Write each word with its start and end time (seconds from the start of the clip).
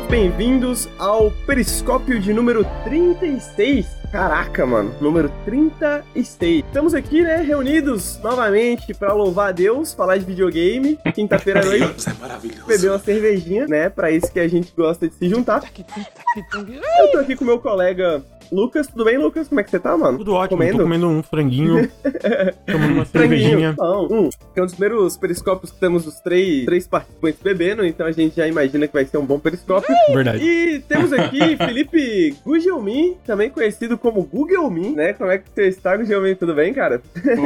muito 0.00 0.08
bem-vindos 0.08 0.88
ao 0.98 1.30
Periscópio 1.30 2.18
de 2.18 2.32
número 2.32 2.64
36. 2.84 3.86
Caraca, 4.10 4.64
mano, 4.64 4.94
número 5.00 5.30
36. 5.44 6.64
Estamos 6.64 6.94
aqui, 6.94 7.22
né, 7.22 7.36
reunidos 7.36 8.18
novamente 8.22 8.94
para 8.94 9.12
louvar 9.12 9.50
a 9.50 9.52
Deus, 9.52 9.92
falar 9.92 10.16
de 10.16 10.24
videogame. 10.24 10.98
Quinta-feira 11.14 11.60
à 11.60 11.64
noite. 11.64 11.86
Deus 11.86 12.06
é 12.06 12.14
maravilhoso. 12.14 12.66
Beber 12.66 12.90
uma 12.90 12.98
cervejinha, 12.98 13.66
né? 13.66 13.88
Pra 13.88 14.10
isso 14.10 14.32
que 14.32 14.40
a 14.40 14.48
gente 14.48 14.72
gosta 14.76 15.06
de 15.06 15.14
se 15.14 15.28
juntar. 15.28 15.62
Eu 16.98 17.12
tô 17.12 17.18
aqui 17.18 17.36
com 17.36 17.44
meu 17.44 17.58
colega 17.58 18.24
Lucas. 18.52 18.86
Tudo 18.86 19.04
bem, 19.04 19.18
Lucas? 19.18 19.48
Como 19.48 19.60
é 19.60 19.64
que 19.64 19.70
você 19.70 19.78
tá, 19.78 19.96
mano? 19.96 20.18
Tudo 20.18 20.34
ótimo, 20.34 20.58
Comendo? 20.58 20.76
tô 20.78 20.82
comendo 20.84 21.08
um 21.08 21.22
franguinho, 21.22 21.88
tomando 22.66 22.92
uma 22.94 23.04
cervejinha. 23.04 23.74
Bom, 23.76 24.08
hum, 24.10 24.30
é 24.54 24.62
um 24.62 24.64
dos 24.66 24.74
primeiros 24.74 25.16
periscópios 25.16 25.70
que 25.72 25.78
temos 25.78 26.06
os 26.06 26.20
três, 26.20 26.64
três 26.64 26.86
participantes 26.86 27.40
bebendo, 27.42 27.84
então 27.84 28.06
a 28.06 28.12
gente 28.12 28.36
já 28.36 28.46
imagina 28.46 28.86
que 28.86 28.92
vai 28.92 29.04
ser 29.04 29.18
um 29.18 29.24
bom 29.24 29.38
periscópio. 29.38 29.94
Verdade. 30.12 30.42
E 30.44 30.80
temos 30.80 31.12
aqui 31.12 31.56
Felipe 31.56 32.34
Gugelmin, 32.44 33.16
também 33.26 33.50
conhecido 33.50 33.96
como 33.96 34.22
Gugelmin, 34.22 34.94
né? 34.94 35.12
Como 35.12 35.30
é 35.30 35.38
que 35.38 35.44
você 35.54 35.68
está, 35.68 35.96
Gugelmin? 35.96 36.34
Tudo 36.34 36.54
bem, 36.54 36.72
cara? 36.74 37.00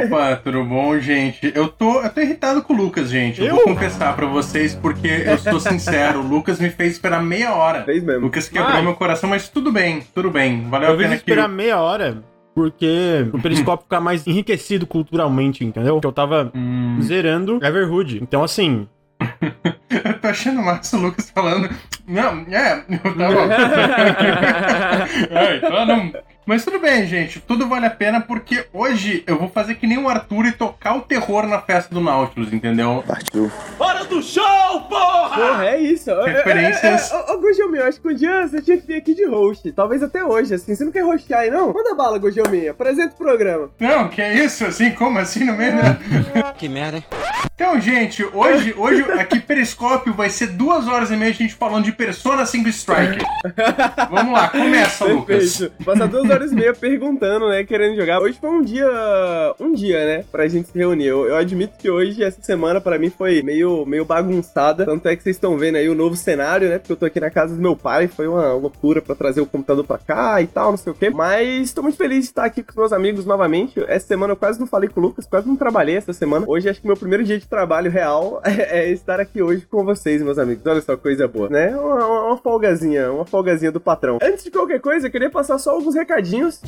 Opa, 0.05 0.37
tudo 0.37 0.65
bom, 0.65 0.99
gente? 0.99 1.53
Eu 1.55 1.69
tô, 1.69 2.01
eu 2.01 2.11
tô 2.11 2.21
irritado 2.21 2.63
com 2.63 2.73
o 2.73 2.77
Lucas, 2.77 3.09
gente. 3.11 3.41
Eu, 3.41 3.49
Eu? 3.49 3.55
vou 3.57 3.65
confessar 3.65 4.15
pra 4.17 4.27
vocês, 4.27 4.75
porque 4.75 5.09
eu 5.09 5.39
sou 5.39 5.61
sincero. 5.61 6.21
O 6.21 6.27
Lucas 6.27 6.59
me 6.59 6.71
fez 6.71 6.93
esperar 6.93 7.23
meia 7.23 7.55
hora. 7.55 7.85
Fez 7.85 8.03
mesmo. 8.03 8.23
Lucas 8.23 8.49
quebrou 8.49 8.73
Ai. 8.73 8.83
meu 8.83 8.95
coração, 8.95 9.29
mas 9.29 9.49
tudo 9.49 9.71
bem, 9.73 10.03
tudo 10.15 10.31
bem. 10.31 10.63
Valeu 10.69 10.94
Que. 10.97 11.15
esperar 11.15 11.49
meia 11.49 11.81
hora, 11.81 12.23
porque 12.55 13.27
o 13.33 13.41
periscópio 13.41 13.85
ficar 13.85 14.01
mais 14.01 14.27
enriquecido 14.27 14.87
culturalmente, 14.87 15.65
entendeu? 15.65 16.01
Que 16.01 16.07
eu 16.07 16.13
tava 16.13 16.51
Hum, 16.55 16.99
zerando 17.03 17.59
Everhood. 17.65 18.21
Então, 18.23 18.43
assim, 18.45 18.87
eu 20.05 20.19
tô 20.21 20.29
achando 20.29 20.63
massa 20.63 20.97
o 20.97 21.01
Lucas 21.01 21.31
falando. 21.31 21.69
Não, 22.07 22.45
é, 22.51 22.85
eu 22.89 23.17
tava. 23.17 23.55
é, 25.31 25.57
então 25.57 25.87
não. 25.87 26.13
Mas 26.47 26.63
tudo 26.63 26.79
bem, 26.79 27.07
gente. 27.07 27.41
Tudo 27.41 27.67
vale 27.67 27.87
a 27.87 27.91
pena 27.91 28.21
porque 28.21 28.67
hoje 28.73 29.25
eu 29.27 29.39
vou 29.39 29.49
fazer 29.49 29.77
que 29.77 29.87
nem 29.87 29.97
o 29.97 30.09
Arthur 30.09 30.47
e 30.47 30.53
tocar 30.53 30.95
o 30.95 31.01
terror 31.01 31.47
na 31.47 31.59
festa 31.61 31.95
do 31.95 32.03
Nautilus, 32.03 32.53
entendeu? 32.53 33.03
Porra, 35.35 35.67
é 35.67 35.81
isso. 35.81 36.11
Referências. 36.23 37.11
É, 37.11 37.17
é, 37.17 37.19
é, 37.19 37.33
Ô, 37.33 37.41
Gugelmin, 37.41 37.79
eu 37.79 37.87
acho 37.87 38.01
que 38.01 38.09
um 38.09 38.15
dia 38.15 38.47
você 38.47 38.61
tinha 38.61 38.77
que 38.77 38.87
vir 38.87 38.97
aqui 38.97 39.15
de 39.15 39.25
host. 39.25 39.73
Talvez 39.73 40.03
até 40.03 40.23
hoje, 40.23 40.55
assim. 40.55 40.75
Você 40.75 40.85
não 40.85 40.93
quer 40.93 41.05
hostear 41.05 41.41
aí, 41.41 41.51
não? 41.51 41.73
Manda 41.73 41.95
bala, 41.95 42.19
Gugelmin. 42.19 42.69
Apresenta 42.69 43.15
o 43.15 43.19
programa. 43.19 43.71
Não, 43.81 44.09
que 44.09 44.21
é 44.21 44.35
isso? 44.35 44.67
Assim, 44.67 44.91
como 44.91 45.19
assim 45.19 45.45
no 45.45 45.55
meio 45.55 45.73
da... 45.77 46.53
Que 46.53 46.69
merda, 46.69 46.99
hein? 46.99 47.05
Então, 47.55 47.81
gente, 47.81 48.25
hoje, 48.33 48.75
hoje 48.77 49.03
aqui 49.13 49.39
Periscópio 49.39 50.13
vai 50.13 50.29
ser 50.29 50.49
duas 50.49 50.89
horas 50.89 51.11
e 51.13 51.17
meia 51.17 51.31
a 51.31 51.35
gente 51.35 51.55
falando 51.55 51.85
de 51.85 51.93
Persona 51.95 52.45
5 52.45 52.69
Strike. 52.69 53.25
Vamos 54.11 54.33
lá, 54.33 54.49
começa, 54.49 55.05
Lucas. 55.05 55.59
Perfeito. 55.59 55.85
Passar 55.85 56.07
duas 56.07 56.31
horas 56.31 56.53
e 56.53 56.55
meia 56.55 56.75
perguntando, 56.75 57.49
né? 57.49 57.65
Querendo 57.65 57.97
jogar. 57.97 58.21
Hoje 58.21 58.39
foi 58.41 58.51
um 58.51 58.63
dia. 58.63 58.87
Um 59.61 59.73
dia, 59.73 60.05
né? 60.05 60.25
Pra 60.31 60.49
gente 60.49 60.69
se 60.69 60.79
reunir. 60.79 61.07
Eu, 61.07 61.27
eu 61.27 61.37
admito 61.37 61.79
que 61.79 61.91
hoje, 61.91 62.23
essa 62.23 62.43
semana, 62.43 62.81
pra 62.81 62.99
mim, 62.99 63.11
foi 63.11 63.43
meio, 63.43 63.85
meio 63.87 64.05
bagunçada. 64.05 64.85
Tanto 64.85 65.09
é 65.09 65.17
que 65.17 65.23
vocês 65.23 65.37
estão 65.37 65.57
vendo 65.57 65.77
aí 65.77 65.89
o 65.89 65.95
novo 65.95 66.17
cenário, 66.17 66.69
né? 66.69 66.79
Porque 66.79 66.93
eu 66.93 66.97
tô 66.97 67.07
aqui 67.07 67.21
na 67.21 67.31
casa 67.31 67.55
do 67.55 67.61
meu 67.61 67.77
pai. 67.77 68.09
Foi 68.09 68.27
uma 68.27 68.53
loucura 68.55 69.01
pra 69.01 69.15
trazer 69.15 69.41
o 69.41 69.47
computador 69.47 69.85
pra 69.85 69.99
cá 69.99 70.41
e 70.41 70.47
tal, 70.47 70.71
não 70.71 70.79
sei 70.79 70.93
o 70.93 70.95
quê. 70.95 71.11
Mas 71.11 71.73
tô 71.73 71.83
muito 71.83 71.99
feliz 71.99 72.21
de 72.21 72.25
estar 72.27 72.45
aqui 72.45 72.63
com 72.63 72.71
os 72.71 72.77
meus 72.77 72.93
amigos 72.93 73.25
novamente. 73.25 73.83
Essa 73.89 74.07
semana 74.07 74.33
eu 74.33 74.37
quase 74.37 74.59
não 74.59 74.67
falei 74.67 74.89
com 74.89 75.01
o 75.01 75.03
Lucas, 75.03 75.27
quase 75.27 75.47
não 75.47 75.57
trabalhei 75.57 75.97
essa 75.97 76.13
semana. 76.13 76.45
Hoje 76.49 76.69
acho 76.69 76.81
que 76.81 76.87
meu 76.87 76.97
primeiro 76.97 77.25
dia 77.25 77.39
de 77.39 77.47
trabalho 77.47 77.91
real 77.91 78.41
é, 78.45 78.81
é 78.81 78.91
estar 78.91 79.21
aqui 79.21 79.43
hoje 79.43 79.67
com 79.67 79.85
vocês, 79.85 80.23
meus 80.23 80.39
amigos. 80.39 80.65
Olha 80.67 80.81
só, 80.81 80.97
coisa 80.97 81.29
boa, 81.29 81.49
né? 81.49 81.77
Uma, 81.85 82.27
uma, 82.29 82.37
folgazinha, 82.39 83.13
uma 83.13 83.27
folgazinha 83.27 83.71
do 83.71 83.79
patrão. 83.79 84.19
Antes 84.23 84.43
de 84.43 84.51
qualquer 84.51 84.81
coisa, 84.81 85.07
eu 85.07 85.11
queria 85.11 85.31
passar 85.31 85.59
só 85.59 85.73
alguns 85.73 85.95
recadinhos. 85.95 86.61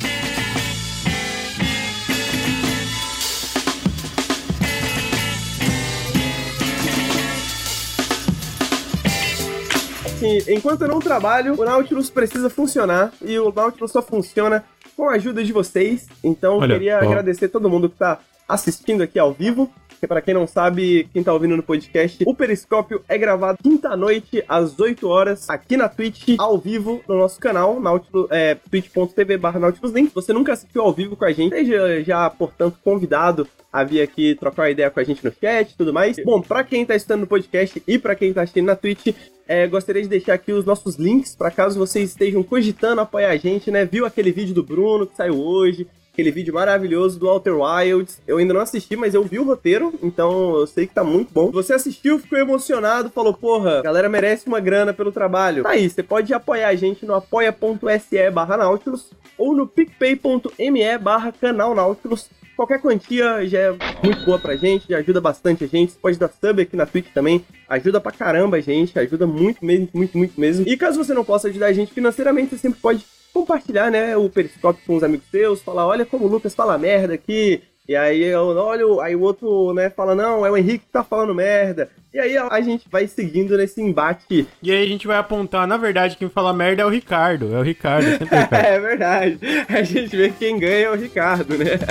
que 10.19 10.51
enquanto 10.51 10.81
eu 10.81 10.87
não 10.87 10.99
trabalho, 10.99 11.53
o 11.59 11.63
Nautilus 11.63 12.09
precisa 12.09 12.49
funcionar 12.49 13.11
e 13.21 13.37
o 13.37 13.51
Nautilus 13.51 13.91
só 13.91 14.01
funciona 14.01 14.63
com 14.95 15.09
a 15.09 15.13
ajuda 15.13 15.43
de 15.43 15.53
vocês. 15.53 16.07
Então, 16.23 16.57
Olha, 16.57 16.73
queria 16.73 16.99
ó. 16.99 17.05
agradecer 17.05 17.49
todo 17.49 17.69
mundo 17.69 17.87
que 17.87 17.97
tá 17.97 18.19
assistindo 18.47 19.01
aqui 19.03 19.19
ao 19.19 19.31
vivo. 19.31 19.71
Porque 19.97 20.07
pra 20.07 20.21
quem 20.21 20.33
não 20.33 20.45
sabe, 20.45 21.09
quem 21.11 21.23
tá 21.23 21.33
ouvindo 21.33 21.57
no 21.57 21.63
podcast, 21.63 22.23
o 22.23 22.35
Periscópio 22.35 23.03
é 23.09 23.17
gravado 23.17 23.57
quinta-noite, 23.63 24.43
às 24.47 24.79
8 24.79 25.07
horas, 25.07 25.49
aqui 25.49 25.75
na 25.75 25.89
Twitch, 25.89 26.35
ao 26.37 26.55
vivo, 26.59 27.01
no 27.07 27.17
nosso 27.17 27.39
canal, 27.39 27.79
Nautilus, 27.79 28.27
é, 28.29 28.53
twitch.tv 28.53 29.37
barra 29.37 29.59
Nautilus 29.59 29.91
Link. 29.91 30.09
Se 30.09 30.15
você 30.15 30.31
nunca 30.31 30.53
assistiu 30.53 30.83
ao 30.83 30.93
vivo 30.93 31.15
com 31.15 31.25
a 31.25 31.31
gente, 31.31 31.55
seja 31.55 32.03
já, 32.03 32.29
portanto, 32.29 32.77
convidado 32.83 33.47
a 33.73 33.83
vir 33.83 34.01
aqui 34.01 34.35
trocar 34.35 34.63
uma 34.63 34.69
ideia 34.69 34.91
com 34.91 34.99
a 34.99 35.03
gente 35.03 35.25
no 35.25 35.33
chat 35.33 35.71
e 35.71 35.77
tudo 35.77 35.91
mais. 35.91 36.15
Bom, 36.23 36.41
pra 36.41 36.63
quem 36.63 36.85
tá 36.85 36.93
assistindo 36.93 37.21
no 37.21 37.27
podcast 37.27 37.81
e 37.87 37.97
pra 37.97 38.15
quem 38.15 38.31
tá 38.31 38.43
assistindo 38.43 38.67
na 38.67 38.75
Twitch, 38.75 39.15
é, 39.47 39.65
gostaria 39.65 40.03
de 40.03 40.09
deixar 40.09 40.35
aqui 40.35 40.51
os 40.51 40.65
nossos 40.65 40.95
links 40.95 41.35
para 41.35 41.49
caso 41.49 41.79
vocês 41.79 42.11
estejam 42.11 42.43
cogitando 42.43 43.01
apoiar 43.01 43.31
a 43.31 43.37
gente, 43.37 43.71
né? 43.71 43.83
Viu 43.83 44.05
aquele 44.05 44.31
vídeo 44.31 44.53
do 44.53 44.63
Bruno 44.63 45.07
que 45.07 45.15
saiu 45.15 45.39
hoje, 45.39 45.87
aquele 46.17 46.31
vídeo 46.31 46.51
maravilhoso 46.51 47.19
do 47.19 47.29
Outer 47.29 47.55
Wilds. 47.55 48.19
Eu 48.25 48.37
ainda 48.37 48.51
não 48.51 48.61
assisti, 48.61 48.95
mas 48.95 49.13
eu 49.13 49.23
vi 49.23 49.37
o 49.37 49.43
roteiro, 49.43 49.93
então 50.01 50.57
eu 50.57 50.65
sei 50.65 50.87
que 50.87 50.93
tá 50.95 51.03
muito 51.03 51.31
bom. 51.31 51.51
Você 51.51 51.73
assistiu, 51.73 52.17
ficou 52.17 52.39
emocionado, 52.39 53.11
falou, 53.11 53.35
porra, 53.35 53.77
a 53.79 53.83
galera 53.83 54.09
merece 54.09 54.47
uma 54.47 54.59
grana 54.59 54.91
pelo 54.91 55.11
trabalho. 55.11 55.61
Tá 55.61 55.69
aí, 55.69 55.87
você 55.87 56.01
pode 56.01 56.33
apoiar 56.33 56.69
a 56.69 56.75
gente 56.75 57.05
no 57.05 57.13
apoia.se 57.13 58.31
barra 58.31 58.57
Nautilus 58.57 59.11
ou 59.37 59.55
no 59.55 59.67
picpay.me 59.67 60.97
barra 60.97 61.31
canal 61.31 61.75
Nautilus. 61.75 62.31
Qualquer 62.55 62.81
quantia 62.81 63.47
já 63.47 63.59
é 63.59 63.75
muito 64.03 64.25
boa 64.25 64.39
pra 64.39 64.55
gente, 64.55 64.89
já 64.89 64.97
ajuda 64.97 65.21
bastante 65.21 65.65
a 65.65 65.67
gente. 65.67 65.91
Você 65.91 65.99
pode 66.01 66.17
dar 66.17 66.29
sub 66.29 66.59
aqui 66.59 66.75
na 66.75 66.87
Twitch 66.87 67.13
também, 67.13 67.45
ajuda 67.69 68.01
pra 68.01 68.11
caramba 68.11 68.57
a 68.57 68.61
gente, 68.61 68.97
ajuda 68.97 69.27
muito 69.27 69.63
mesmo, 69.63 69.87
muito, 69.93 70.17
muito 70.17 70.41
mesmo. 70.41 70.67
E 70.67 70.75
caso 70.75 70.97
você 70.97 71.13
não 71.13 71.23
possa 71.23 71.47
ajudar 71.47 71.67
a 71.67 71.73
gente 71.73 71.93
financeiramente, 71.93 72.49
você 72.49 72.57
sempre 72.57 72.79
pode 72.81 73.05
compartilhar, 73.41 73.91
né, 73.91 74.17
o 74.17 74.29
Periscópio 74.29 74.81
com 74.85 74.95
os 74.95 75.03
amigos 75.03 75.27
seus, 75.29 75.61
falar, 75.61 75.85
olha 75.85 76.05
como 76.05 76.25
o 76.25 76.27
Lucas 76.27 76.55
fala 76.55 76.77
merda 76.77 77.13
aqui. 77.13 77.61
E 77.87 77.95
aí, 77.95 78.21
eu, 78.23 78.41
olha, 78.47 78.85
o- 78.85 78.99
aí 78.99 79.15
o 79.15 79.21
outro, 79.21 79.73
né, 79.73 79.89
fala, 79.89 80.13
não, 80.13 80.45
é 80.45 80.51
o 80.51 80.57
Henrique 80.57 80.85
que 80.85 80.91
tá 80.91 81.03
falando 81.05 81.33
merda. 81.33 81.89
E 82.13 82.19
aí 82.19 82.35
a, 82.37 82.59
gente 82.61 82.89
vai 82.89 83.07
seguindo 83.07 83.55
nesse 83.55 83.79
embate. 83.81 84.45
e 84.61 84.71
aí 84.71 84.83
a 84.83 84.87
gente 84.87 85.05
vai 85.07 85.17
apontar, 85.17 85.65
na 85.67 85.77
verdade, 85.77 86.17
quem 86.17 86.27
fala 86.27 86.51
merda 86.51 86.81
é 86.81 86.85
o 86.85 86.89
Ricardo. 86.89 87.55
É 87.55 87.59
o 87.59 87.61
Ricardo, 87.61 88.07
é 88.07 88.17
sempre 88.17 88.25
o 88.35 88.41
Ricardo. 88.41 88.65
É 88.65 88.79
verdade. 88.79 89.39
A 89.69 89.83
gente 89.83 90.17
vê 90.17 90.29
que 90.29 90.39
quem 90.39 90.57
ganha 90.59 90.87
é 90.87 90.91
o 90.91 90.95
Ricardo, 90.95 91.57
né? 91.57 91.65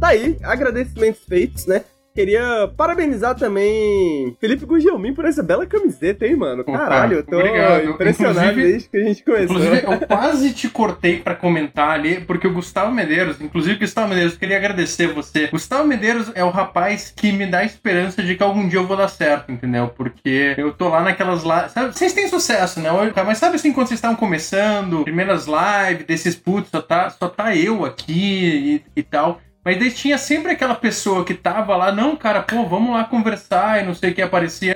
Tá 0.00 0.08
aí, 0.08 0.36
agradecimentos 0.42 1.22
feitos, 1.26 1.66
né? 1.66 1.84
Queria 2.16 2.66
parabenizar 2.76 3.34
também 3.34 4.34
Felipe 4.40 4.64
Gugelmin 4.64 5.12
por 5.12 5.26
essa 5.26 5.42
bela 5.42 5.66
camiseta, 5.66 6.26
hein, 6.26 6.34
mano? 6.34 6.64
Caralho, 6.64 7.18
eu 7.18 7.22
tô 7.22 7.36
obrigado. 7.38 7.90
impressionado 7.90 8.38
Inclusive- 8.48 8.62
desde 8.72 8.88
que 8.88 8.96
a 8.96 9.00
gente 9.04 9.22
começou. 9.22 9.44
Inclusive, 9.44 9.82
eu 9.84 10.06
quase 10.06 10.52
te 10.54 10.68
cortei 10.70 11.18
pra 11.18 11.34
comentar 11.34 11.90
ali, 11.90 12.22
porque 12.22 12.46
o 12.48 12.52
Gustavo 12.54 12.90
Medeiros, 12.90 13.38
inclusive 13.38 13.78
Gustavo 13.78 14.08
Medeiros, 14.08 14.34
queria 14.38 14.56
agradecer 14.56 15.08
você. 15.08 15.48
Gustavo 15.48 15.86
Medeiros 15.86 16.32
é 16.34 16.42
o 16.42 16.48
rapaz 16.48 17.12
que 17.14 17.30
me 17.32 17.44
dá 17.46 17.62
esperança 17.64 18.22
de 18.22 18.34
que 18.34 18.42
algum 18.42 18.66
dia 18.66 18.78
eu 18.78 18.86
vou 18.86 18.96
dar 18.96 19.08
certo, 19.08 19.52
entendeu? 19.52 19.88
Porque 19.88 20.54
eu 20.56 20.72
tô 20.72 20.88
lá 20.88 21.02
naquelas 21.02 21.42
lives. 21.42 21.72
Sabe, 21.72 21.92
vocês 21.94 22.14
têm 22.14 22.28
sucesso, 22.28 22.80
né? 22.80 22.88
Mas 23.26 23.36
sabe 23.36 23.56
assim, 23.56 23.74
quando 23.74 23.88
vocês 23.88 23.98
estavam 23.98 24.16
começando, 24.16 25.04
primeiras 25.04 25.46
lives 25.46 26.06
desses 26.06 26.34
putz, 26.34 26.70
só 26.70 26.80
tá, 26.80 27.10
só 27.10 27.28
tá 27.28 27.54
eu 27.54 27.84
aqui 27.84 28.82
e, 28.96 29.00
e 29.00 29.02
tal. 29.02 29.40
Mas 29.66 29.80
daí 29.80 29.90
tinha 29.90 30.16
sempre 30.16 30.52
aquela 30.52 30.76
pessoa 30.76 31.24
que 31.24 31.34
tava 31.34 31.76
lá, 31.76 31.90
não, 31.90 32.14
cara, 32.14 32.40
pô, 32.40 32.64
vamos 32.66 32.92
lá 32.94 33.02
conversar 33.02 33.82
e 33.82 33.84
não 33.84 33.94
sei 33.94 34.12
o 34.12 34.14
que 34.14 34.22
aparecia. 34.22 34.74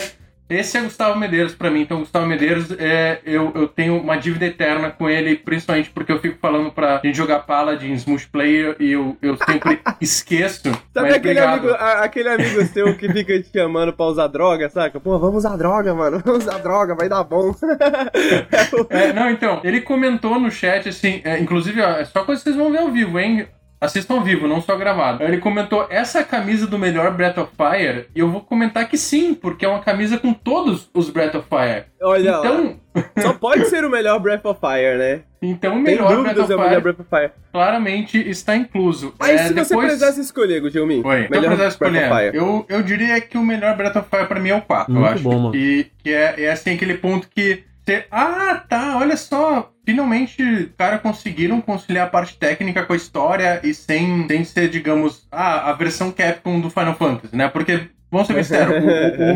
Esse 0.49 0.77
é 0.77 0.81
Gustavo 0.81 1.17
Medeiros 1.17 1.55
pra 1.55 1.71
mim. 1.71 1.83
Então, 1.83 2.01
Gustavo 2.01 2.27
Medeiros, 2.27 2.73
é, 2.77 3.21
eu, 3.25 3.53
eu 3.55 3.69
tenho 3.69 3.97
uma 4.03 4.17
dívida 4.17 4.47
eterna 4.47 4.91
com 4.91 5.09
ele, 5.09 5.37
principalmente 5.37 5.91
porque 5.91 6.11
eu 6.11 6.19
fico 6.19 6.39
falando 6.43 6.73
pra 6.73 7.01
gente 7.05 7.17
jogar 7.17 7.39
Paladins 7.47 8.05
multiplayer 8.05 8.75
e 8.81 8.91
eu, 8.91 9.17
eu 9.23 9.37
sempre 9.37 9.79
esqueço. 10.03 10.63
Sabe 10.93 11.15
aquele 11.15 11.41
obrigado. 11.41 11.59
amigo, 11.61 11.75
a- 11.75 12.03
aquele 12.03 12.29
amigo 12.31 12.65
seu 12.65 12.97
que 12.97 13.09
fica 13.13 13.41
te 13.41 13.49
chamando 13.53 13.93
pra 13.93 14.07
usar 14.07 14.27
droga, 14.27 14.69
saca? 14.69 14.99
Pô, 14.99 15.21
vamos 15.21 15.45
usar 15.45 15.57
droga, 15.57 15.95
mano. 15.95 16.19
Vamos 16.27 16.45
usar 16.45 16.59
droga, 16.59 16.97
vai 16.97 17.09
dar 17.09 17.23
bom. 17.23 17.55
É, 18.91 19.13
não, 19.13 19.31
então, 19.31 19.61
ele 19.63 19.81
comentou 19.83 20.41
no 20.41 20.51
chat, 20.51 20.89
assim, 20.89 21.21
é, 21.23 21.39
inclusive, 21.39 21.81
ó, 21.81 21.91
é 21.91 22.05
só 22.05 22.25
coisa 22.25 22.41
que 22.43 22.49
vocês 22.51 22.57
vão 22.57 22.73
ver 22.73 22.79
ao 22.79 22.91
vivo, 22.91 23.21
hein? 23.21 23.47
Assistam 23.81 24.15
ao 24.17 24.21
vivo, 24.23 24.47
não 24.47 24.61
só 24.61 24.77
gravado. 24.77 25.23
Ele 25.25 25.39
comentou 25.39 25.87
essa 25.89 26.19
é 26.19 26.21
a 26.21 26.25
camisa 26.25 26.67
do 26.67 26.79
melhor 26.79 27.13
Breath 27.13 27.39
of 27.39 27.53
Fire, 27.57 28.07
e 28.15 28.21
eu 28.21 28.29
vou 28.31 28.43
comentar 28.43 28.87
que 28.89 28.99
sim, 28.99 29.33
porque 29.35 29.65
é 29.65 29.69
uma 29.69 29.81
camisa 29.81 30.19
com 30.19 30.35
todos 30.35 30.91
os 30.93 31.09
Breath 31.09 31.35
of 31.37 31.47
Fire. 31.49 31.85
Olha 32.03 32.37
lá. 32.37 32.47
Então, 32.47 32.81
Só 33.23 33.33
pode 33.35 33.67
ser 33.67 33.85
o 33.85 33.91
melhor 33.91 34.19
Breath 34.19 34.45
of 34.45 34.61
Fire, 34.61 34.99
né? 34.99 35.21
Então 35.41 35.71
o 35.73 35.75
Tem 35.77 35.83
melhor 35.95 36.09
dúvidas, 36.17 36.35
Breath 36.35 36.51
é 36.51 36.55
o 36.55 36.59
of 36.59 36.69
melhor 36.69 36.71
Fire 36.71 36.83
Breath 36.83 37.01
of 37.01 37.09
Fire. 37.09 37.33
claramente 37.53 38.29
está 38.31 38.57
incluso. 38.57 39.15
Mas 39.19 39.31
É, 39.31 39.39
se 39.49 39.55
você 39.55 39.69
depois... 39.71 39.87
precisasse 39.87 40.21
escolher, 40.21 40.61
Guilherme, 40.61 41.03
Oi, 41.03 41.03
se 41.03 41.25
eu 41.25 41.31
melhor 41.31 41.47
precisasse 41.47 41.79
Breath 41.79 41.93
of 41.95 41.99
escolher, 42.05 42.33
Fire. 42.33 42.37
eu, 42.37 42.67
eu 42.69 42.83
diria 42.83 43.21
que 43.21 43.39
o 43.39 43.43
melhor 43.43 43.77
Breath 43.77 43.97
of 43.97 44.09
Fire 44.11 44.27
pra 44.27 44.41
mim 44.41 44.51
é 44.51 44.57
o 44.57 44.61
4, 44.63 44.93
eu 44.93 45.01
Muito 45.01 45.13
acho. 45.15 45.23
bom, 45.23 45.39
mano. 45.39 45.53
Que, 45.53 45.91
que 46.03 46.13
é, 46.13 46.35
é 46.43 46.51
assim 46.51 46.75
aquele 46.75 46.95
ponto 46.95 47.29
que 47.35 47.65
Ah, 48.11 48.63
tá, 48.69 48.97
olha 48.99 49.17
só. 49.17 49.71
Finalmente, 49.85 50.43
os 50.43 50.69
caras 50.79 51.01
conseguiram 51.01 51.61
conciliar 51.61 52.07
a 52.07 52.11
parte 52.11 52.37
técnica 52.37 52.85
com 52.85 52.93
a 52.93 52.97
história 52.97 53.61
e 53.65 53.75
sem, 53.75 54.27
sem 54.29 54.45
ser, 54.45 54.69
digamos, 54.69 55.27
ah, 55.33 55.71
a 55.71 55.73
versão 55.73 56.13
Capcom 56.13 56.61
do 56.61 56.71
Final 56.71 56.95
Fantasy, 56.95 57.35
né? 57.37 57.49
Porque. 57.49 57.89
Vamos 58.13 58.27
ser 58.27 58.35
sinceros, 58.43 58.75
o- 58.83 58.87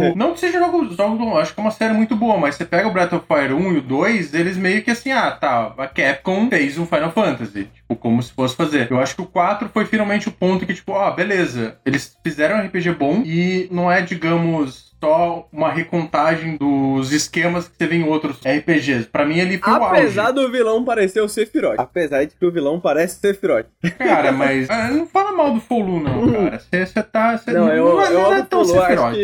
o- 0.09 0.13
o- 0.13 0.17
não 0.17 0.33
que 0.33 0.41
seja 0.41 0.59
jogos, 0.59 0.97
jogos 0.97 1.37
acho 1.39 1.55
que 1.55 1.61
é 1.61 1.63
uma 1.63 1.71
série 1.71 1.95
muito 1.95 2.17
boa, 2.17 2.37
mas 2.39 2.57
você 2.57 2.65
pega 2.65 2.89
o 2.89 2.93
Breath 2.93 3.13
of 3.13 3.25
Fire 3.25 3.53
1 3.55 3.73
e 3.73 3.79
o 3.79 3.81
2, 3.81 4.35
eles 4.35 4.57
meio 4.57 4.83
que 4.83 4.91
assim, 4.91 5.13
ah, 5.13 5.31
tá, 5.31 5.73
a 5.79 5.87
Capcom 5.87 6.49
fez 6.49 6.77
um 6.77 6.85
Final 6.85 7.13
Fantasy, 7.13 7.69
tipo, 7.73 7.95
como 7.95 8.21
se 8.21 8.33
fosse 8.33 8.57
fazer. 8.57 8.91
Eu 8.91 8.99
acho 8.99 9.15
que 9.15 9.23
o 9.23 9.27
4 9.27 9.69
foi 9.73 9.85
finalmente 9.87 10.29
o 10.29 10.33
ponto 10.33 10.67
que, 10.67 10.75
tipo, 10.75 10.91
ó, 10.91 11.09
beleza, 11.13 11.79
eles 11.87 12.17
fizeram 12.25 12.57
um 12.57 12.67
RPG 12.67 12.91
bom 12.99 13.23
e 13.25 13.69
não 13.71 13.91
é, 13.93 14.03
digamos, 14.03 14.93
só 15.05 15.47
uma 15.53 15.71
recontagem 15.71 16.57
dos 16.57 17.13
esquemas 17.13 17.69
que 17.69 17.77
você 17.77 17.87
vê 17.87 17.97
em 17.97 18.09
outros 18.09 18.39
RPGs. 18.39 19.07
Pra 19.07 19.27
mim, 19.27 19.39
ele 19.39 19.59
foi. 19.59 19.73
Apesar 19.75 20.31
do 20.31 20.51
vilão 20.51 20.83
parecer 20.83 21.21
o 21.21 21.29
Sephiroth. 21.29 21.79
Apesar 21.79 22.25
de 22.25 22.35
que 22.35 22.47
o 22.47 22.51
vilão 22.51 22.81
parece 22.81 23.21
Sephiroth. 23.21 23.67
Cara, 23.99 24.33
mas 24.33 24.71
ah, 24.71 24.89
não 24.91 25.07
fala 25.07 25.33
mal 25.33 25.53
do 25.53 25.61
Folu, 25.61 26.01
não, 26.01 26.33
cara. 26.33 26.59
Você 26.59 27.03
tá. 27.03 27.37
Cê 27.37 27.53
Não, 27.53 27.69
eu, 27.69 28.01
é- 28.01 28.07
eu 28.07 28.13
não 28.21 28.35
é 28.35 28.43
tão 28.43 28.65
Sephiroth. 28.65 29.15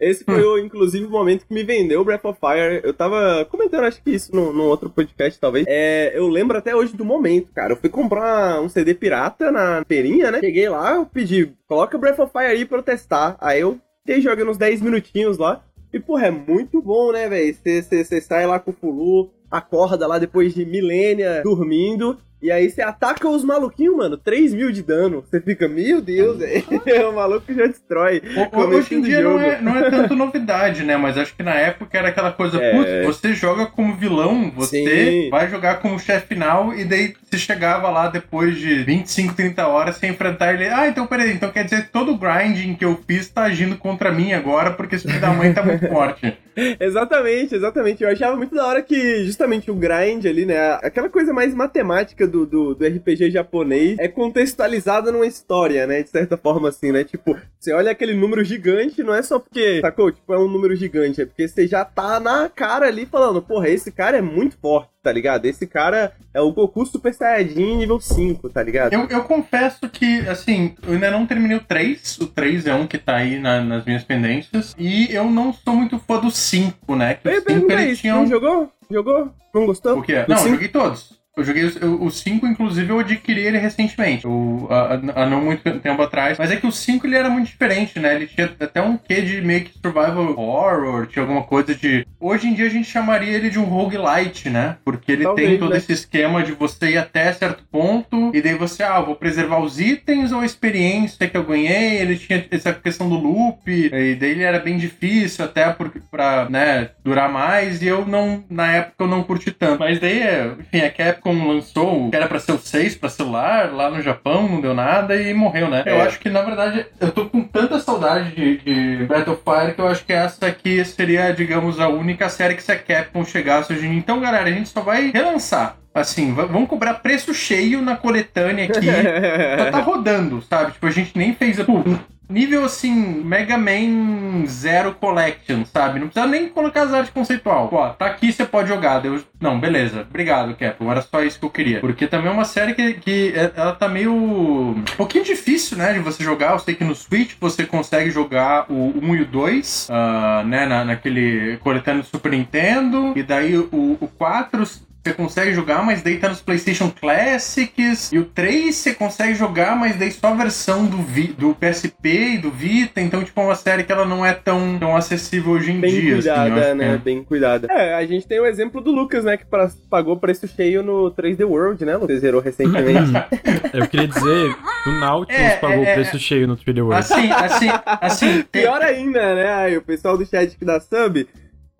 esse 0.00 0.24
foi, 0.24 0.42
o, 0.42 0.58
inclusive, 0.58 1.04
o 1.04 1.10
momento 1.10 1.46
que 1.46 1.52
me 1.52 1.62
vendeu 1.62 2.00
o 2.00 2.04
Breath 2.04 2.24
of 2.24 2.38
Fire. 2.40 2.80
Eu 2.82 2.94
tava 2.94 3.46
comentando, 3.50 3.84
acho 3.84 4.02
que 4.02 4.10
isso 4.10 4.34
num, 4.34 4.52
num 4.54 4.64
outro 4.64 4.88
podcast, 4.88 5.38
talvez. 5.38 5.66
É, 5.68 6.12
eu 6.14 6.28
lembro 6.28 6.56
até 6.56 6.74
hoje 6.74 6.96
do 6.96 7.04
momento, 7.04 7.52
cara. 7.54 7.72
Eu 7.74 7.76
fui 7.76 7.90
comprar 7.90 8.60
um 8.62 8.68
CD 8.70 8.94
pirata 8.94 9.50
na 9.52 9.84
feirinha, 9.86 10.30
né? 10.30 10.40
Cheguei 10.40 10.68
lá, 10.68 10.94
eu 10.94 11.04
pedi, 11.06 11.52
coloca 11.68 11.98
Breath 11.98 12.18
of 12.20 12.32
Fire 12.32 12.46
aí 12.46 12.64
pra 12.64 12.78
eu 12.78 12.82
testar. 12.82 13.36
Aí 13.40 13.60
eu 13.60 13.78
fiquei 14.06 14.20
jogando 14.20 14.52
uns 14.52 14.56
10 14.56 14.80
minutinhos 14.82 15.36
lá. 15.36 15.64
E, 15.92 15.98
porra, 15.98 16.28
é 16.28 16.30
muito 16.30 16.80
bom, 16.80 17.10
né, 17.10 17.28
velho? 17.28 17.52
Você 17.54 18.20
sai 18.20 18.46
lá 18.46 18.60
com 18.60 18.70
o 18.70 18.74
Fulu, 18.74 19.30
acorda 19.50 20.06
lá 20.06 20.18
depois 20.18 20.54
de 20.54 20.64
milênia 20.64 21.42
dormindo. 21.42 22.16
E 22.42 22.50
aí 22.50 22.68
você 22.68 22.82
ataca 22.82 23.28
os 23.28 23.42
maluquinhos, 23.42 23.96
mano. 23.96 24.16
3 24.18 24.52
mil 24.52 24.70
de 24.70 24.82
dano. 24.82 25.24
Você 25.26 25.40
fica, 25.40 25.66
meu 25.66 26.00
Deus, 26.02 26.38
velho. 26.38 26.64
o 27.10 27.14
maluco 27.14 27.52
já 27.52 27.66
destrói. 27.66 28.22
O- 28.52 28.58
Hoje 28.60 28.94
em 28.94 29.00
dia 29.00 29.22
não 29.22 29.40
é, 29.40 29.60
não 29.60 29.76
é 29.76 29.90
tanto 29.90 30.14
novidade, 30.14 30.82
né? 30.84 30.96
Mas 30.98 31.16
acho 31.16 31.34
que 31.34 31.42
na 31.42 31.54
época 31.54 31.96
era 31.96 32.08
aquela 32.08 32.30
coisa, 32.32 32.62
É. 32.62 32.72
putz, 33.04 33.16
você 33.18 33.32
joga 33.34 33.66
como 33.66 33.94
vilão, 33.96 34.50
você 34.54 34.84
Sim. 35.24 35.30
vai 35.30 35.48
jogar 35.50 35.76
como 35.80 35.98
chefe 35.98 36.26
final, 36.34 36.74
e 36.74 36.84
daí 36.84 37.14
você 37.24 37.38
chegava 37.38 37.88
lá 37.88 38.08
depois 38.08 38.56
de 38.58 38.82
25, 38.84 39.34
30 39.34 39.66
horas 39.66 39.96
sem 39.96 40.10
enfrentar 40.10 40.52
ele. 40.54 40.66
Ah, 40.68 40.86
então 40.88 41.06
peraí, 41.06 41.32
então 41.32 41.50
quer 41.50 41.64
dizer 41.64 41.86
que 41.86 41.92
todo 41.92 42.12
o 42.12 42.18
grinding 42.18 42.74
que 42.74 42.84
eu 42.84 43.00
fiz 43.06 43.28
tá 43.28 43.44
agindo 43.44 43.76
contra 43.76 44.12
mim 44.12 44.32
agora, 44.34 44.70
porque 44.72 44.96
esse 44.96 45.06
filho 45.08 45.20
da 45.20 45.32
mãe 45.32 45.52
tá 45.54 45.62
muito 45.62 45.86
forte. 45.88 46.36
Exatamente, 46.80 47.54
exatamente. 47.54 48.02
Eu 48.02 48.08
achava 48.08 48.36
muito 48.36 48.54
da 48.54 48.66
hora 48.66 48.82
que 48.82 49.24
justamente 49.24 49.70
o 49.70 49.74
grind 49.74 50.24
ali, 50.24 50.46
né? 50.46 50.72
Aquela 50.82 51.08
coisa 51.08 51.32
mais 51.32 51.54
matemática 51.54 52.26
do, 52.26 52.46
do, 52.46 52.74
do 52.74 52.86
RPG 52.86 53.30
japonês 53.30 53.98
é 53.98 54.08
contextualizada 54.08 55.12
numa 55.12 55.26
história, 55.26 55.86
né? 55.86 56.02
De 56.02 56.08
certa 56.08 56.36
forma, 56.36 56.68
assim, 56.70 56.90
né? 56.92 57.04
Tipo, 57.04 57.36
você 57.58 57.72
olha 57.72 57.90
aquele 57.90 58.14
número 58.14 58.42
gigante, 58.42 59.02
não 59.02 59.14
é 59.14 59.22
só 59.22 59.38
porque, 59.38 59.80
sacou? 59.80 60.10
Tipo, 60.10 60.32
é 60.32 60.38
um 60.38 60.48
número 60.48 60.74
gigante, 60.74 61.20
é 61.20 61.26
porque 61.26 61.46
você 61.46 61.66
já 61.66 61.84
tá 61.84 62.18
na 62.18 62.48
cara 62.48 62.86
ali 62.86 63.04
falando, 63.04 63.42
porra, 63.42 63.68
esse 63.68 63.92
cara 63.92 64.16
é 64.16 64.22
muito 64.22 64.56
forte, 64.58 64.90
tá 65.06 65.12
ligado? 65.12 65.46
Esse 65.46 65.68
cara 65.68 66.12
é 66.34 66.40
o 66.40 66.50
Goku 66.50 66.84
Super 66.84 67.14
Saiyajin 67.14 67.76
nível 67.76 68.00
5, 68.00 68.48
tá 68.50 68.60
ligado? 68.60 68.92
Eu, 68.92 69.06
eu 69.08 69.22
confesso 69.22 69.88
que, 69.88 70.20
assim, 70.28 70.74
eu 70.84 70.94
ainda 70.94 71.12
não 71.12 71.24
terminei 71.24 71.56
o 71.56 71.60
3. 71.60 72.18
O 72.18 72.26
3 72.26 72.66
é 72.66 72.74
um 72.74 72.88
que 72.88 72.98
tá 72.98 73.14
aí 73.14 73.38
na- 73.38 73.60
nas 73.62 73.84
minhas 73.84 74.02
pendências. 74.02 74.74
E 74.76 75.14
eu 75.14 75.30
não 75.30 75.52
sou 75.52 75.76
muito 75.76 75.96
fã 76.00 76.18
do 76.18 76.28
5, 76.32 76.96
né? 76.96 77.14
Que 77.14 77.28
Eu 77.28 77.32
o 77.32 77.34
5 77.36 77.46
perguntar 77.46 77.82
ele 77.82 77.92
isso, 77.92 78.00
tinha 78.00 78.14
não 78.14 78.24
um. 78.24 78.26
jogou? 78.26 78.72
Jogou? 78.90 79.30
Não 79.54 79.66
gostou? 79.66 79.98
O 79.98 80.02
quê? 80.02 80.24
Não, 80.26 80.36
eu 80.36 80.42
cinco? 80.42 80.54
joguei 80.54 80.68
todos. 80.68 81.16
Eu 81.36 81.44
joguei 81.44 81.64
o 81.66 82.10
5, 82.10 82.46
inclusive, 82.46 82.88
eu 82.88 82.98
adquiri 82.98 83.42
ele 83.42 83.58
recentemente. 83.58 84.24
Eu, 84.24 84.66
há, 84.70 85.22
há 85.22 85.26
não 85.26 85.42
muito 85.42 85.78
tempo 85.80 86.00
atrás. 86.00 86.38
Mas 86.38 86.50
é 86.50 86.56
que 86.56 86.66
o 86.66 86.72
5 86.72 87.06
ele 87.06 87.14
era 87.14 87.28
muito 87.28 87.48
diferente, 87.48 88.00
né? 88.00 88.14
Ele 88.14 88.26
tinha 88.26 88.50
até 88.58 88.80
um 88.80 88.96
quê 88.96 89.20
de 89.20 89.42
meio 89.42 89.64
que 89.64 89.78
survival 89.78 90.34
horror, 90.38 91.06
tinha 91.06 91.22
alguma 91.22 91.42
coisa 91.42 91.74
de. 91.74 92.06
Hoje 92.18 92.48
em 92.48 92.54
dia 92.54 92.64
a 92.64 92.70
gente 92.70 92.88
chamaria 92.88 93.34
ele 93.34 93.50
de 93.50 93.58
um 93.58 93.64
roguelite, 93.64 94.48
né? 94.48 94.76
Porque 94.82 95.12
ele 95.12 95.24
Talvez, 95.24 95.46
tem 95.46 95.58
todo 95.58 95.72
né? 95.72 95.76
esse 95.76 95.92
esquema 95.92 96.42
de 96.42 96.52
você 96.52 96.92
ir 96.92 96.96
até 96.96 97.30
certo 97.34 97.62
ponto, 97.70 98.30
e 98.34 98.40
daí 98.40 98.54
você, 98.54 98.82
ah, 98.82 99.00
vou 99.02 99.14
preservar 99.14 99.60
os 99.60 99.78
itens 99.78 100.32
ou 100.32 100.40
a 100.40 100.46
experiência 100.46 101.28
que 101.28 101.36
eu 101.36 101.44
ganhei. 101.44 101.98
Ele 101.98 102.16
tinha 102.16 102.46
essa 102.50 102.72
questão 102.72 103.10
do 103.10 103.16
loop, 103.16 103.60
e 103.68 104.14
daí 104.14 104.30
ele 104.30 104.42
era 104.42 104.58
bem 104.58 104.78
difícil 104.78 105.44
até 105.44 105.70
porque, 105.70 106.00
pra, 106.10 106.48
né, 106.48 106.92
durar 107.04 107.30
mais, 107.30 107.82
e 107.82 107.86
eu 107.86 108.06
não, 108.06 108.42
na 108.48 108.72
época 108.72 109.04
eu 109.04 109.08
não 109.08 109.22
curti 109.22 109.50
tanto. 109.50 109.80
Mas 109.80 110.00
daí, 110.00 110.20
é, 110.20 110.54
enfim, 110.58 110.80
a 110.80 110.90
Capcom 111.26 111.48
lançou, 111.48 112.10
que 112.10 112.16
era 112.16 112.28
pra 112.28 112.38
ser 112.38 112.52
o 112.52 112.58
6 112.58 112.94
pra 112.96 113.08
celular, 113.08 113.72
lá 113.72 113.90
no 113.90 114.00
Japão, 114.00 114.48
não 114.48 114.60
deu 114.60 114.74
nada 114.74 115.16
e 115.16 115.34
morreu, 115.34 115.68
né? 115.68 115.82
Eu 115.86 115.96
É. 115.96 116.02
acho 116.02 116.18
que, 116.20 116.28
na 116.30 116.42
verdade, 116.42 116.86
eu 117.00 117.10
tô 117.10 117.26
com 117.26 117.42
tanta 117.42 117.78
saudade 117.80 118.30
de, 118.34 118.58
de 118.58 119.04
Breath 119.06 119.28
of 119.28 119.42
Fire 119.44 119.74
que 119.74 119.80
eu 119.80 119.88
acho 119.88 120.04
que 120.04 120.12
essa 120.12 120.46
aqui 120.46 120.84
seria, 120.84 121.32
digamos, 121.32 121.80
a 121.80 121.88
única 121.88 122.28
série 122.28 122.54
que 122.54 122.62
se 122.62 122.70
a 122.72 122.78
Capcom 122.78 123.24
chegasse 123.24 123.72
hoje 123.72 123.86
em 123.86 123.90
dia. 123.90 123.98
Então, 123.98 124.20
galera, 124.20 124.48
a 124.48 124.52
gente 124.52 124.68
só 124.68 124.80
vai 124.80 125.10
relançar. 125.10 125.76
Assim, 125.94 126.34
va- 126.34 126.44
vamos 126.44 126.68
cobrar 126.68 126.94
preço 126.94 127.32
cheio 127.32 127.80
na 127.80 127.96
coletânea 127.96 128.66
aqui. 128.66 128.86
Tá 129.72 129.80
rodando, 129.80 130.42
sabe? 130.42 130.72
Tipo, 130.72 130.86
a 130.86 130.90
gente 130.90 131.12
nem 131.16 131.34
fez. 131.34 131.56
Pô, 131.62 131.82
nível 132.28 132.64
assim, 132.64 132.92
Mega 133.24 133.56
Man 133.56 134.46
Zero 134.46 134.94
Collection, 134.94 135.64
sabe? 135.64 136.00
Não 136.00 136.08
precisa 136.08 136.26
nem 136.26 136.48
colocar 136.48 136.82
as 136.82 136.92
artes 136.92 137.12
conceitual. 137.12 137.68
Pô, 137.68 137.88
tá 137.90 138.06
aqui, 138.06 138.32
você 138.32 138.44
pode 138.44 138.68
jogar. 138.68 138.98
Deus... 139.00 139.22
Não, 139.40 139.58
beleza. 139.58 140.06
Obrigado, 140.08 140.54
Capcom. 140.54 140.90
Era 140.90 141.02
só 141.02 141.22
isso 141.22 141.38
que 141.38 141.44
eu 141.44 141.50
queria. 141.50 141.80
Porque 141.80 142.06
também 142.06 142.28
é 142.28 142.32
uma 142.32 142.44
série 142.44 142.74
que, 142.74 142.94
que 142.94 143.32
é- 143.34 143.52
ela 143.56 143.72
tá 143.72 143.88
meio. 143.88 144.12
Um 144.12 144.84
pouquinho 144.96 145.24
difícil, 145.24 145.76
né? 145.76 145.92
De 145.92 145.98
você 146.00 146.22
jogar. 146.22 146.52
Eu 146.52 146.58
sei 146.58 146.74
que 146.74 146.84
no 146.84 146.94
Switch 146.94 147.34
você 147.40 147.64
consegue 147.64 148.10
jogar 148.10 148.66
o 148.70 148.92
1 149.02 149.16
e 149.16 149.22
o 149.22 149.26
2, 149.26 149.88
ah, 149.90 150.42
né? 150.46 150.66
Na, 150.66 150.84
naquele 150.84 151.58
coletâneo 151.58 152.02
do 152.02 152.08
Super 152.08 152.32
Nintendo. 152.32 153.12
E 153.16 153.22
daí 153.22 153.56
o, 153.56 153.98
o 154.00 154.08
4 154.18 154.64
você 155.06 155.14
consegue 155.14 155.52
jogar, 155.54 155.84
mas 155.84 156.02
daí 156.02 156.18
tá 156.18 156.28
nos 156.28 156.40
PlayStation 156.40 156.90
Classics. 156.90 158.12
E 158.12 158.18
o 158.18 158.24
3 158.24 158.74
você 158.74 158.94
consegue 158.94 159.34
jogar, 159.34 159.76
mas 159.76 159.96
daí 159.96 160.10
só 160.10 160.28
a 160.28 160.34
versão 160.34 160.86
do, 160.86 160.98
Vi- 160.98 161.34
do 161.38 161.54
PSP 161.54 162.34
e 162.34 162.38
do 162.38 162.50
Vita. 162.50 163.00
Então, 163.00 163.22
tipo, 163.24 163.40
é 163.40 163.44
uma 163.44 163.54
série 163.54 163.84
que 163.84 163.92
ela 163.92 164.04
não 164.04 164.24
é 164.24 164.32
tão, 164.32 164.78
tão 164.78 164.96
acessível 164.96 165.52
hoje 165.52 165.70
em 165.72 165.80
Bem 165.80 165.90
dia. 165.90 166.00
assim, 166.18 166.28
eu 166.28 166.34
cuidada, 166.34 166.60
acho 166.66 166.74
né? 166.74 166.92
que 166.98 167.04
Bem 167.04 167.24
cuidada. 167.24 167.68
É, 167.70 167.94
a 167.94 168.04
gente 168.06 168.26
tem 168.26 168.40
o 168.40 168.46
exemplo 168.46 168.80
do 168.80 168.90
Lucas, 168.90 169.24
né? 169.24 169.36
Que 169.36 169.44
pra- 169.46 169.70
pagou 169.88 170.16
preço 170.16 170.46
cheio 170.48 170.82
no 170.82 171.10
3D 171.12 171.44
World, 171.44 171.84
né? 171.84 171.96
Lucas 171.96 172.20
zerou 172.20 172.40
recentemente. 172.40 173.12
Eu 173.72 173.86
queria 173.88 174.08
dizer 174.08 174.56
o 174.86 174.90
Nautilus 175.00 175.40
É, 175.40 175.56
pagou 175.56 175.84
é, 175.84 175.90
o 175.92 175.94
preço 175.94 176.18
cheio 176.18 176.46
no 176.46 176.56
3D 176.56 176.78
é. 176.78 176.82
World. 176.82 176.98
Assim, 177.00 177.30
assim, 177.30 177.68
assim. 178.00 178.42
Pior 178.50 178.80
ainda, 178.82 179.34
né? 179.34 179.52
Aí, 179.54 179.76
o 179.76 179.82
pessoal 179.82 180.16
do 180.16 180.24
chat 180.26 180.56
que 180.56 180.64
dá 180.64 180.80
sub, 180.80 181.26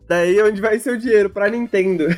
daí 0.08 0.38
é 0.38 0.44
onde 0.44 0.60
vai 0.60 0.78
ser 0.78 0.92
o 0.92 0.98
dinheiro 0.98 1.30
pra 1.30 1.48
Nintendo. 1.48 2.06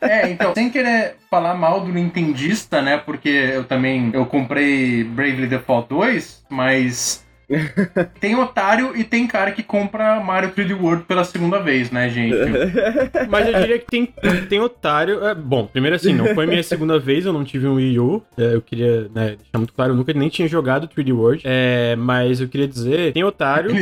É, 0.00 0.28
então, 0.28 0.52
sem 0.54 0.70
querer 0.70 1.16
falar 1.30 1.54
mal 1.54 1.80
do 1.80 1.92
Nintendista, 1.92 2.82
né? 2.82 2.96
Porque 2.96 3.28
eu 3.28 3.62
também 3.62 4.10
eu 4.12 4.26
comprei 4.26 5.04
Bravely 5.04 5.46
Default 5.46 5.88
2, 5.88 6.44
mas 6.48 7.24
tem 8.20 8.36
otário 8.36 8.96
e 8.96 9.04
tem 9.04 9.26
cara 9.26 9.50
que 9.52 9.62
compra 9.62 10.20
Mario 10.20 10.50
3D 10.50 10.80
World 10.80 11.04
pela 11.04 11.24
segunda 11.24 11.60
vez, 11.60 11.90
né, 11.90 12.08
gente? 12.08 12.36
Mas 13.28 13.48
eu 13.48 13.60
diria 13.60 13.78
que 13.78 13.86
tem, 13.86 14.06
tem 14.48 14.60
otário. 14.60 15.24
é, 15.24 15.34
bom, 15.34 15.66
primeiro 15.66 15.96
assim, 15.96 16.12
não 16.12 16.34
foi 16.34 16.46
minha 16.46 16.62
segunda 16.62 16.98
vez, 16.98 17.26
eu 17.26 17.32
não 17.32 17.44
tive 17.44 17.66
um 17.66 17.74
Wii 17.74 17.98
U. 17.98 18.22
é, 18.36 18.54
eu 18.54 18.62
queria 18.62 19.02
né, 19.14 19.36
deixar 19.36 19.58
muito 19.58 19.72
claro, 19.72 19.92
eu 19.92 19.96
nunca 19.96 20.12
nem 20.12 20.28
tinha 20.28 20.46
jogado 20.48 20.88
3D 20.88 21.12
World. 21.12 21.42
é, 21.44 21.96
mas 21.96 22.40
eu 22.40 22.48
queria 22.48 22.68
dizer, 22.68 23.12
tem 23.12 23.24
otário 23.24 23.72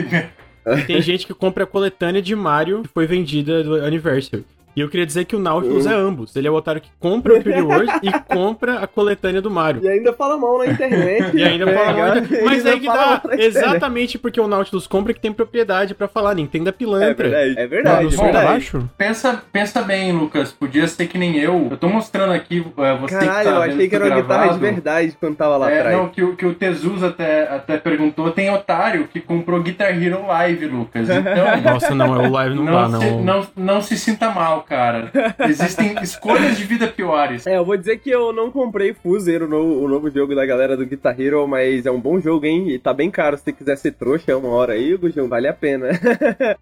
tem 0.86 1.00
gente 1.02 1.26
que 1.26 1.34
compra 1.34 1.64
a 1.64 1.66
coletânea 1.66 2.22
de 2.22 2.34
Mario 2.34 2.82
que 2.82 2.88
foi 2.88 3.06
vendida 3.06 3.62
do 3.62 3.74
Anniversary. 3.76 4.44
E 4.78 4.80
eu 4.80 4.88
queria 4.88 5.04
dizer 5.04 5.24
que 5.24 5.34
o 5.34 5.40
Nautilus 5.40 5.86
é 5.86 5.92
ambos. 5.92 6.36
Ele 6.36 6.46
é 6.46 6.50
o 6.52 6.54
otário 6.54 6.80
que 6.80 6.88
compra 7.00 7.34
o 7.34 7.42
3D 7.42 7.64
World 7.66 7.90
e 8.00 8.12
compra 8.32 8.78
a 8.78 8.86
coletânea 8.86 9.42
do 9.42 9.50
Mario. 9.50 9.82
E 9.82 9.88
ainda 9.88 10.12
fala 10.12 10.36
mal 10.38 10.56
na 10.58 10.66
internet. 10.66 11.36
E 11.36 11.42
ainda 11.42 11.66
fala 11.66 11.92
mal. 11.92 12.12
Pega, 12.12 12.20
de- 12.20 12.42
Mas 12.44 12.64
aí 12.64 12.78
que 12.78 12.86
dá. 12.86 12.94
na 12.94 13.14
internet. 13.34 13.42
Exatamente 13.44 14.18
porque 14.20 14.40
o 14.40 14.46
Nautilus 14.46 14.86
compra 14.86 15.12
que 15.12 15.18
tem 15.20 15.32
propriedade 15.32 15.96
pra 15.96 16.06
falar. 16.06 16.32
Nintendo 16.34 16.68
é 16.68 16.70
É 16.70 16.72
pilantra. 16.72 17.28
verdade, 17.28 17.54
é 17.58 17.66
verdade. 17.66 18.06
É 18.06 18.10
sul 18.10 18.18
pra 18.18 18.24
verdade. 18.26 18.46
baixo? 18.46 18.90
Pensa, 18.96 19.42
pensa 19.52 19.82
bem, 19.82 20.12
Lucas. 20.12 20.52
Podia 20.52 20.86
ser 20.86 21.08
que 21.08 21.18
nem 21.18 21.36
eu. 21.38 21.66
Eu 21.72 21.76
tô 21.76 21.88
mostrando 21.88 22.32
aqui, 22.32 22.64
é, 22.78 22.96
você 22.98 23.18
que 23.18 23.24
Caralho, 23.26 23.50
tá 23.50 23.56
eu 23.56 23.62
achei 23.62 23.88
que 23.88 23.94
era 23.96 24.04
uma 24.06 24.14
guitarra 24.14 24.42
de 24.42 24.48
gravado. 24.58 24.60
verdade 24.60 25.16
quando 25.18 25.34
tava 25.34 25.56
lá 25.56 25.72
É, 25.72 25.78
atrás. 25.80 25.96
não, 25.96 26.08
que, 26.08 26.22
o- 26.22 26.36
que 26.36 26.46
o 26.46 26.54
Tezuz 26.54 27.02
até, 27.02 27.48
até 27.52 27.78
perguntou, 27.78 28.30
tem 28.30 28.48
otário 28.48 29.08
que 29.08 29.18
comprou 29.20 29.60
Guitar 29.60 29.90
Hero 30.00 30.24
Live, 30.24 30.66
Lucas. 30.66 31.08
Então, 31.08 31.32
Nossa, 31.72 31.94
não, 31.96 32.14
é 32.22 32.28
o 32.28 32.30
live 32.30 32.54
não, 32.54 32.64
dá, 32.66 32.88
não, 32.88 33.00
se, 33.00 33.10
não. 33.10 33.22
não, 33.24 33.46
não 33.56 33.82
se 33.82 33.98
sinta 33.98 34.30
mal, 34.30 34.62
cara. 34.68 35.10
Existem 35.48 35.96
escolhas 36.02 36.56
de 36.56 36.64
vida 36.64 36.86
piores. 36.86 37.46
É, 37.46 37.56
eu 37.56 37.64
vou 37.64 37.76
dizer 37.76 37.98
que 37.98 38.10
eu 38.10 38.32
não 38.32 38.50
comprei 38.50 38.92
Fuser, 38.92 39.42
o 39.42 39.48
novo, 39.48 39.84
o 39.84 39.88
novo 39.88 40.10
jogo 40.10 40.34
da 40.34 40.44
galera 40.44 40.76
do 40.76 40.86
Guitar 40.86 41.18
Hero, 41.18 41.46
mas 41.48 41.86
é 41.86 41.90
um 41.90 42.00
bom 42.00 42.20
jogo, 42.20 42.44
hein? 42.46 42.70
E 42.70 42.78
tá 42.78 42.92
bem 42.92 43.10
caro. 43.10 43.36
Se 43.36 43.44
você 43.44 43.52
quiser 43.52 43.76
ser 43.76 43.92
trouxa 43.92 44.36
uma 44.36 44.48
hora 44.48 44.74
aí, 44.74 44.96
Gujão, 44.96 45.28
vale 45.28 45.48
a 45.48 45.52
pena. 45.52 45.88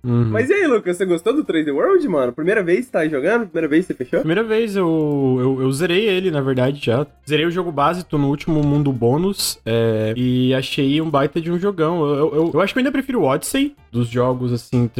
Uhum. 0.05 0.29
Mas 0.31 0.51
e 0.51 0.53
aí, 0.53 0.67
Lucas, 0.67 0.97
você 0.97 1.05
gostou 1.05 1.35
do 1.35 1.45
3D 1.45 1.73
World, 1.73 2.07
mano? 2.09 2.33
Primeira 2.33 2.63
vez 2.63 2.87
que 2.87 2.93
tá 2.93 3.07
jogando? 3.09 3.47
Primeira 3.47 3.69
vez 3.69 3.87
que 3.87 3.93
você 3.93 4.05
fechou? 4.05 4.21
Primeira 4.21 4.43
vez 4.43 4.77
eu, 4.77 5.37
eu, 5.41 5.63
eu 5.63 5.73
zerei 5.73 6.09
ele, 6.09 6.31
na 6.31 6.41
verdade, 6.41 6.85
já. 6.85 7.07
Zerei 7.29 7.47
o 7.47 7.51
jogo 7.51 7.73
base, 7.73 8.05
tô 8.05 8.19
no 8.19 8.29
último 8.29 8.63
mundo 8.63 8.93
bônus. 8.93 9.59
É, 9.65 10.13
e 10.17 10.55
achei 10.55 11.01
um 11.01 11.11
baita 11.11 11.41
de 11.41 11.51
um 11.51 11.59
jogão. 11.59 12.05
Eu, 12.05 12.35
eu, 12.35 12.51
eu, 12.55 12.61
acho 12.61 12.73
que 12.73 12.79
eu 12.79 12.81
ainda 12.81 12.93
prefiro 12.93 13.21
o 13.21 13.25
Odyssey 13.25 13.75
dos 13.91 14.09
jogos, 14.09 14.53
assim, 14.53 14.91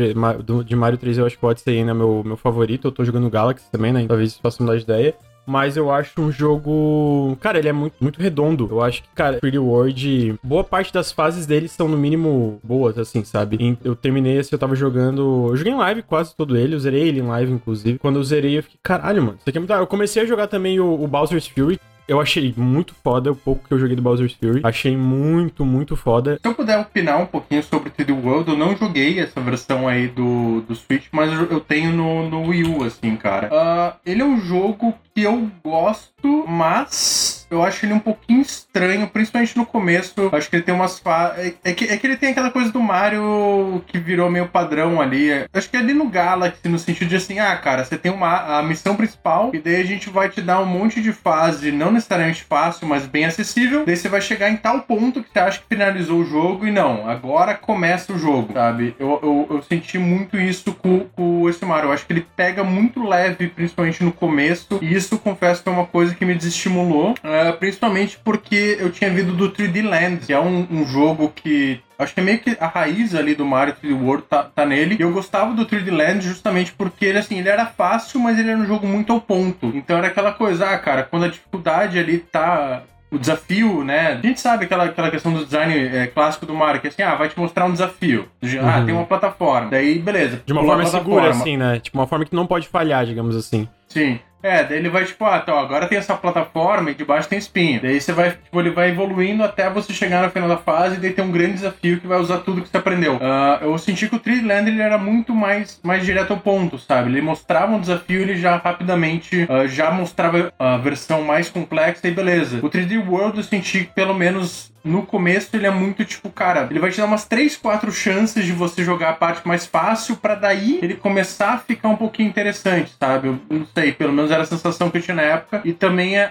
de 0.65 0.77
Mario 0.77 0.99
3. 0.99 1.19
Eu 1.19 1.27
acho 1.27 1.39
que 1.39 1.45
o 1.45 1.49
Odyssey 1.49 1.79
ainda 1.79 1.91
é 1.91 1.95
meu, 1.95 2.23
meu 2.25 2.37
favorito. 2.37 2.86
Eu 2.87 2.93
tô 2.93 3.05
jogando 3.05 3.31
Galaxy 3.31 3.71
também, 3.71 3.93
né? 3.93 4.07
Talvez 4.07 4.31
isso 4.31 4.41
faça 4.43 4.63
mudar 4.63 4.77
de 4.77 4.83
ideia 4.83 5.15
mas 5.47 5.77
eu 5.77 5.93
acho 5.93 6.21
um 6.21 6.31
jogo. 6.31 7.37
Cara, 7.41 7.59
ele 7.59 7.69
é 7.69 7.73
muito, 7.73 7.95
muito 8.01 8.21
redondo. 8.21 8.67
Eu 8.69 8.83
acho 8.83 9.03
que, 9.03 9.09
cara, 9.15 9.39
Pretty 9.39 9.59
World, 9.59 10.39
boa 10.43 10.65
parte 10.65 10.93
das 10.93 11.13
fases 11.13 11.47
dele 11.47 11.69
são 11.69 11.87
no 11.89 11.97
mínimo 11.97 12.59
boas, 12.65 12.99
assim, 12.99 13.23
sabe? 13.23 13.79
Eu 13.85 13.95
terminei 13.95 14.39
assim, 14.39 14.51
eu 14.53 14.59
tava 14.59 14.75
jogando. 14.75 15.47
Eu 15.51 15.57
joguei 15.57 15.73
em 15.73 15.77
live 15.77 16.03
quase 16.03 16.35
todo 16.35 16.57
ele, 16.57 16.75
eu 16.75 16.81
zerei 16.81 17.09
ele 17.09 17.21
em 17.21 17.27
live, 17.27 17.53
inclusive. 17.53 17.99
Quando 17.99 18.17
eu 18.17 18.25
zerei, 18.25 18.59
eu 18.59 18.63
fiquei, 18.63 18.79
caralho, 18.83 19.23
mano, 19.23 19.39
isso 19.39 19.49
aqui 19.49 19.57
é 19.57 19.61
muito. 19.61 19.73
Eu 19.73 19.87
comecei 19.87 20.23
a 20.23 20.27
jogar 20.27 20.49
também 20.49 20.81
o, 20.81 21.01
o 21.01 21.07
Bowser's 21.07 21.47
Fury. 21.47 21.79
Eu 22.09 22.21
achei 22.21 22.55
muito 22.57 22.95
foda 22.95 23.33
o 23.33 23.37
pouco 23.37 23.67
que 23.67 23.75
eu 23.75 23.79
joguei 23.79 23.97
do 23.97 24.03
Bowser's 24.03 24.33
Fury. 24.35 24.61
Achei 24.63 24.97
muito, 24.97 25.65
muito 25.65 25.97
foda. 25.97 26.39
Se 26.41 26.49
eu 26.49 26.55
puder 26.55 26.79
opinar 26.79 27.21
um 27.21 27.27
pouquinho 27.27 27.63
sobre 27.63 27.91
3D 27.91 28.13
World, 28.13 28.51
eu 28.51 28.57
não 28.57 28.77
joguei 28.77 29.19
essa 29.19 29.41
versão 29.41 29.89
aí 29.89 30.07
do, 30.07 30.61
do 30.63 30.75
Switch, 30.75 31.07
mas 31.11 31.33
eu 31.51 31.61
tenho 31.61 31.93
no, 31.93 32.31
no 32.31 32.49
Wii 32.49 32.65
U, 32.65 32.85
assim, 32.85 33.17
cara. 33.17 33.49
Uh, 33.49 33.99
ele 34.07 34.23
é 34.23 34.25
um 34.25 34.41
jogo 34.41 34.95
que 35.13 35.23
eu 35.23 35.51
gosto, 35.65 36.47
mas 36.47 37.36
eu 37.51 37.63
acho 37.63 37.85
ele 37.85 37.93
um 37.93 37.99
pouquinho 37.99 38.41
estranho, 38.41 39.07
principalmente 39.09 39.57
no 39.57 39.67
começo. 39.67 40.15
Eu 40.17 40.31
acho 40.33 40.49
que 40.49 40.57
ele 40.57 40.63
tem 40.63 40.75
umas 40.75 40.99
fa... 40.99 41.35
é, 41.37 41.55
é, 41.65 41.73
que, 41.73 41.85
é 41.85 41.97
que 41.97 42.07
ele 42.07 42.17
tem 42.17 42.31
aquela 42.31 42.51
coisa 42.51 42.71
do 42.73 42.81
Mario 42.81 43.83
que 43.87 43.99
virou 43.99 44.31
meio 44.31 44.49
padrão 44.49 45.01
ali. 45.01 45.29
Eu 45.29 45.47
acho 45.55 45.69
que 45.71 45.77
é 45.77 45.81
ali 45.81 45.95
no 45.95 46.09
Galaxy, 46.09 46.69
no 46.69 46.79
sentido 46.79 47.09
de 47.09 47.17
assim, 47.17 47.39
ah, 47.39 47.57
cara, 47.57 47.85
você 47.85 47.97
tem 47.97 48.13
uma 48.13 48.59
a 48.59 48.63
missão 48.63 48.97
principal 48.97 49.51
e 49.53 49.59
daí 49.59 49.77
a 49.77 49.85
gente 49.85 50.11
vai 50.11 50.29
te 50.29 50.41
dar 50.41 50.61
um 50.61 50.67
monte 50.67 51.01
de 51.01 51.13
fase, 51.13 51.73
não 51.73 51.91
necessariamente 51.91 52.43
fácil, 52.45 52.87
mas 52.87 53.07
bem 53.07 53.25
acessível. 53.25 53.85
Daí 53.85 53.97
você 53.97 54.09
vai 54.09 54.21
chegar 54.21 54.51
em 54.51 54.57
tal 54.57 54.81
ponto 54.83 55.23
que 55.23 55.31
você 55.33 55.39
acha 55.39 55.59
que 55.59 55.67
finalizou 55.69 56.21
o 56.21 56.25
jogo 56.25 56.67
e 56.67 56.71
não, 56.71 57.09
agora 57.09 57.55
começa 57.55 58.13
o 58.13 58.19
jogo, 58.19 58.53
sabe? 58.53 58.95
Eu, 58.99 59.19
eu, 59.23 59.47
eu 59.57 59.63
senti 59.63 59.99
muito 59.99 60.37
isso 60.37 60.73
com, 60.75 61.01
com 61.01 61.49
esse 61.49 61.65
Mario. 61.65 61.89
Eu 61.89 61.93
acho 61.93 62.07
que 62.07 62.13
ele 62.13 62.27
pega 62.37 62.65
muito 62.65 63.07
leve, 63.07 63.49
principalmente 63.49 64.03
no 64.05 64.13
começo, 64.13 64.79
e 64.83 64.95
isso 64.95 65.19
confesso 65.19 65.63
é 65.67 65.71
uma 65.71 65.87
coisa 65.87 66.15
que 66.15 66.25
me 66.25 66.35
desestimulou, 66.35 67.15
uh, 67.37 67.57
principalmente 67.59 68.19
porque 68.23 68.77
eu 68.81 68.91
tinha 68.91 69.11
vindo 69.11 69.33
do 69.33 69.51
3D 69.51 69.89
Land, 69.89 70.27
que 70.27 70.33
é 70.33 70.41
um, 70.41 70.67
um 70.71 70.87
jogo 70.87 71.33
que 71.35 71.81
Acho 71.99 72.13
que 72.13 72.21
é 72.21 72.23
meio 72.23 72.39
que 72.39 72.57
a 72.61 72.67
raiz 72.67 73.15
ali 73.15 73.35
do 73.35 73.45
Mario 73.45 73.75
3D 73.83 73.99
World 73.99 74.25
tá, 74.29 74.43
tá, 74.43 74.67
nele. 74.67 74.97
E 74.99 75.03
eu 75.03 75.13
gostava 75.13 75.55
do 75.55 75.65
3D 75.65 75.91
Land 75.91 76.27
justamente 76.27 76.73
porque 76.73 77.07
ele, 77.07 77.19
assim, 77.19 77.39
ele 77.39 77.49
era 77.49 77.65
fácil, 77.65 78.21
mas 78.21 78.39
ele 78.39 78.51
era 78.51 78.59
um 78.59 78.67
jogo 78.67 78.87
muito 78.87 79.13
ao 79.13 79.21
ponto. 79.21 79.73
Então 79.75 79.97
era 79.97 80.09
aquela 80.09 80.33
coisa, 80.33 80.69
ah, 80.69 80.79
cara, 80.79 81.05
quando 81.05 81.25
a 81.25 81.29
dificuldade 81.29 81.99
ali 81.99 82.19
tá 82.19 82.83
o 83.11 83.19
desafio, 83.19 83.83
né? 83.83 84.19
A 84.23 84.27
gente 84.27 84.41
sabe 84.41 84.65
aquela, 84.65 84.85
aquela 84.85 85.11
questão 85.11 85.33
do 85.33 85.45
design 85.45 85.75
é, 85.75 86.07
clássico 86.07 86.45
do 86.45 86.53
Mario, 86.53 86.81
que 86.81 86.89
é 86.89 86.91
assim, 86.91 87.03
ah, 87.03 87.15
vai 87.15 87.29
te 87.29 87.39
mostrar 87.39 87.65
um 87.65 87.73
desafio. 87.73 88.29
Ah, 88.61 88.79
uhum. 88.79 88.87
tem 88.87 88.95
uma 88.95 89.07
plataforma. 89.07 89.71
Daí, 89.71 89.99
beleza. 89.99 90.43
De 90.45 90.53
uma 90.53 90.65
forma 90.65 90.85
segura, 90.87 91.31
assim, 91.31 91.57
né? 91.57 91.79
Tipo, 91.79 91.99
uma 91.99 92.07
forma 92.07 92.25
que 92.27 92.35
não 92.35 92.47
pode 92.47 92.69
falhar, 92.69 93.07
digamos 93.07 93.35
assim. 93.35 93.67
Sim. 93.89 94.19
É, 94.47 94.63
daí 94.63 94.79
ele 94.79 94.89
vai, 94.89 95.05
tipo, 95.05 95.25
ah, 95.25 95.41
então, 95.43 95.59
agora 95.59 95.89
tem 95.89 95.99
essa 95.99 96.15
plataforma 96.15 96.91
e 96.91 96.95
debaixo 96.95 97.29
tem 97.29 97.39
espinho. 97.39 97.83
Daí 97.83 98.01
você 98.01 98.13
vai, 98.13 98.31
tipo, 98.31 98.61
ele 98.61 98.71
vai 98.71 98.91
evoluindo 98.91 99.43
até 99.43 99.69
você 99.69 99.93
chegar 99.93 100.23
no 100.23 100.31
final 100.31 100.49
da 100.49 100.57
fase 100.57 100.97
e 100.97 100.99
daí 100.99 101.13
tem 101.13 101.25
um 101.25 101.33
grande 101.33 101.55
desafio 101.55 102.01
que 102.01 102.07
vai 102.07 102.21
usar 102.21 102.39
tudo 102.39 102.63
que 102.63 102.69
você 102.69 102.77
aprendeu. 102.77 103.17
Uh, 103.17 103.63
eu 103.63 103.77
senti 103.79 104.09
que 104.09 104.15
o 104.15 104.21
3 104.21 104.45
Land 104.45 104.71
ele 104.71 104.81
era 104.81 104.97
muito 104.97 105.35
mais, 105.35 105.81
mais 105.83 106.05
direto 106.05 106.33
ao 106.33 106.39
ponto, 106.39 106.79
sabe? 106.79 107.11
Ele 107.11 107.21
mostrava 107.21 107.73
um 107.73 107.81
desafio 107.81 108.21
ele 108.21 108.37
já 108.37 108.57
rapidamente 108.57 109.45
uh, 109.45 109.67
já 109.67 109.91
mostrava 109.91 110.53
a 110.59 110.77
versão 110.77 111.23
mais 111.23 111.49
complexa 111.49 112.07
e 112.07 112.11
beleza. 112.13 112.59
O 112.63 112.71
3D 112.71 113.05
World 113.05 113.39
eu 113.39 113.45
senti 113.45 113.81
que 113.81 113.95
pelo 113.95 114.15
menos 114.15 114.73
no 114.87 115.05
começo 115.05 115.55
ele 115.55 115.67
é 115.67 115.71
muito 115.71 116.05
tipo, 116.05 116.31
cara, 116.31 116.67
ele 116.71 116.79
vai 116.79 116.91
te 116.91 116.99
dar 116.99 117.07
umas 117.07 117.25
3, 117.25 117.57
4 117.57 117.91
chances 117.93 118.45
de 118.45 118.53
você 118.53 118.85
jogar 118.85 119.11
a 119.11 119.13
parte 119.13 119.47
mais 119.47 119.67
fácil 119.67 120.17
para 120.17 120.35
daí 120.35 120.79
ele 120.83 120.95
começar 120.95 121.55
a 121.55 121.59
ficar 121.59 121.89
um 121.89 121.97
pouquinho 121.97 122.29
interessante, 122.29 122.95
sabe? 122.99 123.29
Eu 123.29 123.41
não 123.51 123.67
sei, 123.67 123.93
pelo 123.93 124.13
menos 124.13 124.31
era 124.31 124.43
a 124.43 124.47
sensação 124.47 124.89
que 124.89 124.99
eu 124.99 125.03
tinha 125.03 125.17
na 125.17 125.23
época. 125.23 125.61
E 125.65 125.73
também 125.73 126.19
a, 126.19 126.31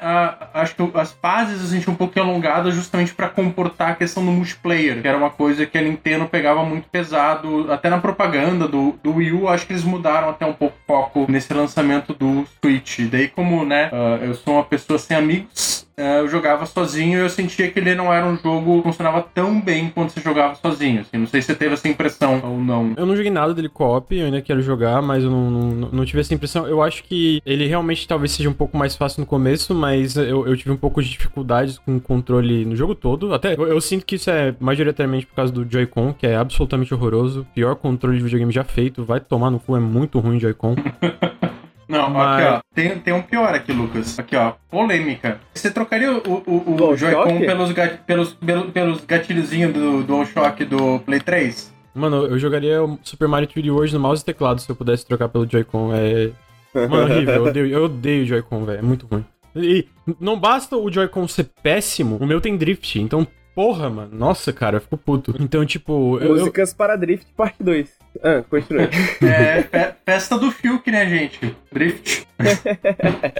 a, 0.53 0.61
acho 0.61 0.75
que 0.75 0.91
as 0.95 1.11
fases 1.13 1.61
eu 1.61 1.67
senti 1.67 1.89
um 1.89 1.95
pouquinho 1.95 2.25
alongadas 2.25 2.73
justamente 2.73 3.13
para 3.13 3.27
comportar 3.27 3.91
a 3.91 3.95
questão 3.95 4.25
do 4.25 4.31
multiplayer, 4.31 5.01
que 5.01 5.07
era 5.07 5.17
uma 5.17 5.29
coisa 5.29 5.65
que 5.65 5.77
a 5.77 5.81
Nintendo 5.81 6.25
pegava 6.25 6.63
muito 6.63 6.87
pesado, 6.89 7.71
até 7.71 7.89
na 7.89 7.97
propaganda 7.97 8.67
do, 8.67 8.95
do 9.03 9.15
Wii 9.15 9.33
U, 9.33 9.49
acho 9.49 9.67
que 9.67 9.73
eles 9.73 9.83
mudaram 9.83 10.29
até 10.29 10.45
um 10.45 10.53
pouco 10.53 10.75
o 10.75 10.87
foco 10.87 11.25
nesse 11.29 11.53
lançamento 11.53 12.13
do 12.13 12.45
Switch. 12.61 12.99
Daí, 13.09 13.27
como, 13.27 13.65
né, 13.65 13.89
uh, 13.91 14.23
eu 14.23 14.33
sou 14.33 14.55
uma 14.55 14.63
pessoa 14.63 14.97
sem 14.97 15.15
amigos, 15.17 15.74
é, 15.74 15.74
eu 15.97 16.27
jogava 16.27 16.65
sozinho 16.65 17.19
e 17.19 17.21
eu 17.21 17.29
sentia 17.29 17.69
que 17.71 17.79
ele 17.79 17.95
não 17.95 18.13
era 18.13 18.25
um 18.25 18.37
jogo 18.37 18.77
que 18.77 18.83
funcionava 18.83 19.21
tão 19.33 19.59
bem 19.61 19.89
quanto 19.89 20.11
você 20.11 20.21
jogava 20.21 20.55
sozinho. 20.55 21.01
Assim. 21.01 21.17
Não 21.17 21.27
sei 21.27 21.41
se 21.41 21.47
você 21.47 21.55
teve 21.55 21.73
essa 21.73 21.87
impressão 21.87 22.41
ou 22.43 22.57
não. 22.59 22.93
Eu 22.97 23.05
não 23.05 23.15
joguei 23.15 23.31
nada 23.31 23.53
dele 23.53 23.69
co-op, 23.69 24.15
eu 24.15 24.25
ainda 24.25 24.41
quero 24.41 24.61
jogar, 24.61 25.01
mas 25.01 25.23
eu 25.23 25.29
não, 25.29 25.49
não, 25.49 25.89
não, 25.91 26.05
tive 26.05 26.19
essa 26.19 26.33
impressão. 26.33 26.67
Eu 26.67 26.81
acho 26.81 27.03
que 27.03 27.41
ele 27.45 27.65
realmente 27.65 28.07
talvez 28.07 28.31
seja 28.31 28.49
um 28.49 28.53
pouco 28.53 28.77
mais 28.77 28.95
fácil 28.95 29.21
no 29.21 29.25
começo, 29.25 29.73
mas 29.73 30.15
eu, 30.15 30.47
eu 30.47 30.57
tive 30.57 30.71
um 30.71 30.77
pouco 30.77 31.01
de 31.01 31.09
dificuldades 31.09 31.77
com 31.77 31.95
o 31.95 32.01
controle 32.01 32.65
no 32.65 32.75
jogo 32.75 32.93
todo. 32.93 33.33
Até 33.33 33.53
eu, 33.53 33.67
eu 33.67 33.81
sinto 33.81 34.05
que 34.05 34.15
isso 34.15 34.29
é 34.29 34.53
majoritariamente 34.59 35.25
por 35.25 35.35
causa 35.35 35.51
do 35.51 35.65
Joy-Con, 35.69 36.13
que 36.13 36.27
é 36.27 36.35
absolutamente 36.35 36.93
horroroso. 36.93 37.47
Pior 37.53 37.75
controle 37.75 38.17
de 38.17 38.23
videogame 38.23 38.51
já 38.51 38.63
feito. 38.63 39.03
Vai 39.03 39.19
tomar 39.19 39.49
no 39.49 39.59
cu, 39.59 39.75
é 39.75 39.79
muito 39.79 40.19
ruim 40.19 40.37
o 40.37 40.39
Joy-Con. 40.39 40.75
Não, 41.87 42.09
Mas... 42.09 42.43
aqui 42.43 42.53
ó, 42.55 42.61
tem, 42.73 42.99
tem 42.99 43.13
um 43.13 43.21
pior 43.21 43.53
aqui, 43.53 43.71
Lucas. 43.71 44.17
Aqui 44.17 44.35
ó, 44.35 44.53
polêmica. 44.69 45.39
Você 45.53 45.69
trocaria 45.71 46.11
o, 46.11 46.43
o, 46.45 46.89
o 46.89 46.97
Joy-Con 46.97 47.39
pelos, 47.39 47.73
pelos, 48.05 48.33
pelos, 48.33 48.71
pelos 48.71 49.05
gatilhozinhos 49.05 49.73
do 49.73 50.03
DualShock 50.03 50.65
do 50.65 50.99
Play 50.99 51.19
3? 51.19 51.73
Mano, 51.93 52.25
eu 52.25 52.37
jogaria 52.37 52.83
o 52.83 52.99
Super 53.03 53.27
Mario 53.27 53.47
3D 53.47 53.71
World 53.71 53.93
no 53.93 53.99
mouse 53.99 54.21
e 54.21 54.25
teclado 54.25 54.59
se 54.59 54.69
eu 54.69 54.75
pudesse 54.75 55.05
trocar 55.05 55.29
pelo 55.29 55.49
Joy-Con. 55.49 55.93
É. 55.93 56.31
Mano, 56.87 57.03
horrível. 57.03 57.35
Eu 57.35 57.45
odeio, 57.45 57.67
eu 57.67 57.83
odeio 57.85 58.23
o 58.23 58.27
Joy-Con, 58.27 58.65
velho. 58.65 58.79
É 58.79 58.81
muito 58.81 59.07
ruim. 59.07 59.25
E 59.55 59.87
não 60.19 60.37
basta 60.37 60.75
o 60.75 60.91
Joy-Con 60.91 61.25
ser 61.27 61.49
péssimo, 61.63 62.17
o 62.17 62.25
meu 62.27 62.41
tem 62.41 62.57
drift. 62.57 62.99
Então, 62.99 63.25
porra, 63.55 63.89
mano. 63.89 64.13
Nossa, 64.13 64.51
cara, 64.51 64.77
eu 64.77 64.81
fico 64.81 64.97
puto. 64.97 65.33
Então, 65.39 65.65
tipo. 65.65 66.19
Músicas 66.19 66.71
eu... 66.71 66.75
para 66.75 66.97
Drift, 66.97 67.31
parte 67.35 67.63
2. 67.63 67.97
Ah, 68.23 68.43
continue. 68.49 68.89
É, 69.25 69.93
festa 70.05 70.37
do 70.37 70.51
Fiuk, 70.51 70.89
né, 70.91 71.05
gente? 71.07 71.55
Drift. 71.71 72.25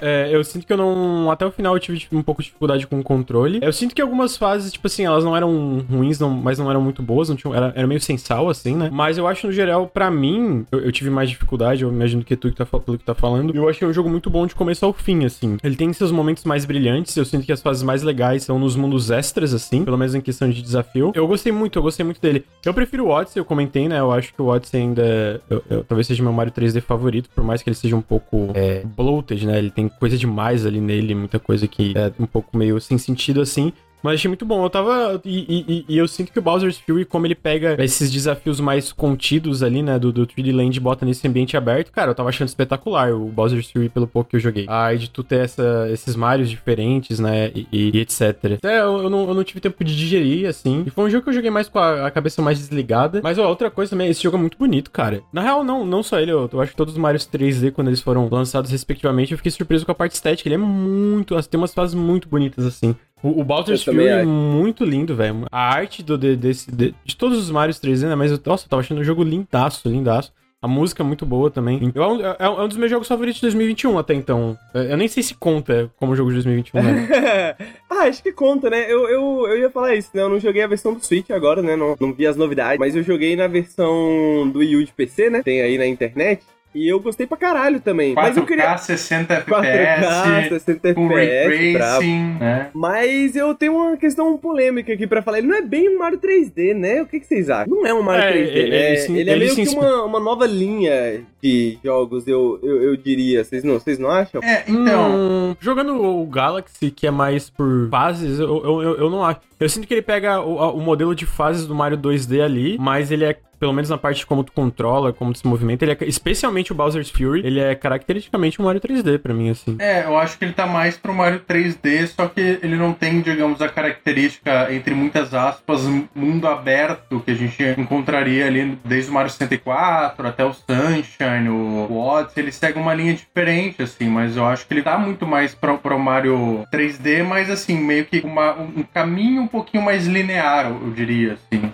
é, 0.02 0.30
eu 0.32 0.44
sinto 0.44 0.66
que 0.66 0.74
eu 0.74 0.78
não. 0.78 1.30
Até 1.30 1.46
o 1.46 1.52
final 1.52 1.76
eu 1.76 1.80
tive 1.80 2.00
tipo, 2.00 2.18
um 2.18 2.22
pouco 2.22 2.42
de 2.42 2.48
dificuldade 2.48 2.88
com 2.88 3.00
o 3.00 3.04
controle. 3.04 3.60
Eu 3.62 3.74
sinto 3.74 3.94
que 3.94 4.02
algumas 4.02 4.38
fases, 4.38 4.72
tipo 4.72 4.88
assim, 4.88 5.06
elas 5.06 5.24
não 5.24 5.36
eram 5.36 5.86
ruins, 5.90 6.20
não, 6.20 6.30
mas 6.30 6.58
não 6.58 6.70
eram 6.70 6.82
muito 6.82 7.02
boas, 7.02 7.30
não 7.30 7.36
tinham, 7.36 7.54
era, 7.54 7.74
era 7.76 7.88
meio 7.88 8.00
sem 8.02 8.18
sal, 8.18 8.50
assim, 8.50 8.76
né? 8.76 8.90
Mas 8.92 9.18
eu 9.18 9.28
acho, 9.28 9.48
no 9.48 9.54
geral, 9.54 9.88
para 9.88 10.10
mim, 10.10 10.66
eu, 10.72 10.80
eu, 10.80 10.92
tive 10.92 11.10
mais 11.10 11.30
dificuldade, 11.30 11.84
eu 11.84 11.92
imagino 11.92 12.24
que 12.24 12.36
tu 12.36 12.50
que 12.50 12.56
tá, 12.56 12.66
pelo 12.66 12.98
que 12.98 13.04
tá 13.04 13.14
falando. 13.14 13.56
Eu 13.56 13.68
achei 13.70 13.88
um 13.88 13.94
jogo 13.94 14.10
muito 14.10 14.30
bom 14.30 14.48
de 14.48 14.56
começo 14.56 14.86
ao 14.86 14.94
fim, 14.94 15.26
assim. 15.26 15.58
Ele 15.64 15.76
tem 15.76 15.92
seus 15.94 16.12
momentos 16.12 16.44
mais 16.46 16.66
brilhantes, 16.66 17.16
eu 17.16 17.26
sinto 17.26 17.46
que 17.46 17.52
as 17.52 17.62
fases 17.62 17.84
mais 17.84 18.02
legais 18.02 18.44
são 18.44 18.58
nos 18.58 18.76
mundos 18.76 19.12
extras, 19.12 19.54
assim, 19.54 19.84
pelo 19.84 19.98
menos 19.98 20.16
em 20.16 20.22
questão 20.22 20.50
de 20.50 20.62
desafio. 20.62 21.12
Eu 21.16 21.28
gostei 21.28 21.52
muito, 21.52 21.78
eu 21.78 21.84
gostei 21.84 22.04
muito 22.04 22.22
dele. 22.22 22.46
Eu 22.66 22.74
prefiro 22.74 23.06
o 23.06 23.10
Odyssey, 23.10 23.40
eu 23.40 23.46
comentei, 23.46 23.88
né? 23.88 24.00
Eu 24.00 24.12
acho 24.12 24.34
que 24.34 24.42
o 24.42 24.48
Odyssey 24.48 24.65
ainda. 24.74 25.42
Eu, 25.50 25.64
eu, 25.70 25.84
talvez 25.84 26.08
seja 26.08 26.24
meu 26.24 26.34
Mario 26.34 26.54
3D 26.54 26.82
favorito, 26.82 27.30
por 27.34 27.44
mais 27.44 27.62
que 27.62 27.70
ele 27.70 27.76
seja 27.76 27.96
um 27.96 28.02
pouco. 28.02 28.52
É, 28.54 28.84
bloated, 28.84 29.46
né? 29.46 29.58
Ele 29.58 29.70
tem 29.70 29.88
coisa 29.88 30.18
demais 30.18 30.66
ali 30.66 30.80
nele, 30.80 31.14
muita 31.14 31.40
coisa 31.40 31.68
que 31.68 31.94
é 31.96 32.12
um 32.20 32.26
pouco 32.26 32.58
meio 32.58 32.80
sem 32.80 32.98
sentido 32.98 33.42
assim. 33.42 33.72
Mas 34.02 34.16
achei 34.16 34.28
muito 34.28 34.46
bom. 34.46 34.64
Eu 34.64 34.70
tava. 34.70 35.20
E, 35.26 35.66
e, 35.68 35.86
e, 35.88 35.98
eu 35.98 36.08
sinto 36.08 36.32
que 36.32 36.40
o 36.40 36.42
Bowser's 36.42 36.78
Fury, 36.78 37.06
como 37.06 37.26
ele 37.26 37.36
pega 37.36 37.76
esses 37.84 38.12
desafios 38.12 38.60
mais 38.60 38.92
contidos 38.92 39.64
ali, 39.64 39.82
né? 39.82 39.98
Do, 39.98 40.12
do 40.12 40.28
3D 40.28 40.56
Land 40.56 40.78
e 40.78 40.80
bota 40.80 41.06
nesse 41.06 41.28
ambiente 41.28 41.58
aberto, 41.58 41.92
cara, 41.92 42.12
eu 42.12 42.16
tava 42.16 42.30
achando 42.30 42.48
espetacular 42.48 43.14
o 43.14 43.26
Bowser's 43.26 43.72
Fury 43.72 43.90
pelo 43.90 44.08
pouco 44.08 44.30
que 44.30 44.36
eu 44.36 44.40
joguei. 44.40 44.66
Aí 44.68 44.98
de 44.98 45.10
tu 45.10 45.24
ter 45.24 45.40
essa, 45.40 45.88
esses 45.92 46.16
Marios 46.16 46.50
diferentes, 46.50 47.20
né? 47.20 47.52
E, 47.56 47.68
e 47.72 48.00
etc. 48.00 48.56
Até 48.58 48.82
eu, 48.82 49.04
eu, 49.04 49.10
não, 49.10 49.28
eu 49.28 49.34
não 49.34 49.44
tive 49.44 49.60
tempo 49.60 49.84
de 49.84 49.96
digerir, 49.96 50.48
assim. 50.48 50.84
E 50.86 50.90
foi 50.90 51.06
um 51.06 51.10
jogo 51.10 51.24
que 51.24 51.30
eu 51.30 51.34
joguei 51.34 51.50
mais 51.50 51.68
com 51.68 51.80
a, 51.80 52.08
a 52.08 52.12
cabeça 52.12 52.42
mais 52.42 52.60
desligada. 52.60 53.22
Mas 53.24 53.38
ó, 53.38 53.48
outra 53.48 53.72
coisa 53.72 53.90
também, 53.90 54.10
esse 54.10 54.22
jogo 54.22 54.38
é 54.38 54.40
muito 54.40 54.58
bonito, 54.58 54.92
cara. 54.92 55.22
Na 55.34 55.42
real, 55.42 55.64
não, 55.64 55.86
não 55.86 56.04
só 56.04 56.20
ele, 56.20 56.32
eu, 56.32 56.50
eu 56.52 56.62
acho 56.62 56.72
que 56.72 56.78
todos 56.78 56.94
os 56.94 57.00
Marios 57.00 57.28
3D, 57.28 57.72
quando 57.72 57.88
eles 57.88 58.02
foram 58.02 58.30
lançados 58.30 58.72
respectivamente, 58.72 59.32
eu 59.32 59.38
fiquei 59.38 59.52
surpreso 59.52 59.86
com 59.86 59.92
a 59.92 59.96
parte 59.96 60.14
estética. 60.14 60.48
Ele 60.48 60.56
é 60.56 60.60
muito. 60.60 61.36
Tem 61.44 61.60
umas 61.60 61.74
fases 61.74 61.96
muito 61.96 62.28
bonitas, 62.30 62.66
assim. 62.66 62.96
O, 63.26 63.42
o 63.42 63.44
Bowser's 63.44 63.84
Fury 63.84 64.08
é 64.08 64.24
muito 64.24 64.86
lindo, 64.86 65.16
velho. 65.16 65.48
A 65.52 65.74
arte 65.74 66.04
do, 66.04 66.16
de, 66.16 66.36
desse, 66.36 66.72
de, 66.72 66.94
de 67.04 67.18
todos 67.18 67.40
os 67.40 67.50
Marios 67.50 67.80
3D, 67.80 68.08
né? 68.08 68.14
Mas, 68.14 68.32
eu, 68.32 68.40
nossa, 68.46 68.66
eu 68.66 68.70
tava 68.70 68.82
achando 68.82 69.02
o 69.02 69.04
jogo 69.04 69.24
lindaço, 69.24 69.90
lindaço. 69.90 70.32
A 70.62 70.68
música 70.68 71.02
é 71.02 71.06
muito 71.06 71.26
boa 71.26 71.50
também. 71.50 71.80
Então, 71.82 72.20
é, 72.24 72.36
é 72.40 72.50
um 72.50 72.68
dos 72.68 72.78
meus 72.78 72.92
jogos 72.92 73.08
favoritos 73.08 73.40
de 73.40 73.48
2021 73.48 73.98
até 73.98 74.14
então. 74.14 74.56
É, 74.76 74.94
eu 74.94 74.98
nem 74.98 75.08
sei 75.08 75.24
se 75.24 75.34
conta 75.34 75.92
como 75.98 76.16
jogo 76.16 76.30
de 76.30 76.36
2021, 76.36 76.84
né? 76.84 77.56
ah, 77.90 78.04
acho 78.04 78.22
que 78.22 78.32
conta, 78.32 78.70
né? 78.70 78.86
Eu, 78.92 79.10
eu, 79.10 79.48
eu 79.48 79.58
ia 79.58 79.72
falar 79.72 79.96
isso, 79.96 80.12
né? 80.14 80.22
Eu 80.22 80.30
não 80.30 80.40
joguei 80.40 80.62
a 80.62 80.68
versão 80.68 80.94
do 80.94 81.04
Switch 81.04 81.32
agora, 81.32 81.64
né? 81.64 81.76
Não, 81.76 81.96
não 82.00 82.14
vi 82.14 82.28
as 82.28 82.36
novidades, 82.36 82.78
mas 82.78 82.96
eu 82.96 83.02
joguei 83.02 83.36
na 83.36 83.48
versão 83.48 84.48
do 84.54 84.60
Wii 84.60 84.76
U 84.76 84.86
de 84.86 84.94
PC, 84.94 85.32
né? 85.32 85.42
Tem 85.44 85.62
aí 85.62 85.80
na 85.80 85.88
internet. 85.88 86.44
E 86.76 86.92
eu 86.92 87.00
gostei 87.00 87.26
pra 87.26 87.38
caralho 87.38 87.80
também. 87.80 88.14
4K, 88.14 88.22
mas 88.22 88.38
eu 88.38 88.46
queria... 88.46 88.78
60 88.78 89.34
FPS. 89.34 90.06
4K, 90.06 90.50
60 90.50 90.94
com 90.94 91.18
FPS. 91.18 91.78
Racing, 91.78 92.38
né? 92.40 92.70
Mas 92.74 93.36
eu 93.36 93.56
tenho 93.56 93.76
uma 93.76 93.98
questão 93.98 94.38
polêmica 94.38 94.94
aqui 94.94 95.08
pra 95.08 95.22
falar. 95.22 95.38
Ele 95.38 95.48
não 95.48 95.56
é 95.56 95.62
bem 95.62 95.90
um 95.90 96.00
Mario 96.00 96.20
3D, 96.20 96.74
né? 96.74 97.02
O 97.02 97.06
que, 97.06 97.20
que 97.20 97.26
vocês 97.26 97.50
acham? 97.50 97.74
Não 97.74 97.86
é 97.86 97.94
um 97.94 98.04
Mario 98.04 98.24
é, 98.24 98.34
3D, 98.34 98.56
ele, 98.56 98.70
né? 98.70 98.90
Ele, 98.90 98.98
sim, 98.98 99.18
ele 99.18 99.30
é 99.30 99.36
meio 99.38 99.56
que 99.56 99.68
uma, 99.70 100.04
uma 100.04 100.20
nova 100.20 100.46
linha 100.46 101.24
de 101.42 101.78
jogos, 101.84 102.28
eu, 102.28 102.60
eu, 102.62 102.84
eu 102.84 102.98
diria. 102.98 103.44
Vocês 103.44 103.64
não, 103.64 103.76
vocês 103.76 103.98
não 103.98 104.10
acham? 104.10 104.42
É, 104.44 104.64
então. 104.68 105.12
Hum, 105.16 105.56
jogando 105.60 106.02
o 106.02 106.26
Galaxy, 106.26 106.92
que 106.92 107.08
é 107.08 107.12
mais 107.12 107.50
por 107.50 107.88
fases, 107.90 108.40
eu, 108.40 108.64
eu, 108.64 108.82
eu, 108.82 108.98
eu 108.98 109.10
não 109.10 109.24
acho. 109.24 109.40
Eu 109.60 109.70
sinto 109.70 109.88
que 109.88 109.94
ele 109.94 110.02
pega 110.02 110.42
o, 110.42 110.78
o 110.78 110.82
modelo 110.82 111.16
de 111.16 111.26
fases 111.26 111.66
do 111.66 111.74
Mario 111.74 111.98
2D 111.98 112.44
ali, 112.44 112.78
mas 112.78 113.12
ele 113.12 113.24
é 113.24 113.38
pelo 113.60 113.74
menos 113.74 113.90
na 113.90 113.98
parte 113.98 114.20
de 114.20 114.26
como 114.26 114.44
tu 114.44 114.52
controla, 114.52 115.14
como 115.14 115.34
tu 115.34 115.40
se 115.40 115.48
movimenta, 115.48 115.86
ele 115.86 115.92
é, 115.94 115.98
especialmente 116.02 116.72
o 116.72 116.76
Bowser's 116.76 117.10
Fury, 117.10 117.46
ele 117.46 117.60
é 117.60 117.76
caracteristicamente 117.76 118.62
um 118.62 118.66
Mario 118.66 118.82
3D 118.82 119.20
para 119.20 119.34
mim, 119.34 119.50
assim. 119.50 119.76
É, 119.80 120.06
eu 120.06 120.18
acho 120.18 120.38
que 120.38 120.46
ele 120.46 120.54
tá 120.54 120.66
mais 120.66 120.98
pro 120.98 121.14
Mario 121.14 121.40
3D, 121.40 122.08
só 122.08 122.28
que 122.28 122.60
ele 122.62 122.76
não 122.76 122.94
tem, 122.94 123.22
digamos, 123.22 123.62
a 123.62 123.70
característica, 123.70 124.74
entre 124.74 124.94
muitas 124.94 125.34
aspas, 125.34 125.84
mundo 126.14 126.48
aberto 126.48 127.20
que 127.20 127.32
a 127.32 127.36
gente 127.36 127.64
encontraria 127.78 128.46
ali 128.46 128.78
desde 128.84 129.10
o 129.10 129.14
Mario 129.14 129.32
64 129.32 130.28
até 130.28 130.44
o 130.44 130.54
Sunshine, 130.54 131.50
o, 131.50 131.98
Odyssey, 131.98 132.44
ele 132.44 132.52
segue 132.52 132.80
uma 132.80 132.94
linha 132.94 133.14
diferente, 133.14 133.82
assim, 133.82 134.08
mas 134.08 134.38
eu 134.38 134.46
acho 134.46 134.68
que 134.68 134.74
ele 134.74 134.82
tá 134.82 134.98
muito 134.98 135.26
mais 135.26 135.54
pro, 135.54 135.78
pro 135.78 136.00
Mario 136.00 136.66
3D, 136.72 137.24
mas 137.24 137.50
assim, 137.50 137.78
meio 137.78 138.06
que 138.06 138.20
uma, 138.20 138.54
um 138.54 138.84
caminho 138.84 139.42
um 139.42 139.48
pouquinho 139.48 139.84
mais 139.84 140.06
linear, 140.06 140.68
eu 140.68 140.92
diria, 140.92 141.34
assim. 141.34 141.72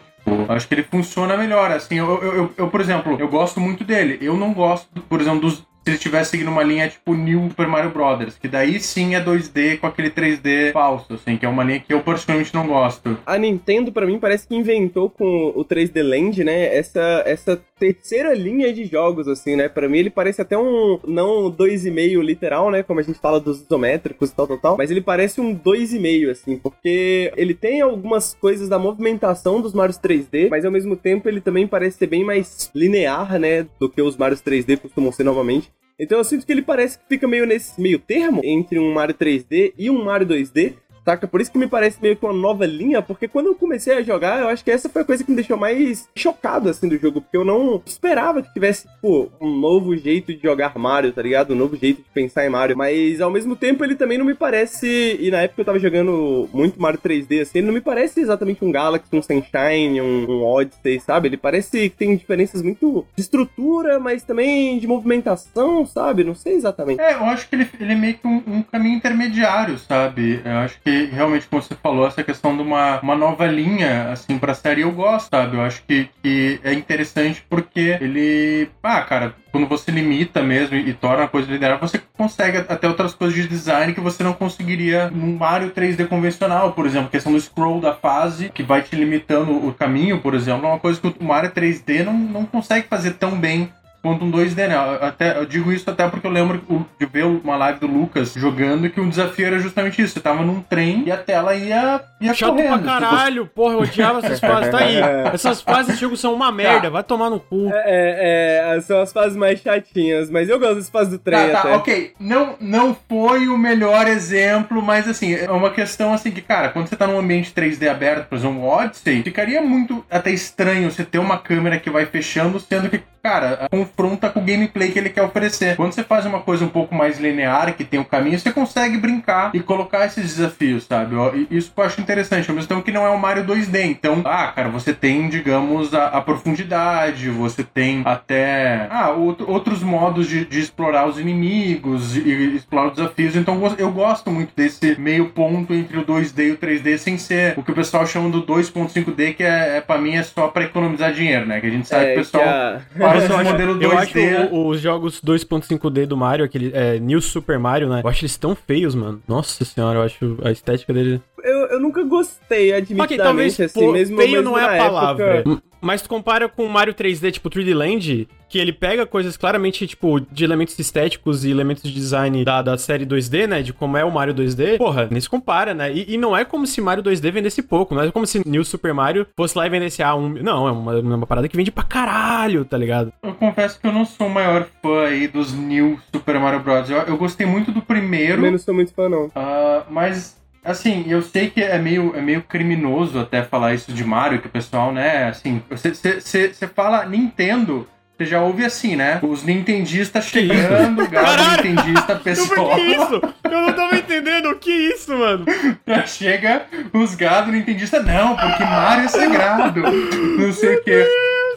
Acho 0.50 0.68
que 0.68 0.74
ele 0.74 0.84
funciona 0.84 1.38
melhor. 1.38 1.72
Assim, 1.72 1.98
eu, 1.98 2.22
eu, 2.22 2.36
eu, 2.36 2.54
eu, 2.58 2.68
por 2.68 2.82
exemplo, 2.82 3.18
eu 3.20 3.28
gosto 3.28 3.60
muito 3.60 3.84
dele. 3.84 4.18
Eu 4.22 4.36
não 4.36 4.54
gosto, 4.54 5.02
por 5.02 5.22
exemplo, 5.22 5.42
dos, 5.42 5.66
se 5.84 5.90
ele 5.90 5.96
estivesse 5.96 6.32
seguindo 6.32 6.50
uma 6.50 6.64
linha 6.64 6.88
tipo 6.88 7.16
New 7.16 7.50
Super 7.50 7.68
Mario 7.68 7.90
Brothers, 7.90 8.38
que 8.38 8.48
daí 8.48 8.80
sim 8.80 9.16
é 9.16 9.24
2D 9.24 9.80
com 9.80 9.88
aquele 9.88 10.12
3D 10.12 10.72
falso, 10.72 11.14
assim, 11.14 11.38
que 11.38 11.46
é 11.46 11.50
uma 11.50 11.64
linha 11.64 11.80
que 11.80 11.92
eu 11.92 12.02
particularmente 12.02 12.54
não 12.54 12.68
gosto. 12.68 13.18
A 13.26 13.38
Nintendo, 13.38 13.92
para 13.92 14.06
mim, 14.06 14.20
parece 14.20 14.48
que 14.48 14.56
inventou 14.56 15.10
com 15.10 15.52
o 15.56 15.66
3D 15.66 16.04
Land, 16.04 16.44
né, 16.44 16.76
essa, 16.76 17.24
essa 17.26 17.62
terceira 17.82 18.36
linha 18.36 18.72
de 18.72 18.86
jogos, 18.86 19.28
assim, 19.28 19.56
né, 19.56 19.68
para 19.68 19.90
mim 19.90 19.98
ele 19.98 20.12
parece 20.12 20.40
até 20.40 20.56
um, 20.56 21.00
não 21.08 21.52
2,5 21.52 22.22
literal, 22.22 22.70
né, 22.70 22.84
como 22.84 23.00
a 23.00 23.04
gente 23.04 23.18
fala 23.18 23.40
dos 23.40 23.60
isométricos 23.62 24.30
e 24.30 24.36
tal, 24.36 24.46
tal, 24.46 24.58
tal, 24.60 24.78
mas 24.78 24.92
ele 24.92 25.02
parece 25.02 25.42
um 25.42 25.58
2,5, 25.58 26.30
assim, 26.30 26.58
porque 26.58 27.34
ele 27.36 27.56
tem 27.56 27.82
algumas 27.82 28.36
coisas 28.36 28.70
da 28.70 28.78
movimentação 28.78 29.60
dos 29.60 29.74
Marios 29.74 29.98
3D, 29.98 30.48
mas 30.52 30.64
ao 30.64 30.72
mesmo 30.72 30.96
tempo 30.96 31.28
ele 31.28 31.42
também 31.42 31.66
parece 31.66 31.98
ser 31.98 32.06
bem 32.06 32.24
mais 32.24 32.70
linear, 32.76 33.40
né, 33.40 33.66
do 33.80 33.90
que 33.90 34.00
os 34.00 34.16
Marios 34.16 34.44
3D 34.44 34.78
costumam 34.78 35.12
ser 35.12 35.24
novamente. 35.24 35.72
Então 36.00 36.20
eu 36.20 36.24
sinto 36.24 36.46
que 36.46 36.52
ele 36.52 36.62
parece 36.62 37.00
que 37.00 37.06
fica 37.10 37.28
meio 37.28 37.48
nesse 37.48 37.82
meio 37.82 37.98
termo 37.98 38.42
entre 38.44 38.78
um 38.78 38.94
Mario 38.94 39.16
3D 39.16 39.74
e 39.76 39.90
um 39.90 40.04
Mario 40.04 40.28
2D, 40.28 40.74
Saca? 41.12 41.28
Por 41.28 41.42
isso 41.42 41.52
que 41.52 41.58
me 41.58 41.68
parece 41.68 42.02
meio 42.02 42.16
que 42.16 42.26
uma 42.26 42.34
nova 42.34 42.66
linha, 42.66 43.02
porque 43.02 43.28
quando 43.28 43.48
eu 43.48 43.56
comecei 43.56 43.94
a 43.94 44.02
jogar, 44.02 44.40
eu 44.40 44.48
acho 44.48 44.64
que 44.64 44.72
essa 44.72 44.88
foi 44.88 45.02
a 45.02 45.06
coisa 45.06 45.24
que 45.24 45.30
me 45.30 45.36
deixou 45.36 45.58
mais 45.58 46.08
chocado, 46.16 46.70
assim, 46.70 46.88
do 46.88 46.98
jogo, 46.98 47.20
porque 47.22 47.36
eu 47.36 47.44
não 47.44 47.82
esperava 47.86 48.42
que 48.42 48.54
tivesse, 48.54 48.88
tipo, 48.88 49.30
um 49.42 49.60
novo 49.60 49.96
jeito 49.98 50.34
de 50.34 50.42
jogar 50.42 50.78
Mario, 50.78 51.12
tá 51.12 51.22
ligado? 51.22 51.54
Um 51.54 51.58
novo 51.58 51.76
jeito 51.76 51.98
de 51.98 52.10
pensar 52.14 52.46
em 52.46 52.50
Mario, 52.50 52.78
mas 52.78 53.20
ao 53.20 53.30
mesmo 53.30 53.58
tempo 53.58 53.84
ele 53.84 53.96
também 53.96 54.18
não 54.18 54.26
me 54.26 54.34
parece, 54.34 55.18
e 55.20 55.30
na 55.30 55.42
época 55.42 55.62
eu 55.62 55.66
tava 55.66 55.80
jogando 55.80 56.50
muito 56.54 56.82
Mario 56.82 57.00
3D, 57.00 57.42
assim, 57.42 57.58
ele 57.60 57.68
não 57.68 57.74
me 57.74 57.82
parece 57.82 58.22
exatamente 58.22 58.64
um 58.64 58.72
Galaxy, 58.72 59.14
um 59.14 59.22
Sunshine, 59.22 60.02
um, 60.02 60.32
um 60.32 60.44
Odyssey, 60.44 61.00
sabe? 61.02 61.28
Ele 61.28 61.38
parece 61.38 61.90
que 61.90 61.90
tem 61.90 62.16
diferenças 62.16 62.62
muito 62.62 63.06
de 63.16 63.22
estrutura, 63.22 64.00
mas 64.00 64.24
também 64.24 64.80
de 64.80 64.88
movimentação, 64.88 65.86
sabe? 65.86 66.24
Não 66.24 66.36
sei 66.36 66.54
exatamente. 66.54 67.02
É, 67.02 67.16
eu 67.16 67.26
acho 67.26 67.50
que 67.50 67.56
ele, 67.56 67.70
ele 67.80 67.92
é 67.92 67.96
meio 67.96 68.14
que 68.14 68.26
um, 68.26 68.42
um 68.48 68.64
caminho 68.64 68.96
intermediário, 68.96 69.78
sabe? 69.78 70.40
Eu 70.46 70.58
acho 70.58 70.80
que 70.82 71.01
realmente, 71.06 71.48
como 71.48 71.62
você 71.62 71.76
falou, 71.76 72.08
essa 72.08 72.24
questão 72.24 72.56
de 72.56 72.62
uma, 72.62 73.00
uma 73.02 73.16
nova 73.16 73.46
linha, 73.48 74.12
assim, 74.12 74.38
pra 74.38 74.54
série 74.54 74.82
eu 74.82 74.92
gosto, 74.92 75.30
sabe? 75.30 75.58
Eu 75.58 75.62
acho 75.62 75.84
que, 75.84 76.10
que 76.22 76.60
é 76.64 76.74
interessante 76.74 77.44
porque 77.50 77.98
ele. 78.02 78.70
Ah, 78.84 79.02
cara, 79.02 79.36
quando 79.52 79.68
você 79.68 79.92
limita 79.92 80.42
mesmo 80.42 80.76
e, 80.76 80.94
torna 80.94 81.26
a 81.26 81.28
coisa 81.28 81.52
linear, 81.52 81.80
você 81.80 82.02
consegue 82.18 82.58
até 82.58 82.88
outras 82.88 83.14
coisas 83.14 83.36
de 83.36 83.48
design 83.48 83.94
que 83.94 84.00
você 84.00 84.24
não 84.24 84.34
conseguiria 84.34 85.10
num 85.10 85.36
Mario 85.36 85.72
3D 85.72 86.08
convencional, 86.08 86.72
por 86.72 86.86
exemplo, 86.86 87.10
questão 87.10 87.34
do 87.34 87.40
scroll 87.40 87.82
da 87.82 87.94
fase, 87.94 88.50
que 88.50 88.64
vai 88.64 88.82
te 88.82 88.96
limitando 88.96 89.52
o 89.52 89.74
caminho, 89.74 90.20
por 90.20 90.34
exemplo, 90.34 90.66
é 90.66 90.70
uma 90.70 90.80
coisa 90.80 91.00
que 91.00 91.08
o 91.08 91.24
Mario 91.24 91.52
3D 91.52 92.04
não, 92.04 92.14
não 92.14 92.46
consegue 92.46 92.88
fazer 92.88 93.12
tão 93.12 93.32
bem 93.38 93.72
quanto 94.02 94.26
um 94.26 94.32
2D, 94.32 94.68
né? 94.68 94.76
Até, 95.02 95.38
eu 95.38 95.46
digo 95.46 95.72
isso 95.72 95.90
até 95.90 96.08
porque 96.08 96.26
eu 96.26 96.32
lembro 96.32 96.88
de 97.00 97.06
ver 97.06 97.26
uma 97.26 97.56
live 97.56 97.80
do 97.80 97.88
Lucas 97.88 98.34
jogando 98.34 98.90
que 98.90 99.00
o 99.00 99.08
desafio 99.08 99.48
era 99.48 99.60
justamente 99.60 100.02
isso. 100.02 100.14
Você 100.14 100.20
tava 100.20 100.44
num 100.44 100.62
trem 100.62 101.04
e 101.06 101.12
a 101.12 101.18
tela 101.18 101.56
ia, 101.56 102.02
ia 102.20 102.34
Chato 102.34 102.56
correndo. 102.56 102.82
pra 102.84 103.00
caralho, 103.00 103.44
tipo... 103.44 103.56
porra, 103.56 103.74
eu 103.74 103.80
odiava 103.82 104.20
essas 104.20 104.40
fases. 104.40 104.72
Tá 104.72 104.80
aí. 104.80 104.98
Essas 105.34 105.62
fases 105.62 105.96
de 105.96 106.02
jogo 106.02 106.16
são 106.16 106.34
uma 106.34 106.52
merda, 106.52 106.84
tá. 106.84 106.90
vai 106.90 107.04
tomar 107.04 107.30
no 107.30 107.40
cu. 107.40 107.70
É, 107.74 108.74
é, 108.74 108.78
é, 108.78 108.82
são 108.82 109.02
as 109.02 109.12
fases 109.12 109.36
mais 109.36 109.60
chatinhas, 109.60 110.30
mas 110.30 110.50
eu 110.50 110.60
gosto 110.60 110.76
das 110.76 110.90
fases 110.90 111.12
do 111.12 111.20
trem 111.20 111.52
tá, 111.52 111.62
tá, 111.62 111.76
ok. 111.76 112.14
Não, 112.20 112.56
não 112.60 112.96
foi 113.08 113.48
o 113.48 113.58
melhor 113.58 114.08
exemplo, 114.08 114.82
mas 114.82 115.08
assim, 115.08 115.34
é 115.34 115.50
uma 115.52 115.70
questão 115.70 116.14
assim 116.14 116.32
que, 116.32 116.42
cara, 116.42 116.70
quando 116.70 116.88
você 116.88 116.96
tá 116.96 117.08
num 117.08 117.20
ambiente 117.20 117.54
3D 117.54 117.90
aberto, 117.90 118.28
por 118.28 118.38
exemplo, 118.38 118.58
um 118.58 118.68
Odyssey, 118.68 119.24
ficaria 119.24 119.62
muito 119.62 120.04
até 120.10 120.32
estranho 120.32 120.92
você 120.92 121.04
ter 121.04 121.20
uma 121.20 121.38
câmera 121.38 121.80
que 121.80 121.90
vai 121.90 122.06
fechando, 122.06 122.60
sendo 122.60 122.90
que 122.90 123.02
cara, 123.22 123.68
confronta 123.70 124.30
com 124.30 124.40
o 124.40 124.44
gameplay 124.44 124.92
que 124.92 125.00
ele 125.00 125.10
quer 125.10 125.24
oferecer. 125.24 125.76
Quando 125.76 125.94
você 125.94 126.04
faz 126.04 126.26
uma 126.26 126.40
coisa 126.40 126.66
um 126.66 126.70
pouco 126.70 126.94
mais 126.96 127.20
linear, 127.20 127.74
que 127.76 127.84
tem 127.84 128.00
o 128.00 128.04
um 128.04 128.06
caminho, 128.06 128.40
você 128.40 128.52
consegue 128.52 128.98
brincar 128.98 129.52
e 129.54 129.60
colocar 129.60 130.06
esses 130.06 130.36
desafios, 130.36 130.86
sabe? 130.86 131.16
Isso 131.50 131.72
que 131.72 131.80
eu 131.80 131.84
acho 131.84 132.02
interessante. 132.02 132.50
Ao 132.50 132.56
mesmo 132.56 132.68
tempo 132.68 132.82
que 132.82 132.92
não 132.92 133.06
é 133.06 133.10
um 133.10 133.18
Mario 133.18 133.46
2D. 133.46 133.86
Então, 133.86 134.22
ah, 134.26 134.48
cara, 134.48 134.70
você 134.70 134.94
tem, 134.94 135.30
digamos, 135.30 135.94
a, 135.94 136.08
a 136.08 136.22
profundidade, 136.22 137.30
você 137.30 137.64
tem 137.64 138.02
até 138.06 138.88
ah, 138.90 139.10
outro, 139.12 139.50
outros 139.50 139.84
modos 139.84 140.28
de, 140.28 140.46
de, 140.46 140.60
explorar 140.60 141.08
os 141.08 141.20
inimigos 141.20 142.16
e 142.16 142.56
explorar 142.56 142.88
os 142.88 142.96
desafios. 142.96 143.36
Então, 143.36 143.62
eu 143.78 143.92
gosto 143.92 144.32
muito 144.32 144.54
desse 144.56 145.00
meio 145.00 145.30
ponto 145.30 145.74
entre 145.74 145.98
o 145.98 146.06
2D 146.06 146.48
e 146.48 146.52
o 146.52 146.58
3D, 146.58 146.98
sem 146.98 147.18
ser 147.18 147.58
o 147.58 147.64
que 147.64 147.72
o 147.72 147.76
pessoal 147.76 148.06
chama 148.06 148.30
do 148.30 148.44
2.5D, 148.44 149.36
que 149.36 149.44
é, 149.44 149.78
é 149.78 149.82
para 149.82 150.00
mim 150.00 150.16
é 150.16 150.24
só 150.24 150.48
para 150.48 150.64
economizar 150.64 151.14
dinheiro, 151.14 151.46
né? 151.46 151.60
Que 151.60 151.68
a 151.68 151.70
gente 151.72 151.88
sabe 151.88 152.06
é, 152.06 152.08
que 152.08 152.14
o 152.14 152.24
pessoal. 152.24 152.44
Que 152.44 153.04
a 153.04 153.11
mas 153.14 153.30
eu 153.30 153.38
acho, 153.38 153.52
modelo 153.52 153.76
2D. 153.76 153.84
Eu 153.84 153.98
acho 153.98 154.56
os 154.56 154.82
jogos 154.82 155.22
2.5D 155.22 156.06
do 156.06 156.18
Mario, 156.18 156.46
aquele 156.46 156.72
é, 156.74 157.00
New 157.00 157.22
Super 157.22 157.60
Mario, 157.60 157.90
né? 157.90 158.02
Eu 158.04 158.10
acho 158.10 158.22
eles 158.22 158.38
tão 158.38 158.56
feios, 158.56 158.96
mano. 158.96 159.22
Nossa 159.28 159.64
senhora, 159.66 160.00
eu 160.00 160.04
acho 160.04 160.38
a 160.44 160.52
estética 160.52 160.94
dele. 160.94 161.22
Eu, 161.44 161.68
eu 161.68 161.80
nunca 161.80 162.04
gostei, 162.04 162.74
admitidamente, 162.74 163.14
okay, 163.14 163.18
talvez, 163.18 163.60
assim, 163.60 163.80
pô, 163.80 163.92
mesmo 163.92 164.18
feio 164.18 164.32
mesmo 164.32 164.44
não 164.44 164.58
é 164.58 164.64
a 164.64 164.84
palavra. 164.84 165.26
Época... 165.38 165.72
Mas 165.82 166.04
tu 166.04 166.08
compara 166.08 166.48
com 166.48 166.64
o 166.64 166.70
Mario 166.70 166.94
3D, 166.94 167.32
tipo 167.32 167.50
3D 167.50 167.76
Land, 167.76 168.28
que 168.48 168.60
ele 168.60 168.72
pega 168.72 169.04
coisas 169.06 169.36
claramente, 169.36 169.88
tipo, 169.88 170.20
de 170.20 170.44
elementos 170.44 170.78
estéticos 170.78 171.44
e 171.44 171.50
elementos 171.50 171.82
de 171.82 171.92
design 171.92 172.46
da, 172.46 172.62
da 172.62 172.78
série 172.78 173.04
2D, 173.04 173.48
né? 173.48 173.64
De 173.64 173.74
como 173.74 173.98
é 173.98 174.06
o 174.06 174.12
Mario 174.12 174.36
2D. 174.36 174.78
Porra, 174.78 175.08
nem 175.10 175.20
se 175.20 175.28
compara, 175.28 175.74
né? 175.74 175.92
E, 175.92 176.14
e 176.14 176.18
não 176.18 176.38
é 176.38 176.46
como 176.46 176.68
se 176.68 176.80
Mario 176.80 177.04
2D 177.04 177.32
vendesse 177.32 177.64
pouco. 177.64 177.96
Não 177.96 178.04
é 178.04 178.12
como 178.12 178.28
se 178.28 178.48
New 178.48 178.64
Super 178.64 178.94
Mario 178.94 179.26
fosse 179.36 179.58
lá 179.58 179.66
e 179.66 179.70
vendesse 179.70 180.04
a 180.04 180.14
um. 180.14 180.30
Não, 180.30 180.68
é 180.68 180.72
uma, 180.72 181.00
uma 181.00 181.28
parada 181.28 181.48
que 181.48 181.58
vende 181.58 181.72
pra 181.72 181.84
caralho, 181.84 182.64
tá 182.64 182.78
ligado? 182.78 183.12
Eu 183.24 183.34
confesso 183.34 183.80
que 183.80 183.88
eu 183.88 183.92
não 183.92 184.06
sou 184.06 184.28
o 184.28 184.30
maior 184.30 184.68
fã 184.84 185.06
aí 185.06 185.28
dos 185.28 185.52
New 185.52 186.00
Super 186.14 186.40
Mario 186.40 186.60
Bros. 186.60 186.90
Eu, 186.92 186.98
eu 186.98 187.18
gostei 187.18 187.48
muito 187.48 187.72
do 187.72 187.82
primeiro. 187.82 188.46
Eu 188.46 188.52
não 188.52 188.60
sou 188.60 188.74
muito 188.74 188.94
fã, 188.94 189.10
não. 189.10 189.28
Uh, 189.28 189.84
mas 189.90 190.41
Assim, 190.64 191.06
eu 191.08 191.22
sei 191.22 191.50
que 191.50 191.62
é 191.62 191.78
meio, 191.80 192.16
é 192.16 192.22
meio 192.22 192.44
criminoso 192.44 193.20
até 193.20 193.42
falar 193.42 193.74
isso 193.74 193.92
de 193.92 194.04
Mario, 194.04 194.40
que 194.40 194.48
o 194.48 194.52
pessoal, 194.52 194.92
né, 194.94 195.30
assim, 195.30 195.62
você 195.70 196.68
fala 196.68 197.06
Nintendo, 197.06 197.88
você 198.22 198.26
já 198.28 198.42
ouve 198.42 198.64
assim, 198.64 198.96
né? 198.96 199.20
Os 199.24 199.44
nintendistas 199.44 200.26
chegando, 200.26 201.08
gado 201.10 201.64
nintendista 201.64 202.16
pessoal. 202.16 202.76
Que 202.76 202.82
isso? 202.82 203.22
Eu 203.44 203.62
não 203.62 203.74
tava 203.74 203.98
entendendo 203.98 204.50
o 204.50 204.56
que 204.60 204.72
isso, 204.72 205.18
mano. 205.18 205.46
Já 205.88 206.06
chega 206.06 206.68
os 206.94 207.16
gado 207.16 207.52
nintendista, 207.52 208.00
não, 208.04 208.36
porque 208.36 208.64
Mario 208.64 209.06
é 209.06 209.08
sagrado. 209.08 209.82
Não 209.82 210.54
sei 210.54 210.76
o 210.76 210.84
quê. 210.84 211.08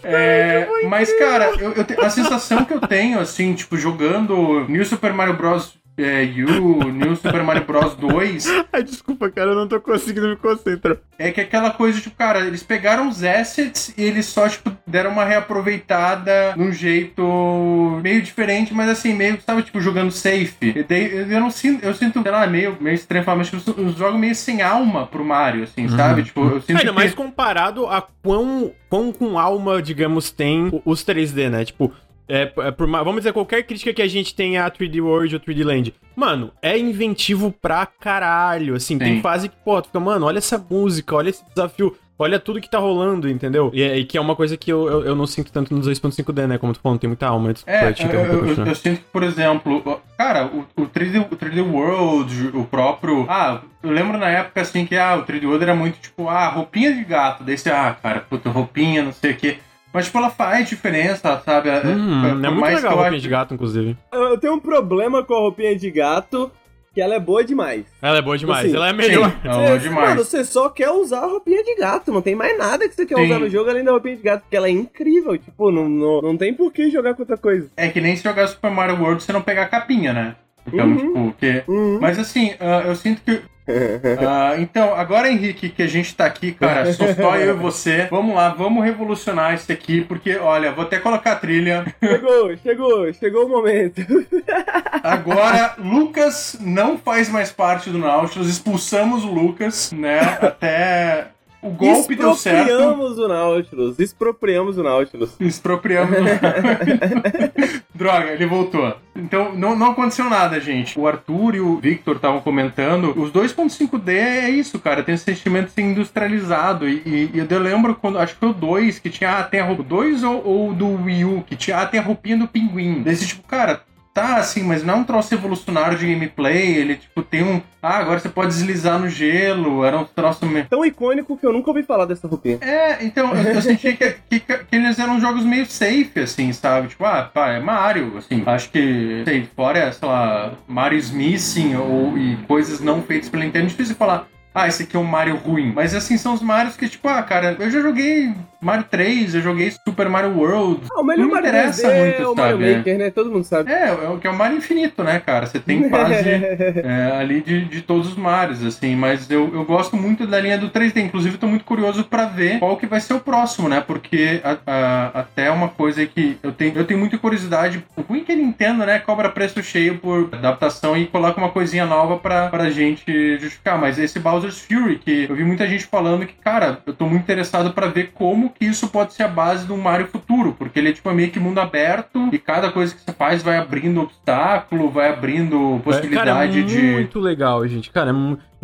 É, 0.03 0.67
mas, 0.88 1.12
cara, 1.19 1.53
eu, 1.59 1.73
eu 1.73 2.05
a 2.05 2.11
sensação 2.11 2.64
que 2.64 2.73
eu 2.73 2.81
tenho, 2.81 3.21
assim, 3.21 3.55
tipo, 3.55 3.77
jogando 3.77 4.67
New 4.69 4.85
Super 4.87 5.12
Mario 5.12 5.37
Bros 5.37 5.75
é, 5.96 6.24
U, 6.24 6.90
New 6.90 7.14
Super 7.16 7.42
Mario 7.42 7.64
Bros 7.64 7.94
2. 7.94 8.46
Ai, 8.72 8.83
desculpa, 8.83 9.30
cara, 9.30 9.50
eu 9.50 9.54
não 9.54 9.68
tô 9.68 9.80
conseguindo 9.80 10.28
me 10.28 10.37
concentrar. 10.37 10.96
É 11.18 11.30
que 11.30 11.40
aquela 11.40 11.70
coisa, 11.70 12.00
tipo, 12.00 12.16
cara, 12.16 12.40
eles 12.40 12.62
pegaram 12.62 13.09
os 13.09 13.22
assets 13.22 13.94
e 13.96 14.02
eles 14.02 14.26
só, 14.26 14.48
tipo, 14.48 14.72
deram 14.87 15.11
uma 15.11 15.24
reaproveitada 15.24 16.54
num 16.57 16.72
jeito 16.72 18.00
meio 18.02 18.20
diferente, 18.20 18.74
mas 18.74 18.88
assim, 18.88 19.14
meio 19.14 19.35
que 19.35 19.40
estava, 19.40 19.62
tipo, 19.62 19.80
jogando 19.80 20.11
safe. 20.11 20.57
E 20.61 20.83
daí, 20.83 21.33
eu 21.33 21.40
não 21.40 21.50
sinto, 21.50 21.85
eu 21.85 21.94
sinto, 21.94 22.20
sei 22.22 22.33
lá, 22.33 22.46
meio, 22.46 22.76
meio 22.80 22.94
estranho 22.94 23.24
falar, 23.24 23.38
mas 23.38 23.50
tipo, 23.50 23.80
eu 23.80 23.90
jogo 23.90 24.18
meio 24.18 24.35
sem 24.35 24.62
alma 24.62 25.07
pro 25.07 25.24
Mario, 25.24 25.64
assim, 25.64 25.83
uhum. 25.83 25.96
sabe? 25.96 26.24
Tipo, 26.24 26.40
eu 26.42 26.61
sinto 26.61 26.78
Ainda 26.78 26.90
que... 26.90 26.96
mais 26.96 27.14
comparado 27.14 27.87
a 27.87 28.02
quão, 28.22 28.72
quão 28.88 29.12
com 29.12 29.38
alma, 29.38 29.80
digamos, 29.80 30.30
tem 30.30 30.83
os 30.85 31.04
3D, 31.04 31.48
né? 31.48 31.64
Tipo, 31.64 31.92
é, 32.28 32.42
é 32.56 32.70
por, 32.70 32.88
vamos 32.88 33.16
dizer, 33.16 33.32
qualquer 33.32 33.62
crítica 33.64 33.92
que 33.92 34.02
a 34.02 34.08
gente 34.08 34.34
tenha 34.34 34.64
a 34.64 34.70
3D 34.70 35.02
World 35.02 35.34
ou 35.34 35.40
3D 35.40 35.64
Land. 35.64 35.94
Mano, 36.16 36.52
é 36.62 36.78
inventivo 36.78 37.52
pra 37.52 37.87
caralho. 37.87 38.74
Assim, 38.74 38.94
Sim. 38.94 38.98
tem 38.98 39.20
fase 39.20 39.48
que, 39.48 39.56
pô, 39.64 39.80
tu 39.82 39.87
fica, 39.87 40.00
mano, 40.00 40.26
olha 40.26 40.38
essa 40.38 40.58
música, 40.58 41.14
olha 41.14 41.30
esse 41.30 41.42
desafio. 41.54 41.96
Olha 42.16 42.38
tudo 42.38 42.60
que 42.60 42.70
tá 42.70 42.78
rolando, 42.78 43.28
entendeu? 43.28 43.72
E, 43.74 43.82
e 43.82 44.04
que 44.04 44.16
é 44.16 44.20
uma 44.20 44.37
coisa 44.37 44.56
que 44.56 44.70
eu, 44.70 44.88
eu, 44.88 45.04
eu 45.04 45.14
não 45.16 45.26
sinto 45.26 45.50
tanto 45.50 45.74
nos 45.74 45.88
2.5D, 45.88 46.46
né? 46.46 46.58
Como 46.58 46.72
tu 46.72 46.78
falou, 46.78 46.94
não 46.94 46.98
tem 46.98 47.08
muita 47.08 47.26
alma. 47.26 47.52
É, 47.66 47.87
eu, 47.87 48.20
eu, 48.20 48.66
eu, 48.66 48.74
sinto 48.76 48.98
que, 48.98 49.10
por 49.10 49.24
exemplo, 49.24 50.00
cara, 50.16 50.46
o, 50.46 50.64
o, 50.80 50.87
3D, 50.87 51.26
o 51.28 51.37
3D 51.37 51.60
World, 51.60 52.56
o 52.56 52.64
próprio. 52.64 53.26
Ah, 53.28 53.62
eu 53.82 53.90
lembro 53.90 54.16
na 54.16 54.28
época 54.28 54.60
assim 54.60 54.87
que 54.87 54.96
ah, 54.96 55.16
o 55.16 55.26
3D 55.26 55.44
World 55.44 55.64
era 55.64 55.74
muito 55.74 55.98
tipo, 55.98 56.28
ah, 56.28 56.48
roupinha 56.50 56.94
de 56.94 57.02
gato. 57.02 57.42
Daí 57.42 57.58
você, 57.58 57.70
ah, 57.70 57.96
cara, 58.00 58.20
puta, 58.20 58.48
roupinha, 58.48 59.02
não 59.02 59.12
sei 59.12 59.32
o 59.32 59.37
quê. 59.37 59.58
Mas, 59.94 60.07
tipo, 60.07 60.18
ela 60.18 60.28
faz 60.28 60.68
diferença, 60.68 61.40
sabe? 61.44 61.70
Hum, 61.70 62.26
é, 62.26 62.46
é 62.48 62.50
muito 62.50 62.64
legal 62.64 62.98
a 62.98 63.02
roupinha 63.02 63.20
de 63.20 63.28
gato, 63.28 63.54
inclusive. 63.54 63.96
Eu 64.12 64.37
tenho 64.37 64.54
um 64.54 64.59
problema 64.59 65.22
com 65.22 65.35
a 65.35 65.38
roupinha 65.38 65.76
de 65.76 65.88
gato, 65.88 66.50
que 66.92 67.00
ela 67.00 67.14
é 67.14 67.20
boa 67.20 67.44
demais. 67.44 67.85
Ela 68.02 68.18
é 68.18 68.22
boa 68.22 68.37
demais, 68.37 68.66
assim, 68.66 68.74
ela 68.74 68.88
é 68.88 68.92
melhor. 68.92 69.30
Sim, 69.30 69.37
ela 69.44 69.62
é 69.62 69.66
boa 69.68 69.78
demais. 69.78 70.09
Mano, 70.09 70.24
você 70.24 70.44
só 70.44 70.68
quer 70.68 70.90
usar 70.90 71.20
a 71.20 71.26
roupinha 71.26 71.62
de 71.62 71.76
gato, 71.76 72.11
não 72.11 72.20
tem 72.20 72.35
mais 72.35 72.59
nada 72.59 72.88
que 72.88 72.94
você 72.96 73.07
quer 73.07 73.14
sim. 73.14 73.24
usar 73.24 73.38
no 73.38 73.48
jogo 73.48 73.70
além 73.70 73.85
da 73.85 73.92
roupinha 73.92 74.16
de 74.16 74.22
gato, 74.22 74.40
porque 74.40 74.57
ela 74.57 74.66
é 74.66 74.72
incrível, 74.72 75.38
tipo, 75.38 75.70
não, 75.70 75.88
não, 75.88 76.20
não 76.20 76.37
tem 76.37 76.52
por 76.52 76.72
que 76.72 76.90
jogar 76.90 77.14
com 77.14 77.22
outra 77.22 77.37
coisa. 77.37 77.70
É 77.76 77.87
que 77.88 78.00
nem 78.00 78.16
se 78.16 78.24
jogar 78.24 78.48
Super 78.48 78.72
Mario 78.72 79.00
World 79.00 79.22
você 79.22 79.33
não 79.33 79.42
pegar 79.42 79.62
a 79.62 79.68
capinha, 79.68 80.12
né? 80.12 80.35
Então, 80.66 80.88
uhum. 80.88 80.96
tipo, 80.96 81.35
que... 81.38 81.62
Uhum. 81.68 81.98
Mas 82.00 82.18
assim, 82.18 82.50
uh, 82.54 82.88
eu 82.88 82.96
sinto 82.96 83.22
que 83.22 83.42
Uh, 83.66 84.61
então, 84.61 84.94
agora, 84.94 85.31
Henrique, 85.31 85.70
que 85.70 85.83
a 85.83 85.87
gente 85.87 86.14
tá 86.14 86.27
aqui, 86.27 86.53
cara, 86.53 86.92
só 86.92 87.14
só 87.14 87.37
eu 87.37 87.57
e 87.57 87.59
você. 87.59 88.07
Vamos 88.11 88.35
lá, 88.35 88.50
vamos 88.50 88.85
revolucionar 88.85 89.55
isso 89.55 89.70
aqui, 89.72 90.03
porque, 90.03 90.37
olha, 90.37 90.72
vou 90.72 90.85
até 90.85 90.98
colocar 90.98 91.33
a 91.33 91.37
trilha. 91.37 91.85
Chegou, 92.03 92.57
chegou, 92.59 93.12
chegou 93.14 93.46
o 93.46 93.48
momento. 93.48 94.03
Agora, 95.03 95.74
Lucas 95.79 96.59
não 96.61 96.98
faz 96.98 97.29
mais 97.29 97.50
parte 97.50 97.90
do 97.90 97.98
Nautilus, 97.98 98.48
expulsamos 98.48 99.24
o 99.24 99.29
Lucas, 99.29 99.92
né? 99.92 100.20
Até 100.40 101.29
o 101.64 101.70
golpe 101.70 102.14
deu 102.14 102.35
certo. 102.35 102.70
Expropriamos 102.70 103.18
o 103.18 103.29
Nautilus. 103.29 103.98
Expropriamos 103.98 104.79
o 104.79 104.83
Nautilus. 104.83 105.31
Expropriamos 105.40 106.18
o 106.18 106.22
Nautilus. 106.22 107.83
Droga, 107.94 108.33
ele 108.33 108.44
voltou. 108.44 108.94
Então, 109.16 109.55
não, 109.55 109.74
não 109.74 109.92
aconteceu 109.92 110.29
nada, 110.29 110.61
gente. 110.61 110.98
O 110.98 111.07
Arthur 111.09 111.55
e 111.55 111.61
o 111.61 111.77
Victor 111.77 112.16
estavam 112.16 112.40
comentando. 112.40 113.18
Os 113.18 113.31
2.5D 113.31 114.09
é 114.09 114.50
isso, 114.50 114.79
cara. 114.79 115.03
Tem 115.03 115.14
esse 115.14 115.24
sentimento 115.24 115.68
de 115.68 115.72
ser 115.72 115.83
industrializado. 115.83 116.87
E, 116.87 117.03
e, 117.07 117.31
e, 117.33 117.46
eu 117.48 117.59
lembro 117.59 117.94
quando. 117.94 118.18
Acho 118.18 118.35
que 118.35 118.40
foi 118.40 118.50
o 118.50 118.55
2 118.55 118.98
que 118.98 119.09
tinha. 119.09 119.38
Ah, 119.38 119.42
tem 119.42 119.61
a 119.61 119.64
roupa. 119.64 119.83
2 119.83 120.22
ou, 120.22 120.46
ou 120.46 120.74
do 120.74 121.03
Wii 121.05 121.24
U 121.24 121.44
que 121.46 121.57
tinha. 121.57 121.79
Ah, 121.79 121.87
tem 121.87 121.98
a 121.98 122.03
roupinha 122.03 122.37
do 122.37 122.46
pinguim. 122.46 123.03
Desse 123.03 123.27
tipo, 123.27 123.46
cara 123.46 123.83
tá 124.14 124.37
assim, 124.37 124.62
mas 124.62 124.85
não 124.85 124.94
é 124.94 124.96
um 124.98 125.05
troço 125.05 125.35
evolucionário 125.35 125.98
de 125.98 126.07
gameplay. 126.07 126.77
Ele, 126.77 126.94
tipo, 126.94 127.20
tem 127.22 127.42
um. 127.42 127.61
Ah, 127.83 127.98
agora 127.98 128.20
você 128.20 128.29
pode 128.29 128.55
deslizar 128.55 128.98
no 128.98 129.11
gelo. 129.11 129.85
Era 129.85 129.98
um 129.98 130.05
troço 130.05 130.46
meio. 130.46 130.66
Tão 130.66 130.87
icônico 130.87 131.37
que 131.37 131.44
eu 131.44 131.53
nunca 131.53 131.70
ouvi 131.70 131.83
falar 131.83 132.07
dessa 132.07 132.29
roupinha. 132.29 132.59
É, 132.61 133.05
então, 133.05 133.35
eu, 133.35 133.53
eu 133.53 133.61
senti 133.61 133.94
que, 133.94 134.16
que, 134.31 134.40
que, 134.40 134.59
eles 134.70 134.98
eram 134.98 135.20
jogos 135.20 135.44
meio 135.44 135.66
safe, 135.66 136.20
assim, 136.20 136.53
sabe? 136.53 136.88
Tipo, 136.88 137.05
ah, 137.05 137.29
pá, 137.35 137.50
é 137.50 137.61
Mario, 137.61 138.16
assim. 138.16 138.42
Acho 138.46 138.70
que, 138.70 139.22
sei, 139.24 139.48
fora, 139.57 139.92
sei 139.92 140.09
lá, 140.09 140.53
Mario 140.68 140.98
Smithing 140.98 141.74
ou 141.74 142.16
e 142.16 142.37
coisas 142.46 142.81
não 142.81 143.03
feitas 143.03 143.29
pela 143.29 143.44
Nintendo, 143.44 143.66
é 143.66 143.68
difícil 143.68 143.96
falar 143.96 144.29
ah, 144.55 144.69
esse 144.69 144.85
aqui 144.85 144.97
é 144.97 145.01
um 145.01 145.05
Mario 145.05 145.37
ruim. 145.37 145.73
Mas 145.75 145.95
assim, 145.95 146.17
são 146.17 146.33
os 146.33 146.40
Marios 146.40 146.77
que, 146.77 146.88
tipo, 146.88 147.09
ah, 147.09 147.23
cara, 147.23 147.57
eu 147.59 147.71
já 147.71 147.81
joguei 147.81 148.33
Mario 148.64 148.85
3, 148.90 149.35
eu 149.35 149.43
joguei 149.43 149.71
Super 149.71 150.09
Mario 150.09 150.38
World. 150.38 150.87
Ah, 150.90 151.01
o 151.01 151.05
melhor 151.05 151.25
não 151.25 151.33
Mario 151.33 151.49
interessa 151.49 151.87
muito, 151.88 152.23
é 152.23 152.27
o 152.27 152.35
Mario 152.35 152.59
sabe? 152.59 152.77
Maker, 152.77 152.99
né? 152.99 153.11
Todo 153.11 153.31
mundo 153.31 153.45
sabe. 153.45 153.71
É, 153.71 153.88
é 153.88 154.09
o 154.09 154.19
que 154.19 154.27
é 154.27 154.31
o 154.31 154.35
Mario 154.35 154.57
infinito, 154.57 155.05
né, 155.05 155.21
cara? 155.21 155.47
Você 155.47 155.61
tem 155.61 155.90
fase 155.90 156.14
é, 156.83 157.19
ali 157.21 157.43
de, 157.43 157.67
de 157.67 157.83
todos 157.83 158.09
os 158.09 158.17
Marios, 158.17 158.64
assim. 158.64 158.97
Mas 158.97 159.31
eu, 159.31 159.53
eu 159.53 159.64
gosto 159.64 159.97
muito 159.97 160.27
da 160.27 160.40
linha 160.40 160.57
do 160.57 160.71
3D. 160.71 160.97
Inclusive, 160.97 161.37
tô 161.37 161.47
muito 161.47 161.64
curioso 161.64 162.05
para 162.05 162.25
ver 162.25 162.59
qual 162.59 162.77
que 162.79 162.87
vai 162.87 163.01
ser 163.01 163.14
o 163.14 163.21
próximo, 163.21 163.69
né? 163.69 163.83
Porque 163.87 164.40
a, 164.43 164.57
a, 164.67 165.21
até 165.21 165.51
uma 165.51 165.69
coisa 165.69 166.07
que 166.07 166.38
eu 166.43 166.53
tenho, 166.53 166.73
eu 166.75 166.87
tenho 166.87 166.99
muita 166.99 167.19
curiosidade. 167.19 167.85
O 167.97 168.01
ruim 168.01 168.25
que 168.25 168.33
ele 168.33 168.43
entenda, 168.43 168.87
né? 168.87 168.99
Cobra 168.99 169.29
preço 169.29 169.62
cheio 169.62 169.99
por 169.99 170.31
adaptação 170.33 170.97
e 170.97 171.07
coloca 171.07 171.38
uma 171.38 171.51
coisinha 171.51 171.85
nova 171.85 172.17
pra, 172.17 172.49
pra 172.49 172.71
gente 172.71 173.37
justificar. 173.38 173.79
Mas 173.79 173.99
esse 173.99 174.19
Bowser 174.19 174.43
Bowser's 174.44 174.61
Fury, 174.61 174.98
que 174.98 175.26
eu 175.28 175.35
vi 175.35 175.44
muita 175.44 175.66
gente 175.66 175.87
falando 175.87 176.26
que, 176.26 176.35
cara, 176.35 176.80
eu 176.87 176.92
tô 176.92 177.07
muito 177.07 177.22
interessado 177.22 177.72
para 177.72 177.87
ver 177.87 178.11
como 178.12 178.50
que 178.50 178.64
isso 178.64 178.88
pode 178.88 179.14
ser 179.14 179.22
a 179.22 179.28
base 179.28 179.66
de 179.66 179.72
um 179.72 179.78
Mario 179.78 180.07
futuro, 180.07 180.54
porque 180.59 180.78
ele 180.78 180.90
é 180.90 180.92
tipo 180.92 181.11
meio 181.12 181.30
que 181.30 181.40
mundo 181.40 181.59
aberto 181.59 182.28
e 182.33 182.38
cada 182.38 182.70
coisa 182.70 182.94
que 182.94 183.00
você 183.00 183.12
faz 183.12 183.42
vai 183.42 183.57
abrindo 183.57 184.00
obstáculo, 184.00 184.90
vai 184.90 185.11
abrindo 185.11 185.80
possibilidade 185.83 186.28
cara, 186.28 186.44
é 186.44 186.62
de. 186.62 186.78
Muito 186.78 187.20
legal, 187.20 187.66
gente. 187.66 187.90
Cara, 187.90 188.11
é 188.11 188.12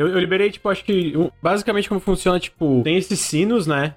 eu, 0.00 0.08
eu, 0.08 0.18
liberei, 0.18 0.50
tipo, 0.50 0.66
acho 0.70 0.82
que. 0.82 1.12
Basicamente 1.42 1.86
como 1.86 2.00
funciona, 2.00 2.40
tipo, 2.40 2.80
tem 2.82 2.96
esses 2.96 3.20
sinos, 3.20 3.66
né? 3.66 3.94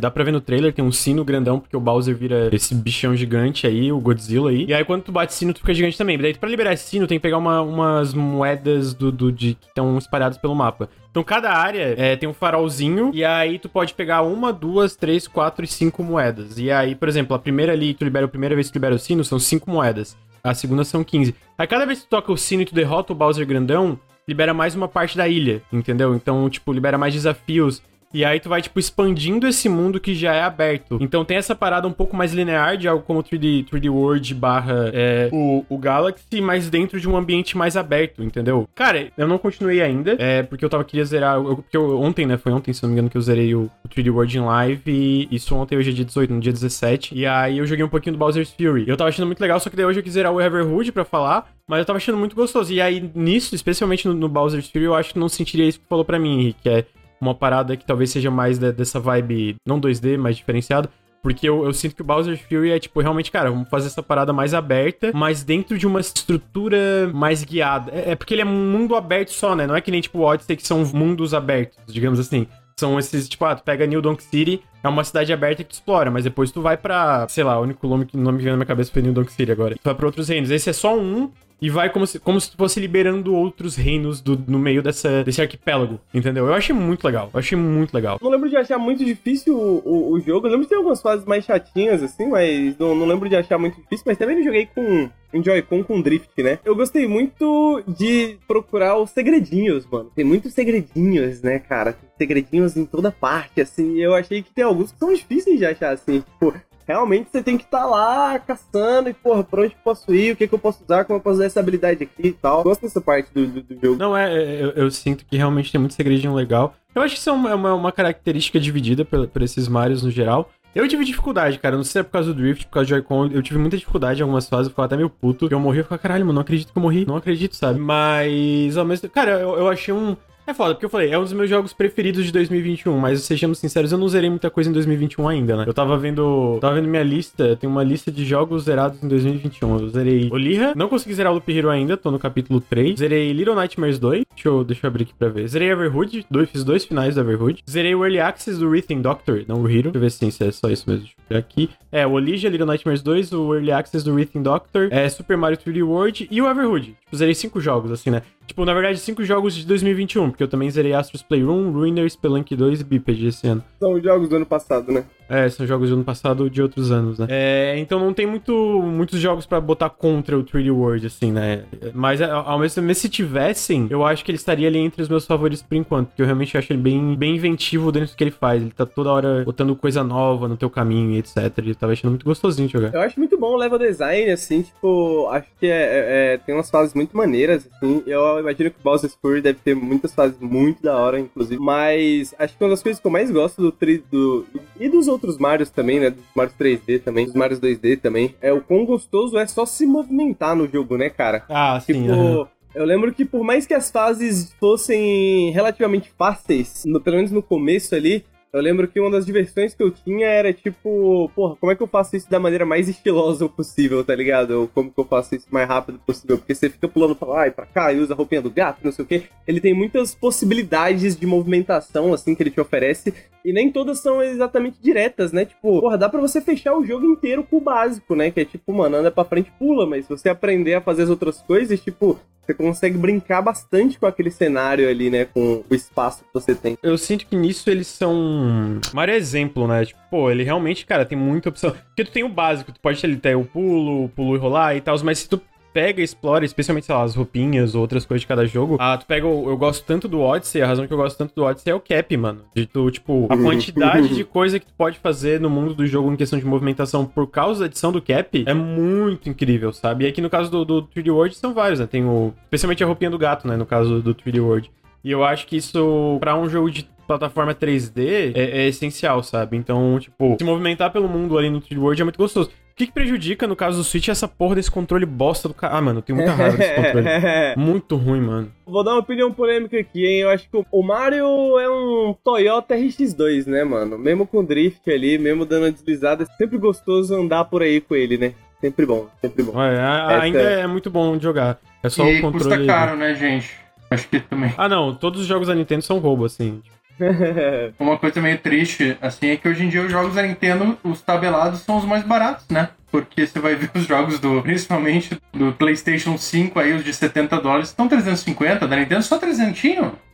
Dá 0.00 0.10
pra 0.10 0.24
ver 0.24 0.32
no 0.32 0.40
trailer, 0.40 0.72
tem 0.72 0.82
um 0.82 0.90
sino 0.90 1.22
grandão, 1.22 1.60
porque 1.60 1.76
o 1.76 1.80
Bowser 1.80 2.16
vira 2.16 2.48
esse 2.50 2.74
bichão 2.74 3.14
gigante 3.14 3.66
aí, 3.66 3.92
o 3.92 4.00
Godzilla 4.00 4.48
aí. 4.48 4.64
E 4.66 4.72
aí 4.72 4.82
quando 4.86 5.02
tu 5.02 5.12
bate 5.12 5.34
sino, 5.34 5.52
tu 5.52 5.60
fica 5.60 5.74
gigante 5.74 5.98
também. 5.98 6.16
Daí 6.16 6.32
pra 6.32 6.48
liberar 6.48 6.72
esse 6.72 6.88
sino, 6.88 7.06
tem 7.06 7.18
que 7.18 7.22
pegar 7.22 7.36
uma, 7.36 7.60
umas 7.60 8.14
moedas 8.14 8.94
do, 8.94 9.12
do, 9.12 9.30
de, 9.30 9.52
que 9.54 9.66
estão 9.66 9.98
espalhadas 9.98 10.38
pelo 10.38 10.54
mapa. 10.54 10.88
Então 11.10 11.22
cada 11.22 11.52
área 11.52 11.94
é, 11.98 12.16
tem 12.16 12.26
um 12.26 12.32
farolzinho, 12.32 13.10
e 13.12 13.22
aí 13.22 13.58
tu 13.58 13.68
pode 13.68 13.92
pegar 13.92 14.22
uma, 14.22 14.50
duas, 14.50 14.96
três, 14.96 15.28
quatro 15.28 15.62
e 15.62 15.68
cinco 15.68 16.02
moedas. 16.02 16.58
E 16.58 16.70
aí, 16.70 16.94
por 16.94 17.06
exemplo, 17.06 17.36
a 17.36 17.38
primeira 17.38 17.74
ali, 17.74 17.92
tu 17.92 18.02
libera 18.02 18.24
a 18.24 18.28
primeira 18.28 18.54
vez 18.54 18.68
que 18.68 18.72
tu 18.72 18.76
libera 18.76 18.94
o 18.94 18.98
sino, 18.98 19.22
são 19.22 19.38
cinco 19.38 19.70
moedas. 19.70 20.16
A 20.42 20.54
segunda 20.54 20.84
são 20.84 21.04
15. 21.04 21.34
Aí 21.58 21.66
cada 21.66 21.84
vez 21.84 21.98
que 21.98 22.06
tu 22.06 22.10
toca 22.10 22.32
o 22.32 22.36
sino 22.36 22.62
e 22.62 22.64
tu 22.64 22.74
derrota 22.74 23.12
o 23.12 23.16
Bowser 23.16 23.46
grandão, 23.46 23.98
libera 24.28 24.52
mais 24.52 24.74
uma 24.74 24.86
parte 24.86 25.16
da 25.16 25.26
ilha, 25.26 25.62
entendeu? 25.72 26.14
Então, 26.14 26.48
tipo, 26.50 26.70
libera 26.70 26.98
mais 26.98 27.14
desafios. 27.14 27.82
E 28.12 28.24
aí 28.24 28.40
tu 28.40 28.48
vai, 28.48 28.62
tipo, 28.62 28.78
expandindo 28.78 29.46
esse 29.46 29.68
mundo 29.68 30.00
que 30.00 30.14
já 30.14 30.34
é 30.34 30.42
aberto. 30.42 30.98
Então 31.00 31.24
tem 31.24 31.36
essa 31.36 31.54
parada 31.54 31.86
um 31.86 31.92
pouco 31.92 32.16
mais 32.16 32.32
linear 32.32 32.76
de 32.76 32.88
algo 32.88 33.04
como 33.04 33.22
3D, 33.22 33.66
3D 33.68 33.90
World 33.90 34.34
barra 34.34 34.90
é, 34.92 35.28
o, 35.32 35.64
o 35.68 35.78
Galaxy, 35.78 36.40
mas 36.40 36.70
dentro 36.70 37.00
de 37.00 37.08
um 37.08 37.16
ambiente 37.16 37.56
mais 37.56 37.76
aberto, 37.76 38.22
entendeu? 38.22 38.68
Cara, 38.74 39.08
eu 39.16 39.28
não 39.28 39.38
continuei 39.38 39.80
ainda, 39.80 40.16
é, 40.18 40.42
porque 40.42 40.64
eu 40.64 40.70
tava 40.70 40.84
queria 40.84 41.04
zerar. 41.04 41.36
Eu, 41.36 41.56
porque 41.56 41.76
eu, 41.76 42.00
ontem, 42.00 42.26
né? 42.26 42.36
Foi 42.36 42.52
ontem, 42.52 42.72
se 42.72 42.82
não 42.82 42.88
me 42.88 42.94
engano, 42.94 43.10
que 43.10 43.16
eu 43.16 43.22
zerei 43.22 43.54
o, 43.54 43.70
o 43.84 43.88
3D 43.88 44.10
World 44.10 44.38
em 44.38 44.40
live. 44.40 44.82
E 44.86 45.28
isso 45.30 45.54
ontem, 45.54 45.76
hoje 45.76 45.90
é 45.90 45.92
dia 45.92 46.04
18, 46.04 46.32
no 46.32 46.40
dia 46.40 46.52
17. 46.52 47.14
E 47.14 47.26
aí 47.26 47.58
eu 47.58 47.66
joguei 47.66 47.84
um 47.84 47.88
pouquinho 47.88 48.14
do 48.14 48.18
Bowser's 48.18 48.50
Fury. 48.50 48.84
Eu 48.88 48.96
tava 48.96 49.10
achando 49.10 49.26
muito 49.26 49.40
legal, 49.40 49.60
só 49.60 49.68
que 49.68 49.76
daí 49.76 49.84
hoje 49.84 50.00
eu 50.00 50.02
quis 50.02 50.12
zerar 50.12 50.32
o 50.32 50.40
Everhood 50.40 50.92
pra 50.92 51.04
falar. 51.04 51.50
Mas 51.68 51.80
eu 51.80 51.84
tava 51.84 51.98
achando 51.98 52.16
muito 52.16 52.34
gostoso. 52.34 52.72
E 52.72 52.80
aí, 52.80 53.10
nisso, 53.14 53.54
especialmente 53.54 54.08
no, 54.08 54.14
no 54.14 54.28
Bowser's 54.28 54.70
Fury, 54.70 54.84
eu 54.84 54.94
acho 54.94 55.12
que 55.12 55.18
não 55.18 55.28
sentiria 55.28 55.68
isso 55.68 55.78
que 55.78 55.84
tu 55.84 55.88
falou 55.88 56.04
pra 56.04 56.18
mim, 56.18 56.40
Henrique, 56.40 56.62
que 56.62 56.68
é 56.70 56.84
uma 57.20 57.34
parada 57.34 57.76
que 57.76 57.84
talvez 57.84 58.10
seja 58.10 58.30
mais 58.30 58.58
de, 58.58 58.72
dessa 58.72 59.00
vibe, 59.00 59.56
não 59.66 59.80
2D, 59.80 60.16
mais 60.18 60.36
diferenciado. 60.36 60.88
Porque 61.22 61.48
eu, 61.48 61.64
eu, 61.64 61.72
sinto 61.72 61.96
que 61.96 62.02
o 62.02 62.04
Bowser's 62.04 62.40
Fury 62.40 62.70
é 62.70 62.78
tipo, 62.78 63.00
realmente, 63.00 63.30
cara, 63.30 63.50
vamos 63.50 63.68
fazer 63.68 63.88
essa 63.88 64.02
parada 64.02 64.32
mais 64.32 64.54
aberta, 64.54 65.10
mas 65.12 65.42
dentro 65.42 65.76
de 65.76 65.86
uma 65.86 66.00
estrutura 66.00 67.10
mais 67.12 67.42
guiada. 67.42 67.90
É, 67.92 68.12
é 68.12 68.14
porque 68.14 68.34
ele 68.34 68.42
é 68.42 68.46
um 68.46 68.70
mundo 68.70 68.94
aberto 68.94 69.32
só, 69.32 69.54
né? 69.54 69.66
Não 69.66 69.74
é 69.74 69.80
que 69.80 69.90
nem 69.90 70.00
tipo 70.00 70.18
o 70.18 70.22
Odyssey, 70.22 70.56
que 70.56 70.66
são 70.66 70.84
mundos 70.94 71.34
abertos, 71.34 71.78
digamos 71.92 72.20
assim. 72.20 72.46
São 72.78 72.96
esses, 72.96 73.28
tipo, 73.28 73.44
ah, 73.44 73.56
tu 73.56 73.64
pega 73.64 73.84
New 73.86 74.00
Donk 74.00 74.22
City, 74.22 74.62
é 74.82 74.88
uma 74.88 75.02
cidade 75.02 75.32
aberta 75.32 75.64
que 75.64 75.70
tu 75.70 75.74
explora, 75.74 76.12
mas 76.12 76.22
depois 76.22 76.52
tu 76.52 76.62
vai 76.62 76.76
pra, 76.76 77.26
sei 77.28 77.42
lá, 77.42 77.58
o 77.58 77.62
único 77.62 77.86
nome 77.88 78.06
que 78.06 78.16
não 78.16 78.30
me 78.30 78.38
veio 78.38 78.52
na 78.52 78.58
minha 78.58 78.66
cabeça 78.66 78.92
foi 78.92 79.02
New 79.02 79.12
Donk 79.12 79.32
City 79.32 79.50
agora. 79.50 79.74
Tu 79.74 79.80
vai 79.84 79.94
pra 79.96 80.06
outros 80.06 80.28
reinos. 80.28 80.52
Esse 80.52 80.70
é 80.70 80.72
só 80.72 80.96
um, 80.96 81.32
e 81.60 81.70
vai 81.70 81.90
como 81.90 82.06
se, 82.06 82.18
como 82.18 82.40
se 82.40 82.56
fosse 82.56 82.80
liberando 82.80 83.34
outros 83.34 83.76
reinos 83.76 84.20
do, 84.20 84.42
no 84.46 84.58
meio 84.58 84.82
dessa, 84.82 85.24
desse 85.24 85.40
arquipélago, 85.40 86.00
entendeu? 86.12 86.46
Eu 86.46 86.54
achei 86.54 86.74
muito 86.74 87.04
legal, 87.04 87.30
eu 87.32 87.38
achei 87.38 87.58
muito 87.58 87.92
legal. 87.94 88.18
Não 88.22 88.30
lembro 88.30 88.48
de 88.48 88.56
achar 88.56 88.78
muito 88.78 89.04
difícil 89.04 89.56
o, 89.56 89.82
o, 89.84 90.12
o 90.12 90.20
jogo, 90.20 90.46
eu 90.46 90.50
lembro 90.50 90.64
de 90.64 90.68
ter 90.68 90.76
algumas 90.76 91.02
fases 91.02 91.24
mais 91.24 91.44
chatinhas, 91.44 92.02
assim, 92.02 92.28
mas 92.28 92.76
não, 92.78 92.94
não 92.94 93.06
lembro 93.06 93.28
de 93.28 93.36
achar 93.36 93.58
muito 93.58 93.80
difícil, 93.80 94.04
mas 94.06 94.18
também 94.18 94.36
não 94.36 94.44
joguei 94.44 94.66
com 94.66 95.10
um 95.32 95.42
Joy-Con 95.42 95.84
com 95.84 96.00
drift, 96.00 96.42
né? 96.42 96.58
Eu 96.64 96.74
gostei 96.74 97.06
muito 97.06 97.82
de 97.86 98.38
procurar 98.46 98.96
os 98.96 99.10
segredinhos, 99.10 99.86
mano. 99.86 100.10
Tem 100.14 100.24
muitos 100.24 100.54
segredinhos, 100.54 101.42
né, 101.42 101.58
cara? 101.58 101.92
Tem 101.92 102.08
segredinhos 102.16 102.76
em 102.76 102.86
toda 102.86 103.12
parte, 103.12 103.60
assim. 103.60 103.98
Eu 103.98 104.14
achei 104.14 104.42
que 104.42 104.52
tem 104.52 104.64
alguns 104.64 104.92
que 104.92 104.98
são 104.98 105.12
difíceis 105.12 105.58
de 105.58 105.66
achar, 105.66 105.92
assim. 105.92 106.20
Tipo, 106.20 106.54
realmente 106.88 107.28
você 107.30 107.42
tem 107.42 107.58
que 107.58 107.64
estar 107.64 107.80
tá 107.80 107.86
lá 107.86 108.38
caçando 108.38 109.10
e, 109.10 109.14
porra, 109.14 109.44
por 109.44 109.60
onde 109.60 109.74
eu 109.74 109.78
posso 109.84 110.14
ir, 110.14 110.32
o 110.32 110.36
que, 110.36 110.48
que 110.48 110.54
eu 110.54 110.58
posso 110.58 110.82
usar, 110.82 111.04
como 111.04 111.18
eu 111.18 111.22
posso 111.22 111.36
usar 111.36 111.44
essa 111.44 111.60
habilidade 111.60 112.02
aqui 112.02 112.28
e 112.28 112.32
tal. 112.32 112.62
Gosto 112.62 112.80
dessa 112.80 113.00
parte 113.00 113.32
do, 113.32 113.46
do, 113.46 113.62
do 113.62 113.74
jogo. 113.74 113.96
Não, 113.98 114.16
é, 114.16 114.32
é, 114.32 114.64
eu, 114.64 114.70
eu, 114.70 114.90
sinto 114.90 115.26
que 115.26 115.36
realmente 115.36 115.70
tem 115.70 115.78
muito 115.78 115.94
segredinho 115.94 116.34
legal. 116.34 116.74
Eu 116.94 117.02
acho 117.02 117.14
que 117.14 117.20
isso 117.20 117.28
é 117.28 117.32
uma, 117.32 117.54
uma, 117.54 117.74
uma 117.74 117.92
característica 117.92 118.58
dividida 118.58 119.04
por, 119.04 119.28
por 119.28 119.42
esses 119.42 119.68
Marios 119.68 120.02
no 120.02 120.10
geral. 120.10 120.50
Eu 120.74 120.86
tive 120.88 121.04
dificuldade, 121.04 121.58
cara. 121.58 121.76
Não 121.76 121.84
sei 121.84 121.92
se 121.92 121.98
é 121.98 122.02
por 122.02 122.12
causa 122.12 122.32
do 122.32 122.40
Drift, 122.40 122.66
por 122.66 122.72
causa 122.72 122.86
do 122.86 122.90
Joy-Con. 122.90 123.26
Eu 123.32 123.42
tive 123.42 123.58
muita 123.58 123.76
dificuldade 123.76 124.20
em 124.20 124.22
algumas 124.22 124.48
fases. 124.48 124.66
Eu 124.66 124.70
ficava 124.70 124.86
até 124.86 124.96
meio 124.96 125.10
puto. 125.10 125.48
Eu 125.50 125.58
morri, 125.58 125.78
eu 125.78 125.84
ficava, 125.84 126.00
caralho, 126.00 126.24
mano, 126.24 126.34
não 126.34 126.42
acredito 126.42 126.72
que 126.72 126.78
eu 126.78 126.82
morri. 126.82 127.04
Não 127.06 127.16
acredito, 127.16 127.56
sabe? 127.56 127.78
Mas, 127.78 128.76
ao 128.76 128.84
mesmo 128.84 129.02
tempo. 129.02 129.14
Cara, 129.14 129.32
eu, 129.32 129.58
eu 129.58 129.68
achei 129.68 129.92
um. 129.92 130.16
É 130.48 130.54
foda, 130.54 130.74
porque 130.74 130.86
eu 130.86 130.88
falei, 130.88 131.12
é 131.12 131.18
um 131.18 131.22
dos 131.22 131.34
meus 131.34 131.50
jogos 131.50 131.74
preferidos 131.74 132.24
de 132.24 132.32
2021, 132.32 132.96
mas 132.96 133.20
sejamos 133.20 133.58
sinceros, 133.58 133.92
eu 133.92 133.98
não 133.98 134.08
zerei 134.08 134.30
muita 134.30 134.48
coisa 134.48 134.70
em 134.70 134.72
2021 134.72 135.28
ainda, 135.28 135.54
né? 135.58 135.64
Eu 135.66 135.74
tava 135.74 135.94
vendo. 135.98 136.56
Tava 136.58 136.76
vendo 136.76 136.88
minha 136.88 137.02
lista, 137.02 137.54
tem 137.54 137.68
uma 137.68 137.82
lista 137.84 138.10
de 138.10 138.24
jogos 138.24 138.64
zerados 138.64 139.02
em 139.02 139.08
2021. 139.08 139.78
Eu 139.78 139.88
zerei 139.90 140.30
Olira, 140.32 140.72
não 140.74 140.88
consegui 140.88 141.14
zerar 141.14 141.32
o 141.32 141.34
Loop 141.34 141.52
Hero 141.52 141.68
ainda, 141.68 141.98
tô 141.98 142.10
no 142.10 142.18
capítulo 142.18 142.62
3. 142.62 142.98
Zerei 142.98 143.30
Little 143.30 143.54
Nightmares 143.54 143.98
2. 143.98 144.24
Deixa 144.34 144.48
eu, 144.48 144.64
deixa 144.64 144.86
eu 144.86 144.88
abrir 144.88 145.02
aqui 145.02 145.12
pra 145.18 145.28
ver. 145.28 145.46
Zerei 145.48 145.68
Everhood, 145.68 146.24
dois, 146.30 146.48
fiz 146.48 146.64
dois 146.64 146.82
finais 146.82 147.16
do 147.16 147.20
Everhood. 147.20 147.62
Zerei 147.68 147.94
o 147.94 148.02
Early 148.02 148.20
Access 148.20 148.58
do 148.58 148.70
Rhythm 148.70 149.02
Doctor, 149.02 149.44
não 149.46 149.60
o 149.60 149.68
Hero. 149.68 149.90
Deixa 149.90 149.98
eu 149.98 150.00
ver 150.00 150.32
se 150.32 150.44
é 150.44 150.50
só 150.50 150.70
isso 150.70 150.88
mesmo. 150.88 151.04
Deixa 151.04 151.14
eu 151.28 151.34
ver 151.34 151.38
aqui. 151.40 151.68
É, 151.92 152.06
o 152.06 152.12
Olija, 152.12 152.48
Little 152.48 152.66
Nightmares 152.66 153.02
2, 153.02 153.32
o 153.34 153.54
Early 153.54 153.72
Access 153.72 154.02
do 154.02 154.14
Rhythm 154.14 154.40
Doctor, 154.40 154.88
é, 154.90 155.06
Super 155.10 155.36
Mario 155.36 155.58
3D 155.58 155.86
World 155.86 156.26
e 156.30 156.40
o 156.40 156.48
Everhood. 156.48 156.96
Tipo, 157.04 157.16
zerei 157.16 157.34
cinco 157.34 157.60
jogos, 157.60 157.92
assim, 157.92 158.08
né? 158.08 158.22
Tipo, 158.48 158.64
na 158.64 158.72
verdade, 158.72 158.98
cinco 158.98 159.22
jogos 159.24 159.54
de 159.54 159.66
2021, 159.66 160.30
porque 160.30 160.42
eu 160.42 160.48
também 160.48 160.70
zerei 160.70 160.94
Astro's 160.94 161.22
Playroom, 161.22 161.70
Ruiner, 161.70 162.08
Spelunk 162.10 162.56
2 162.56 162.80
e 162.80 162.84
Biped 162.84 163.26
esse 163.26 163.46
ano. 163.46 163.62
São 163.78 164.00
jogos 164.00 164.26
do 164.26 164.36
ano 164.36 164.46
passado, 164.46 164.90
né? 164.90 165.04
É, 165.28 165.48
são 165.48 165.66
jogos 165.66 165.90
do 165.90 165.96
ano 165.96 166.04
passado 166.04 166.42
ou 166.44 166.48
de 166.48 166.62
outros 166.62 166.90
anos, 166.90 167.18
né? 167.18 167.26
É, 167.28 167.78
então 167.78 167.98
não 167.98 168.14
tem 168.14 168.26
muito, 168.26 168.52
muitos 168.82 169.20
jogos 169.20 169.46
para 169.46 169.60
botar 169.60 169.90
contra 169.90 170.38
o 170.38 170.44
3D 170.44 170.72
World, 170.72 171.06
assim, 171.06 171.32
né? 171.32 171.64
Mas 171.94 172.20
ao 172.22 172.58
mesmo 172.58 172.82
tempo, 172.82 172.94
se 172.94 173.08
tivessem, 173.08 173.86
eu 173.90 174.04
acho 174.04 174.24
que 174.24 174.30
ele 174.30 174.38
estaria 174.38 174.68
ali 174.68 174.78
entre 174.78 175.02
os 175.02 175.08
meus 175.08 175.26
favoritos 175.26 175.62
por 175.62 175.74
enquanto, 175.74 176.08
porque 176.08 176.22
eu 176.22 176.26
realmente 176.26 176.56
acho 176.56 176.72
ele 176.72 176.80
bem, 176.80 177.14
bem 177.14 177.36
inventivo 177.36 177.92
dentro 177.92 178.10
do 178.10 178.16
que 178.16 178.24
ele 178.24 178.30
faz. 178.30 178.62
Ele 178.62 178.70
tá 178.70 178.86
toda 178.86 179.12
hora 179.12 179.44
botando 179.44 179.74
coisa 179.76 180.02
nova 180.02 180.48
no 180.48 180.56
teu 180.56 180.70
caminho 180.70 181.12
e 181.12 181.18
etc. 181.18 181.36
Ele 181.58 181.74
tava 181.74 181.92
achando 181.92 182.10
muito 182.10 182.24
gostosinho 182.24 182.66
de 182.68 182.72
jogar. 182.72 182.94
Eu 182.94 183.00
acho 183.00 183.18
muito 183.18 183.36
bom 183.38 183.52
o 183.52 183.56
level 183.56 183.78
design, 183.78 184.30
assim, 184.30 184.62
tipo, 184.62 185.28
acho 185.30 185.48
que 185.58 185.66
é, 185.66 185.70
é, 185.70 186.34
é 186.34 186.38
tem 186.38 186.54
umas 186.54 186.70
fases 186.70 186.94
muito 186.94 187.16
maneiras, 187.16 187.68
assim. 187.76 188.02
Eu 188.06 188.38
imagino 188.38 188.70
que 188.70 188.80
o 188.80 188.82
Bowser's 188.82 189.16
Fury 189.20 189.40
deve 189.40 189.58
ter 189.62 189.74
muitas 189.74 190.14
fases 190.14 190.38
muito 190.40 190.82
da 190.82 190.96
hora, 190.96 191.18
inclusive. 191.18 191.60
Mas 191.60 192.34
acho 192.38 192.56
que 192.56 192.64
uma 192.64 192.70
das 192.70 192.82
coisas 192.82 193.00
que 193.00 193.06
eu 193.06 193.10
mais 193.10 193.30
gosto 193.30 193.60
do, 193.60 193.72
tri, 193.72 194.02
do 194.10 194.46
e 194.78 194.88
dos 194.88 195.08
outros 195.08 195.17
Marios 195.38 195.70
também, 195.70 196.00
né? 196.00 196.10
Dos 196.10 196.24
Marios 196.34 196.54
3D 196.58 197.02
também, 197.02 197.26
dos 197.26 197.34
Marios 197.34 197.60
2D 197.60 198.00
também, 198.00 198.34
é 198.40 198.52
o 198.52 198.60
quão 198.60 198.84
gostoso 198.84 199.38
é 199.38 199.46
só 199.46 199.66
se 199.66 199.86
movimentar 199.86 200.54
no 200.54 200.68
jogo, 200.68 200.96
né, 200.96 201.10
cara? 201.10 201.44
Ah, 201.48 201.80
sim. 201.80 201.94
Tipo, 201.94 202.12
uhum. 202.12 202.46
Eu 202.74 202.84
lembro 202.84 203.12
que 203.12 203.24
por 203.24 203.42
mais 203.42 203.66
que 203.66 203.74
as 203.74 203.90
fases 203.90 204.52
fossem 204.60 205.50
relativamente 205.50 206.12
fáceis, 206.16 206.84
no, 206.84 207.00
pelo 207.00 207.16
menos 207.16 207.32
no 207.32 207.42
começo 207.42 207.94
ali, 207.94 208.24
eu 208.52 208.60
lembro 208.60 208.88
que 208.88 208.98
uma 208.98 209.10
das 209.10 209.26
diversões 209.26 209.74
que 209.74 209.82
eu 209.82 209.90
tinha 209.90 210.26
era 210.26 210.52
tipo, 210.52 211.30
porra, 211.34 211.56
como 211.56 211.70
é 211.70 211.76
que 211.76 211.82
eu 211.82 211.86
faço 211.86 212.16
isso 212.16 212.30
da 212.30 212.40
maneira 212.40 212.64
mais 212.64 212.88
estilosa 212.88 213.48
possível, 213.48 214.02
tá 214.02 214.14
ligado? 214.14 214.52
Ou 214.52 214.68
como 214.68 214.90
que 214.90 214.98
eu 214.98 215.04
faço 215.04 215.34
isso 215.34 215.46
mais 215.50 215.68
rápido 215.68 215.98
possível? 215.98 216.38
Porque 216.38 216.54
você 216.54 216.70
fica 216.70 216.88
pulando 216.88 217.14
pra 217.14 217.28
lá 217.28 217.46
e 217.46 217.50
pra 217.50 217.66
cá 217.66 217.92
e 217.92 218.00
usa 218.00 218.14
a 218.14 218.16
roupinha 218.16 218.40
do 218.40 218.50
gato, 218.50 218.80
não 218.82 218.92
sei 218.92 219.04
o 219.04 219.08
quê. 219.08 219.24
Ele 219.46 219.60
tem 219.60 219.74
muitas 219.74 220.14
possibilidades 220.14 221.16
de 221.16 221.26
movimentação, 221.26 222.14
assim, 222.14 222.34
que 222.34 222.42
ele 222.42 222.50
te 222.50 222.60
oferece. 222.60 223.12
E 223.44 223.52
nem 223.52 223.70
todas 223.70 224.00
são 224.00 224.22
exatamente 224.22 224.78
diretas, 224.80 225.30
né? 225.30 225.44
Tipo, 225.44 225.80
porra, 225.80 225.98
dá 225.98 226.08
pra 226.08 226.20
você 226.20 226.40
fechar 226.40 226.76
o 226.76 226.84
jogo 226.84 227.06
inteiro 227.06 227.44
com 227.44 227.58
o 227.58 227.60
básico, 227.60 228.14
né? 228.14 228.30
Que 228.30 228.40
é 228.40 228.44
tipo, 228.44 228.72
mano, 228.72 228.96
anda 228.96 229.10
pra 229.10 229.24
frente 229.24 229.52
pula, 229.58 229.86
mas 229.86 230.06
se 230.06 230.10
você 230.10 230.28
aprender 230.28 230.74
a 230.74 230.80
fazer 230.80 231.02
as 231.02 231.10
outras 231.10 231.40
coisas, 231.42 231.80
tipo, 231.80 232.18
você 232.48 232.54
consegue 232.54 232.96
brincar 232.96 233.42
bastante 233.42 233.98
com 233.98 234.06
aquele 234.06 234.30
cenário 234.30 234.88
ali, 234.88 235.10
né? 235.10 235.26
Com 235.26 235.62
o 235.68 235.74
espaço 235.74 236.24
que 236.24 236.32
você 236.32 236.54
tem. 236.54 236.78
Eu 236.82 236.96
sinto 236.96 237.26
que 237.26 237.36
nisso 237.36 237.68
eles 237.68 237.86
são. 237.86 238.80
Maior 238.94 239.10
exemplo, 239.10 239.68
né? 239.68 239.84
Tipo, 239.84 240.00
pô, 240.10 240.30
ele 240.30 240.42
realmente, 240.42 240.86
cara, 240.86 241.04
tem 241.04 241.18
muita 241.18 241.50
opção. 241.50 241.72
Porque 241.72 242.04
tu 242.04 242.10
tem 242.10 242.24
o 242.24 242.28
básico, 242.28 242.72
tu 242.72 242.80
pode 242.80 243.16
ter 243.18 243.36
o 243.36 243.44
pulo, 243.44 244.04
o 244.04 244.08
pulo 244.08 244.36
e 244.36 244.38
rolar 244.38 244.74
e 244.74 244.80
tal, 244.80 244.96
mas 245.04 245.18
se 245.18 245.28
tu 245.28 245.40
pega 245.78 246.00
e 246.00 246.04
explora, 246.04 246.44
especialmente, 246.44 246.86
sei 246.86 246.94
lá, 246.94 247.04
as 247.04 247.14
roupinhas 247.14 247.76
ou 247.76 247.80
outras 247.80 248.04
coisas 248.04 248.22
de 248.22 248.26
cada 248.26 248.44
jogo. 248.44 248.76
Ah, 248.80 248.98
tu 248.98 249.06
pega. 249.06 249.28
O, 249.28 249.48
eu 249.48 249.56
gosto 249.56 249.84
tanto 249.84 250.08
do 250.08 250.20
Odyssey, 250.20 250.60
a 250.60 250.66
razão 250.66 250.88
que 250.88 250.92
eu 250.92 250.96
gosto 250.96 251.16
tanto 251.16 251.32
do 251.36 251.44
Odyssey 251.44 251.70
é 251.70 251.74
o 251.74 251.78
cap, 251.78 252.16
mano. 252.16 252.40
De 252.52 252.66
tu, 252.66 252.90
tipo, 252.90 253.28
a 253.30 253.36
quantidade 253.36 254.08
de 254.08 254.24
coisa 254.26 254.58
que 254.58 254.66
tu 254.66 254.72
pode 254.76 254.98
fazer 254.98 255.38
no 255.38 255.48
mundo 255.48 255.74
do 255.74 255.86
jogo 255.86 256.12
em 256.12 256.16
questão 256.16 256.36
de 256.36 256.44
movimentação 256.44 257.06
por 257.06 257.28
causa 257.28 257.60
da 257.60 257.66
edição 257.66 257.92
do 257.92 258.02
cap 258.02 258.42
é 258.44 258.54
muito 258.54 259.28
incrível, 259.28 259.72
sabe? 259.72 260.04
E 260.04 260.08
aqui 260.08 260.20
no 260.20 260.28
caso 260.28 260.50
do, 260.50 260.64
do 260.64 260.82
3D 260.82 261.12
World 261.12 261.36
são 261.36 261.54
vários, 261.54 261.78
né? 261.78 261.86
Tem 261.86 262.04
o. 262.04 262.34
Especialmente 262.42 262.82
a 262.82 262.86
roupinha 262.86 263.10
do 263.10 263.18
gato, 263.18 263.46
né? 263.46 263.56
No 263.56 263.64
caso 263.64 264.02
do 264.02 264.12
3D 264.12 264.40
World. 264.40 264.72
E 265.04 265.12
eu 265.12 265.22
acho 265.22 265.46
que 265.46 265.56
isso, 265.56 266.16
para 266.18 266.36
um 266.36 266.48
jogo 266.48 266.72
de 266.72 266.88
plataforma 267.06 267.54
3D, 267.54 268.32
é, 268.34 268.62
é, 268.62 268.66
essencial, 268.66 269.22
sabe? 269.22 269.56
Então, 269.56 269.96
tipo, 270.00 270.36
se 270.38 270.44
movimentar 270.44 270.92
pelo 270.92 271.08
mundo 271.08 271.38
ali 271.38 271.48
no 271.48 271.60
3D 271.60 271.78
World 271.78 272.02
é 272.02 272.04
muito 272.04 272.18
gostoso 272.18 272.50
que, 272.78 272.86
que 272.86 272.92
prejudica, 272.92 273.46
no 273.46 273.56
caso 273.56 273.78
do 273.78 273.84
Switch, 273.84 274.08
essa 274.08 274.28
porra 274.28 274.54
desse 274.54 274.70
controle 274.70 275.04
bosta 275.04 275.48
do 275.48 275.54
cara? 275.54 275.74
Ah, 275.74 275.80
mano, 275.82 275.98
eu 275.98 276.02
tenho 276.02 276.16
muita 276.16 276.32
raiva 276.32 276.56
desse 276.56 276.74
controle. 276.74 277.06
Muito 277.58 277.96
ruim, 277.96 278.20
mano. 278.20 278.52
Vou 278.64 278.84
dar 278.84 278.92
uma 278.92 279.00
opinião 279.00 279.32
polêmica 279.32 279.78
aqui, 279.78 280.06
hein? 280.06 280.20
Eu 280.20 280.30
acho 280.30 280.48
que 280.48 280.64
o 280.70 280.82
Mario 280.82 281.58
é 281.58 281.68
um 281.68 282.14
Toyota 282.22 282.76
RX2, 282.76 283.46
né, 283.46 283.64
mano? 283.64 283.98
Mesmo 283.98 284.26
com 284.26 284.44
drift 284.44 284.88
ali, 284.90 285.18
mesmo 285.18 285.44
dando 285.44 285.64
uma 285.64 285.72
deslizada, 285.72 286.22
é 286.22 286.26
sempre 286.36 286.56
gostoso 286.56 287.14
andar 287.14 287.46
por 287.46 287.62
aí 287.62 287.80
com 287.80 287.96
ele, 287.96 288.16
né? 288.16 288.34
Sempre 288.60 288.86
bom, 288.86 289.08
sempre 289.20 289.42
bom. 289.42 289.60
É, 289.60 290.20
ainda 290.20 290.40
é 290.40 290.66
muito 290.66 290.90
bom 290.90 291.16
de 291.16 291.22
jogar. 291.24 291.58
É 291.82 291.88
só 291.88 292.06
e 292.06 292.18
o 292.18 292.22
controle. 292.22 292.58
custa 292.58 292.66
caro, 292.66 292.96
né, 292.96 293.14
gente? 293.14 293.50
Acho 293.90 294.08
que 294.08 294.20
também. 294.20 294.52
Ah, 294.56 294.68
não, 294.68 294.94
todos 294.94 295.20
os 295.20 295.26
jogos 295.26 295.48
da 295.48 295.54
Nintendo 295.54 295.82
são 295.82 295.98
roubo, 295.98 296.24
assim. 296.24 296.62
Uma 297.78 297.98
coisa 297.98 298.20
meio 298.20 298.38
triste, 298.38 298.96
assim, 299.00 299.28
é 299.28 299.36
que 299.36 299.48
hoje 299.48 299.64
em 299.64 299.68
dia 299.68 299.82
os 299.82 299.90
jogos 299.90 300.14
da 300.14 300.22
Nintendo, 300.22 300.78
os 300.82 301.00
tabelados 301.00 301.60
são 301.60 301.78
os 301.78 301.84
mais 301.84 302.04
baratos, 302.04 302.46
né? 302.48 302.70
Porque 302.90 303.26
você 303.26 303.38
vai 303.38 303.54
ver 303.54 303.70
os 303.74 303.84
jogos 303.84 304.18
do, 304.18 304.40
principalmente 304.42 305.20
do 305.32 305.52
PlayStation 305.52 306.16
5 306.16 306.58
aí, 306.58 306.72
os 306.72 306.84
de 306.84 306.92
70 306.92 307.40
dólares, 307.40 307.68
estão 307.68 307.88
350, 307.88 308.66
da 308.66 308.76
Nintendo 308.76 309.02
só 309.02 309.18
300. 309.18 309.58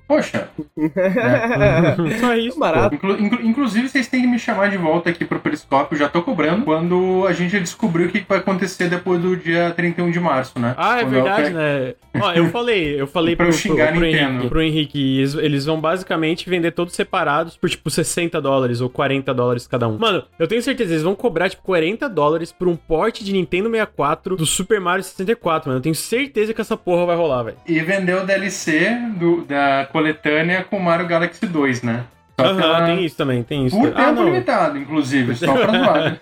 Poxa. 0.06 0.48
é. 0.96 1.96
Só 2.20 2.34
isso. 2.34 2.58
Barato. 2.58 2.94
Inclu 2.94 3.18
inclu 3.20 3.42
inclusive, 3.42 3.88
vocês 3.88 4.08
têm 4.08 4.22
que 4.22 4.26
me 4.26 4.38
chamar 4.38 4.70
de 4.70 4.76
volta 4.76 5.10
aqui 5.10 5.24
pro 5.24 5.40
Periscópio, 5.40 5.96
já 5.96 6.08
tô 6.08 6.22
cobrando, 6.22 6.64
quando 6.64 7.26
a 7.26 7.32
gente 7.32 7.58
descobrir 7.60 8.06
o 8.06 8.08
que 8.10 8.24
vai 8.28 8.38
acontecer 8.38 8.88
depois 8.88 9.20
do 9.20 9.36
dia 9.36 9.70
31 9.70 10.10
de 10.10 10.20
março, 10.20 10.58
né? 10.58 10.74
Ah, 10.76 10.98
é 10.98 11.02
quando 11.02 11.12
verdade, 11.12 11.50
né? 11.50 11.94
Ó, 12.20 12.32
eu 12.32 12.48
falei, 12.50 13.00
eu 13.00 13.06
falei 13.06 13.34
pro, 13.36 13.48
pro, 13.48 13.56
pro, 13.56 13.76
pro 13.76 14.04
Henrique, 14.04 14.48
pro 14.48 14.62
Henrique 14.62 15.18
eles, 15.18 15.34
eles, 15.34 15.64
vão 15.64 15.80
basicamente 15.80 16.48
vender 16.48 16.72
todos 16.72 16.94
separados 16.94 17.56
por, 17.56 17.68
tipo, 17.68 17.90
60 17.90 18.40
dólares 18.40 18.80
ou 18.80 18.88
40 18.88 19.32
dólares 19.32 19.66
cada 19.66 19.88
um. 19.88 19.98
Mano, 19.98 20.24
eu 20.38 20.46
tenho 20.46 20.62
certeza, 20.62 20.92
eles 20.92 21.02
vão 21.02 21.14
cobrar, 21.14 21.48
tipo, 21.48 21.62
40 21.62 22.08
dólares 22.08 22.52
por 22.52 22.68
um 22.68 22.76
porte 22.76 23.24
de 23.24 23.32
Nintendo 23.32 23.70
64 23.70 24.36
do 24.36 24.46
Super 24.46 24.80
Mario 24.80 25.02
64, 25.02 25.68
mano. 25.68 25.78
Eu 25.78 25.82
tenho 25.82 25.94
certeza 25.94 26.52
que 26.52 26.60
essa 26.60 26.76
porra 26.76 27.06
vai 27.06 27.16
rolar, 27.16 27.44
velho. 27.44 27.56
E 27.66 27.80
vender 27.80 28.16
o 28.16 28.26
DLC 28.26 28.90
do, 29.16 29.42
da 29.44 29.86
coletânea 29.94 30.64
com 30.64 30.80
Mario 30.80 31.06
Galaxy 31.06 31.46
2, 31.46 31.82
né? 31.82 32.04
Aham, 32.36 32.86
tem 32.86 33.04
isso 33.04 33.16
também, 33.16 33.44
tem 33.44 33.66
isso. 33.66 33.78
Por 33.78 33.92
ah, 33.94 34.06
tempo 34.06 34.24
limitado, 34.24 34.76
inclusive, 34.76 35.36
só 35.36 35.52
pra 35.56 35.70
zoar. 35.78 36.20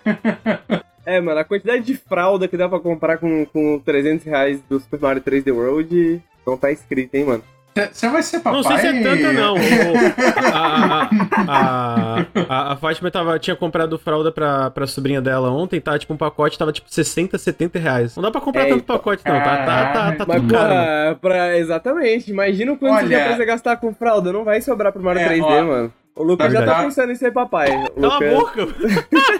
É, 1.07 1.19
mano, 1.23 1.41
a 1.41 1.45
quantidade 1.45 1.83
de 1.83 1.97
fralda 1.97 2.47
que 2.47 2.55
dá 2.55 2.69
pra 2.69 2.79
comprar 2.79 3.17
com, 3.17 3.47
com 3.47 3.79
300 3.79 4.27
reais 4.27 4.61
do 4.69 4.79
Super 4.79 5.01
Mario 5.01 5.23
3D 5.23 5.51
World 5.55 6.23
não 6.47 6.59
tá 6.59 6.71
escrito, 6.71 7.15
hein, 7.15 7.25
mano. 7.25 7.43
Você 7.75 8.09
vai 8.09 8.23
ser 8.23 8.41
papai? 8.41 8.61
Não 8.61 8.63
sei 8.63 8.79
se 8.79 8.87
é 8.87 9.03
tanta, 9.03 9.33
não. 9.33 9.57
a, 10.53 11.11
a, 11.49 12.27
a, 12.49 12.73
a, 12.73 12.77
Fátima 12.77 13.11
tava, 13.11 13.39
tinha 13.39 13.57
comprado 13.57 13.99
fralda 13.99 14.31
pra, 14.31 14.71
pra 14.71 14.87
sobrinha 14.87 15.23
dela 15.23 15.51
ontem, 15.51 15.81
tá? 15.81 15.99
Tipo, 15.99 16.13
um 16.13 16.17
pacote 16.17 16.59
tava 16.59 16.73
tipo 16.73 16.93
60, 16.93 17.39
70 17.39 17.79
reais. 17.79 18.17
Não 18.17 18.23
dá 18.23 18.31
pra 18.31 18.41
comprar 18.41 18.67
é, 18.67 18.69
tanto 18.69 18.85
pacote, 18.85 19.23
não. 19.25 19.39
Tá, 19.39 19.65
tá, 19.65 19.93
tá, 19.93 20.13
tá 20.13 20.27
tudo 20.27 20.53
caro. 20.53 21.17
Pra, 21.17 21.59
exatamente. 21.59 22.31
Imagina 22.31 22.73
o 22.73 22.77
quanto 22.77 22.93
Olha, 22.93 23.07
você 23.07 23.15
já 23.15 23.21
precisa 23.21 23.45
gastar 23.45 23.77
com 23.79 23.95
fralda. 23.95 24.33
Não 24.33 24.45
vai 24.45 24.61
sobrar 24.61 24.93
pro 24.93 25.03
Mario 25.03 25.23
é, 25.23 25.29
3D, 25.29 25.43
ó, 25.43 25.65
mano. 25.65 25.93
O 26.15 26.23
Lucas 26.23 26.53
já 26.53 26.65
tá 26.65 26.83
pensando 26.83 27.11
em 27.11 27.15
ser 27.15 27.33
papai. 27.33 27.69
Cala 27.69 27.91
Lucas... 27.97 28.13
a 28.13 28.35
boca! 28.35 28.67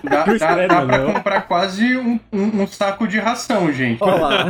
dá, 0.03 0.25
dá, 0.25 0.67
dá 0.67 0.87
pra 0.87 0.99
comprar 1.13 1.41
quase 1.43 1.97
um, 1.99 2.19
um, 2.33 2.63
um, 2.63 2.67
saco 2.67 3.07
de 3.07 3.19
ração, 3.19 3.71
gente. 3.71 4.03
Olha 4.03 4.15
lá, 4.15 4.47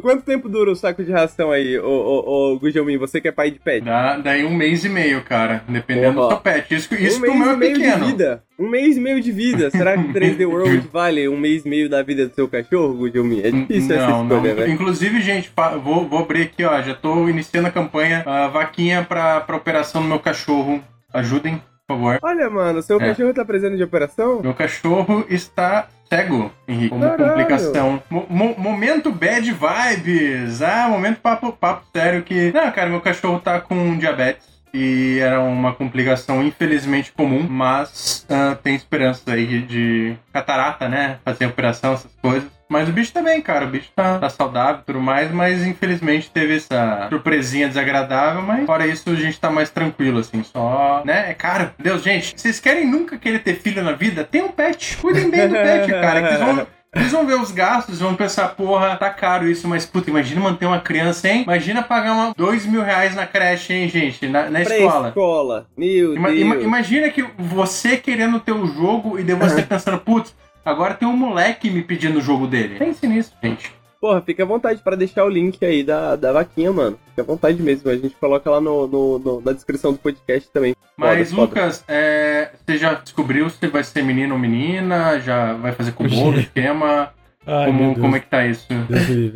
quanto 0.00 0.22
tempo 0.22 0.48
dura 0.48 0.70
o 0.70 0.76
saco 0.76 1.02
de 1.02 1.10
ração 1.10 1.50
aí, 1.50 1.76
ô, 1.78 1.88
ô, 1.88 2.52
ô 2.52 2.58
Gujomin? 2.58 2.96
Você 2.98 3.20
que 3.20 3.28
é 3.28 3.32
pai 3.32 3.50
de 3.50 3.58
pet? 3.58 3.84
Dá, 3.84 4.18
daí 4.18 4.44
um 4.44 4.54
mês 4.54 4.84
e 4.84 4.88
meio, 4.88 5.22
cara, 5.22 5.64
dependendo 5.68 6.20
do 6.20 6.28
seu 6.28 6.38
pet. 6.38 6.74
Isso, 6.74 6.94
isso 6.94 7.18
um 7.18 7.20
mês 7.20 7.36
meu 7.36 7.50
é 7.50 7.56
pequeno. 7.56 8.04
De 8.04 8.12
vida. 8.12 8.42
Um 8.56 8.68
mês 8.68 8.96
e 8.96 9.00
meio 9.00 9.20
de 9.20 9.32
vida. 9.32 9.70
Será 9.70 9.96
que 9.96 10.12
3D 10.12 10.48
World 10.48 10.88
vale 10.92 11.28
um 11.28 11.36
mês 11.36 11.64
e 11.64 11.68
meio 11.68 11.88
da 11.88 12.02
vida 12.02 12.28
do 12.28 12.34
seu 12.34 12.48
cachorro, 12.48 12.94
Gujomin? 12.94 13.40
É 13.40 13.50
difícil 13.50 13.96
não, 13.96 14.04
essa 14.04 14.22
escolha, 14.22 14.54
não. 14.54 14.60
né? 14.60 14.70
Inclusive, 14.70 15.20
gente, 15.20 15.50
vou, 15.82 16.08
vou 16.08 16.20
abrir 16.20 16.42
aqui, 16.42 16.64
ó, 16.64 16.80
já 16.82 16.94
tô 16.94 17.28
iniciando 17.28 17.66
a 17.66 17.72
campanha, 17.72 18.22
a 18.24 18.46
vaquinha 18.46 19.04
pra, 19.08 19.40
pra 19.40 19.56
operação 19.56 20.02
do 20.02 20.08
meu 20.08 20.20
cachorro. 20.20 20.82
Ajudem. 21.12 21.62
por 21.86 21.94
favor. 21.96 22.18
Olha, 22.22 22.50
mano, 22.50 22.82
seu 22.82 23.00
É. 23.00 23.08
cachorro 23.08 23.32
tá 23.32 23.44
precisando 23.44 23.76
de 23.76 23.82
operação? 23.82 24.40
Meu 24.42 24.52
cachorro 24.52 25.24
está 25.30 25.88
cego, 26.06 26.52
Henrique, 26.66 26.90
como 26.90 27.00
Caralho. 27.02 27.28
complicação. 27.30 28.02
Mo- 28.10 28.26
mo- 28.28 28.54
momento 28.58 29.10
bad 29.10 29.50
vibes. 29.50 30.60
Ah, 30.60 30.86
momento 30.88 31.20
papo, 31.20 31.50
papo 31.52 31.86
sério 31.94 32.22
que. 32.22 32.52
Não, 32.52 32.70
cara, 32.72 32.90
meu 32.90 33.00
cachorro 33.00 33.40
tá 33.40 33.58
com 33.60 33.96
diabetes. 33.96 34.46
E 34.74 35.18
era 35.20 35.40
uma 35.40 35.72
complicação 35.74 36.42
infelizmente 36.42 37.10
comum, 37.12 37.46
mas 37.48 38.26
ah, 38.28 38.54
tem 38.62 38.74
esperança 38.74 39.22
aí 39.32 39.62
de 39.62 40.14
catarata, 40.30 40.90
né? 40.90 41.18
Fazer 41.24 41.46
operação, 41.46 41.94
essas 41.94 42.12
coisas. 42.20 42.50
Mas 42.68 42.88
o 42.88 42.92
bicho 42.92 43.12
tá 43.12 43.22
bem, 43.22 43.40
cara. 43.40 43.64
O 43.64 43.68
bicho 43.68 43.88
tá, 43.96 44.18
tá 44.18 44.28
saudável 44.28 44.80
e 44.82 44.84
tudo 44.84 45.00
mais, 45.00 45.30
mas 45.32 45.66
infelizmente 45.66 46.30
teve 46.30 46.56
essa 46.56 47.06
surpresinha 47.08 47.68
desagradável. 47.68 48.42
Mas 48.42 48.66
fora 48.66 48.86
isso, 48.86 49.08
a 49.10 49.14
gente 49.14 49.40
tá 49.40 49.50
mais 49.50 49.70
tranquilo, 49.70 50.18
assim. 50.18 50.42
Só, 50.42 51.02
né? 51.04 51.30
É 51.30 51.34
caro. 51.34 51.70
Deus, 51.78 52.02
gente, 52.02 52.34
vocês 52.36 52.60
querem 52.60 52.86
nunca 52.86 53.16
querer 53.16 53.38
ter 53.40 53.54
filho 53.54 53.82
na 53.82 53.92
vida? 53.92 54.22
Tem 54.24 54.42
um 54.42 54.48
pet. 54.48 54.96
Cuidem 54.98 55.30
bem 55.30 55.48
do 55.48 55.54
pet, 55.54 55.90
cara. 56.00 56.22
Que 56.22 56.28
vocês 56.28 56.40
vão. 56.40 56.66
Eles 56.94 57.12
vão 57.12 57.26
ver 57.26 57.34
os 57.38 57.50
gastos, 57.52 58.00
vão 58.00 58.14
pensar, 58.14 58.48
porra, 58.48 58.96
tá 58.96 59.10
caro 59.10 59.46
isso, 59.46 59.68
mas 59.68 59.84
puta, 59.84 60.08
imagina 60.08 60.40
manter 60.40 60.64
uma 60.64 60.80
criança, 60.80 61.28
hein? 61.28 61.42
Imagina 61.42 61.82
pagar 61.82 62.12
uma, 62.12 62.32
dois 62.34 62.64
mil 62.64 62.82
reais 62.82 63.14
na 63.14 63.26
creche, 63.26 63.74
hein, 63.74 63.88
gente? 63.90 64.26
Na, 64.26 64.48
na 64.48 64.62
escola. 64.62 65.00
Pré-escola. 65.02 65.66
Meu 65.76 66.14
Ima- 66.16 66.28
Deus. 66.30 66.40
ima- 66.40 66.56
imagina 66.56 67.10
que 67.10 67.22
você 67.36 67.98
querendo 67.98 68.40
ter 68.40 68.52
o 68.52 68.66
jogo 68.66 69.18
e 69.18 69.22
daí 69.22 69.36
você 69.36 69.60
pensando, 69.68 69.98
putz, 69.98 70.34
agora 70.64 70.94
tem 70.94 71.06
um 71.08 71.16
moleque 71.16 71.70
me 71.70 71.82
pedindo 71.82 72.18
o 72.18 72.22
jogo 72.22 72.46
dele. 72.46 72.78
Pense 72.78 73.06
nisso, 73.06 73.32
gente. 73.42 73.72
Porra, 74.00 74.20
fica 74.22 74.44
à 74.44 74.46
vontade 74.46 74.80
pra 74.80 74.94
deixar 74.94 75.24
o 75.24 75.28
link 75.28 75.64
aí 75.64 75.82
da, 75.82 76.14
da 76.14 76.32
vaquinha, 76.32 76.72
mano. 76.72 76.96
Fica 77.10 77.22
à 77.22 77.24
vontade 77.24 77.60
mesmo. 77.60 77.90
A 77.90 77.96
gente 77.96 78.14
coloca 78.14 78.48
lá 78.48 78.60
no, 78.60 78.86
no- 78.86 79.18
no- 79.18 79.40
na 79.40 79.52
descrição 79.52 79.92
do 79.92 79.98
podcast 79.98 80.48
também. 80.52 80.76
Mas, 80.96 81.30
Foda, 81.30 81.48
foda. 81.48 81.60
Lucas, 81.60 81.84
é, 81.88 82.50
você 82.64 82.78
já 82.78 82.94
descobriu 82.94 83.50
se 83.50 83.66
vai 83.66 83.82
ser 83.82 84.02
menino 84.04 84.34
ou 84.34 84.40
menina? 84.40 85.18
Já 85.18 85.54
vai 85.54 85.72
fazer 85.72 85.92
com 85.92 86.06
bolo, 86.06 86.38
esquema? 86.40 87.10
Ai, 87.50 87.66
como, 87.66 87.98
como 87.98 88.14
é 88.16 88.20
que 88.20 88.26
tá 88.26 88.46
isso? 88.46 88.66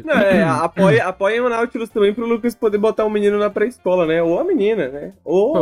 Não, 0.04 0.14
é, 0.14 0.42
apoia, 0.42 1.04
apoia 1.06 1.42
o 1.42 1.48
Nautilus 1.48 1.88
também 1.88 2.12
pro 2.12 2.26
Lucas 2.26 2.54
poder 2.54 2.76
botar 2.76 3.06
um 3.06 3.10
menino 3.10 3.38
na 3.38 3.48
pré-escola, 3.48 4.04
né? 4.06 4.22
Ou 4.22 4.38
a 4.38 4.44
menina, 4.44 4.88
né? 4.88 5.12
Ou 5.24 5.54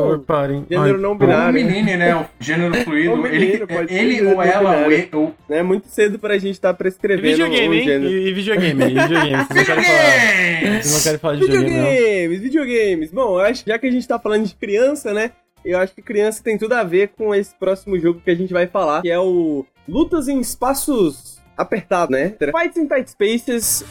gênero 0.68 0.94
Ai, 0.96 1.00
não 1.00 1.10
Ou 1.10 1.14
o 1.14 1.18
binário. 1.18 1.54
menino, 1.54 1.96
né? 1.96 2.16
O 2.16 2.26
gênero 2.40 2.74
fluido. 2.82 3.12
Ou 3.12 3.16
menino, 3.18 3.66
ele 3.88 3.94
ele 4.18 4.26
ou 4.26 4.42
ela, 4.42 4.70
ou, 4.78 4.88
binário. 4.88 5.08
e- 5.12 5.16
ou, 5.16 5.34
É 5.48 5.62
muito 5.62 5.86
cedo 5.88 6.18
pra 6.18 6.36
gente 6.38 6.54
estar 6.54 6.70
tá 6.70 6.74
E 6.74 6.78
prescrevendo 6.78 7.22
videogame, 7.36 7.68
um 7.68 7.78
hein? 7.78 7.84
gênero. 7.84 8.10
E, 8.10 8.28
e 8.28 8.32
videogame, 8.32 8.82
e 8.82 8.86
videogame. 8.88 9.44
Vocês 9.44 9.56
não 9.58 9.64
querem 9.64 9.84
falar, 9.84 10.82
vocês 10.82 10.92
não 10.94 11.02
querem 11.02 11.18
falar 11.18 11.34
de 11.36 11.40
videogame? 11.40 11.70
Videogames, 11.70 12.40
videogames. 12.40 13.12
Bom, 13.12 13.38
eu 13.38 13.40
acho 13.40 13.64
que 13.64 13.70
já 13.70 13.78
que 13.78 13.86
a 13.86 13.90
gente 13.90 14.08
tá 14.08 14.18
falando 14.18 14.44
de 14.46 14.54
criança, 14.56 15.14
né? 15.14 15.30
Eu 15.64 15.78
acho 15.78 15.94
que 15.94 16.02
criança 16.02 16.42
tem 16.42 16.56
tudo 16.58 16.72
a 16.72 16.82
ver 16.82 17.12
com 17.16 17.34
esse 17.34 17.54
próximo 17.54 17.98
jogo 17.98 18.20
que 18.24 18.30
a 18.30 18.34
gente 18.34 18.52
vai 18.52 18.66
falar, 18.66 19.02
que 19.02 19.10
é 19.10 19.18
o 19.20 19.64
Lutas 19.88 20.26
em 20.26 20.40
Espaços 20.40 21.39
Apertados, 21.61 22.11
né? 22.16 22.35
Fights 22.38 22.77
in 22.77 22.87
Tight 22.87 23.11
Spaces. 23.11 23.85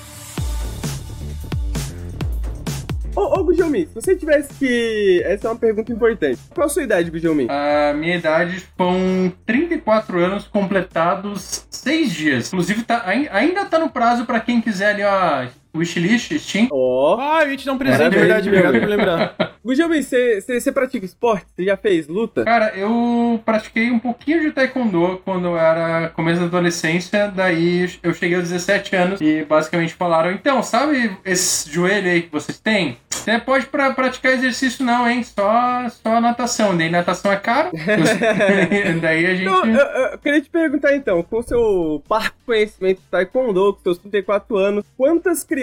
Ô, 3.15 3.39
ô 3.39 3.43
Gujomi, 3.43 3.87
se 3.87 3.93
você 3.95 4.15
tivesse 4.15 4.53
que. 4.53 5.21
Essa 5.25 5.47
é 5.47 5.51
uma 5.51 5.57
pergunta 5.57 5.91
importante. 5.91 6.39
Qual 6.53 6.67
a 6.67 6.69
sua 6.69 6.83
idade, 6.83 7.09
Gujomi? 7.09 7.47
A 7.49 7.93
minha 7.93 8.15
idade 8.15 8.63
foram 8.77 9.31
34 9.45 10.19
anos 10.23 10.47
completados 10.47 11.65
6 11.69 12.11
dias. 12.13 12.47
Inclusive, 12.47 12.83
tá, 12.83 13.01
ai- 13.05 13.27
ainda 13.31 13.65
tá 13.65 13.77
no 13.79 13.89
prazo 13.89 14.25
pra 14.25 14.39
quem 14.39 14.61
quiser 14.61 14.91
ali, 14.93 15.03
ó, 15.03 15.47
wishlist, 15.75 16.37
Steam. 16.39 16.67
Ó. 16.71 17.17
Ah, 17.19 17.43
eu 17.43 17.51
ia 17.51 17.57
te 17.57 17.65
dar 17.65 17.73
um 17.73 17.77
presente, 17.77 17.97
Parabéns, 17.99 18.21
verdade, 18.21 18.49
obrigado 18.49 18.79
por 18.79 18.89
lembrar. 18.89 19.59
Você- 19.63 20.41
você 20.41 20.71
pratica 20.71 21.05
esporte? 21.05 21.45
Você 21.55 21.63
já 21.65 21.77
fez 21.77 22.07
luta? 22.07 22.43
Cara, 22.43 22.73
eu 22.75 23.39
pratiquei 23.45 23.91
um 23.91 23.99
pouquinho 23.99 24.41
de 24.41 24.51
taekwondo 24.51 25.21
quando 25.23 25.47
eu 25.47 25.57
era 25.57 26.09
começo 26.09 26.39
da 26.39 26.47
adolescência, 26.47 27.31
daí 27.33 27.89
eu 28.01 28.13
cheguei 28.13 28.37
aos 28.37 28.49
17 28.49 28.95
anos 28.95 29.21
e 29.21 29.43
basicamente 29.43 29.93
falaram, 29.93 30.31
então, 30.31 30.63
sabe 30.63 31.15
esse 31.23 31.71
joelho 31.71 32.09
aí 32.09 32.23
que 32.23 32.31
vocês 32.31 32.59
têm? 32.59 32.97
Você 33.09 33.37
pode 33.37 33.65
pra, 33.65 33.91
praticar 33.93 34.31
exercício 34.31 34.83
não, 34.85 35.07
hein? 35.07 35.21
Só, 35.23 35.87
só 35.89 36.21
natação. 36.21 36.75
Daí 36.75 36.89
natação 36.89 37.31
é 37.31 37.35
caro. 37.35 37.69
daí 39.01 39.25
a 39.25 39.35
gente... 39.35 39.45
Não, 39.45 39.65
eu, 39.65 39.77
eu 40.11 40.17
queria 40.17 40.41
te 40.41 40.49
perguntar 40.49 40.95
então, 40.95 41.21
com 41.21 41.39
o 41.39 41.43
seu 41.43 42.01
parco 42.07 42.37
conhecimento 42.45 43.01
de 43.01 43.07
Taekwondo, 43.07 43.73
com 43.73 43.81
seus 43.81 43.97
34 43.97 44.57
anos, 44.57 44.85
quantas 44.97 45.43
crianças 45.43 45.58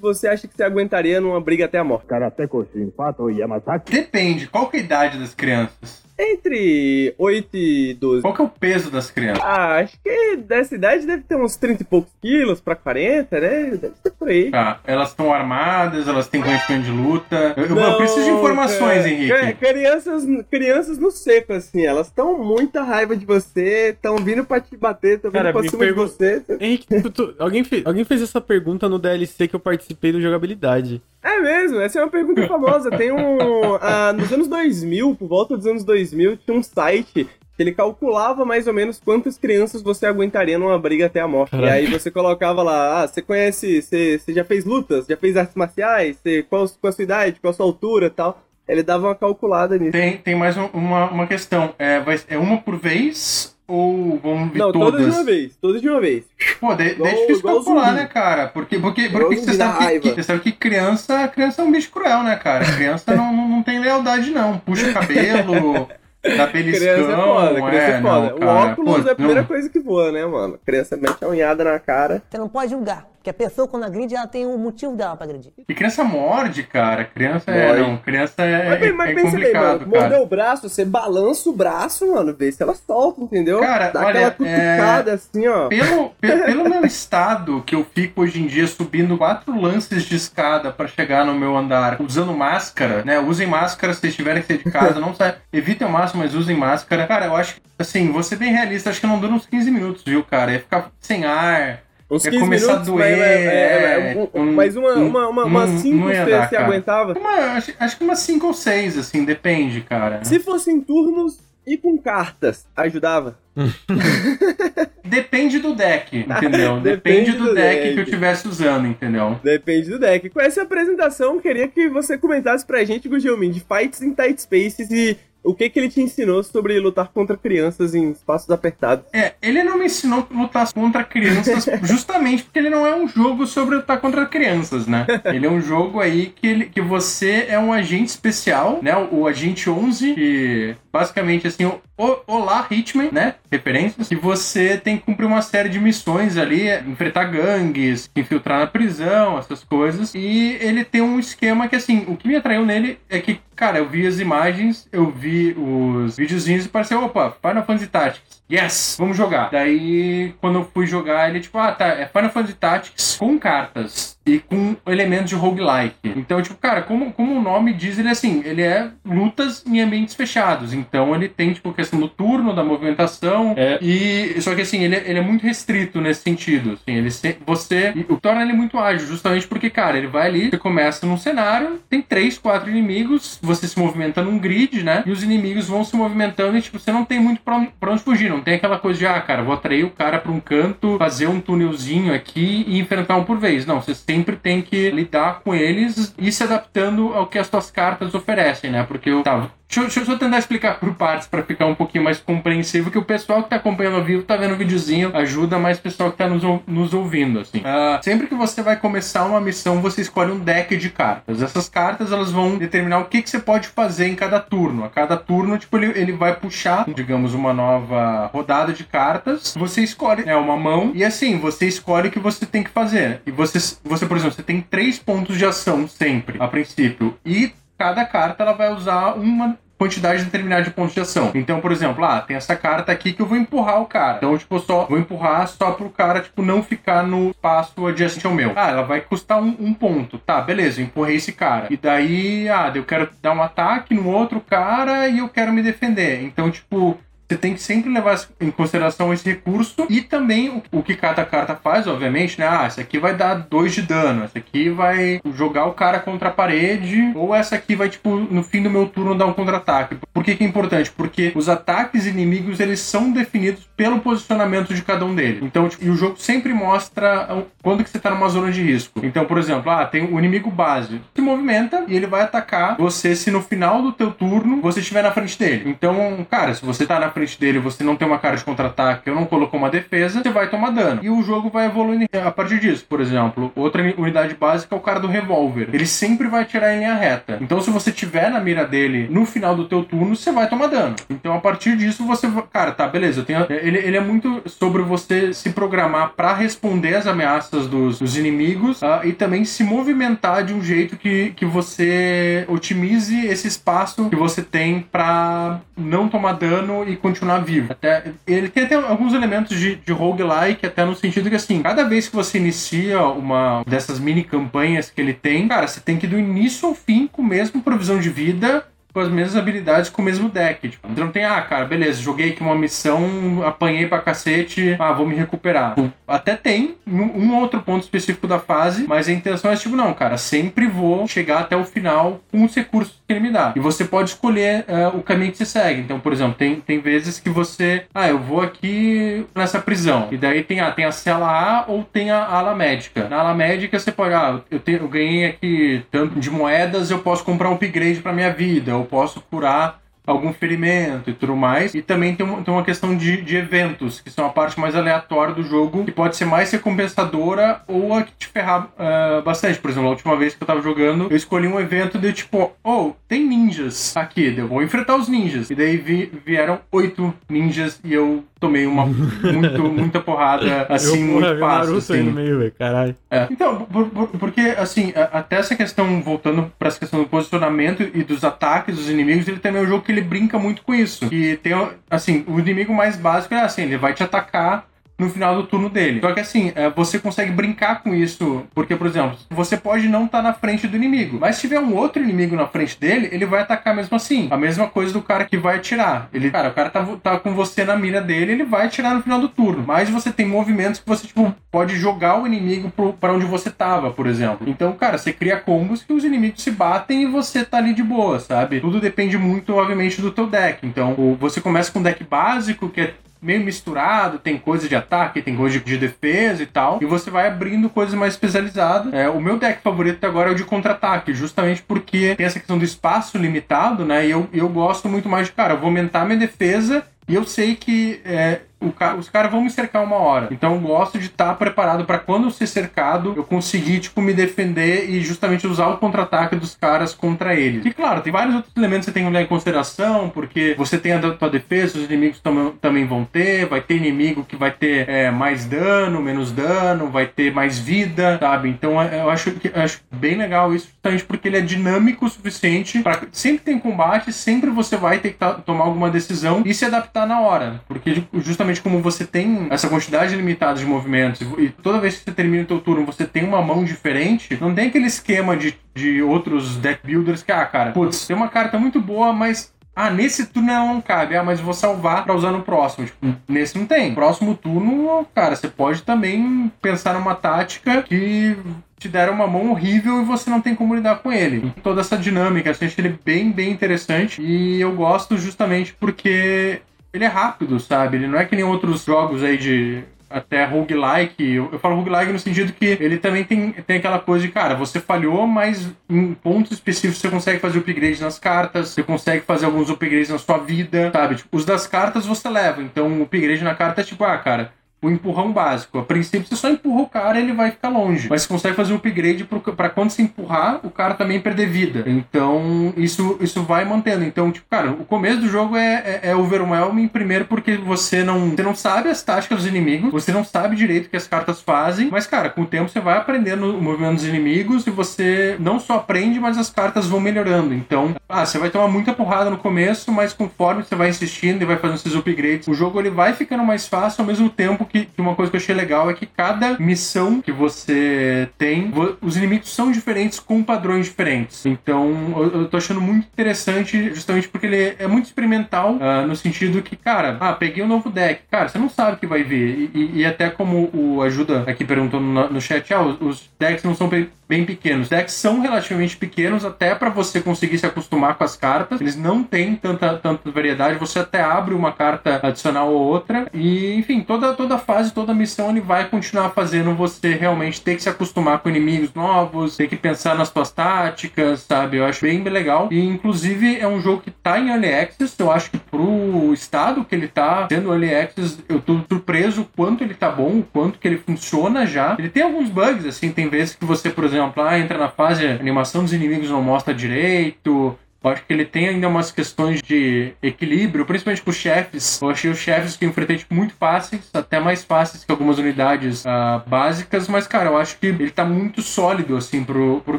você 0.00 0.28
acha 0.28 0.46
que 0.46 0.54
você 0.54 0.62
aguentaria 0.62 1.20
numa 1.20 1.40
briga 1.40 1.64
até 1.64 1.78
a 1.78 1.84
morte? 1.84 2.06
Karateko 2.06 2.66
Shinpato 2.72 3.30
Yamasaki. 3.30 3.92
Depende, 3.92 4.46
qual 4.46 4.68
que 4.68 4.76
é 4.76 4.80
a 4.80 4.82
idade 4.82 5.18
das 5.18 5.34
crianças? 5.34 6.02
Entre 6.20 7.14
8 7.18 7.48
e 7.56 7.94
12. 7.94 8.22
Qual 8.22 8.34
que 8.34 8.42
é 8.42 8.44
o 8.44 8.48
peso 8.48 8.90
das 8.90 9.10
crianças? 9.10 9.42
Ah, 9.42 9.76
acho 9.78 9.96
que 10.02 10.36
dessa 10.36 10.74
idade 10.74 11.06
deve 11.06 11.22
ter 11.22 11.36
uns 11.36 11.56
30 11.56 11.82
e 11.82 11.86
poucos 11.86 12.12
quilos 12.20 12.60
pra 12.60 12.74
40, 12.76 13.40
né? 13.40 13.48
Deve 13.76 13.94
ser 14.02 14.10
por 14.10 14.28
aí. 14.28 14.50
Tá, 14.50 14.80
elas 14.84 15.08
estão 15.10 15.32
armadas, 15.32 16.06
elas 16.06 16.28
têm 16.28 16.42
conhecimento 16.42 16.84
de 16.84 16.90
luta. 16.90 17.54
Eu, 17.56 17.64
eu 17.66 17.74
Não, 17.74 17.96
preciso 17.96 18.24
de 18.24 18.30
informações, 18.30 18.78
cara. 19.02 19.08
Henrique. 19.08 19.32
É, 19.32 19.52
crianças, 19.52 20.24
crianças 20.50 20.98
no 20.98 21.10
seco, 21.10 21.52
assim, 21.52 21.84
elas 21.86 22.08
estão 22.08 22.36
muita 22.38 22.82
raiva 22.82 23.16
de 23.16 23.24
você, 23.24 23.90
estão 23.94 24.16
vindo 24.18 24.44
pra 24.44 24.60
te 24.60 24.76
bater, 24.76 25.16
estão 25.16 25.30
vindo 25.30 25.40
Cara, 25.40 25.52
pra 25.52 25.62
me 25.62 25.68
cima 25.70 25.80
pergun- 25.84 26.04
de 26.04 26.10
você. 26.12 26.42
Henrique, 26.60 26.86
tu- 27.02 27.10
tu- 27.10 27.34
alguém, 27.38 27.64
fez, 27.64 27.86
alguém 27.86 28.04
fez 28.04 28.20
essa 28.22 28.40
pergunta 28.40 28.88
no 28.88 28.98
DLC 28.98 29.48
que 29.48 29.56
eu 29.56 29.60
participei 29.60 30.12
do 30.12 30.20
Jogabilidade. 30.20 31.00
É 31.22 31.38
mesmo, 31.40 31.80
essa 31.80 31.98
é 31.98 32.02
uma 32.02 32.10
pergunta 32.10 32.46
famosa. 32.46 32.90
Tem 32.90 33.12
um. 33.12 33.74
ah, 33.80 34.12
nos 34.12 34.32
anos 34.32 34.48
2000, 34.48 35.14
por 35.16 35.28
volta 35.28 35.56
dos 35.56 35.66
anos 35.66 35.84
2000, 35.84 36.38
tinha 36.38 36.56
um 36.56 36.62
site 36.62 37.28
que 37.56 37.62
ele 37.62 37.72
calculava 37.72 38.44
mais 38.44 38.66
ou 38.66 38.72
menos 38.72 38.98
quantas 38.98 39.36
crianças 39.36 39.82
você 39.82 40.06
aguentaria 40.06 40.58
numa 40.58 40.78
briga 40.78 41.06
até 41.06 41.20
a 41.20 41.28
morte. 41.28 41.50
Caraca. 41.50 41.68
E 41.68 41.86
aí 41.86 41.86
você 41.86 42.10
colocava 42.10 42.62
lá, 42.62 43.02
ah, 43.02 43.06
você 43.06 43.20
conhece, 43.20 43.82
você, 43.82 44.18
você 44.18 44.32
já 44.32 44.44
fez 44.44 44.64
lutas, 44.64 45.06
já 45.06 45.16
fez 45.16 45.36
artes 45.36 45.54
marciais, 45.54 46.16
você, 46.22 46.42
qual, 46.42 46.66
qual 46.80 46.88
a 46.88 46.92
sua 46.92 47.04
idade, 47.04 47.38
qual 47.38 47.50
a 47.50 47.54
sua 47.54 47.66
altura 47.66 48.06
e 48.06 48.10
tal. 48.10 48.42
Ele 48.66 48.82
dava 48.82 49.08
uma 49.08 49.14
calculada 49.14 49.76
nisso. 49.76 49.92
Tem, 49.92 50.16
tem 50.16 50.34
mais 50.34 50.56
um- 50.56 50.70
uma, 50.72 51.10
uma 51.10 51.26
questão. 51.26 51.74
É, 51.78 52.00
vai, 52.00 52.18
é 52.28 52.38
uma 52.38 52.58
por 52.62 52.76
vez 52.78 53.54
ou 53.70 54.18
vão 54.18 54.48
vir 54.48 54.58
Não, 54.58 54.72
todas? 54.72 54.90
todas 54.92 55.06
de 55.06 55.10
uma 55.12 55.24
vez, 55.24 55.56
todas 55.56 55.80
de 55.80 55.88
uma 55.88 56.00
vez. 56.00 56.24
Pô, 56.60 56.74
de, 56.74 56.84
Igual- 56.88 57.08
é 57.08 57.14
difícil 57.14 57.42
calcular, 57.42 57.92
né, 57.94 58.06
cara? 58.06 58.48
Porque, 58.48 58.78
porque, 58.78 59.08
porque 59.08 59.36
você, 59.36 59.54
sabe 59.54 60.00
que, 60.00 60.10
você 60.10 60.22
sabe 60.22 60.40
que 60.40 60.52
criança, 60.52 61.28
criança 61.28 61.62
é 61.62 61.64
um 61.64 61.70
bicho 61.70 61.90
cruel, 61.90 62.22
né, 62.22 62.36
cara? 62.36 62.64
Criança 62.64 63.14
não, 63.14 63.32
não, 63.32 63.48
não 63.48 63.62
tem 63.62 63.78
lealdade, 63.80 64.30
não. 64.30 64.58
Puxa 64.58 64.92
cabelo, 64.92 65.88
dá 66.22 66.46
beliscão. 66.46 66.80
Criança 66.94 67.12
é 67.12 67.16
foda, 67.16 67.62
criança 67.62 67.86
é, 67.92 68.00
não, 68.00 68.10
foda. 68.10 68.34
o 68.34 68.38
cara. 68.40 68.52
óculos 68.70 69.02
Pô, 69.02 69.08
é 69.08 69.12
a 69.12 69.14
primeira 69.14 69.40
não. 69.40 69.48
coisa 69.48 69.68
que 69.68 69.80
voa, 69.80 70.12
né, 70.12 70.24
mano? 70.26 70.58
Criança 70.64 70.96
mete 70.96 71.24
a 71.24 71.28
unhada 71.28 71.64
na 71.64 71.78
cara. 71.78 72.22
Você 72.30 72.38
não 72.38 72.48
pode 72.48 72.70
julgar, 72.70 73.06
porque 73.16 73.30
a 73.30 73.34
pessoa 73.34 73.66
quando 73.68 73.84
agride, 73.84 74.14
ela 74.14 74.26
tem 74.26 74.46
um 74.46 74.56
motivo 74.58 74.94
dela 74.96 75.16
pra 75.16 75.24
agredir. 75.26 75.52
E 75.68 75.74
criança 75.74 76.02
morde, 76.04 76.62
cara. 76.62 77.04
Criança 77.04 77.50
é. 77.50 77.66
Morde. 77.68 77.80
Não, 77.82 77.96
criança 77.98 78.42
é, 78.42 78.68
Mas, 78.70 78.82
é, 78.82 78.92
mas 78.92 79.10
é 79.10 79.14
pensa 79.14 79.36
bem, 79.38 79.52
mano. 79.52 79.78
cara. 79.78 79.86
Mordeu 79.86 80.22
o 80.22 80.26
braço, 80.26 80.68
você 80.68 80.84
balança 80.84 81.48
o 81.48 81.52
braço, 81.52 82.10
mano, 82.12 82.34
vê 82.38 82.50
se 82.52 82.62
ela 82.62 82.74
solta, 82.74 83.20
entendeu? 83.22 83.60
Cara, 83.60 83.90
Dá 83.90 84.00
olha, 84.06 84.26
aquela 84.28 84.30
cutucada 84.30 85.12
assim, 85.14 85.46
ó. 85.48 85.68
Pelo, 85.68 86.10
pe- 86.20 86.36
pelo 86.44 86.68
meu 86.68 86.84
estado, 86.84 87.62
que 87.62 87.74
eu 87.74 87.86
fico 87.94 88.22
hoje 88.22 88.42
em 88.42 88.46
dia 88.46 88.66
subindo 88.66 89.16
quatro 89.18 89.58
lances 89.60 90.04
de 90.04 90.16
escada 90.16 90.70
pra 90.70 90.86
chegar 90.86 91.24
no 91.24 91.34
meu 91.34 91.56
andar, 91.56 92.00
usando 92.00 92.32
máscara, 92.32 93.02
né? 93.04 93.18
Usem 93.18 93.46
máscara 93.46 93.92
se 93.94 94.00
vocês 94.00 94.14
tiverem 94.16 94.42
que 94.42 94.48
sair 94.48 94.58
de 94.64 94.70
casa, 94.70 94.98
não 95.00 95.14
sai. 95.14 95.36
Evitem 95.52 95.86
o 95.86 95.90
máximo, 96.16 96.22
mas 96.22 96.34
usem 96.34 96.56
máscara. 96.56 97.06
Cara, 97.06 97.26
eu 97.26 97.36
acho 97.36 97.56
que, 97.56 97.60
assim, 97.78 98.22
ser 98.22 98.36
bem 98.36 98.52
realista, 98.52 98.90
acho 98.90 99.00
que 99.00 99.06
não 99.06 99.18
dura 99.20 99.32
uns 99.32 99.46
15 99.46 99.70
minutos, 99.70 100.02
viu, 100.04 100.22
cara? 100.24 100.52
Ia 100.52 100.60
ficar 100.60 100.90
sem 101.00 101.24
ar. 101.24 101.82
Ia 102.10 102.18
15 102.18 102.38
começar 102.40 102.66
a 102.66 102.68
minutos, 102.72 102.86
doer, 102.88 103.16
mas, 103.16 103.20
é, 103.20 103.44
é, 103.44 104.12
é, 104.12 104.44
mas 104.52 104.76
uma, 104.76 104.94
um- 104.94 105.08
uma, 105.08 105.28
uma, 105.28 105.44
uma 105.44 105.66
cinco 105.78 105.96
não 105.98 106.06
você, 106.08 106.24
você 106.24 106.30
cara. 106.30 106.64
aguentava? 106.64 107.12
Uma, 107.16 107.30
acho, 107.56 107.72
acho 107.78 107.96
que 107.96 108.02
umas 108.04 108.18
5 108.18 108.46
ou 108.48 108.52
6, 108.54 108.98
assim, 108.98 109.24
depende, 109.24 109.80
cara. 109.82 110.24
Se 110.24 110.40
fosse 110.40 110.72
em 110.72 110.80
turnos 110.80 111.38
e 111.64 111.76
com 111.76 111.96
cartas, 111.96 112.66
ajudava? 112.76 113.38
Depende 115.04 115.58
do 115.58 115.74
deck, 115.74 116.16
entendeu? 116.18 116.80
Depende 116.82 117.30
Depende, 117.30 117.32
do, 117.32 117.44
do 117.50 117.54
deck, 117.54 117.80
deck. 117.82 117.94
que 117.94 118.00
eu 118.00 118.04
estivesse 118.04 118.48
usando, 118.48 118.86
entendeu? 118.86 119.38
Depende 119.42 119.90
do 119.90 119.98
deck. 119.98 120.28
Com 120.30 120.40
essa 120.40 120.62
apresentação, 120.62 121.38
queria 121.40 121.68
que 121.68 121.88
você 121.88 122.16
comentasse 122.18 122.64
pra 122.66 122.84
gente, 122.84 123.08
Gugelmin, 123.08 123.50
de 123.50 123.60
Fights 123.60 124.02
in 124.02 124.14
Tight 124.14 124.40
Spaces 124.42 124.90
e 124.90 125.16
o 125.42 125.54
que, 125.54 125.68
que 125.70 125.78
ele 125.78 125.88
te 125.88 126.00
ensinou 126.00 126.42
sobre 126.42 126.78
lutar 126.78 127.08
contra 127.08 127.36
crianças 127.36 127.94
em 127.94 128.10
espaços 128.10 128.50
apertados. 128.50 129.04
É, 129.12 129.34
ele 129.40 129.62
não 129.62 129.78
me 129.78 129.86
ensinou 129.86 130.26
a 130.30 130.34
lutar 130.42 130.72
contra 130.72 131.04
crianças 131.04 131.66
justamente 131.82 132.42
porque 132.44 132.58
ele 132.58 132.70
não 132.70 132.86
é 132.86 132.94
um 132.94 133.08
jogo 133.08 133.46
sobre 133.46 133.76
lutar 133.76 134.00
contra 134.00 134.26
crianças, 134.26 134.86
né? 134.86 135.06
Ele 135.26 135.46
é 135.46 135.50
um 135.50 135.60
jogo 135.60 136.00
aí 136.00 136.32
que, 136.34 136.46
ele- 136.46 136.64
que 136.66 136.80
você 136.80 137.46
é 137.48 137.58
um 137.58 137.72
agente 137.72 138.10
especial, 138.10 138.80
né? 138.82 138.96
O, 138.96 139.20
o 139.20 139.26
agente 139.26 139.68
11, 139.70 140.14
que 140.14 140.76
basicamente 140.92 141.46
assim, 141.46 141.64
o, 141.64 141.80
o, 141.96 142.16
Olá 142.26 142.66
Hitman, 142.70 143.10
né? 143.12 143.34
Referências. 143.50 144.10
E 144.10 144.14
você 144.14 144.76
tem 144.76 144.96
que 144.96 145.04
cumprir 145.04 145.26
uma 145.26 145.42
série 145.42 145.68
de 145.68 145.78
missões 145.78 146.36
ali, 146.36 146.68
enfrentar 146.86 147.24
gangues, 147.24 148.10
infiltrar 148.16 148.60
na 148.60 148.66
prisão, 148.66 149.38
essas 149.38 149.62
coisas. 149.64 150.14
E 150.14 150.56
ele 150.60 150.84
tem 150.84 151.00
um 151.00 151.18
esquema 151.18 151.68
que, 151.68 151.76
assim, 151.76 152.04
o 152.08 152.16
que 152.16 152.26
me 152.28 152.36
atraiu 152.36 152.64
nele 152.64 152.98
é 153.08 153.20
que, 153.20 153.40
cara, 153.60 153.76
eu 153.76 153.86
vi 153.86 154.06
as 154.06 154.18
imagens, 154.18 154.88
eu 154.90 155.10
vi 155.10 155.54
os 155.54 156.16
videozinhos 156.16 156.64
e 156.64 156.68
pareceu, 156.70 157.04
opa, 157.04 157.36
Final 157.42 157.66
Fantasy 157.66 157.88
Tactics. 157.88 158.39
Yes, 158.50 158.96
vamos 158.98 159.16
jogar. 159.16 159.50
Daí, 159.50 160.34
quando 160.40 160.58
eu 160.58 160.70
fui 160.72 160.86
jogar, 160.86 161.28
ele 161.28 161.40
tipo, 161.40 161.56
ah, 161.58 161.72
tá, 161.72 161.86
é 161.86 162.06
Final 162.06 162.30
Fantasy 162.30 162.54
Tactics 162.54 163.16
com 163.16 163.38
cartas 163.38 164.18
e 164.26 164.38
com 164.38 164.76
elementos 164.86 165.30
de 165.30 165.34
roguelike. 165.34 165.94
Então, 166.04 166.42
tipo, 166.42 166.56
cara, 166.56 166.82
como, 166.82 167.12
como 167.12 167.36
o 167.36 167.42
nome 167.42 167.72
diz, 167.72 167.98
ele 167.98 168.08
é 168.08 168.10
assim, 168.12 168.42
ele 168.44 168.62
é 168.62 168.90
lutas 169.04 169.64
em 169.66 169.80
ambientes 169.80 170.14
fechados. 170.14 170.72
Então, 170.72 171.14
ele 171.14 171.28
tem, 171.28 171.52
tipo, 171.52 171.72
questão 171.72 171.98
do 171.98 172.08
turno, 172.08 172.54
da 172.54 172.62
movimentação. 172.62 173.54
É. 173.56 173.78
E, 173.80 174.40
só 174.40 174.54
que, 174.54 174.62
assim, 174.62 174.82
ele, 174.82 174.96
ele 174.96 175.18
é 175.18 175.22
muito 175.22 175.42
restrito 175.42 176.00
nesse 176.00 176.22
sentido. 176.22 176.72
Assim, 176.72 176.96
ele 176.98 177.10
se, 177.10 177.36
você. 177.46 177.92
Torna 178.20 178.42
ele 178.42 178.52
muito 178.52 178.78
ágil, 178.78 179.06
justamente 179.06 179.46
porque, 179.46 179.70
cara, 179.70 179.96
ele 179.96 180.06
vai 180.06 180.26
ali, 180.26 180.50
você 180.50 180.58
começa 180.58 181.06
num 181.06 181.16
cenário, 181.16 181.80
tem 181.88 182.02
três, 182.02 182.38
quatro 182.38 182.70
inimigos, 182.70 183.38
você 183.42 183.66
se 183.66 183.78
movimenta 183.78 184.22
num 184.22 184.38
grid, 184.38 184.82
né? 184.82 185.02
E 185.06 185.10
os 185.10 185.22
inimigos 185.22 185.68
vão 185.68 185.84
se 185.84 185.96
movimentando 185.96 186.56
e, 186.56 186.62
tipo, 186.62 186.78
você 186.78 186.92
não 186.92 187.04
tem 187.04 187.18
muito 187.18 187.40
pra, 187.40 187.66
pra 187.78 187.92
onde 187.92 188.02
fugir. 188.02 188.30
Não 188.30 188.39
tem 188.42 188.54
aquela 188.54 188.78
coisa 188.78 188.98
de, 188.98 189.06
ah, 189.06 189.20
cara, 189.20 189.42
vou 189.42 189.54
atrair 189.54 189.84
o 189.84 189.90
cara 189.90 190.18
pra 190.18 190.32
um 190.32 190.40
canto, 190.40 190.98
fazer 190.98 191.26
um 191.26 191.40
túnelzinho 191.40 192.14
aqui 192.14 192.64
e 192.66 192.78
enfrentar 192.78 193.16
um 193.16 193.24
por 193.24 193.38
vez. 193.38 193.66
Não, 193.66 193.80
você 193.80 193.94
sempre 193.94 194.36
tem 194.36 194.62
que 194.62 194.90
lidar 194.90 195.40
com 195.40 195.54
eles 195.54 196.14
e 196.18 196.30
se 196.32 196.42
adaptando 196.42 197.14
ao 197.14 197.26
que 197.26 197.38
as 197.38 197.46
suas 197.46 197.70
cartas 197.70 198.14
oferecem, 198.14 198.70
né? 198.70 198.82
Porque 198.84 199.10
eu 199.10 199.22
tava 199.22 199.52
Deixa, 199.70 199.82
deixa, 199.82 200.00
eu 200.00 200.04
só 200.04 200.16
tentar 200.18 200.38
explicar 200.38 200.80
por 200.80 200.92
partes 200.94 201.28
para 201.28 201.44
ficar 201.44 201.66
um 201.66 201.76
pouquinho 201.76 202.02
mais 202.02 202.18
compreensível, 202.18 202.90
que 202.90 202.98
o 202.98 203.04
pessoal 203.04 203.44
que 203.44 203.50
tá 203.50 203.54
acompanhando 203.54 203.98
ao 203.98 204.04
vivo 204.04 204.24
tá 204.24 204.36
vendo 204.36 204.54
o 204.54 204.56
videozinho, 204.56 205.16
ajuda 205.16 205.60
mais 205.60 205.78
o 205.78 205.80
pessoal 205.80 206.10
que 206.10 206.18
tá 206.18 206.26
nos, 206.26 206.42
nos 206.66 206.92
ouvindo, 206.92 207.38
assim. 207.38 207.58
Uh, 207.58 208.02
sempre 208.02 208.26
que 208.26 208.34
você 208.34 208.62
vai 208.62 208.76
começar 208.76 209.24
uma 209.24 209.40
missão, 209.40 209.80
você 209.80 210.02
escolhe 210.02 210.32
um 210.32 210.40
deck 210.40 210.76
de 210.76 210.90
cartas. 210.90 211.40
Essas 211.40 211.68
cartas, 211.68 212.10
elas 212.10 212.32
vão 212.32 212.58
determinar 212.58 212.98
o 212.98 213.04
que, 213.04 213.22
que 213.22 213.30
você 213.30 213.38
pode 213.38 213.68
fazer 213.68 214.08
em 214.08 214.16
cada 214.16 214.40
turno. 214.40 214.82
A 214.82 214.88
cada 214.88 215.16
turno, 215.16 215.56
tipo, 215.56 215.76
ele, 215.78 215.96
ele 215.96 216.12
vai 216.12 216.34
puxar, 216.34 216.84
digamos, 216.92 217.32
uma 217.32 217.54
nova 217.54 218.28
rodada 218.34 218.72
de 218.72 218.82
cartas. 218.82 219.54
Você 219.56 219.82
escolhe, 219.82 220.24
é 220.26 220.34
uma 220.34 220.56
mão, 220.56 220.90
e 220.96 221.04
assim, 221.04 221.38
você 221.38 221.68
escolhe 221.68 222.08
o 222.08 222.10
que 222.10 222.18
você 222.18 222.44
tem 222.44 222.64
que 222.64 222.70
fazer. 222.70 223.22
E 223.24 223.30
você, 223.30 223.60
você 223.84 224.04
por 224.04 224.16
exemplo, 224.16 224.34
você 224.34 224.42
tem 224.42 224.60
três 224.60 224.98
pontos 224.98 225.38
de 225.38 225.46
ação 225.46 225.86
sempre, 225.86 226.42
a 226.42 226.48
princípio. 226.48 227.14
E 227.24 227.52
cada 227.80 228.04
carta 228.04 228.42
ela 228.42 228.52
vai 228.52 228.70
usar 228.74 229.14
uma 229.14 229.58
quantidade 229.78 230.22
determinada 230.22 230.62
de 230.62 230.70
pontos 230.70 230.92
de 230.92 231.00
ação. 231.00 231.30
Então, 231.34 231.62
por 231.62 231.72
exemplo, 231.72 232.04
ah, 232.04 232.20
tem 232.20 232.36
essa 232.36 232.54
carta 232.54 232.92
aqui 232.92 233.14
que 233.14 233.22
eu 233.22 233.26
vou 233.26 233.38
empurrar 233.38 233.80
o 233.80 233.86
cara. 233.86 234.18
Então, 234.18 234.36
tipo, 234.36 234.56
eu 234.56 234.60
só 234.60 234.84
vou 234.84 234.98
empurrar 234.98 235.48
só 235.48 235.70
pro 235.70 235.88
cara, 235.88 236.20
tipo, 236.20 236.42
não 236.42 236.62
ficar 236.62 237.02
no 237.02 237.30
espaço 237.30 237.86
adjacente 237.86 238.26
ao 238.26 238.34
meu. 238.34 238.52
Ah, 238.54 238.68
ela 238.68 238.82
vai 238.82 239.00
custar 239.00 239.42
um, 239.42 239.56
um 239.58 239.72
ponto. 239.72 240.18
Tá, 240.18 240.42
beleza, 240.42 240.82
eu 240.82 240.84
empurrei 240.84 241.16
esse 241.16 241.32
cara. 241.32 241.68
E 241.70 241.78
daí, 241.78 242.50
ah, 242.50 242.70
eu 242.74 242.84
quero 242.84 243.08
dar 243.22 243.32
um 243.32 243.42
ataque 243.42 243.94
no 243.94 244.06
outro 244.10 244.42
cara 244.42 245.08
e 245.08 245.20
eu 245.20 245.28
quero 245.30 245.50
me 245.50 245.62
defender. 245.62 246.22
Então, 246.22 246.50
tipo, 246.50 246.98
você 247.30 247.36
tem 247.36 247.54
que 247.54 247.62
sempre 247.62 247.92
levar 247.92 248.20
em 248.40 248.50
consideração 248.50 249.12
esse 249.12 249.28
recurso 249.28 249.86
e 249.88 250.00
também 250.00 250.60
o, 250.72 250.82
que 250.82 250.96
cada 250.96 251.24
carta 251.24 251.54
faz, 251.54 251.86
obviamente, 251.86 252.40
né? 252.40 252.48
Ah, 252.48 252.64
essa 252.66 252.80
aqui 252.80 252.98
vai 252.98 253.14
dar 253.14 253.34
2 253.34 253.72
de 253.72 253.82
dano, 253.82 254.24
essa 254.24 254.38
aqui 254.38 254.68
vai 254.68 255.20
jogar 255.36 255.66
o 255.66 255.72
cara 255.72 256.00
contra 256.00 256.28
a 256.28 256.32
parede, 256.32 257.12
ou 257.14 257.32
essa 257.32 257.54
aqui 257.54 257.76
vai, 257.76 257.88
tipo, 257.88 258.16
no 258.16 258.42
fim 258.42 258.60
do 258.60 258.68
meu 258.68 258.86
turno 258.86 259.14
dar 259.14 259.26
um 259.26 259.32
contra-ataque. 259.32 259.96
Por 260.12 260.24
que, 260.24 260.34
que 260.34 260.42
é 260.42 260.46
importante? 260.46 260.90
Porque 260.90 261.30
os 261.36 261.48
ataques 261.48 262.04
inimigos, 262.04 262.58
eles 262.58 262.80
são 262.80 263.12
definidos 263.12 263.68
pelo 263.76 264.00
posicionamento 264.00 264.74
de 264.74 264.82
cada 264.82 265.04
um 265.04 265.14
deles. 265.14 265.40
Então, 265.42 265.68
tipo, 265.68 265.84
e 265.84 265.90
o 265.90 265.96
jogo 265.96 266.16
sempre 266.18 266.52
mostra 266.52 267.44
quando 267.62 267.84
que 267.84 267.90
você 267.90 268.00
tá 268.00 268.10
numa 268.10 268.28
zona 268.28 268.50
de 268.50 268.60
risco. 268.60 269.00
Então, 269.04 269.24
por 269.24 269.38
exemplo, 269.38 269.70
ah, 269.70 269.86
tem 269.86 270.02
o 270.02 270.18
inimigo 270.18 270.50
base, 270.50 271.00
se 271.14 271.20
movimenta 271.20 271.84
e 271.86 271.94
ele 271.94 272.06
vai 272.06 272.22
atacar 272.22 272.76
você 272.76 273.14
se 273.14 273.30
no 273.30 273.40
final 273.40 273.82
do 273.82 273.92
teu 273.92 274.10
turno 274.10 274.60
você 274.60 274.80
estiver 274.80 275.02
na 275.02 275.12
frente 275.12 275.38
dele. 275.38 275.70
Então, 275.70 276.26
cara, 276.28 276.54
se 276.54 276.64
você 276.64 276.86
tá 276.86 276.98
na 276.98 277.10
frente 277.10 277.19
frente 277.20 277.38
dele 277.38 277.58
você 277.58 277.84
não 277.84 277.96
tem 277.96 278.06
uma 278.06 278.18
cara 278.18 278.36
de 278.36 278.44
contra-ataque 278.44 279.10
ou 279.10 279.16
não 279.16 279.26
colocou 279.26 279.58
uma 279.58 279.70
defesa, 279.70 280.22
você 280.22 280.30
vai 280.30 280.48
tomar 280.48 280.70
dano. 280.70 281.00
E 281.02 281.10
o 281.10 281.22
jogo 281.22 281.50
vai 281.50 281.66
evoluindo 281.66 282.06
a 282.24 282.30
partir 282.30 282.58
disso. 282.58 282.84
Por 282.88 283.00
exemplo, 283.00 283.52
outra 283.54 283.82
unidade 283.96 284.34
básica 284.34 284.74
é 284.74 284.78
o 284.78 284.80
cara 284.80 284.98
do 284.98 285.06
revólver. 285.06 285.68
Ele 285.72 285.86
sempre 285.86 286.28
vai 286.28 286.42
atirar 286.42 286.74
em 286.74 286.80
linha 286.80 286.94
reta. 286.94 287.38
Então, 287.40 287.60
se 287.60 287.70
você 287.70 287.92
tiver 287.92 288.30
na 288.30 288.40
mira 288.40 288.64
dele 288.64 289.06
no 289.10 289.26
final 289.26 289.54
do 289.54 289.66
teu 289.66 289.84
turno, 289.84 290.16
você 290.16 290.32
vai 290.32 290.48
tomar 290.48 290.68
dano. 290.68 290.96
Então, 291.08 291.34
a 291.34 291.40
partir 291.40 291.76
disso, 291.76 292.06
você. 292.06 292.28
Cara, 292.52 292.72
tá, 292.72 292.88
beleza. 292.88 293.22
Tenho... 293.22 293.46
ele, 293.50 293.78
ele 293.78 293.96
é 293.96 294.00
muito 294.00 294.42
sobre 294.46 294.82
você 294.82 295.34
se 295.34 295.50
programar 295.50 296.12
para 296.16 296.32
responder 296.32 296.94
às 296.94 297.06
ameaças 297.06 297.66
dos, 297.66 297.98
dos 297.98 298.16
inimigos 298.16 298.80
uh, 298.82 299.04
e 299.04 299.12
também 299.12 299.44
se 299.44 299.62
movimentar 299.62 300.44
de 300.44 300.54
um 300.54 300.62
jeito 300.62 300.96
que, 300.96 301.32
que 301.36 301.44
você 301.44 302.44
otimize 302.48 303.26
esse 303.26 303.46
espaço 303.46 304.08
que 304.08 304.16
você 304.16 304.42
tem 304.42 304.80
para 304.80 305.60
não 305.76 306.08
tomar 306.08 306.32
dano 306.32 306.88
e 306.88 306.96
continuar 306.96 307.09
vivo. 307.44 307.72
Até, 307.72 308.12
ele 308.26 308.48
tem 308.48 308.64
até 308.64 308.74
alguns 308.74 309.14
elementos 309.14 309.58
de, 309.58 309.76
de 309.76 309.92
roguelike, 309.92 310.66
até 310.66 310.84
no 310.84 310.94
sentido 310.94 311.28
que, 311.28 311.36
assim, 311.36 311.62
cada 311.62 311.84
vez 311.84 312.08
que 312.08 312.16
você 312.16 312.38
inicia 312.38 313.02
uma 313.02 313.62
dessas 313.66 313.98
mini 313.98 314.24
campanhas 314.24 314.90
que 314.90 315.00
ele 315.00 315.14
tem, 315.14 315.48
cara, 315.48 315.66
você 315.66 315.80
tem 315.80 315.96
que 315.96 316.06
do 316.06 316.18
início 316.18 316.68
ao 316.68 316.74
fim 316.74 317.06
com 317.06 317.22
a 317.22 317.26
mesma 317.26 317.60
provisão 317.60 317.98
de 317.98 318.10
vida 318.10 318.64
com 318.92 319.00
as 319.00 319.08
mesmas 319.08 319.36
habilidades 319.36 319.90
com 319.90 320.02
o 320.02 320.04
mesmo 320.04 320.28
deck. 320.28 320.68
Tipo, 320.68 320.88
então 320.90 321.04
não 321.04 321.12
tem, 321.12 321.24
ah, 321.24 321.40
cara, 321.42 321.64
beleza, 321.64 322.00
joguei 322.00 322.30
aqui 322.30 322.42
uma 322.42 322.54
missão, 322.54 323.42
apanhei 323.44 323.86
pra 323.86 324.00
cacete, 324.00 324.76
ah, 324.78 324.92
vou 324.92 325.06
me 325.06 325.14
recuperar. 325.14 325.74
Até 326.06 326.36
tem 326.36 326.76
um 326.86 327.36
outro 327.36 327.60
ponto 327.60 327.82
específico 327.82 328.26
da 328.26 328.38
fase, 328.38 328.86
mas 328.86 329.08
a 329.08 329.12
intenção 329.12 329.50
é 329.50 329.56
tipo, 329.56 329.76
não, 329.76 329.92
cara, 329.94 330.16
sempre 330.16 330.66
vou 330.66 331.06
chegar 331.06 331.40
até 331.40 331.56
o 331.56 331.64
final 331.64 332.20
com 332.30 332.44
os 332.44 332.54
recursos 332.54 333.00
que 333.06 333.12
ele 333.12 333.20
me 333.20 333.30
dá. 333.30 333.52
E 333.56 333.60
você 333.60 333.84
pode 333.84 334.10
escolher 334.10 334.64
uh, 334.68 334.96
o 334.96 335.02
caminho 335.02 335.32
que 335.32 335.38
você 335.38 335.46
segue. 335.46 335.80
Então, 335.80 336.00
por 336.00 336.12
exemplo, 336.12 336.34
tem, 336.34 336.56
tem 336.60 336.80
vezes 336.80 337.18
que 337.18 337.30
você, 337.30 337.84
ah, 337.94 338.08
eu 338.08 338.18
vou 338.18 338.40
aqui 338.40 339.26
nessa 339.34 339.60
prisão. 339.60 340.08
E 340.10 340.16
daí 340.16 340.42
tem, 340.42 340.60
ah, 340.60 340.70
tem 340.70 340.84
a 340.84 340.92
cela 340.92 341.28
A 341.28 341.64
ou 341.68 341.84
tem 341.84 342.10
a 342.10 342.24
ala 342.24 342.54
médica. 342.54 343.08
Na 343.08 343.18
ala 343.18 343.34
médica 343.34 343.78
você 343.78 343.92
pode, 343.92 344.14
ah, 344.14 344.40
eu, 344.50 344.58
tenho, 344.58 344.78
eu 344.78 344.88
ganhei 344.88 345.26
aqui 345.26 345.82
tanto 345.90 346.18
de 346.18 346.30
moedas, 346.30 346.90
eu 346.90 346.98
posso 346.98 347.24
comprar 347.24 347.50
um 347.50 347.54
upgrade 347.54 348.00
pra 348.00 348.12
minha 348.12 348.32
vida 348.32 348.76
eu 348.80 348.86
posso 348.86 349.20
curar 349.20 349.80
algum 350.06 350.32
ferimento 350.32 351.10
e 351.10 351.12
tudo 351.12 351.36
mais. 351.36 351.74
E 351.74 351.82
também 351.82 352.14
tem, 352.14 352.26
tem 352.26 352.54
uma 352.54 352.64
questão 352.64 352.96
de, 352.96 353.22
de, 353.22 353.36
eventos, 353.36 354.00
que 354.00 354.10
são 354.10 354.26
a 354.26 354.30
parte 354.30 354.58
mais 354.58 354.74
aleatória 354.74 355.34
do 355.34 355.42
jogo, 355.42 355.84
que 355.84 355.92
pode 355.92 356.16
ser 356.16 356.24
mais 356.24 356.50
recompensadora 356.50 357.62
ou 357.66 357.94
a 357.94 358.02
que 358.02 358.12
te 358.12 358.26
ferrar 358.26 358.66
uh, 358.66 359.22
bastante. 359.22 359.58
Por 359.58 359.70
exemplo, 359.70 359.88
a 359.88 359.92
última 359.92 360.16
vez 360.16 360.34
que 360.34 360.42
eu 360.42 360.46
tava 360.46 360.60
jogando, 360.60 361.08
eu 361.10 361.16
escolhi 361.16 361.46
um 361.46 361.60
evento 361.60 361.98
de 361.98 362.12
tipo, 362.12 362.52
oh, 362.64 362.92
tem 363.06 363.24
ninjas 363.26 363.96
aqui, 363.96 364.34
eu 364.36 364.48
vou 364.48 364.62
enfrentar 364.62 364.96
os 364.96 365.08
ninjas. 365.08 365.50
E 365.50 365.54
daí 365.54 365.76
vi, 365.76 366.12
vieram 366.24 366.60
oito 366.72 367.14
ninjas 367.28 367.80
e 367.84 367.92
eu 367.92 368.24
tomei 368.40 368.66
uma 368.66 368.86
muito, 368.86 369.62
muita 369.64 370.00
porrada, 370.00 370.66
assim, 370.70 371.00
eu, 371.00 371.20
muito 371.20 371.38
fácil. 371.38 371.76
Assim. 371.76 372.02
no 372.02 372.12
meio, 372.12 372.38
véio, 372.38 372.52
caralho. 372.58 372.96
É. 373.10 373.28
Então, 373.30 373.66
por, 373.66 373.86
por, 373.90 374.08
porque, 374.08 374.40
assim, 374.58 374.92
até 375.12 375.36
essa 375.36 375.54
questão, 375.54 376.00
voltando 376.02 376.50
para 376.58 376.68
essa 376.68 376.78
questão 376.78 377.00
do 377.00 377.08
posicionamento 377.08 377.82
e 377.82 378.02
dos 378.02 378.24
ataques 378.24 378.74
dos 378.74 378.88
inimigos, 378.88 379.28
ele 379.28 379.38
também 379.38 379.60
é 379.60 379.64
um 379.64 379.68
jogo 379.68 379.84
que 379.84 379.92
ele 379.92 380.00
brinca 380.00 380.38
muito 380.38 380.62
com 380.62 380.74
isso. 380.74 381.12
E 381.12 381.36
tem, 381.36 381.52
assim, 381.90 382.24
o 382.26 382.40
inimigo 382.40 382.74
mais 382.74 382.96
básico 382.96 383.34
é 383.34 383.42
assim, 383.42 383.62
ele 383.62 383.76
vai 383.76 383.92
te 383.92 384.02
atacar 384.02 384.69
no 385.00 385.08
final 385.08 385.34
do 385.34 385.44
turno 385.44 385.70
dele. 385.70 386.00
Só 386.00 386.12
que 386.12 386.20
assim, 386.20 386.52
é, 386.54 386.68
você 386.68 386.98
consegue 386.98 387.30
brincar 387.30 387.82
com 387.82 387.94
isso, 387.94 388.44
porque, 388.54 388.76
por 388.76 388.86
exemplo, 388.86 389.16
você 389.30 389.56
pode 389.56 389.88
não 389.88 390.04
estar 390.04 390.18
tá 390.18 390.22
na 390.22 390.34
frente 390.34 390.68
do 390.68 390.76
inimigo, 390.76 391.18
mas 391.18 391.36
se 391.36 391.42
tiver 391.42 391.58
um 391.58 391.74
outro 391.74 392.02
inimigo 392.02 392.36
na 392.36 392.46
frente 392.46 392.78
dele, 392.78 393.08
ele 393.10 393.24
vai 393.24 393.40
atacar 393.40 393.74
mesmo 393.74 393.96
assim. 393.96 394.28
A 394.30 394.36
mesma 394.36 394.68
coisa 394.68 394.92
do 394.92 395.00
cara 395.00 395.24
que 395.24 395.38
vai 395.38 395.56
atirar. 395.56 396.08
Ele, 396.12 396.30
cara, 396.30 396.50
o 396.50 396.52
cara 396.52 396.68
tá, 396.68 396.86
tá 397.02 397.18
com 397.18 397.34
você 397.34 397.64
na 397.64 397.76
mira 397.76 398.00
dele, 398.00 398.32
ele 398.32 398.44
vai 398.44 398.66
atirar 398.66 398.94
no 398.94 399.02
final 399.02 399.18
do 399.18 399.28
turno. 399.28 399.64
Mas 399.66 399.88
você 399.88 400.12
tem 400.12 400.26
movimentos 400.26 400.80
que 400.80 400.86
você, 400.86 401.06
tipo, 401.06 401.34
pode 401.50 401.76
jogar 401.76 402.20
o 402.20 402.26
inimigo 402.26 402.70
para 403.00 403.14
onde 403.14 403.24
você 403.24 403.50
tava, 403.50 403.90
por 403.90 404.06
exemplo. 404.06 404.48
Então, 404.48 404.72
cara, 404.72 404.98
você 404.98 405.12
cria 405.12 405.38
combos 405.38 405.82
que 405.82 405.94
os 405.94 406.04
inimigos 406.04 406.42
se 406.42 406.50
batem 406.50 407.04
e 407.04 407.06
você 407.06 407.42
tá 407.42 407.56
ali 407.56 407.72
de 407.72 407.82
boa, 407.82 408.20
sabe? 408.20 408.60
Tudo 408.60 408.80
depende 408.80 409.16
muito, 409.16 409.54
obviamente, 409.54 410.02
do 410.02 410.10
teu 410.10 410.26
deck. 410.26 410.66
Então, 410.66 411.16
você 411.18 411.40
começa 411.40 411.72
com 411.72 411.78
um 411.78 411.82
deck 411.82 412.04
básico, 412.04 412.68
que 412.68 412.80
é 412.82 412.94
meio 413.20 413.44
misturado, 413.44 414.18
tem 414.18 414.38
coisa 414.38 414.68
de 414.68 414.74
ataque, 414.74 415.22
tem 415.22 415.36
coisa 415.36 415.58
de 415.58 415.76
defesa 415.76 416.42
e 416.42 416.46
tal, 416.46 416.78
e 416.80 416.86
você 416.86 417.10
vai 417.10 417.26
abrindo 417.26 417.68
coisas 417.68 417.94
mais 417.94 418.14
especializadas. 418.14 418.92
É, 418.92 419.08
o 419.08 419.20
meu 419.20 419.38
deck 419.38 419.62
favorito 419.62 420.04
agora 420.04 420.30
é 420.30 420.32
o 420.32 420.36
de 420.36 420.44
contra-ataque, 420.44 421.12
justamente 421.12 421.62
porque 421.62 422.14
tem 422.16 422.26
essa 422.26 422.38
questão 422.38 422.58
do 422.58 422.64
espaço 422.64 423.18
limitado, 423.18 423.84
né? 423.84 424.06
E 424.06 424.10
eu, 424.10 424.28
eu 424.32 424.48
gosto 424.48 424.88
muito 424.88 425.08
mais 425.08 425.26
de, 425.26 425.32
cara, 425.32 425.54
vou 425.54 425.66
aumentar 425.66 426.04
minha 426.04 426.18
defesa 426.18 426.84
e 427.08 427.14
eu 427.14 427.24
sei 427.24 427.56
que 427.56 428.00
é, 428.04 428.40
ca- 428.68 428.94
os 428.94 429.08
caras 429.08 429.30
vão 429.30 429.40
me 429.42 429.48
cercar 429.50 429.82
uma 429.82 429.96
hora. 429.96 430.28
Então 430.30 430.54
eu 430.54 430.60
gosto 430.60 430.98
de 430.98 431.06
estar 431.06 431.34
preparado 431.34 431.84
pra 431.84 431.98
quando 431.98 432.24
eu 432.24 432.30
ser 432.30 432.46
cercado, 432.46 433.14
eu 433.16 433.24
conseguir, 433.24 433.80
tipo, 433.80 434.00
me 434.02 434.12
defender 434.12 434.90
e 434.90 435.00
justamente 435.00 435.46
usar 435.46 435.68
o 435.68 435.78
contra-ataque 435.78 436.36
dos 436.36 436.54
caras 436.54 436.94
contra 436.94 437.34
eles. 437.34 437.64
E 437.64 437.72
claro, 437.72 438.00
tem 438.02 438.12
vários 438.12 438.34
outros 438.34 438.52
elementos 438.56 438.86
que 438.86 438.90
você 438.90 438.94
tem 438.94 439.04
que 439.04 439.10
levar 439.10 439.24
em 439.24 439.28
consideração, 439.28 440.10
porque 440.10 440.54
você 440.58 440.76
tem 440.78 440.92
a 440.92 441.00
tua 441.12 441.30
defesa, 441.30 441.78
os 441.78 441.84
inimigos 441.84 442.20
tam- 442.20 442.52
também 442.60 442.84
vão 442.86 443.04
ter, 443.04 443.46
vai 443.46 443.60
ter 443.60 443.76
inimigo 443.76 444.24
que 444.24 444.36
vai 444.36 444.50
ter 444.50 444.88
é, 444.88 445.10
mais 445.10 445.44
dano, 445.46 446.00
menos 446.00 446.32
dano, 446.32 446.88
vai 446.88 447.06
ter 447.06 447.32
mais 447.32 447.58
vida, 447.58 448.18
sabe? 448.20 448.48
Então 448.48 448.80
é- 448.80 449.00
eu 449.00 449.10
acho, 449.10 449.30
que, 449.32 449.48
eu 449.48 449.62
acho 449.62 449.80
bem 449.90 450.16
legal 450.16 450.54
isso, 450.54 450.68
justamente 450.72 451.04
porque 451.04 451.28
ele 451.28 451.36
é 451.38 451.40
dinâmico 451.40 452.04
o 452.06 452.08
suficiente 452.10 452.80
para 452.82 453.00
sempre 453.12 453.44
tem 453.44 453.58
combate, 453.58 454.12
sempre 454.12 454.50
você 454.50 454.76
vai 454.76 454.98
ter 454.98 455.10
que 455.12 455.18
tomar 455.44 455.64
alguma 455.64 455.90
decisão 455.90 456.42
e 456.44 456.52
se 456.54 456.64
adaptar 456.64 457.06
na 457.06 457.20
hora. 457.20 457.60
Porque 457.68 458.02
justamente 458.14 458.49
como 458.58 458.80
você 458.80 459.04
tem 459.04 459.46
essa 459.50 459.68
quantidade 459.68 460.16
limitada 460.16 460.58
de 460.58 460.64
movimentos 460.64 461.20
e 461.38 461.50
toda 461.50 461.78
vez 461.78 461.98
que 461.98 462.04
você 462.04 462.12
termina 462.12 462.42
o 462.42 462.46
teu 462.46 462.60
turno 462.60 462.86
você 462.86 463.06
tem 463.06 463.24
uma 463.24 463.42
mão 463.42 463.62
diferente, 463.62 464.36
não 464.40 464.54
tem 464.54 464.68
aquele 464.68 464.86
esquema 464.86 465.36
de, 465.36 465.56
de 465.74 466.02
outros 466.02 466.56
deck 466.56 466.80
builders 466.84 467.22
que, 467.22 467.30
ah, 467.30 467.44
cara, 467.44 467.72
putz, 467.72 468.06
tem 468.06 468.16
uma 468.16 468.28
carta 468.28 468.58
muito 468.58 468.80
boa, 468.80 469.12
mas 469.12 469.52
ah, 469.74 469.88
nesse 469.88 470.26
turno 470.26 470.50
ela 470.50 470.66
não 470.66 470.80
cabe. 470.80 471.16
Ah, 471.16 471.22
mas 471.22 471.40
vou 471.40 471.54
salvar 471.54 472.04
pra 472.04 472.14
usar 472.14 472.32
no 472.32 472.42
próximo. 472.42 472.86
Tipo, 472.86 473.14
nesse 473.28 473.56
não 473.56 473.66
tem. 473.66 473.94
Próximo 473.94 474.34
turno, 474.34 475.06
cara, 475.14 475.36
você 475.36 475.48
pode 475.48 475.82
também 475.82 476.52
pensar 476.60 476.94
numa 476.94 477.14
tática 477.14 477.82
que 477.82 478.36
te 478.78 478.88
deram 478.88 479.12
uma 479.12 479.26
mão 479.26 479.50
horrível 479.50 480.00
e 480.00 480.04
você 480.04 480.28
não 480.28 480.40
tem 480.40 480.54
como 480.54 480.74
lidar 480.74 480.96
com 480.96 481.12
ele. 481.12 481.52
Toda 481.62 481.80
essa 481.80 481.96
dinâmica, 481.96 482.48
eu 482.48 482.52
achei 482.52 482.72
ele 482.78 482.98
bem, 483.04 483.30
bem 483.30 483.50
interessante. 483.50 484.20
E 484.20 484.60
eu 484.60 484.72
gosto 484.74 485.16
justamente 485.16 485.74
porque 485.78 486.62
ele 486.92 487.04
é 487.04 487.08
rápido, 487.08 487.58
sabe? 487.60 487.96
Ele 487.96 488.06
não 488.06 488.18
é 488.18 488.24
que 488.24 488.36
nem 488.36 488.44
outros 488.44 488.84
jogos 488.84 489.22
aí 489.22 489.36
de 489.36 489.84
até 490.10 490.44
roguelike. 490.44 491.22
Eu, 491.22 491.48
eu 491.52 491.58
falo 491.58 491.76
roguelike 491.76 492.12
no 492.12 492.18
sentido 492.18 492.52
que 492.52 492.64
ele 492.64 492.98
também 492.98 493.24
tem, 493.24 493.52
tem 493.52 493.76
aquela 493.76 494.00
coisa 494.00 494.26
de, 494.26 494.32
cara, 494.32 494.54
você 494.56 494.80
falhou, 494.80 495.26
mas 495.26 495.70
em 495.88 496.12
pontos 496.14 496.50
específicos 496.50 496.98
você 496.98 497.08
consegue 497.08 497.38
fazer 497.38 497.60
upgrade 497.60 498.00
nas 498.00 498.18
cartas, 498.18 498.70
você 498.70 498.82
consegue 498.82 499.24
fazer 499.24 499.46
alguns 499.46 499.70
upgrades 499.70 500.10
na 500.10 500.18
sua 500.18 500.38
vida, 500.38 500.90
sabe? 500.92 501.14
Tipo, 501.14 501.36
os 501.36 501.44
das 501.44 501.66
cartas 501.66 502.04
você 502.04 502.28
leva. 502.28 502.60
Então, 502.60 502.88
o 502.98 503.02
upgrade 503.04 503.44
na 503.44 503.54
carta 503.54 503.80
é 503.80 503.84
tipo, 503.84 504.02
ah, 504.02 504.18
cara. 504.18 504.52
O 504.82 504.90
empurrão 504.90 505.32
básico. 505.32 505.78
A 505.78 505.82
princípio, 505.82 506.26
você 506.26 506.36
só 506.36 506.48
empurra 506.48 506.82
o 506.82 506.88
cara 506.88 507.20
ele 507.20 507.32
vai 507.32 507.50
ficar 507.50 507.68
longe. 507.68 508.08
Mas 508.08 508.22
você 508.22 508.28
consegue 508.28 508.56
fazer 508.56 508.72
um 508.72 508.76
upgrade 508.76 509.28
pra 509.56 509.68
quando 509.68 509.90
você 509.90 510.02
empurrar, 510.02 510.60
o 510.62 510.70
cara 510.70 510.94
também 510.94 511.20
perder 511.20 511.48
vida. 511.48 511.84
Então, 511.86 512.72
isso, 512.76 513.18
isso 513.20 513.42
vai 513.42 513.64
mantendo. 513.64 514.04
Então, 514.04 514.30
tipo, 514.30 514.46
cara, 514.48 514.70
o 514.70 514.84
começo 514.84 515.20
do 515.20 515.28
jogo 515.28 515.56
é, 515.56 516.00
é, 516.02 516.10
é 516.10 516.16
overwhelming, 516.16 516.88
primeiro 516.88 517.26
porque 517.26 517.56
você 517.56 518.02
não, 518.02 518.30
você 518.30 518.42
não 518.42 518.54
sabe 518.54 518.88
as 518.88 519.02
táticas 519.02 519.38
dos 519.38 519.46
inimigos, 519.46 519.90
você 519.90 520.12
não 520.12 520.24
sabe 520.24 520.56
direito 520.56 520.86
o 520.86 520.90
que 520.90 520.96
as 520.96 521.06
cartas 521.06 521.40
fazem, 521.40 521.88
mas, 521.90 522.06
cara, 522.06 522.30
com 522.30 522.42
o 522.42 522.46
tempo 522.46 522.68
você 522.68 522.80
vai 522.80 522.96
aprendendo 522.96 523.56
o 523.56 523.62
movimento 523.62 523.96
dos 523.96 524.06
inimigos 524.06 524.66
e 524.66 524.70
você 524.70 525.36
não 525.38 525.60
só 525.60 525.74
aprende, 525.74 526.18
mas 526.18 526.38
as 526.38 526.50
cartas 526.50 526.86
vão 526.86 527.00
melhorando. 527.00 527.54
Então, 527.54 527.94
ah, 528.08 528.24
você 528.24 528.38
vai 528.38 528.50
tomar 528.50 528.68
muita 528.68 528.92
porrada 528.92 529.30
no 529.30 529.38
começo, 529.38 529.92
mas 529.92 530.12
conforme 530.12 530.62
você 530.62 530.74
vai 530.74 530.88
insistindo 530.88 531.42
e 531.42 531.44
vai 531.44 531.56
fazendo 531.56 531.76
esses 531.76 531.94
upgrades, 531.94 532.48
o 532.48 532.54
jogo 532.54 532.80
ele 532.80 532.90
vai 532.90 533.12
ficando 533.12 533.44
mais 533.44 533.66
fácil 533.66 534.02
ao 534.02 534.06
mesmo 534.06 534.28
tempo 534.28 534.64
que, 534.70 534.86
que 534.86 535.00
uma 535.00 535.14
coisa 535.14 535.30
que 535.30 535.36
eu 535.36 535.40
achei 535.40 535.54
legal 535.54 535.90
é 535.90 535.94
que 535.94 536.06
cada 536.06 536.58
missão 536.58 537.20
que 537.20 537.32
você 537.32 538.28
tem, 538.38 538.72
os 539.00 539.16
inimigos 539.16 539.54
são 539.54 539.70
diferentes 539.70 540.18
com 540.20 540.42
padrões 540.42 540.86
diferentes. 540.86 541.44
Então, 541.46 541.90
eu, 542.16 542.40
eu 542.42 542.48
tô 542.48 542.56
achando 542.56 542.80
muito 542.80 543.06
interessante 543.12 543.90
justamente 543.94 544.28
porque 544.28 544.46
ele 544.46 544.76
é 544.78 544.86
muito 544.86 545.06
experimental 545.06 545.76
ah, 545.80 546.06
no 546.06 546.14
sentido 546.16 546.62
que, 546.62 546.76
cara, 546.76 547.16
ah, 547.20 547.32
peguei 547.32 547.62
um 547.62 547.68
novo 547.68 547.90
deck. 547.90 548.22
Cara, 548.30 548.48
você 548.48 548.58
não 548.58 548.68
sabe 548.68 548.96
o 548.96 548.96
que 548.98 549.06
vai 549.06 549.22
vir. 549.22 549.70
E, 549.74 549.78
e- 549.78 549.90
e 550.00 550.06
até 550.06 550.30
como 550.30 550.70
o 550.72 551.02
Ajuda 551.02 551.44
aqui 551.46 551.64
perguntou 551.64 552.00
no, 552.00 552.30
no 552.30 552.40
chat, 552.40 552.72
ah, 552.72 552.80
os, 552.82 553.00
os 553.00 553.30
decks 553.38 553.64
não 553.64 553.74
são 553.74 553.88
bem, 554.30 554.44
pequenos. 554.44 554.82
Os 554.82 554.88
decks 554.88 555.14
são 555.14 555.40
relativamente 555.40 555.96
pequenos 555.96 556.44
até 556.44 556.72
pra 556.72 556.88
você 556.88 557.20
conseguir 557.20 557.58
se 557.58 557.66
acostumar 557.66 558.14
com 558.14 558.22
as 558.22 558.36
cartas. 558.36 558.80
Eles 558.80 558.94
não 558.94 559.24
têm 559.24 559.56
tanta, 559.56 559.96
tanta 559.96 560.30
variedade. 560.30 560.78
Você 560.78 561.00
até 561.00 561.20
abre 561.20 561.52
uma 561.52 561.72
carta 561.72 562.20
adicional 562.22 562.72
ou 562.72 562.80
outra. 562.80 563.26
E, 563.34 563.74
enfim, 563.74 564.02
toda, 564.02 564.32
toda 564.34 564.56
fase, 564.56 564.92
toda 564.92 565.12
missão, 565.12 565.50
ele 565.50 565.60
vai 565.60 565.88
continuar 565.88 566.30
fazendo 566.30 566.72
você 566.76 567.14
realmente 567.14 567.60
ter 567.60 567.74
que 567.74 567.82
se 567.82 567.88
acostumar 567.88 568.38
com 568.38 568.48
inimigos 568.48 568.94
novos, 568.94 569.56
ter 569.56 569.66
que 569.66 569.74
pensar 569.74 570.14
nas 570.14 570.28
suas 570.28 570.52
táticas, 570.52 571.40
sabe? 571.40 571.78
Eu 571.78 571.86
acho 571.86 572.02
bem 572.02 572.22
legal. 572.22 572.68
E, 572.70 572.78
inclusive, 572.78 573.58
é 573.58 573.66
um 573.66 573.80
jogo 573.80 574.00
que 574.00 574.12
tá 574.12 574.38
em 574.38 574.50
Early 574.50 574.72
Access. 574.72 575.16
Eu 575.18 575.32
acho 575.32 575.50
que 575.50 575.58
pro 575.58 576.32
estado 576.32 576.84
que 576.84 576.94
ele 576.94 577.08
tá 577.08 577.48
sendo 577.50 577.72
Early 577.72 577.92
Access, 577.92 578.38
eu 578.48 578.60
tô 578.60 578.78
surpreso 578.88 579.42
o 579.42 579.44
quanto 579.44 579.82
ele 579.82 579.94
tá 579.94 580.08
bom, 580.08 580.38
o 580.38 580.44
quanto 580.44 580.78
que 580.78 580.86
ele 580.86 580.98
funciona 580.98 581.66
já. 581.66 581.96
Ele 581.98 582.08
tem 582.08 582.22
alguns 582.22 582.48
bugs, 582.48 582.86
assim, 582.86 583.10
tem 583.10 583.28
vezes 583.28 583.56
que 583.56 583.64
você, 583.64 583.90
por 583.90 584.04
exemplo, 584.04 584.19
ah, 584.24 584.58
entra 584.58 584.78
na 584.78 584.88
fase, 584.88 585.26
a 585.26 585.34
animação 585.34 585.82
dos 585.82 585.92
inimigos 585.92 586.30
não 586.30 586.42
mostra 586.42 586.74
direito. 586.74 587.76
Eu 588.02 588.10
acho 588.10 588.24
que 588.24 588.32
ele 588.32 588.44
tem 588.44 588.68
ainda 588.68 588.88
umas 588.88 589.12
questões 589.12 589.60
de 589.62 590.12
equilíbrio, 590.22 590.86
principalmente 590.86 591.22
com 591.22 591.30
os 591.30 591.36
chefes. 591.36 592.00
Eu 592.00 592.08
achei 592.10 592.30
os 592.30 592.38
chefes 592.38 592.76
que 592.76 592.86
enfrentei 592.86 593.18
tipo, 593.18 593.34
muito 593.34 593.52
fáceis, 593.54 594.08
até 594.14 594.40
mais 594.40 594.64
fáceis 594.64 595.04
que 595.04 595.10
algumas 595.10 595.38
unidades 595.38 596.06
ah, 596.06 596.42
básicas, 596.46 597.08
mas, 597.08 597.26
cara, 597.26 597.50
eu 597.50 597.56
acho 597.58 597.78
que 597.78 597.86
ele 597.86 598.10
tá 598.10 598.24
muito 598.24 598.62
sólido, 598.62 599.16
assim, 599.16 599.44
pro, 599.44 599.80
pro 599.84 599.98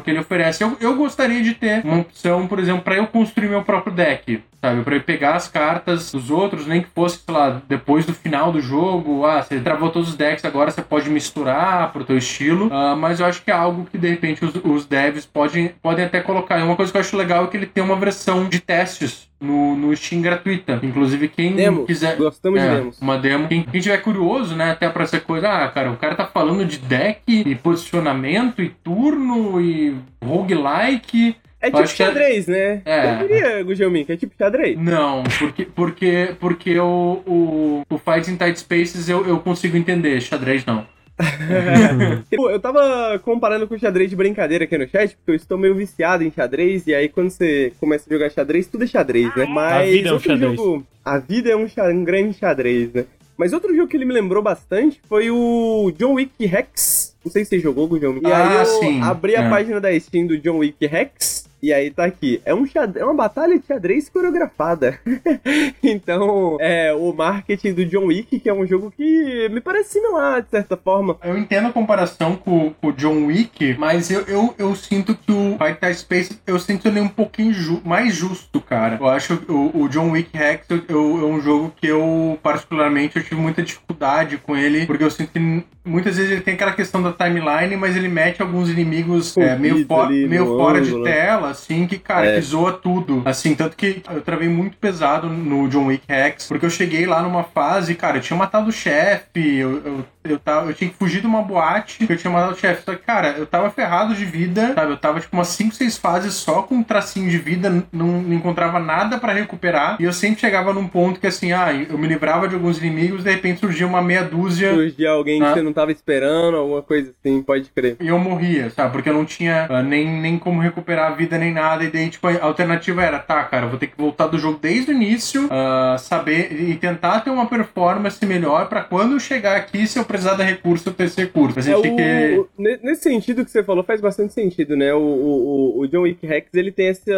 que 0.00 0.10
ele 0.10 0.18
oferece. 0.18 0.64
Eu, 0.64 0.76
eu 0.80 0.96
gostaria 0.96 1.42
de 1.42 1.54
ter 1.54 1.84
uma 1.84 2.00
opção, 2.00 2.46
por 2.48 2.58
exemplo, 2.58 2.82
para 2.82 2.96
eu 2.96 3.06
construir 3.06 3.48
meu 3.48 3.62
próprio 3.62 3.94
deck, 3.94 4.42
sabe? 4.60 4.82
Pra 4.82 4.96
eu 4.96 5.00
pegar 5.02 5.34
as 5.34 5.46
cartas 5.48 6.10
dos 6.10 6.30
outros, 6.30 6.66
nem 6.66 6.82
que 6.82 6.88
fosse, 6.94 7.20
sei 7.24 7.34
lá, 7.34 7.62
depois 7.68 8.04
do 8.04 8.12
final 8.14 8.50
do 8.52 8.60
jogo, 8.60 9.24
ah, 9.24 9.42
você 9.42 9.60
travou 9.60 9.90
todos 9.90 10.10
os 10.10 10.16
decks, 10.16 10.44
agora 10.44 10.70
você 10.70 10.82
pode 10.82 11.08
misturar 11.08 11.92
pro 11.92 12.04
teu 12.04 12.16
estilo, 12.18 12.68
Ah, 12.72 12.96
mas 12.96 13.20
eu 13.20 13.26
acho 13.26 13.42
que 13.42 13.50
é 13.50 13.54
algo 13.54 13.86
que, 13.90 13.96
de 13.98 14.08
repente, 14.08 14.44
os, 14.44 14.54
os 14.64 14.86
devs 14.86 15.24
podem, 15.26 15.68
podem 15.82 16.04
até 16.04 16.20
colocar. 16.20 16.58
E 16.58 16.62
uma 16.62 16.76
coisa 16.76 16.90
que 16.90 16.96
eu 16.96 17.00
acho 17.00 17.16
legal 17.16 17.44
é 17.44 17.46
que 17.48 17.56
ele 17.56 17.66
tem 17.66 17.82
uma 17.82 17.91
versão 17.96 18.48
de 18.48 18.60
testes 18.60 19.28
no, 19.40 19.74
no 19.76 19.96
Steam 19.96 20.22
gratuita. 20.22 20.78
Inclusive, 20.82 21.28
quem 21.28 21.54
Demos. 21.54 21.86
quiser... 21.86 22.16
Gostamos 22.16 22.60
É, 22.60 22.68
de 22.68 22.76
demos. 22.76 23.00
uma 23.00 23.18
demo. 23.18 23.48
Quem, 23.48 23.62
quem 23.64 23.80
tiver 23.80 23.98
curioso, 23.98 24.54
né, 24.54 24.70
até 24.70 24.88
pra 24.88 25.02
essa 25.04 25.18
coisa, 25.20 25.48
ah, 25.48 25.68
cara, 25.68 25.90
o 25.90 25.96
cara 25.96 26.14
tá 26.14 26.24
falando 26.26 26.64
de 26.64 26.78
deck 26.78 27.20
e 27.28 27.54
posicionamento 27.56 28.62
e 28.62 28.68
turno 28.68 29.60
e 29.60 29.96
roguelike. 30.24 31.36
É 31.60 31.66
tipo 31.66 31.76
que 31.78 31.82
é- 31.84 31.86
xadrez, 31.86 32.46
né? 32.48 32.82
É. 32.84 33.12
Eu 33.14 33.18
diria, 33.28 33.62
Gugelmin, 33.62 34.04
que 34.04 34.12
é 34.12 34.16
tipo 34.16 34.34
xadrez. 34.36 34.76
Não, 34.78 35.22
porque, 35.38 35.64
porque, 35.64 36.34
porque 36.40 36.78
o, 36.80 37.22
o, 37.24 37.82
o 37.88 37.98
Fighting 37.98 38.36
Tight 38.36 38.58
Spaces 38.58 39.08
eu, 39.08 39.24
eu 39.26 39.38
consigo 39.38 39.76
entender, 39.76 40.20
xadrez 40.20 40.64
não. 40.66 40.84
Pô, 42.36 42.50
eu 42.50 42.60
tava 42.60 43.18
comparando 43.24 43.66
com 43.66 43.78
xadrez 43.78 44.10
de 44.10 44.16
brincadeira 44.16 44.64
aqui 44.64 44.76
no 44.78 44.88
chat, 44.88 45.16
porque 45.16 45.30
eu 45.30 45.34
estou 45.34 45.56
meio 45.58 45.74
viciado 45.74 46.24
em 46.24 46.30
xadrez, 46.30 46.86
e 46.86 46.94
aí 46.94 47.08
quando 47.08 47.30
você 47.30 47.72
começa 47.80 48.04
a 48.08 48.12
jogar 48.12 48.30
xadrez, 48.30 48.66
tudo 48.66 48.84
é 48.84 48.86
xadrez, 48.86 49.34
né? 49.36 49.46
Mas 49.48 49.90
vida 49.90 50.08
é 50.08 50.12
um 50.14 50.18
xadrez. 50.18 50.56
jogo. 50.56 50.86
A 51.04 51.18
vida 51.18 51.50
é 51.50 51.56
um, 51.56 51.68
xa- 51.68 51.88
um 51.88 52.04
grande 52.04 52.36
xadrez, 52.38 52.92
né? 52.92 53.04
Mas 53.36 53.52
outro 53.52 53.74
jogo 53.74 53.88
que 53.88 53.96
ele 53.96 54.04
me 54.04 54.12
lembrou 54.12 54.42
bastante 54.42 55.00
foi 55.08 55.30
o 55.30 55.90
John 55.98 56.14
Wick 56.14 56.44
Rex. 56.46 57.16
Não 57.24 57.32
sei 57.32 57.44
se 57.44 57.50
você 57.50 57.58
jogou, 57.60 57.88
Guilherme. 57.88 58.20
E 58.22 58.26
Ah, 58.30 58.50
aí 58.52 58.56
eu 58.58 58.64
sim. 58.66 59.00
abri 59.00 59.34
a 59.36 59.44
É. 59.44 59.48
página 59.50 59.80
da 59.80 59.98
Steam 59.98 60.26
do 60.26 60.38
John 60.38 60.58
Wick 60.58 60.86
Rex. 60.86 61.48
E 61.62 61.72
aí 61.72 61.92
tá 61.92 62.04
aqui. 62.04 62.42
É, 62.44 62.52
um 62.52 62.66
é 62.96 63.04
uma 63.04 63.14
batalha 63.14 63.56
de 63.56 63.64
xadrez 63.64 64.08
coreografada. 64.08 64.98
então, 65.80 66.56
é 66.60 66.92
o 66.92 67.12
marketing 67.12 67.72
do 67.74 67.84
John 67.86 68.06
Wick, 68.06 68.40
que 68.40 68.48
é 68.48 68.52
um 68.54 68.66
jogo 68.66 68.90
que 68.90 69.48
me 69.48 69.60
parece 69.60 69.90
similar, 69.92 70.42
de 70.42 70.50
certa 70.50 70.76
forma. 70.76 71.16
Eu 71.22 71.38
entendo 71.38 71.68
a 71.68 71.72
comparação 71.72 72.34
com, 72.34 72.72
o 72.82 72.90
John 72.92 73.26
Wick, 73.26 73.76
mas 73.78 74.10
eu, 74.10 74.22
eu, 74.22 74.54
eu 74.58 74.74
sinto 74.74 75.14
que 75.14 75.30
o 75.30 75.56
Fighting 75.56 75.78
Tight 75.80 75.98
Spaces, 76.00 76.42
eu 76.46 76.58
sinto 76.58 76.88
ele 76.88 77.00
um 77.00 77.08
pouquinho 77.08 77.52
ju- 77.52 77.80
mais 77.84 78.14
justo, 78.14 78.60
cara. 78.60 78.96
Eu 79.00 79.08
acho 79.08 79.36
que 79.36 79.52
o, 79.52 79.70
o 79.82 79.88
John 79.88 80.10
Wick 80.10 80.36
Rex 80.36 80.66
eu, 80.68 80.82
eu- 80.88 81.20
é 81.20 81.24
um 81.26 81.40
jogo 81.40 81.72
que 81.76 81.86
eu, 81.86 82.38
particularmente, 82.42 83.16
eu 83.16 83.22
tive 83.22 83.40
muita 83.40 83.62
dificuldade 83.62 84.36
com 84.38 84.56
ele, 84.56 84.84
porque 84.86 85.04
eu 85.04 85.10
sinto 85.10 85.30
que 85.32 85.64
muitas 85.84 86.16
vezes 86.16 86.32
ele 86.32 86.40
tem 86.40 86.54
aquela 86.54 86.72
questão 86.72 87.02
da 87.02 87.12
timeline, 87.12 87.76
mas 87.76 87.96
ele 87.96 88.08
mete 88.08 88.40
alguns 88.42 88.68
inimigos 88.68 89.36
é, 89.36 89.56
meio, 89.56 89.86
fo- 89.86 90.08
meio 90.08 90.46
fora 90.56 90.78
ângulo. 90.78 91.04
de 91.04 91.10
tela, 91.10 91.51
assim, 91.52 91.86
que, 91.86 91.98
cara, 91.98 92.26
É. 92.26 92.34
que 92.34 92.40
zoa 92.42 92.72
tudo. 92.72 93.22
Assim, 93.24 93.54
tanto 93.54 93.76
que 93.76 94.02
eu 94.12 94.20
travei 94.20 94.48
muito 94.48 94.76
pesado 94.76 95.28
no 95.28 95.68
John 95.68 95.86
Wick 95.86 96.04
Rex, 96.08 96.48
porque 96.48 96.66
eu 96.66 96.70
cheguei 96.70 97.06
lá 97.06 97.22
numa 97.22 97.44
fase, 97.44 97.94
cara, 97.94 98.18
eu 98.18 98.20
tinha 98.22 98.36
matado 98.36 98.68
o 98.68 98.72
chefe, 98.72 99.56
eu, 99.58 99.82
eu, 99.84 100.04
eu, 100.24 100.38
tava, 100.38 100.68
eu 100.70 100.74
tinha 100.74 100.90
que 100.90 100.96
fugir 100.96 101.20
de 101.20 101.26
uma 101.26 101.42
boate, 101.42 102.06
eu 102.08 102.16
tinha 102.16 102.30
matado 102.32 102.52
o 102.54 102.58
chefe. 102.58 102.82
Só 102.84 102.92
que, 102.94 103.02
cara, 103.02 103.34
eu 103.38 103.46
tava 103.46 103.70
ferrado 103.70 104.14
de 104.14 104.24
vida, 104.24 104.72
sabe? 104.74 104.92
Eu 104.92 104.96
tava, 104.96 105.20
tipo, 105.20 105.36
umas 105.36 105.48
5, 105.48 105.74
6 105.74 105.96
fases 105.96 106.34
só 106.34 106.62
com 106.62 106.76
um 106.76 106.82
tracinho 106.82 107.30
de 107.30 107.38
vida, 107.38 107.70
não, 107.92 108.06
não 108.22 108.32
encontrava 108.34 108.78
nada 108.78 109.18
pra 109.18 109.32
recuperar, 109.32 109.96
e 110.00 110.04
eu 110.04 110.12
sempre 110.12 110.40
chegava 110.40 110.72
num 110.72 110.86
ponto 110.88 111.20
que, 111.20 111.26
assim, 111.26 111.52
ah, 111.52 111.72
eu 111.72 111.96
me 111.98 112.06
livrava 112.08 112.48
de 112.48 112.54
alguns 112.54 112.78
inimigos, 112.78 113.24
de 113.24 113.30
repente 113.30 113.60
surgia 113.60 113.86
uma 113.86 114.02
meia 114.02 114.22
dúzia 114.24 114.72
surgir 114.74 115.06
alguém 115.06 115.42
Ah. 115.42 115.48
que 115.48 115.54
você 115.54 115.62
não 115.62 115.72
tava 115.72 115.92
esperando, 115.92 116.56
alguma 116.56 116.82
coisa 116.82 117.12
assim, 117.18 117.42
pode 117.42 117.68
crer. 117.74 117.96
e 118.00 118.08
eu 118.08 118.18
morria, 118.18 118.70
sabe? 118.70 118.92
Porque 118.92 119.08
eu 119.08 119.14
não 119.14 119.24
tinha 119.24 119.66
ah, 119.68 119.82
nem, 119.82 120.08
nem 120.20 120.38
como 120.38 120.60
recuperar 120.60 121.12
a 121.12 121.14
vida 121.14 121.36
nem 121.42 121.52
nada, 121.52 121.84
e 121.84 121.90
daí, 121.90 122.08
tipo, 122.08 122.26
a 122.26 122.42
alternativa 122.42 123.02
era, 123.02 123.18
tá, 123.18 123.42
cara, 123.44 123.66
vou 123.66 123.78
ter 123.78 123.88
que 123.88 123.96
voltar 123.96 124.26
do 124.26 124.38
jogo 124.38 124.58
desde 124.60 124.92
o 124.92 124.94
início, 124.94 125.46
uh, 125.46 125.98
saber 125.98 126.52
e 126.52 126.76
tentar 126.76 127.20
ter 127.20 127.30
uma 127.30 127.46
performance 127.46 128.24
melhor 128.24 128.68
para 128.68 128.82
quando 128.82 129.12
eu 129.12 129.20
chegar 129.20 129.56
aqui, 129.56 129.86
se 129.86 129.98
eu 129.98 130.04
precisar 130.04 130.34
de 130.34 130.42
recurso, 130.42 130.88
eu 130.88 130.94
ter 130.94 131.04
esse 131.04 131.20
recurso. 131.20 131.58
É 131.68 131.76
o, 131.76 131.82
que... 131.82 132.46
Nesse 132.82 133.02
sentido 133.02 133.44
que 133.44 133.50
você 133.50 133.62
falou, 133.62 133.82
faz 133.82 134.00
bastante 134.00 134.32
sentido, 134.32 134.76
né? 134.76 134.94
O, 134.94 135.00
o, 135.00 135.80
o 135.80 135.88
John 135.88 136.02
Wick 136.02 136.26
Rex, 136.26 136.48
ele 136.54 136.70
tem 136.72 136.88
essa, 136.88 137.12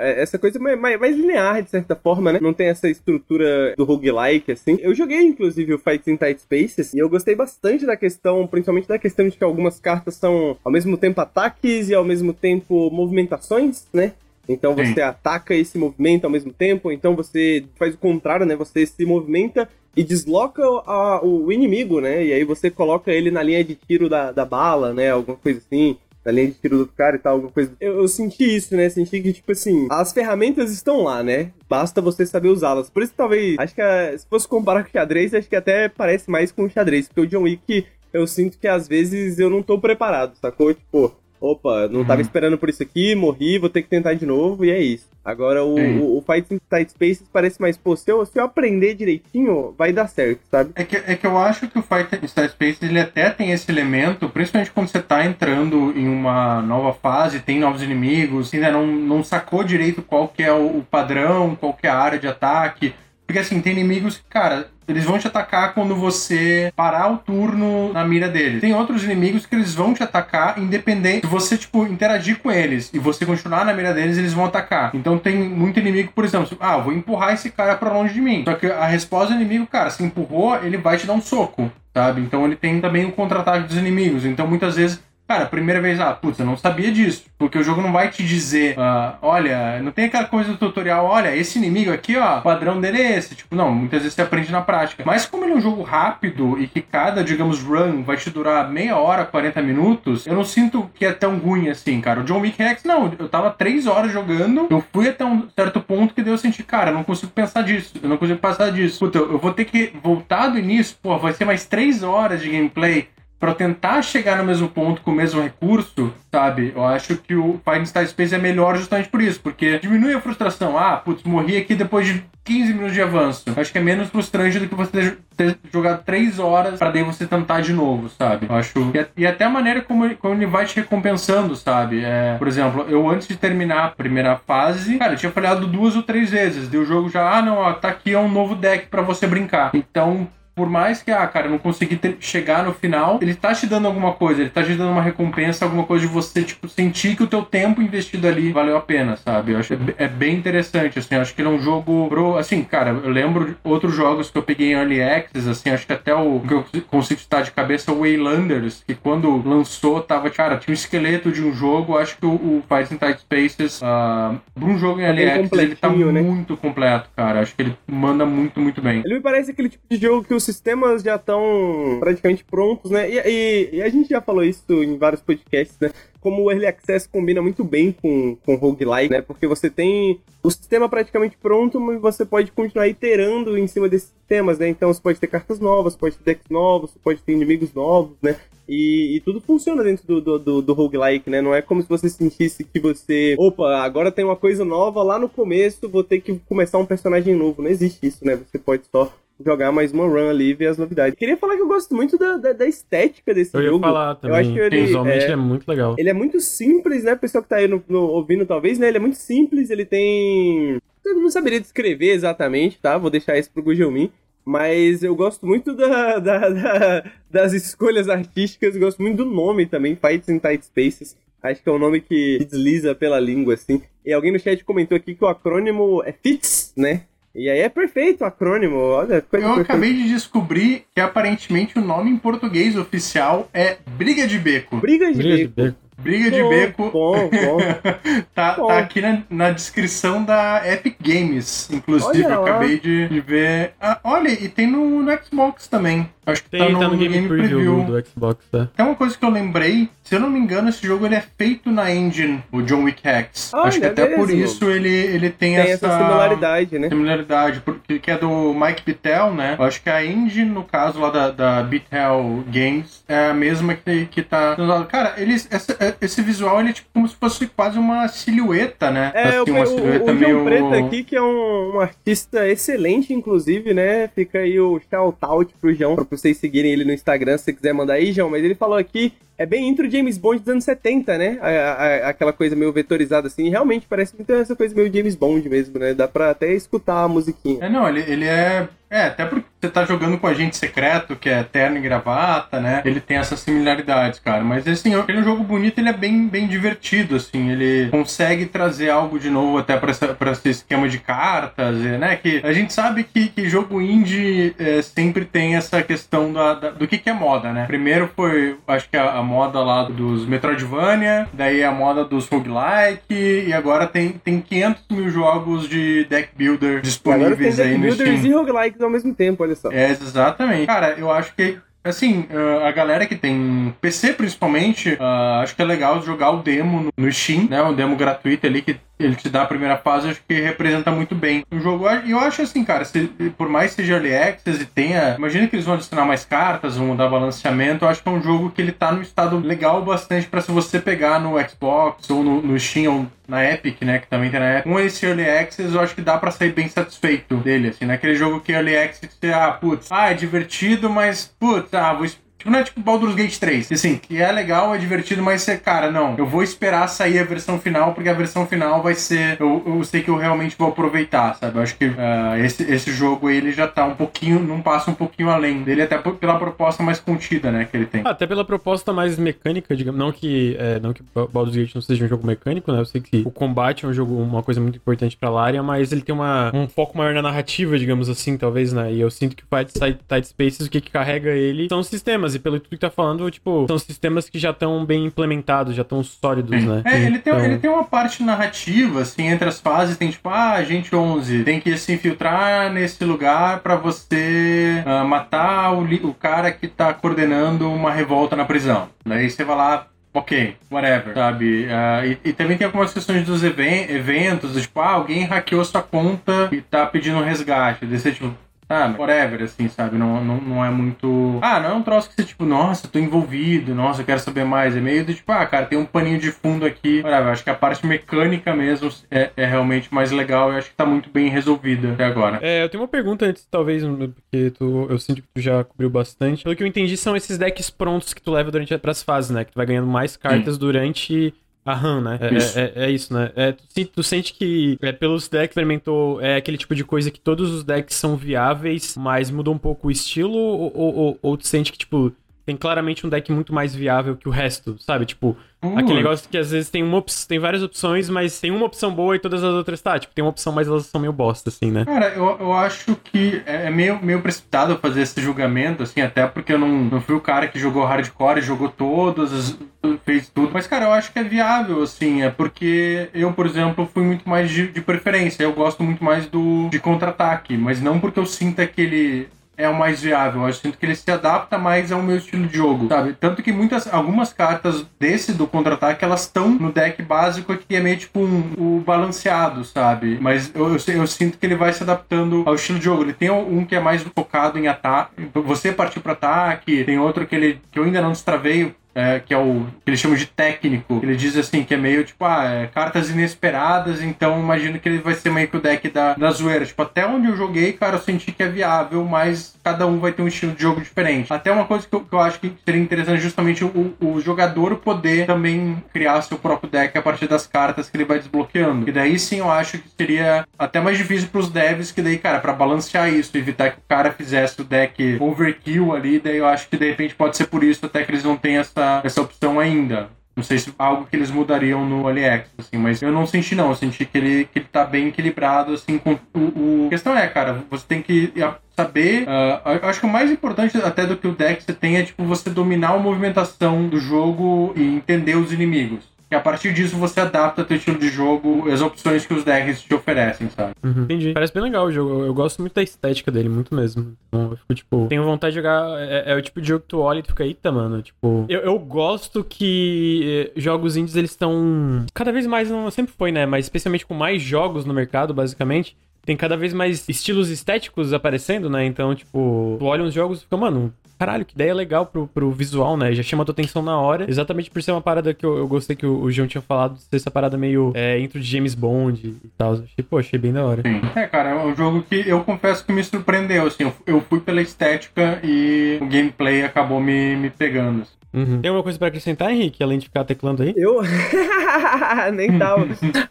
essa 0.00 0.38
coisa 0.38 0.58
mais, 0.58 0.78
mais 0.78 1.16
linear, 1.16 1.62
de 1.62 1.70
certa 1.70 1.94
forma, 1.94 2.32
né? 2.32 2.38
Não 2.40 2.52
tem 2.52 2.68
essa 2.68 2.88
estrutura 2.88 3.74
do 3.76 3.84
roguelike, 3.84 4.52
assim. 4.52 4.78
Eu 4.80 4.94
joguei, 4.94 5.22
inclusive, 5.22 5.74
o 5.74 5.78
Fights 5.78 6.08
in 6.08 6.16
Tight 6.16 6.40
Spaces, 6.40 6.94
e 6.94 6.98
eu 6.98 7.08
gostei 7.08 7.34
bastante 7.34 7.86
da 7.86 7.96
questão, 7.96 8.46
principalmente 8.46 8.88
da 8.88 8.98
questão 8.98 9.28
de 9.28 9.36
que 9.36 9.44
algumas 9.44 9.80
cartas 9.80 10.14
são, 10.14 10.56
ao 10.64 10.72
mesmo 10.72 10.96
tempo, 10.96 11.20
ataques 11.20 11.88
e, 11.88 11.94
ao 11.94 12.04
mesmo 12.04 12.32
tempo, 12.32 12.90
movimentações, 12.90 13.61
né? 13.92 14.12
Então 14.48 14.74
você 14.74 14.94
Sim. 14.94 15.00
ataca 15.00 15.54
e 15.54 15.64
se 15.64 15.78
movimenta 15.78 16.26
ao 16.26 16.30
mesmo 16.30 16.52
tempo, 16.52 16.90
então 16.90 17.14
você 17.14 17.64
faz 17.76 17.94
o 17.94 17.98
contrário, 17.98 18.44
né? 18.44 18.56
Você 18.56 18.84
se 18.84 19.04
movimenta 19.04 19.68
e 19.96 20.02
desloca 20.02 20.62
a, 20.62 21.20
o 21.22 21.52
inimigo, 21.52 22.00
né? 22.00 22.24
E 22.24 22.32
aí 22.32 22.44
você 22.44 22.70
coloca 22.70 23.12
ele 23.12 23.30
na 23.30 23.42
linha 23.42 23.62
de 23.62 23.74
tiro 23.74 24.08
da, 24.08 24.32
da 24.32 24.44
bala, 24.44 24.92
né? 24.92 25.10
Alguma 25.10 25.36
coisa 25.36 25.60
assim. 25.60 25.96
Na 26.24 26.30
linha 26.30 26.46
de 26.46 26.54
tiro 26.54 26.78
do 26.78 26.86
cara 26.86 27.16
e 27.16 27.18
tal, 27.18 27.34
alguma 27.34 27.50
coisa. 27.50 27.72
Eu, 27.80 27.98
eu 27.98 28.06
senti 28.06 28.44
isso, 28.44 28.76
né? 28.76 28.88
Senti 28.88 29.20
que, 29.20 29.32
tipo 29.32 29.50
assim, 29.50 29.88
as 29.90 30.12
ferramentas 30.12 30.70
estão 30.70 31.02
lá, 31.02 31.20
né? 31.20 31.50
Basta 31.68 32.00
você 32.00 32.24
saber 32.24 32.48
usá-las. 32.48 32.88
Por 32.88 33.02
isso, 33.02 33.12
talvez, 33.16 33.56
acho 33.58 33.74
que 33.74 33.82
a, 33.82 34.16
se 34.16 34.24
fosse 34.28 34.46
comparar 34.46 34.84
com 34.84 34.88
o 34.88 34.92
xadrez, 34.92 35.34
acho 35.34 35.48
que 35.48 35.56
até 35.56 35.88
parece 35.88 36.30
mais 36.30 36.52
com 36.52 36.64
o 36.64 36.70
xadrez. 36.70 37.08
Porque 37.08 37.22
o 37.22 37.26
John 37.26 37.42
Wick, 37.42 37.84
eu 38.12 38.24
sinto 38.28 38.56
que 38.56 38.68
às 38.68 38.86
vezes 38.86 39.40
eu 39.40 39.50
não 39.50 39.62
tô 39.62 39.80
preparado, 39.80 40.36
sacou? 40.36 40.72
Tipo, 40.72 41.12
opa, 41.42 41.88
não 41.88 42.00
uhum. 42.00 42.04
tava 42.04 42.22
esperando 42.22 42.56
por 42.56 42.68
isso 42.68 42.82
aqui, 42.82 43.14
morri, 43.14 43.58
vou 43.58 43.68
ter 43.68 43.82
que 43.82 43.88
tentar 43.88 44.14
de 44.14 44.24
novo, 44.24 44.64
e 44.64 44.70
é 44.70 44.80
isso. 44.80 45.10
Agora 45.24 45.64
o, 45.64 45.76
o, 45.76 46.18
o 46.18 46.22
Fight 46.22 46.52
in 46.52 46.58
Tight 46.70 46.90
Spaces 46.90 47.24
parece 47.32 47.60
mais, 47.60 47.76
pô, 47.76 47.96
se 47.96 48.10
eu, 48.10 48.24
se 48.24 48.38
eu 48.38 48.44
aprender 48.44 48.94
direitinho, 48.94 49.74
vai 49.76 49.92
dar 49.92 50.08
certo, 50.08 50.40
sabe? 50.50 50.72
É 50.74 50.84
que, 50.84 50.96
é 50.96 51.14
que 51.14 51.26
eu 51.26 51.36
acho 51.38 51.68
que 51.68 51.78
o 51.78 51.82
Fight 51.82 52.14
in 52.14 52.26
Tight 52.26 52.52
Spaces 52.52 52.82
ele 52.82 53.00
até 53.00 53.30
tem 53.30 53.52
esse 53.52 53.70
elemento, 53.70 54.28
principalmente 54.28 54.70
quando 54.70 54.88
você 54.88 55.00
tá 55.00 55.24
entrando 55.24 55.92
em 55.96 56.08
uma 56.08 56.62
nova 56.62 56.92
fase, 56.92 57.40
tem 57.40 57.58
novos 57.60 57.82
inimigos, 57.82 58.52
ainda 58.54 58.70
não, 58.70 58.86
não 58.86 59.24
sacou 59.24 59.64
direito 59.64 60.02
qual 60.02 60.28
que 60.28 60.42
é 60.42 60.52
o, 60.52 60.78
o 60.78 60.86
padrão, 60.88 61.56
qual 61.56 61.72
que 61.72 61.86
é 61.86 61.90
a 61.90 61.98
área 61.98 62.18
de 62.18 62.26
ataque. 62.26 62.94
Porque 63.32 63.38
assim, 63.38 63.62
tem 63.62 63.72
inimigos 63.72 64.18
que, 64.18 64.24
cara, 64.28 64.68
eles 64.86 65.04
vão 65.04 65.18
te 65.18 65.26
atacar 65.26 65.72
quando 65.72 65.94
você 65.94 66.70
parar 66.76 67.10
o 67.10 67.16
turno 67.16 67.90
na 67.94 68.04
mira 68.04 68.28
deles. 68.28 68.60
Tem 68.60 68.74
outros 68.74 69.02
inimigos 69.04 69.46
que 69.46 69.54
eles 69.54 69.74
vão 69.74 69.94
te 69.94 70.02
atacar 70.02 70.58
independente. 70.58 71.26
Se 71.26 71.32
você, 71.32 71.56
tipo, 71.56 71.86
interagir 71.86 72.40
com 72.40 72.52
eles 72.52 72.90
e 72.92 72.98
você 72.98 73.24
continuar 73.24 73.64
na 73.64 73.72
mira 73.72 73.94
deles, 73.94 74.18
eles 74.18 74.34
vão 74.34 74.44
atacar. 74.44 74.90
Então 74.92 75.16
tem 75.16 75.34
muito 75.34 75.80
inimigo, 75.80 76.12
por 76.14 76.26
exemplo, 76.26 76.58
ah, 76.60 76.76
vou 76.76 76.92
empurrar 76.92 77.32
esse 77.32 77.48
cara 77.48 77.74
pra 77.74 77.90
longe 77.90 78.12
de 78.12 78.20
mim. 78.20 78.42
Só 78.44 78.52
que 78.52 78.66
a 78.66 78.84
resposta 78.84 79.32
do 79.32 79.40
inimigo, 79.40 79.66
cara, 79.66 79.88
se 79.88 80.04
empurrou, 80.04 80.62
ele 80.62 80.76
vai 80.76 80.98
te 80.98 81.06
dar 81.06 81.14
um 81.14 81.22
soco, 81.22 81.72
sabe? 81.94 82.20
Então 82.20 82.44
ele 82.44 82.54
tem 82.54 82.78
também 82.82 83.06
o 83.06 83.12
contra-ataque 83.12 83.66
dos 83.66 83.78
inimigos. 83.78 84.26
Então 84.26 84.46
muitas 84.46 84.76
vezes 84.76 85.00
Cara, 85.32 85.46
primeira 85.46 85.80
vez, 85.80 85.98
ah, 85.98 86.12
putz, 86.12 86.38
eu 86.38 86.44
não 86.44 86.58
sabia 86.58 86.92
disso. 86.92 87.24
Porque 87.38 87.58
o 87.58 87.64
jogo 87.64 87.80
não 87.80 87.90
vai 87.90 88.10
te 88.10 88.22
dizer, 88.22 88.76
uh, 88.76 89.16
olha, 89.22 89.80
não 89.80 89.90
tem 89.90 90.04
aquela 90.04 90.26
coisa 90.26 90.50
do 90.50 90.58
tutorial, 90.58 91.06
olha, 91.06 91.34
esse 91.34 91.56
inimigo 91.56 91.90
aqui, 91.90 92.18
ó, 92.18 92.40
o 92.40 92.42
padrão 92.42 92.78
dele 92.78 93.00
é 93.00 93.16
esse. 93.16 93.34
Tipo, 93.34 93.56
não, 93.56 93.72
muitas 93.72 94.02
vezes 94.02 94.14
você 94.14 94.20
aprende 94.20 94.52
na 94.52 94.60
prática. 94.60 95.02
Mas 95.06 95.24
como 95.24 95.44
ele 95.44 95.54
é 95.54 95.56
um 95.56 95.60
jogo 95.62 95.80
rápido 95.80 96.60
e 96.60 96.66
que 96.66 96.82
cada, 96.82 97.24
digamos, 97.24 97.62
run 97.62 98.02
vai 98.02 98.18
te 98.18 98.28
durar 98.28 98.70
meia 98.70 98.98
hora, 98.98 99.24
40 99.24 99.62
minutos, 99.62 100.26
eu 100.26 100.34
não 100.34 100.44
sinto 100.44 100.90
que 100.94 101.06
é 101.06 101.12
tão 101.12 101.38
ruim 101.38 101.70
assim, 101.70 101.98
cara. 102.02 102.20
O 102.20 102.24
John 102.24 102.40
Wick 102.40 102.62
Rex, 102.62 102.84
não, 102.84 103.10
eu 103.18 103.26
tava 103.26 103.50
três 103.52 103.86
horas 103.86 104.12
jogando, 104.12 104.66
eu 104.68 104.84
fui 104.92 105.08
até 105.08 105.24
um 105.24 105.48
certo 105.56 105.80
ponto 105.80 106.12
que 106.12 106.20
deu 106.20 106.34
eu 106.34 106.38
senti, 106.38 106.62
cara, 106.62 106.90
eu 106.90 106.94
não 106.94 107.04
consigo 107.04 107.32
pensar 107.32 107.62
disso, 107.62 107.94
eu 108.02 108.08
não 108.10 108.18
consigo 108.18 108.38
passar 108.38 108.70
disso. 108.70 108.98
Puta, 108.98 109.16
eu 109.16 109.38
vou 109.38 109.54
ter 109.54 109.64
que 109.64 109.94
voltar 110.02 110.48
do 110.48 110.58
início, 110.58 110.94
pô, 111.02 111.16
vai 111.16 111.32
ser 111.32 111.46
mais 111.46 111.64
três 111.64 112.02
horas 112.02 112.42
de 112.42 112.50
gameplay 112.50 113.08
para 113.42 113.54
tentar 113.54 114.00
chegar 114.02 114.38
no 114.38 114.44
mesmo 114.44 114.68
ponto 114.68 115.02
com 115.02 115.10
o 115.10 115.14
mesmo 115.14 115.42
recurso, 115.42 116.14
sabe? 116.30 116.72
Eu 116.76 116.84
acho 116.84 117.16
que 117.16 117.34
o 117.34 117.60
Fighting 117.64 117.86
Star 117.86 118.06
Space 118.06 118.32
é 118.32 118.38
melhor 118.38 118.76
justamente 118.76 119.08
por 119.08 119.20
isso, 119.20 119.40
porque 119.40 119.80
diminui 119.80 120.14
a 120.14 120.20
frustração. 120.20 120.78
Ah, 120.78 120.96
putz, 120.96 121.24
morri 121.24 121.56
aqui 121.56 121.74
depois 121.74 122.06
de 122.06 122.22
15 122.44 122.72
minutos 122.72 122.94
de 122.94 123.02
avanço. 123.02 123.42
Eu 123.48 123.60
acho 123.60 123.72
que 123.72 123.78
é 123.78 123.82
menos 123.82 124.10
frustrante 124.10 124.60
do 124.60 124.68
que 124.68 124.74
você 124.76 125.16
ter 125.36 125.58
jogado 125.72 126.04
3 126.04 126.38
horas 126.38 126.78
para 126.78 126.92
daí 126.92 127.02
você 127.02 127.26
tentar 127.26 127.62
de 127.62 127.72
novo, 127.72 128.08
sabe? 128.10 128.46
Eu 128.48 128.54
acho. 128.54 128.92
E, 129.16 129.26
até 129.26 129.44
a 129.44 129.50
maneira 129.50 129.80
como, 129.80 130.14
como 130.18 130.34
ele 130.34 130.46
vai 130.46 130.64
te 130.64 130.76
recompensando, 130.76 131.56
sabe? 131.56 132.00
É, 132.04 132.36
por 132.38 132.46
exemplo, 132.46 132.86
eu 132.88 133.10
antes 133.10 133.26
de 133.26 133.34
terminar 133.34 133.86
a 133.86 133.90
primeira 133.90 134.36
fase, 134.36 134.98
cara, 134.98 135.14
eu 135.14 135.18
tinha 135.18 135.32
falhado 135.32 135.66
duas 135.66 135.96
ou 135.96 136.02
três 136.04 136.30
vezes. 136.30 136.68
Deu 136.68 136.82
o 136.82 136.86
jogo 136.86 137.08
já, 137.08 137.38
ah, 137.38 137.42
não, 137.42 137.56
ó, 137.56 137.72
tá 137.72 137.88
aqui 137.88 138.12
é 138.12 138.18
um 138.20 138.30
novo 138.30 138.54
deck 138.54 138.86
para 138.86 139.02
você 139.02 139.26
brincar. 139.26 139.72
Então, 139.74 140.28
por 140.54 140.68
mais 140.68 141.02
que, 141.02 141.10
ah, 141.10 141.26
cara, 141.26 141.46
eu 141.46 141.50
não 141.50 141.58
consegui 141.58 141.96
ter, 141.96 142.16
chegar 142.20 142.64
no 142.64 142.72
final, 142.72 143.18
ele 143.22 143.34
tá 143.34 143.54
te 143.54 143.66
dando 143.66 143.86
alguma 143.86 144.12
coisa, 144.12 144.40
ele 144.40 144.50
tá 144.50 144.62
te 144.62 144.74
dando 144.74 144.92
uma 144.92 145.02
recompensa, 145.02 145.64
alguma 145.64 145.84
coisa 145.84 146.06
de 146.06 146.12
você, 146.12 146.42
tipo, 146.42 146.68
sentir 146.68 147.16
que 147.16 147.22
o 147.22 147.26
teu 147.26 147.42
tempo 147.42 147.80
investido 147.80 148.26
ali 148.26 148.52
valeu 148.52 148.76
a 148.76 148.80
pena, 148.80 149.16
sabe? 149.16 149.52
Eu 149.52 149.58
acho 149.58 149.76
que 149.76 149.94
é, 149.98 150.04
é 150.04 150.08
bem 150.08 150.36
interessante, 150.36 150.98
assim, 150.98 151.14
acho 151.14 151.34
que 151.34 151.40
ele 151.40 151.48
é 151.48 151.52
um 151.52 151.60
jogo 151.60 152.08
pro, 152.08 152.36
assim, 152.36 152.62
cara, 152.62 152.90
eu 152.90 153.10
lembro 153.10 153.46
de 153.46 153.56
outros 153.64 153.94
jogos 153.94 154.30
que 154.30 154.36
eu 154.36 154.42
peguei 154.42 154.72
em 154.72 154.74
Early 154.74 155.02
Access, 155.02 155.48
assim, 155.48 155.70
acho 155.70 155.86
que 155.86 155.92
até 155.92 156.14
o 156.14 156.40
que 156.40 156.54
eu 156.54 156.64
consigo 156.88 157.20
citar 157.20 157.42
de 157.42 157.50
cabeça 157.50 157.90
é 157.90 157.94
o 157.94 158.00
Waylanders, 158.00 158.82
que 158.86 158.94
quando 158.94 159.42
lançou, 159.48 160.00
tava, 160.00 160.30
cara, 160.30 160.58
tinha 160.58 160.72
um 160.72 160.74
esqueleto 160.74 161.30
de 161.30 161.42
um 161.42 161.54
jogo, 161.54 161.96
acho 161.96 162.16
que 162.18 162.26
o, 162.26 162.34
o 162.34 162.62
Fights 162.68 162.92
in 162.92 162.98
Tight 162.98 163.20
Spaces, 163.20 163.80
uh, 163.80 164.38
pra 164.54 164.64
um 164.64 164.78
jogo 164.78 165.00
em 165.00 165.04
Early 165.04 165.30
Access, 165.30 165.62
ele 165.62 165.76
tá 165.76 165.88
né? 165.88 166.22
muito 166.22 166.56
completo, 166.56 167.08
cara, 167.16 167.40
acho 167.40 167.54
que 167.54 167.62
ele 167.62 167.76
manda 167.86 168.26
muito, 168.26 168.60
muito 168.60 168.82
bem. 168.82 169.02
Ele 169.04 169.14
me 169.14 169.20
parece 169.20 169.50
aquele 169.50 169.68
tipo 169.68 169.84
de 169.88 169.96
jogo 169.96 170.24
que 170.24 170.34
o 170.34 170.40
sistemas 170.54 171.02
já 171.02 171.16
estão 171.16 171.98
praticamente 172.00 172.44
prontos, 172.44 172.90
né? 172.90 173.10
E, 173.10 173.18
e, 173.18 173.76
e, 173.76 173.82
a 173.82 173.88
gente 173.88 174.08
já 174.08 174.20
falou 174.20 174.44
isso 174.44 174.82
em 174.82 174.96
vários 174.96 175.22
podcasts, 175.22 175.78
né? 175.80 175.90
Como 176.20 176.42
o 176.42 176.50
Early 176.50 176.66
Access 176.66 177.08
combina 177.08 177.42
muito 177.42 177.64
bem 177.64 177.92
com, 177.92 178.36
com 178.36 178.54
roguelike, 178.54 179.10
né? 179.10 179.22
Porque 179.22 179.46
você 179.46 179.68
tem 179.68 180.20
o 180.42 180.50
sistema 180.50 180.88
praticamente 180.88 181.36
pronto, 181.36 181.80
mas 181.80 182.00
você 182.00 182.24
pode 182.24 182.52
continuar 182.52 182.88
iterando 182.88 183.56
em 183.56 183.66
cima 183.66 183.88
desses 183.88 184.08
sistemas, 184.08 184.58
né? 184.58 184.68
Então 184.68 184.92
você 184.92 185.00
pode 185.00 185.18
ter 185.18 185.26
cartas 185.26 185.58
novas, 185.58 185.96
pode 185.96 186.16
ter 186.16 186.34
decks 186.34 186.50
novos, 186.50 186.92
pode 187.02 187.22
ter 187.22 187.32
inimigos 187.32 187.72
novos, 187.74 188.16
né? 188.22 188.36
E, 188.68 189.16
e, 189.16 189.20
tudo 189.20 189.40
funciona 189.40 189.82
dentro 189.82 190.06
do, 190.06 190.20
do, 190.20 190.38
do, 190.38 190.62
do, 190.62 190.72
roguelike, 190.72 191.28
né? 191.28 191.42
Não 191.42 191.54
é 191.54 191.60
como 191.60 191.82
se 191.82 191.88
você 191.88 192.08
sentisse 192.08 192.62
que 192.64 192.78
você. 192.78 193.34
Opa, 193.38 193.78
agora 193.82 194.12
tem 194.12 194.24
uma 194.24 194.36
coisa 194.36 194.64
nova 194.64 195.02
lá 195.02 195.18
no 195.18 195.28
começo, 195.28 195.88
vou 195.88 196.04
ter 196.04 196.20
que 196.20 196.38
começar 196.48 196.78
um 196.78 196.86
personagem 196.86 197.34
novo. 197.34 197.60
Não 197.60 197.70
existe 197.70 198.06
isso, 198.06 198.24
né? 198.24 198.36
Você 198.36 198.58
pode 198.58 198.84
só 198.90 199.12
jogar 199.44 199.72
mais 199.72 199.92
uma 199.92 200.06
run 200.06 200.30
ali 200.30 200.50
e 200.50 200.54
ver 200.54 200.66
as 200.66 200.78
novidades. 200.78 201.18
Queria 201.18 201.36
falar 201.36 201.56
que 201.56 201.62
eu 201.62 201.68
gosto 201.68 201.94
muito 201.94 202.18
da, 202.18 202.36
da, 202.36 202.52
da 202.52 202.66
estética 202.66 203.34
desse 203.34 203.56
eu 203.56 203.62
jogo. 203.62 203.74
Eu 203.74 203.78
ia 203.78 203.80
falar 203.80 204.14
também. 204.16 204.36
Eu 204.36 204.40
acho 204.40 204.52
que 204.52 204.58
ele, 204.58 204.86
Visualmente 204.86 205.24
é, 205.24 205.30
é, 205.30 205.36
muito 205.36 205.68
legal. 205.68 205.94
Ele 205.98 206.08
é 206.08 206.12
muito 206.12 206.40
simples, 206.40 207.04
né? 207.04 207.14
O 207.14 207.18
pessoal 207.18 207.42
que 207.42 207.48
tá 207.48 207.56
aí 207.56 207.68
no, 207.68 207.82
no, 207.88 208.00
ouvindo 208.00 208.46
talvez, 208.46 208.78
né? 208.78 208.88
Ele 208.88 208.98
é 208.98 209.00
muito 209.00 209.16
simples, 209.16 209.70
ele 209.70 209.84
tem... 209.84 210.78
Eu 211.04 211.16
não 211.16 211.30
saberia 211.30 211.60
descrever 211.60 212.12
exatamente, 212.12 212.78
tá? 212.80 212.96
Vou 212.96 213.10
deixar 213.10 213.36
isso 213.36 213.50
pro 213.52 213.62
Gujelmin. 213.62 214.10
Mas 214.44 215.02
eu 215.02 215.14
gosto 215.14 215.46
muito 215.46 215.74
da, 215.74 216.18
da, 216.18 216.48
da, 216.48 217.10
das 217.30 217.52
escolhas 217.52 218.08
artísticas, 218.08 218.76
gosto 218.76 219.00
muito 219.00 219.18
do 219.18 219.24
nome 219.24 219.66
também, 219.66 219.96
Fights 219.96 220.28
in 220.28 220.38
Tight 220.38 220.64
Spaces. 220.64 221.16
Acho 221.42 221.62
que 221.62 221.68
é 221.68 221.72
um 221.72 221.78
nome 221.78 222.00
que 222.00 222.38
desliza 222.38 222.94
pela 222.94 223.18
língua, 223.18 223.54
assim. 223.54 223.82
E 224.04 224.12
alguém 224.12 224.32
no 224.32 224.38
chat 224.38 224.64
comentou 224.64 224.96
aqui 224.96 225.14
que 225.14 225.24
o 225.24 225.28
acrônimo 225.28 226.02
é 226.04 226.12
FITS, 226.12 226.72
né? 226.76 227.02
E 227.34 227.48
aí 227.48 227.60
é 227.60 227.68
perfeito 227.68 228.22
o 228.22 228.26
acrônimo, 228.26 228.76
olha. 228.76 229.22
Coisa 229.22 229.46
Eu 229.46 229.54
acabei 229.54 229.94
de 229.94 230.08
descobrir 230.08 230.84
que 230.94 231.00
aparentemente 231.00 231.78
o 231.78 231.82
nome 231.82 232.10
em 232.10 232.18
português 232.18 232.76
oficial 232.76 233.48
é 233.54 233.78
Briga 233.96 234.26
de 234.26 234.38
Beco. 234.38 234.76
Briga 234.76 235.10
de 235.10 235.18
Briga 235.18 235.36
Beco. 235.36 235.48
De 235.48 235.62
beco. 235.62 235.81
Briga 235.98 236.30
bom, 236.30 236.36
de 236.36 236.48
Beco. 236.48 236.90
Bom, 236.90 237.30
bom. 237.30 237.58
tá, 238.34 238.54
bom. 238.54 238.68
tá 238.68 238.78
aqui 238.78 239.00
na, 239.00 239.22
na, 239.30 239.50
descrição 239.50 240.24
da 240.24 240.62
Epic 240.64 240.96
Games, 241.00 241.70
inclusive. 241.70 242.24
Olha 242.24 242.34
eu 242.34 242.42
acabei 242.42 242.78
de, 242.78 243.08
de 243.08 243.20
ver. 243.20 243.74
Ah, 243.80 244.00
olha, 244.02 244.30
e 244.30 244.48
tem 244.48 244.66
no, 244.66 245.02
no 245.02 245.24
Xbox 245.24 245.68
também. 245.68 246.08
Acho 246.24 246.44
que 246.44 246.50
Tem, 246.50 246.60
tá, 246.60 246.68
no, 246.68 246.78
tá 246.78 246.88
no, 246.88 246.96
game, 246.96 247.14
game 247.14 247.28
preview, 247.28 247.58
preview, 247.58 247.84
do 247.84 248.06
Xbox, 248.06 248.44
tá? 248.50 248.68
É 248.78 248.82
uma 248.82 248.94
coisa 248.94 249.18
que 249.18 249.24
eu 249.24 249.28
lembrei, 249.28 249.88
se 250.04 250.14
eu 250.14 250.20
não 250.20 250.30
me 250.30 250.38
engano, 250.38 250.68
esse 250.68 250.86
jogo 250.86 251.04
ele 251.04 251.16
é 251.16 251.24
feito 251.36 251.68
na 251.68 251.92
engine, 251.92 252.44
o 252.52 252.62
John 252.62 252.84
Wick 252.84 253.06
Hex. 253.06 253.52
Ah, 253.52 253.62
Acho 253.62 253.80
que 253.80 253.86
até 253.86 254.08
mesmo. 254.08 254.16
por 254.18 254.30
isso 254.30 254.70
ele, 254.70 254.88
ele 254.88 255.30
tem, 255.30 255.56
tem 255.56 255.72
essa, 255.72 255.86
essa 255.86 255.98
similaridade, 255.98 256.78
né? 256.78 256.88
Similaridade, 256.88 257.60
porque 257.60 257.98
que 257.98 258.08
é 258.08 258.16
do 258.16 258.54
Mike 258.54 258.84
Bittel, 258.86 259.34
né? 259.34 259.56
Eu 259.58 259.64
acho 259.64 259.82
que 259.82 259.90
a 259.90 260.04
engine, 260.04 260.48
no 260.48 260.62
caso 260.62 261.00
lá 261.00 261.10
da, 261.10 261.30
da 261.30 261.62
Bittel 261.64 262.44
Games, 262.46 263.02
é 263.08 263.30
a 263.30 263.34
mesma 263.34 263.74
que, 263.74 264.06
que 264.06 264.22
tá. 264.22 264.56
Cara, 264.88 265.14
eles, 265.16 265.48
essa, 265.50 265.76
esse 266.00 266.22
visual 266.22 266.60
ele 266.60 266.70
é 266.70 266.72
tipo 266.72 266.88
como 266.92 267.08
se 267.08 267.16
fosse 267.16 267.46
quase 267.46 267.78
uma 267.78 268.08
silhueta, 268.08 268.90
né? 268.90 269.12
É, 269.14 269.28
assim, 269.28 269.50
uma 269.50 269.62
o, 269.62 269.66
silhueta 269.66 270.10
o, 270.10 270.14
o 270.14 270.18
meio... 270.18 270.32
João 270.32 270.44
Preto 270.44 270.74
aqui, 270.74 271.04
que 271.04 271.16
é 271.16 271.22
um, 271.22 271.76
um, 271.76 271.80
artista 271.80 272.48
excelente, 272.48 273.12
inclusive, 273.12 273.72
né? 273.74 274.08
Fica 274.08 274.38
aí 274.38 274.58
o 274.60 274.80
shout 274.90 275.18
out 275.22 275.54
pro 275.60 275.74
João, 275.74 275.94
pra 275.94 276.06
vocês 276.10 276.36
seguirem 276.36 276.72
ele 276.72 276.84
no 276.84 276.92
Instagram, 276.92 277.36
se 277.38 277.44
você 277.44 277.52
quiser 277.52 277.72
mandar 277.72 277.94
aí, 277.94 278.12
João. 278.12 278.30
Mas 278.30 278.44
ele 278.44 278.54
falou 278.54 278.76
aqui 278.76 279.12
é 279.42 279.46
bem 279.46 279.68
intro 279.68 279.90
James 279.90 280.16
Bond 280.18 280.38
dos 280.40 280.48
anos 280.48 280.64
70, 280.64 281.18
né? 281.18 281.38
A- 281.40 281.48
a- 281.48 282.08
aquela 282.10 282.32
coisa 282.32 282.54
meio 282.56 282.72
vetorizada 282.72 283.26
assim. 283.26 283.48
Realmente 283.48 283.86
parece 283.88 284.14
muito 284.16 284.32
essa 284.32 284.54
coisa 284.56 284.74
meio 284.74 284.92
James 284.92 285.14
Bond 285.14 285.48
mesmo, 285.48 285.78
né? 285.78 285.94
Dá 285.94 286.06
pra 286.08 286.30
até 286.30 286.52
escutar 286.52 287.02
a 287.04 287.08
musiquinha. 287.08 287.64
É, 287.64 287.68
não, 287.68 287.88
ele, 287.88 288.00
ele 288.06 288.24
é. 288.26 288.68
É, 288.90 289.04
até 289.06 289.24
porque 289.24 289.46
você 289.58 289.70
tá 289.70 289.86
jogando 289.86 290.18
com 290.18 290.26
agente 290.26 290.54
secreto, 290.54 291.16
que 291.16 291.30
é 291.30 291.42
terno 291.42 291.78
e 291.78 291.80
gravata, 291.80 292.60
né? 292.60 292.82
Ele 292.84 293.00
tem 293.00 293.16
essas 293.16 293.40
similaridades, 293.40 294.18
cara. 294.20 294.44
Mas 294.44 294.68
assim, 294.68 294.92
ele 295.08 295.16
é 295.16 295.20
um 295.22 295.24
jogo 295.24 295.42
bonito, 295.44 295.78
ele 295.78 295.88
é 295.88 295.94
bem, 295.94 296.28
bem 296.28 296.46
divertido, 296.46 297.16
assim. 297.16 297.50
Ele 297.50 297.88
consegue 297.90 298.44
trazer 298.44 298.90
algo 298.90 299.18
de 299.18 299.30
novo 299.30 299.56
até 299.56 299.78
pra, 299.78 299.90
essa, 299.92 300.08
pra 300.08 300.32
esse 300.32 300.50
esquema 300.50 300.86
de 300.90 300.98
cartas, 300.98 301.74
né? 301.78 302.16
Que 302.16 302.42
a 302.44 302.52
gente 302.52 302.70
sabe 302.74 303.02
que, 303.04 303.28
que 303.28 303.48
jogo 303.48 303.80
indie 303.80 304.54
é, 304.58 304.82
sempre 304.82 305.24
tem 305.24 305.54
essa 305.56 305.82
questão 305.82 306.30
da, 306.30 306.52
da- 306.52 306.70
do 306.70 306.86
que, 306.86 306.98
que 306.98 307.08
é 307.08 307.14
moda, 307.14 307.50
né? 307.50 307.64
Primeiro 307.66 308.10
foi, 308.14 308.58
acho 308.68 308.90
que 308.90 308.96
a, 308.98 309.12
a 309.12 309.22
moda 309.32 309.60
lá 309.60 309.84
dos 309.84 310.26
Metroidvania, 310.26 311.26
daí 311.32 311.64
a 311.64 311.72
moda 311.72 312.04
dos 312.04 312.28
roguelike, 312.28 313.44
e 313.48 313.52
agora 313.52 313.86
tem, 313.86 314.10
tem 314.10 314.40
500 314.40 314.82
mil 314.90 315.08
jogos 315.10 315.68
de 315.68 316.04
deck 316.04 316.28
builder 316.36 316.80
disponíveis 316.82 317.58
aí 317.58 317.68
deck 317.68 317.78
no 317.78 317.86
builders 317.86 318.18
Steam. 318.20 318.30
e 318.30 318.34
roguelikes 318.34 318.80
ao 318.80 318.90
mesmo 318.90 319.14
tempo, 319.14 319.42
olha 319.42 319.54
só. 319.54 319.70
É, 319.72 319.90
exatamente. 319.90 320.66
Cara, 320.66 320.94
eu 320.98 321.10
acho 321.10 321.34
que. 321.34 321.58
Assim, 321.84 322.26
ah, 322.30 322.68
a 322.68 322.70
galera 322.70 323.06
que 323.06 323.16
tem 323.16 323.74
PC 323.80 324.12
principalmente, 324.12 324.96
ah, 325.00 325.40
acho 325.42 325.56
que 325.56 325.62
é 325.62 325.64
legal 325.64 326.00
jogar 326.00 326.30
o 326.30 326.36
demo 326.40 326.80
no- 326.84 326.92
no 326.96 327.12
Steam, 327.12 327.48
né? 327.50 327.60
O 327.60 327.72
demo 327.72 327.96
gratuito 327.96 328.46
ali 328.46 328.62
que 328.62 328.76
ele 329.04 329.16
te 329.16 329.28
dá 329.28 329.42
a 329.42 329.46
primeira 329.46 329.76
fase, 329.76 330.08
acho 330.10 330.22
que 330.26 330.40
representa 330.40 330.90
muito 330.90 331.14
bem 331.14 331.44
o 331.50 331.58
jogo. 331.60 331.86
E 332.04 332.10
eu 332.10 332.18
acho 332.18 332.42
assim, 332.42 332.64
cara, 332.64 332.84
se- 332.84 333.08
por 333.36 333.48
mais 333.48 333.70
que 333.70 333.76
seja 333.82 333.94
early 333.94 334.14
access 334.14 334.60
e 334.62 334.66
tenha. 334.66 335.14
Imagina 335.16 335.46
que 335.46 335.56
eles 335.56 335.64
vão 335.64 335.74
adicionar 335.74 336.04
mais 336.04 336.24
cartas, 336.24 336.76
vão 336.76 336.88
mudar 336.88 337.08
balanceamento. 337.08 337.84
Eu 337.84 337.88
acho 337.88 338.02
que 338.02 338.08
é 338.08 338.12
um 338.12 338.22
jogo 338.22 338.50
que 338.50 338.60
ele 338.62 338.72
tá 338.72 338.92
no 338.92 339.02
estado 339.02 339.38
legal 339.38 339.82
bastante 339.84 340.26
pra 340.26 340.40
se 340.40 340.50
você 340.50 340.78
pegar 340.78 341.18
no 341.20 341.38
Xbox 341.48 342.08
ou 342.10 342.22
no, 342.22 342.42
no 342.42 342.58
Steam 342.58 342.92
ou 342.94 343.06
na 343.28 343.44
Epic, 343.44 343.80
né? 343.82 343.98
Que 343.98 344.06
também 344.08 344.30
tem 344.30 344.40
na 344.40 344.58
Epic. 344.58 344.64
Com 344.64 344.78
esse 344.80 345.04
early 345.06 345.28
access, 345.28 345.74
eu 345.74 345.80
acho 345.80 345.94
que 345.94 346.00
dá 346.02 346.18
pra 346.18 346.30
sair 346.30 346.52
bem 346.52 346.68
satisfeito 346.68 347.36
dele, 347.36 347.68
assim, 347.68 347.84
naquele 347.84 348.14
jogo 348.14 348.40
que 348.40 348.52
early 348.52 348.76
access 348.76 349.12
ah, 349.34 349.52
putz, 349.52 349.90
ah, 349.90 350.10
é 350.10 350.14
divertido, 350.14 350.90
mas, 350.90 351.32
putz, 351.38 351.72
ah, 351.74 351.92
vou. 351.92 352.06
Tipo, 352.42 352.50
não 352.50 352.58
é 352.58 352.64
tipo 352.64 352.80
Baldur's 352.80 353.14
Gate 353.14 353.38
3. 353.38 353.68
que, 353.68 353.74
Assim, 353.74 353.96
que 353.96 354.20
é 354.20 354.32
legal, 354.32 354.74
é 354.74 354.78
divertido, 354.78 355.22
mas 355.22 355.42
você, 355.42 355.56
cara, 355.56 355.92
não. 355.92 356.16
Eu 356.18 356.26
vou 356.26 356.42
esperar 356.42 356.88
sair 356.88 357.20
a 357.20 357.24
versão 357.24 357.56
final, 357.56 357.94
porque 357.94 358.08
a 358.08 358.12
versão 358.14 358.46
final 358.48 358.82
vai 358.82 358.94
ser. 358.96 359.40
Eu, 359.40 359.62
eu 359.64 359.84
sei 359.84 360.02
que 360.02 360.10
eu 360.10 360.16
realmente 360.16 360.56
vou 360.58 360.68
aproveitar, 360.68 361.36
sabe? 361.36 361.56
Eu 361.56 361.62
acho 361.62 361.76
que 361.76 361.84
ah, 361.96 362.36
esse, 362.40 362.64
esse 362.64 362.92
jogo 362.92 363.28
aí, 363.28 363.36
ele 363.36 363.52
já 363.52 363.68
tá 363.68 363.84
um 363.84 363.94
pouquinho. 363.94 364.40
Não 364.40 364.60
passa 364.60 364.90
um 364.90 364.94
pouquinho 364.94 365.30
além 365.30 365.62
dele, 365.62 365.82
até 365.82 365.98
pela 365.98 366.36
proposta 366.36 366.82
mais 366.82 366.98
contida, 366.98 367.52
né? 367.52 367.64
Que 367.64 367.76
ele 367.76 367.86
tem. 367.86 368.02
Ah, 368.04 368.10
Até 368.10 368.26
pela 368.26 368.44
proposta 368.44 368.92
mais 368.92 369.16
mecânica, 369.16 369.76
digamos. 369.76 369.98
Não 369.98 370.10
que, 370.10 370.56
é, 370.58 370.80
não 370.80 370.92
que 370.92 371.02
Baldur's 371.14 371.54
Gate 371.54 371.74
não 371.76 371.82
seja 371.82 372.04
um 372.04 372.08
jogo 372.08 372.26
mecânico, 372.26 372.72
né? 372.72 372.80
Eu 372.80 372.84
sei 372.84 373.00
que 373.00 373.22
o 373.24 373.30
combate 373.30 373.84
é 373.84 373.88
um 373.88 373.92
jogo, 373.92 374.20
uma 374.20 374.42
coisa 374.42 374.60
muito 374.60 374.76
importante 374.76 375.16
pra 375.16 375.30
Larian, 375.30 375.62
mas 375.62 375.92
ele 375.92 376.02
tem 376.02 376.12
uma, 376.12 376.50
um 376.52 376.66
foco 376.66 376.98
maior 376.98 377.14
na 377.14 377.22
narrativa, 377.22 377.78
digamos 377.78 378.08
assim, 378.08 378.36
talvez, 378.36 378.72
né? 378.72 378.92
E 378.92 379.00
eu 379.00 379.10
sinto 379.10 379.36
que 379.36 379.44
o 379.44 379.46
Fight 379.46 379.72
Side 379.72 380.26
Spaces, 380.26 380.66
o 380.66 380.70
que, 380.70 380.80
que 380.80 380.90
carrega 380.90 381.30
ele 381.30 381.68
são 381.68 381.78
os 381.78 381.88
sistemas. 382.32 382.34
E 382.34 382.38
pelo 382.38 382.58
tudo 382.60 382.70
que 382.70 382.76
tá 382.78 382.90
falando, 382.90 383.30
tipo, 383.30 383.66
são 383.68 383.78
sistemas 383.78 384.28
que 384.28 384.38
já 384.38 384.50
estão 384.50 384.84
bem 384.84 385.04
implementados, 385.06 385.74
já 385.74 385.82
estão 385.82 386.02
sólidos, 386.02 386.62
né? 386.64 386.82
É, 386.84 387.00
ele 387.02 387.18
tem, 387.18 387.32
Então- 387.32 387.44
ele 387.44 387.58
tem 387.58 387.70
uma 387.70 387.84
parte 387.84 388.22
narrativa, 388.22 389.00
assim, 389.02 389.26
entre 389.26 389.48
as 389.48 389.60
fases, 389.60 389.96
tem 389.96 390.10
tipo, 390.10 390.28
ah, 390.28 390.52
agente 390.52 390.94
11, 390.94 391.44
tem 391.44 391.60
que 391.60 391.76
se 391.76 391.92
infiltrar 391.92 392.72
nesse 392.72 393.04
lugar 393.04 393.60
pra 393.60 393.76
você 393.76 394.82
ah, 394.86 395.04
matar 395.04 395.72
o, 395.74 395.82
o 396.08 396.14
cara 396.14 396.50
que 396.52 396.68
tá 396.68 396.92
coordenando 396.92 397.70
uma 397.70 397.90
revolta 397.92 398.36
na 398.36 398.44
prisão. 398.44 398.88
Daí 399.04 399.28
você 399.30 399.44
vai 399.44 399.56
lá, 399.56 399.86
ok, 400.14 400.56
whatever, 400.70 401.14
sabe? 401.14 401.66
Ah, 401.70 402.06
e, 402.06 402.18
e 402.24 402.32
também 402.32 402.56
tem 402.56 402.64
algumas 402.66 402.92
questões 402.92 403.24
dos 403.26 403.42
even- 403.42 403.86
eventos, 403.90 404.52
do 404.52 404.60
tipo, 404.60 404.80
ah, 404.80 404.90
alguém 404.92 405.24
hackeou 405.24 405.64
sua 405.64 405.82
conta 405.82 406.48
e 406.52 406.60
tá 406.60 406.86
pedindo 406.86 407.18
um 407.18 407.24
resgate. 407.24 407.84
Daí 407.86 407.98
você, 407.98 408.12
tipo, 408.12 408.32
ah, 408.72 408.94
whatever, 408.98 409.42
assim, 409.42 409.68
sabe? 409.68 409.96
Não, 409.96 410.24
não, 410.24 410.40
não 410.40 410.64
é 410.64 410.70
muito. 410.70 411.38
Ah, 411.42 411.60
não 411.60 411.70
é 411.70 411.72
um 411.74 411.82
troço 411.82 412.08
que 412.08 412.14
você, 412.14 412.24
tipo, 412.24 412.44
nossa, 412.44 412.88
tô 412.88 412.98
envolvido, 412.98 413.74
nossa, 413.74 414.02
eu 414.02 414.06
quero 414.06 414.20
saber 414.20 414.44
mais. 414.44 414.76
É 414.76 414.80
meio 414.80 415.04
do 415.04 415.14
tipo, 415.14 415.30
ah, 415.30 415.44
cara, 415.46 415.66
tem 415.66 415.78
um 415.78 415.84
paninho 415.84 416.18
de 416.18 416.30
fundo 416.30 416.64
aqui. 416.64 417.00
Whatever, 417.02 417.32
acho 417.32 417.44
que 417.44 417.50
a 417.50 417.54
parte 417.54 417.86
mecânica 417.86 418.54
mesmo 418.54 418.90
é, 419.10 419.30
é 419.36 419.46
realmente 419.46 419.92
mais 419.92 420.10
legal 420.10 420.52
e 420.52 420.56
acho 420.56 420.70
que 420.70 420.76
tá 420.76 420.86
muito 420.86 421.10
bem 421.10 421.28
resolvida 421.28 421.92
até 421.92 422.04
agora. 422.04 422.38
É, 422.42 422.62
eu 422.62 422.68
tenho 422.68 422.82
uma 422.82 422.88
pergunta 422.88 423.26
antes, 423.26 423.46
talvez, 423.50 423.82
porque 423.84 424.50
tu, 424.50 424.86
eu 424.88 424.98
sinto 424.98 425.22
que 425.22 425.28
tu 425.34 425.40
já 425.40 425.64
cobriu 425.64 425.90
bastante. 425.90 426.44
Pelo 426.44 426.56
que 426.56 426.62
eu 426.62 426.66
entendi, 426.66 426.96
são 426.96 427.16
esses 427.16 427.38
decks 427.38 427.70
prontos 427.70 428.14
que 428.14 428.22
tu 428.22 428.30
leva 428.30 428.50
durante 428.50 428.74
as 428.74 429.02
fases, 429.02 429.30
né? 429.30 429.44
Que 429.44 429.52
tu 429.52 429.56
vai 429.56 429.66
ganhando 429.66 429.86
mais 429.86 430.16
cartas 430.16 430.58
durante 430.58 431.34
a 431.64 431.74
run, 431.74 432.00
né? 432.00 432.18
É 432.20 432.34
Isso. 432.34 432.58
é, 432.58 432.72
é 432.76 432.90
isso, 432.90 433.14
né? 433.14 433.30
É, 433.36 433.52
tu, 433.52 433.84
tu 433.86 434.02
sente 434.02 434.32
que 434.34 434.76
é, 434.82 434.90
pelos 434.92 435.28
decks 435.28 435.50
experimentou 435.50 436.20
é 436.20 436.36
aquele 436.36 436.58
tipo 436.58 436.74
de 436.74 436.84
coisa 436.84 437.10
que 437.10 437.20
todos 437.20 437.50
os 437.50 437.62
decks 437.64 437.94
são 437.96 438.16
viáveis, 438.16 438.96
mas 438.96 439.30
muda 439.30 439.50
um 439.50 439.58
pouco 439.58 439.88
o 439.88 439.90
estilo? 439.90 440.32
Ou, 440.36 440.72
ou, 440.76 440.94
ou- 440.94 441.18
ou 441.22 441.36
tu 441.36 441.46
sente 441.46 441.70
que, 441.70 441.78
tipo, 441.78 442.12
tem 442.44 442.56
claramente 442.56 443.06
um 443.06 443.10
deck 443.10 443.30
muito 443.32 443.52
mais 443.52 443.74
viável 443.74 444.16
que 444.16 444.28
o 444.28 444.32
resto, 444.32 444.76
sabe? 444.80 445.06
Tipo, 445.06 445.36
Aquele 445.76 445.94
negócio 446.02 446.28
que 446.28 446.36
às 446.36 446.50
vezes 446.50 446.68
tem 446.70 446.82
uma 446.82 447.00
tem 447.28 447.38
várias 447.38 447.62
opções, 447.62 448.10
mas 448.10 448.40
tem 448.40 448.50
uma 448.50 448.66
opção 448.66 448.92
boa 448.92 449.14
e 449.14 449.20
todas 449.20 449.44
as 449.44 449.54
outras 449.54 449.80
tá. 449.80 449.96
Tipo, 449.96 450.12
tem 450.12 450.24
uma 450.24 450.30
opção, 450.30 450.52
mas 450.52 450.66
elas 450.66 450.86
são 450.86 451.00
meio 451.00 451.12
bosta, 451.12 451.50
assim, 451.50 451.70
né? 451.70 451.84
Cara, 451.84 452.08
eu, 452.08 452.36
eu 452.40 452.52
acho 452.52 452.96
que 452.96 453.40
é 453.46 453.70
meio, 453.70 454.04
meio 454.04 454.20
precipitado 454.20 454.76
fazer 454.78 455.02
esse 455.02 455.20
julgamento, 455.20 455.84
assim, 455.84 456.00
até 456.00 456.26
porque 456.26 456.52
eu 456.52 456.58
não, 456.58 456.68
não 456.86 457.00
fui 457.00 457.14
o 457.14 457.20
cara 457.20 457.46
que 457.46 457.60
jogou 457.60 457.84
hardcore, 457.84 458.40
jogou 458.42 458.68
todas, 458.70 459.32
as- 459.32 459.56
fez 460.04 460.28
tudo. 460.28 460.50
Mas, 460.52 460.66
cara, 460.66 460.86
eu 460.86 460.92
acho 460.92 461.12
que 461.12 461.20
é 461.20 461.24
viável, 461.24 461.80
assim, 461.80 462.22
é 462.22 462.30
porque 462.30 463.08
eu, 463.14 463.32
por 463.32 463.46
exemplo, 463.46 463.88
fui 463.94 464.02
muito 464.02 464.28
mais 464.28 464.50
de, 464.50 464.66
de 464.66 464.80
preferência. 464.80 465.44
Eu 465.44 465.52
gosto 465.52 465.84
muito 465.84 466.02
mais 466.02 466.26
do 466.26 466.68
de 466.70 466.80
contra-ataque, 466.80 467.56
mas 467.56 467.80
não 467.80 468.00
porque 468.00 468.18
eu 468.18 468.26
sinta 468.26 468.66
que 468.66 468.80
ele 468.80 469.28
é 469.56 469.68
o 469.68 469.74
mais 469.74 470.02
viável. 470.02 470.46
Eu 470.46 470.52
sinto 470.52 470.78
que 470.78 470.86
ele 470.86 470.94
se 470.94 471.10
adapta 471.10 471.58
mais 471.58 471.92
ao 471.92 472.02
meu 472.02 472.16
estilo 472.16 472.46
de 472.46 472.56
jogo, 472.56 472.88
sabe? 472.88 473.14
Tanto 473.14 473.42
que 473.42 473.52
muitas, 473.52 473.92
algumas 473.92 474.32
cartas 474.32 474.84
desse 474.98 475.32
do 475.32 475.46
contra-ataque, 475.46 476.04
elas 476.04 476.22
estão 476.22 476.48
no 476.48 476.72
deck 476.72 477.02
básico 477.02 477.56
que 477.56 477.76
é 477.76 477.80
meio 477.80 477.96
tipo 477.96 478.20
um, 478.20 478.52
o 478.56 478.80
balanceado, 478.80 479.64
sabe? 479.64 480.18
Mas 480.20 480.50
eu, 480.54 480.68
eu, 480.68 480.94
eu 480.94 481.06
sinto 481.06 481.38
que 481.38 481.46
ele 481.46 481.54
vai 481.54 481.72
se 481.72 481.82
adaptando 481.82 482.42
ao 482.46 482.54
estilo 482.54 482.78
de 482.78 482.84
jogo. 482.84 483.02
Ele 483.02 483.12
tem 483.12 483.30
um 483.30 483.64
que 483.64 483.74
é 483.74 483.80
mais 483.80 484.02
focado 484.02 484.58
em 484.58 484.68
ataque, 484.68 485.30
você 485.34 485.72
partir 485.72 486.00
para 486.00 486.12
ataque, 486.12 486.84
tem 486.84 486.98
outro 486.98 487.26
que 487.26 487.34
ele 487.34 487.60
que 487.70 487.78
eu 487.78 487.84
ainda 487.84 488.00
não 488.00 488.12
destravei, 488.12 488.74
é, 488.94 489.20
que 489.20 489.32
é 489.32 489.38
o 489.38 489.66
que 489.84 489.90
eles 489.90 490.00
chamam 490.00 490.16
de 490.16 490.26
técnico. 490.26 491.00
Ele 491.02 491.16
diz 491.16 491.36
assim 491.36 491.64
que 491.64 491.74
é 491.74 491.76
meio 491.76 492.04
tipo, 492.04 492.24
ah, 492.24 492.44
é, 492.44 492.66
cartas 492.66 493.10
inesperadas, 493.10 494.02
então 494.02 494.40
imagino 494.40 494.78
que 494.78 494.88
ele 494.88 494.98
vai 494.98 495.14
ser 495.14 495.30
meio 495.30 495.48
que 495.48 495.56
o 495.56 495.60
deck 495.60 495.88
da, 495.88 496.14
da 496.14 496.30
zoeira. 496.30 496.66
Tipo, 496.66 496.82
até 496.82 497.06
onde 497.06 497.28
eu 497.28 497.36
joguei, 497.36 497.72
cara, 497.72 497.96
eu 497.96 498.00
senti 498.00 498.32
que 498.32 498.42
é 498.42 498.48
viável, 498.48 499.04
mas 499.04 499.54
cada 499.62 499.86
um 499.86 499.98
vai 499.98 500.12
ter 500.12 500.22
um 500.22 500.28
estilo 500.28 500.52
de 500.52 500.62
jogo 500.62 500.80
diferente. 500.80 501.32
Até 501.32 501.50
uma 501.52 501.64
coisa 501.64 501.86
que 501.86 501.94
eu, 501.94 502.00
que 502.00 502.12
eu 502.12 502.20
acho 502.20 502.40
que 502.40 502.52
seria 502.64 502.80
interessante 502.80 503.20
justamente 503.20 503.64
o, 503.64 503.94
o 504.00 504.20
jogador 504.20 504.76
poder 504.76 505.26
também 505.26 505.82
criar 505.92 506.20
seu 506.22 506.38
próprio 506.38 506.70
deck 506.70 506.96
a 506.96 507.02
partir 507.02 507.28
das 507.28 507.46
cartas 507.46 507.88
que 507.88 507.96
ele 507.96 508.04
vai 508.04 508.18
desbloqueando. 508.18 508.88
E 508.88 508.92
daí 508.92 509.18
sim 509.18 509.38
eu 509.38 509.50
acho 509.50 509.78
que 509.78 509.88
seria 509.96 510.46
até 510.58 510.80
mais 510.80 510.98
difícil 510.98 511.28
pros 511.28 511.48
devs, 511.48 511.92
que 511.92 512.02
daí, 512.02 512.18
cara, 512.18 512.40
pra 512.40 512.52
balancear 512.52 513.12
isso, 513.12 513.36
evitar 513.36 513.70
que 513.70 513.78
o 513.78 513.82
cara 513.88 514.12
fizesse 514.12 514.60
o 514.60 514.64
deck 514.64 515.16
overkill 515.20 515.94
ali, 515.94 516.18
daí 516.18 516.38
eu 516.38 516.46
acho 516.46 516.68
que 516.68 516.76
de 516.76 516.88
repente 516.88 517.14
pode 517.14 517.36
ser 517.36 517.46
por 517.46 517.62
isso 517.62 517.86
até 517.86 518.04
que 518.04 518.10
eles 518.10 518.24
não 518.24 518.36
têm 518.36 518.56
essa, 518.56 518.81
essa 519.04 519.20
opção 519.20 519.58
ainda. 519.58 520.08
Não 520.34 520.42
sei 520.42 520.58
se 520.58 520.70
é 520.70 520.72
algo 520.78 521.04
que 521.04 521.14
eles 521.14 521.30
mudariam 521.30 521.84
no 521.84 522.08
AliEx, 522.08 522.48
assim, 522.58 522.78
mas 522.78 523.02
eu 523.02 523.12
não 523.12 523.26
senti 523.26 523.54
não, 523.54 523.68
eu 523.68 523.76
senti 523.76 524.06
que 524.06 524.16
ele, 524.16 524.44
que 524.46 524.60
ele 524.60 524.68
tá 524.70 524.82
bem 524.82 525.08
equilibrado, 525.08 525.74
assim, 525.74 525.98
com 525.98 526.18
o, 526.34 526.38
o... 526.38 526.86
A 526.86 526.88
questão 526.88 527.16
é, 527.16 527.28
cara, 527.28 527.62
você 527.70 527.84
tem 527.86 528.00
que 528.00 528.32
saber, 528.74 529.26
ah, 529.28 529.78
eu 529.82 529.88
acho 529.88 530.00
que 530.00 530.06
o 530.06 530.08
mais 530.08 530.30
importante 530.30 530.78
até 530.78 531.06
do 531.06 531.18
que 531.18 531.28
o 531.28 531.34
deck 531.34 531.62
você 531.62 531.74
tem 531.74 531.98
é, 531.98 532.02
tipo, 532.02 532.24
você 532.24 532.48
dominar 532.48 532.94
a 532.94 532.98
movimentação 532.98 533.86
do 533.86 533.98
jogo 533.98 534.72
e 534.74 534.82
entender 534.82 535.36
os 535.36 535.52
inimigos. 535.52 536.11
E 536.32 536.34
a 536.34 536.40
partir 536.40 536.72
disso 536.72 536.96
você 536.96 537.20
adapta 537.20 537.62
teu 537.62 537.76
estilo 537.76 537.98
de 537.98 538.08
jogo, 538.08 538.66
as 538.70 538.80
opções 538.80 539.26
que 539.26 539.34
os 539.34 539.44
decks 539.44 539.82
te 539.82 539.92
oferecem, 539.92 540.48
sabe? 540.48 540.72
Uhum. 540.82 541.02
Entendi. 541.02 541.34
Parece 541.34 541.52
bem 541.52 541.62
legal 541.62 541.84
o 541.84 541.92
jogo. 541.92 542.10
Eu, 542.10 542.24
eu 542.24 542.32
gosto 542.32 542.62
muito 542.62 542.72
da 542.72 542.82
estética 542.82 543.30
dele, 543.30 543.50
muito 543.50 543.74
mesmo. 543.74 544.16
Então, 544.28 544.52
eu 544.52 544.56
fico, 544.56 544.74
tipo, 544.74 545.06
tenho 545.10 545.24
vontade 545.24 545.52
de 545.52 545.58
jogar. 545.58 546.00
É, 546.00 546.32
é 546.32 546.34
o 546.34 546.40
tipo 546.40 546.58
de 546.58 546.68
jogo 546.68 546.80
que 546.80 546.88
tu 546.88 547.00
olha 547.00 547.18
e 547.18 547.22
tu 547.22 547.28
fica, 547.28 547.44
eita, 547.44 547.70
mano. 547.70 548.00
Tipo, 548.00 548.46
eu, 548.48 548.60
eu 548.60 548.78
gosto 548.78 549.44
que 549.44 550.50
eh, 550.56 550.58
jogos 550.58 550.96
indies 550.96 551.16
eles 551.16 551.32
estão. 551.32 552.06
Cada 552.14 552.32
vez 552.32 552.46
mais, 552.46 552.70
não 552.70 552.90
sempre 552.90 553.12
foi, 553.12 553.30
né? 553.30 553.44
Mas 553.44 553.66
especialmente 553.66 554.06
com 554.06 554.14
mais 554.14 554.40
jogos 554.40 554.86
no 554.86 554.94
mercado, 554.94 555.34
basicamente. 555.34 555.94
Tem 556.24 556.36
cada 556.36 556.56
vez 556.56 556.72
mais 556.72 557.06
estilos 557.10 557.50
estéticos 557.50 558.14
aparecendo, 558.14 558.70
né? 558.70 558.86
Então, 558.86 559.14
tipo, 559.14 559.76
tu 559.78 559.84
olha 559.84 560.02
uns 560.02 560.14
jogos 560.14 560.38
e 560.38 560.42
fica, 560.44 560.56
mano, 560.56 560.94
caralho, 561.22 561.44
que 561.44 561.54
ideia 561.54 561.72
legal 561.72 562.06
pro, 562.06 562.26
pro 562.26 562.50
visual, 562.50 562.96
né? 562.96 563.12
Já 563.12 563.22
chama 563.22 563.44
tua 563.44 563.52
atenção 563.52 563.80
na 563.80 563.96
hora. 563.98 564.26
Exatamente 564.28 564.70
por 564.70 564.82
ser 564.82 564.90
uma 564.90 565.00
parada 565.00 565.32
que 565.32 565.46
eu, 565.46 565.56
eu 565.56 565.68
gostei 565.68 565.94
que 565.94 566.04
o, 566.04 566.22
o 566.22 566.32
João 566.32 566.48
tinha 566.48 566.60
falado, 566.60 566.98
ser 566.98 567.16
essa 567.16 567.30
parada 567.30 567.56
meio 567.56 567.92
é, 567.94 568.18
intro 568.18 568.40
de 568.40 568.46
James 568.46 568.74
Bond 568.74 569.28
e 569.28 569.48
tal. 569.56 569.74
Achei, 569.74 570.04
pô, 570.08 570.18
achei 570.18 570.38
bem 570.38 570.52
da 570.52 570.64
hora. 570.64 570.82
Sim. 570.82 571.00
É, 571.14 571.26
cara, 571.26 571.50
é 571.50 571.54
um 571.54 571.74
jogo 571.76 572.02
que 572.02 572.28
eu 572.28 572.42
confesso 572.42 572.84
que 572.84 572.92
me 572.92 573.04
surpreendeu, 573.04 573.66
assim. 573.66 573.84
Eu, 573.84 573.94
eu 574.06 574.20
fui 574.20 574.40
pela 574.40 574.60
estética 574.60 575.38
e 575.44 575.98
o 576.00 576.06
gameplay 576.06 576.64
acabou 576.64 577.00
me, 577.00 577.36
me 577.36 577.50
pegando. 577.50 578.02
assim. 578.02 578.21
Uhum. 578.32 578.60
Tem 578.60 578.68
alguma 578.68 578.82
coisa 578.82 578.98
pra 578.98 579.08
acrescentar, 579.08 579.52
Henrique, 579.52 579.82
além 579.82 579.98
de 579.98 580.06
ficar 580.06 580.24
teclando 580.24 580.62
aí? 580.62 580.72
Eu. 580.76 581.00
Nem 582.34 582.58
tava. 582.58 582.86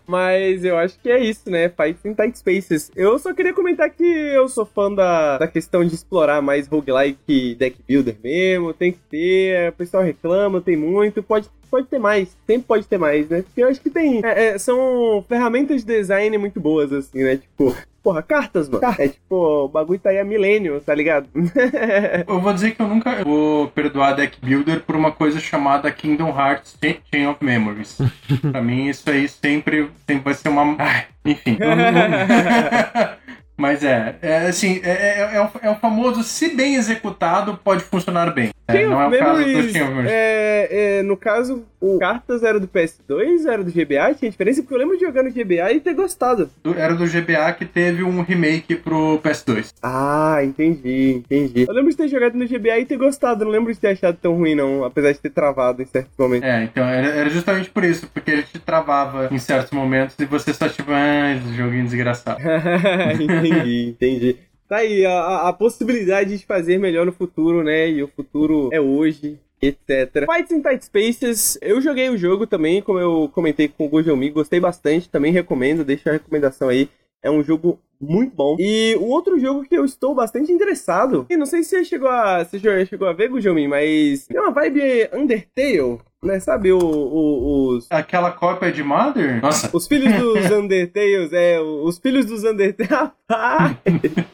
Mas 0.05 0.63
eu 0.63 0.77
acho 0.77 0.99
que 0.99 1.09
é 1.09 1.19
isso, 1.19 1.49
né? 1.49 1.69
Fights 1.69 2.05
in 2.05 2.13
Tight 2.13 2.37
Spaces. 2.37 2.91
Eu 2.95 3.17
só 3.17 3.33
queria 3.33 3.53
comentar 3.53 3.89
que 3.89 4.03
eu 4.03 4.47
sou 4.47 4.65
fã 4.65 4.93
da, 4.93 5.37
da 5.37 5.47
questão 5.47 5.83
de 5.83 5.95
explorar 5.95 6.41
mais 6.41 6.67
roguelike 6.67 7.55
deck 7.55 7.77
builder 7.87 8.15
mesmo. 8.23 8.73
Tem 8.73 8.91
que 8.91 8.99
ter. 9.09 9.69
O 9.69 9.73
pessoal 9.73 10.03
reclama, 10.03 10.61
tem 10.61 10.77
muito. 10.77 11.23
Pode 11.23 11.49
pode 11.71 11.87
ter 11.87 11.99
mais, 11.99 12.37
sempre 12.45 12.63
pode 12.67 12.85
ter 12.85 12.97
mais, 12.97 13.29
né? 13.29 13.43
Porque 13.43 13.63
eu 13.63 13.69
acho 13.69 13.79
que 13.79 13.89
tem. 13.89 14.19
é, 14.25 14.47
é, 14.47 14.57
são 14.57 15.23
ferramentas 15.27 15.85
de 15.85 15.87
design 15.87 16.37
muito 16.37 16.59
boas, 16.59 16.91
assim, 16.91 17.23
né? 17.23 17.37
Tipo, 17.37 17.73
porra, 18.03 18.21
cartas, 18.23 18.67
mano. 18.69 18.83
É 18.97 19.07
tipo, 19.07 19.35
o 19.35 19.67
bagulho 19.67 19.99
tá 19.99 20.09
aí 20.09 20.19
há 20.19 20.23
milênio, 20.23 20.79
tá 20.81 20.93
ligado? 20.93 21.27
Eu 22.27 22.39
vou 22.39 22.53
dizer 22.53 22.71
que 22.71 22.81
eu 22.81 22.87
nunca 22.87 23.23
vou 23.23 23.67
perdoar 23.69 24.13
Deck 24.15 24.37
Builder 24.41 24.81
por 24.81 24.95
uma 24.95 25.11
coisa 25.11 25.39
chamada 25.39 25.91
Kingdom 25.91 26.29
Hearts 26.29 26.77
Chain 27.13 27.27
of 27.27 27.43
Memories. 27.43 27.97
pra 28.51 28.61
mim, 28.61 28.87
isso 28.87 29.09
aí 29.09 29.27
sempre, 29.27 29.89
sempre 30.07 30.23
vai 30.23 30.33
ser 30.33 30.49
uma. 30.49 30.75
Ai, 30.79 31.05
enfim. 31.25 31.57
não- 31.59 31.75
não- 31.75 33.21
Mas 33.61 33.83
é, 33.83 34.15
é 34.23 34.37
assim, 34.47 34.81
é, 34.83 34.89
é, 34.89 35.35
é 35.35 35.41
o, 35.41 35.49
é 35.61 35.69
o 35.69 35.75
famoso, 35.75 36.23
se 36.23 36.49
bem 36.55 36.75
executado, 36.75 37.59
pode 37.63 37.83
funcionar 37.83 38.33
bem. 38.33 38.49
É, 38.67 38.73
Chain 38.73 38.85
não 38.87 39.01
é 39.01 39.07
o 39.07 39.11
caso 39.11 39.41
do 39.41 39.47
Memories, 39.47 39.71
Chain 39.71 39.81
of 39.83 39.89
Memories. 39.91 40.11
é, 40.11 40.67
é, 40.99 41.03
no 41.03 41.17
caso, 41.17 41.65
o 41.79 41.99
Cartas 41.99 42.41
era 42.43 42.59
do 42.59 42.67
PS2, 42.67 43.45
era 43.45 43.63
do 43.63 43.71
GBA, 43.71 44.13
tinha 44.15 44.31
diferença, 44.31 44.61
porque 44.61 44.73
eu 44.73 44.77
lembro 44.79 44.97
de 44.97 45.05
jogar 45.05 45.23
no 45.23 45.29
GBA 45.31 45.73
e 45.73 45.79
ter 45.79 45.93
gostado. 45.93 46.49
Do- 46.63 46.77
Era 46.77 46.95
do 46.95 47.05
GBA 47.05 47.51
que 47.53 47.65
teve 47.65 48.03
um 48.03 48.21
remake 48.21 48.75
pro 48.75 49.19
PS2. 49.23 49.73
Ah, 49.83 50.39
entendi, 50.43 51.21
entendi. 51.25 51.65
Eu 51.67 51.73
lembro 51.73 51.91
de 51.91 51.97
ter 51.97 52.07
jogado 52.07 52.35
no 52.35 52.47
GBA 52.47 52.79
e 52.79 52.85
ter 52.85 52.97
gostado, 52.97 53.43
não 53.45 53.51
lembro 53.51 53.73
de 53.73 53.79
ter 53.79 53.89
achado 53.89 54.17
tão 54.21 54.35
ruim, 54.35 54.55
não, 54.55 54.83
apesar 54.85 55.11
de 55.11 55.19
ter 55.19 55.31
travado 55.31 55.81
em 55.81 55.85
certos 55.85 56.13
momentos. 56.17 56.47
É, 56.47 56.63
então 56.63 56.83
era, 56.85 57.07
era 57.07 57.29
justamente 57.29 57.69
por 57.69 57.83
isso, 57.83 58.07
porque 58.13 58.31
ele 58.31 58.43
te 58.43 58.57
travava 58.59 59.27
em 59.31 59.37
certos 59.39 59.71
momentos 59.71 60.15
e 60.19 60.25
você 60.25 60.53
só 60.53 60.67
tipo, 60.69 60.91
ah, 60.91 61.35
joguinho 61.55 61.83
desgraçado. 61.83 62.39
entendi, 63.19 63.50
entendi. 63.89 64.37
Tá 64.67 64.77
aí, 64.77 65.05
a, 65.05 65.49
a- 65.49 65.53
possibilidade 65.53 66.37
de 66.37 66.45
fazer 66.45 66.77
melhor 66.77 67.05
no 67.05 67.11
futuro, 67.11 67.63
né? 67.63 67.89
E 67.89 68.01
o 68.01 68.07
futuro 68.07 68.69
é 68.71 68.79
hoje, 68.79 69.37
etc. 69.61 70.25
Fights 70.33 70.51
in 70.51 70.61
Tight 70.61 70.85
Spaces, 70.85 71.57
eu 71.61 71.81
joguei 71.81 72.09
o 72.09 72.17
jogo 72.17 72.47
também, 72.47 72.81
como 72.81 72.97
eu 72.99 73.29
comentei 73.33 73.67
com 73.67 73.85
o 73.85 73.89
Gojomi, 73.89 74.29
gostei 74.29 74.59
bastante, 74.59 75.09
também 75.09 75.31
recomendo, 75.33 75.83
deixa 75.83 76.09
a 76.09 76.13
recomendação 76.13 76.69
aí. 76.69 76.87
É 77.23 77.29
um 77.29 77.43
jogo 77.43 77.79
muito 77.99 78.33
bom. 78.35 78.55
E 78.59 78.95
o 78.99 79.05
outro 79.07 79.37
jogo 79.39 79.63
que 79.63 79.77
eu 79.77 79.85
estou 79.85 80.15
bastante 80.15 80.51
interessado, 80.51 81.27
e 81.29 81.37
não 81.37 81.45
sei 81.45 81.61
se 81.63 81.69
você 81.69 81.83
chegou 81.85 82.07
a, 82.09 82.43
já 82.43 82.85
chegou 82.85 83.07
a 83.07 83.13
ver, 83.13 83.27
Gojomi, 83.29 83.67
mas 83.67 84.25
tem 84.25 84.39
uma 84.39 84.51
vibe 84.51 85.09
Undertale, 85.13 85.99
né? 86.23 86.39
Sabe 86.39 86.71
o- 86.71 86.77
o- 86.77 87.67
os, 87.77 87.87
Aquela 87.89 88.29
cópia 88.31 88.71
de 88.71 88.83
Mother? 88.83 89.41
Nossa, 89.41 89.69
os 89.75 89.87
filhos 89.87 90.13
dos 90.13 90.45
Undertales, 90.51 91.33
é, 91.33 91.59
os 91.59 91.97
filhos 91.97 92.25
dos 92.27 92.43
Undertales. 92.43 93.11
Rapaz! 93.27 93.75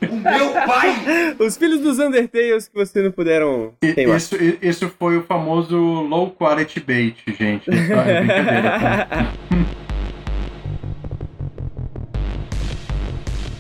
Meu 0.01 0.51
pai! 0.51 1.35
Os 1.39 1.55
filhos 1.55 1.79
dos 1.79 1.97
Undertales 1.97 2.67
que 2.67 2.75
vocês 2.75 3.05
não 3.05 3.11
puderam 3.11 3.71
i- 3.81 3.93
queimar. 3.93 4.17
isso, 4.17 4.35
isso 4.61 4.89
foi 4.99 5.17
o 5.17 5.23
famoso 5.23 5.77
low 5.77 6.29
quality 6.31 6.81
bait, 6.81 7.15
gente. 7.27 7.69
Isso 7.69 7.93
é 7.93 8.19
brincadeira, 8.19 8.79
tá? 8.79 9.33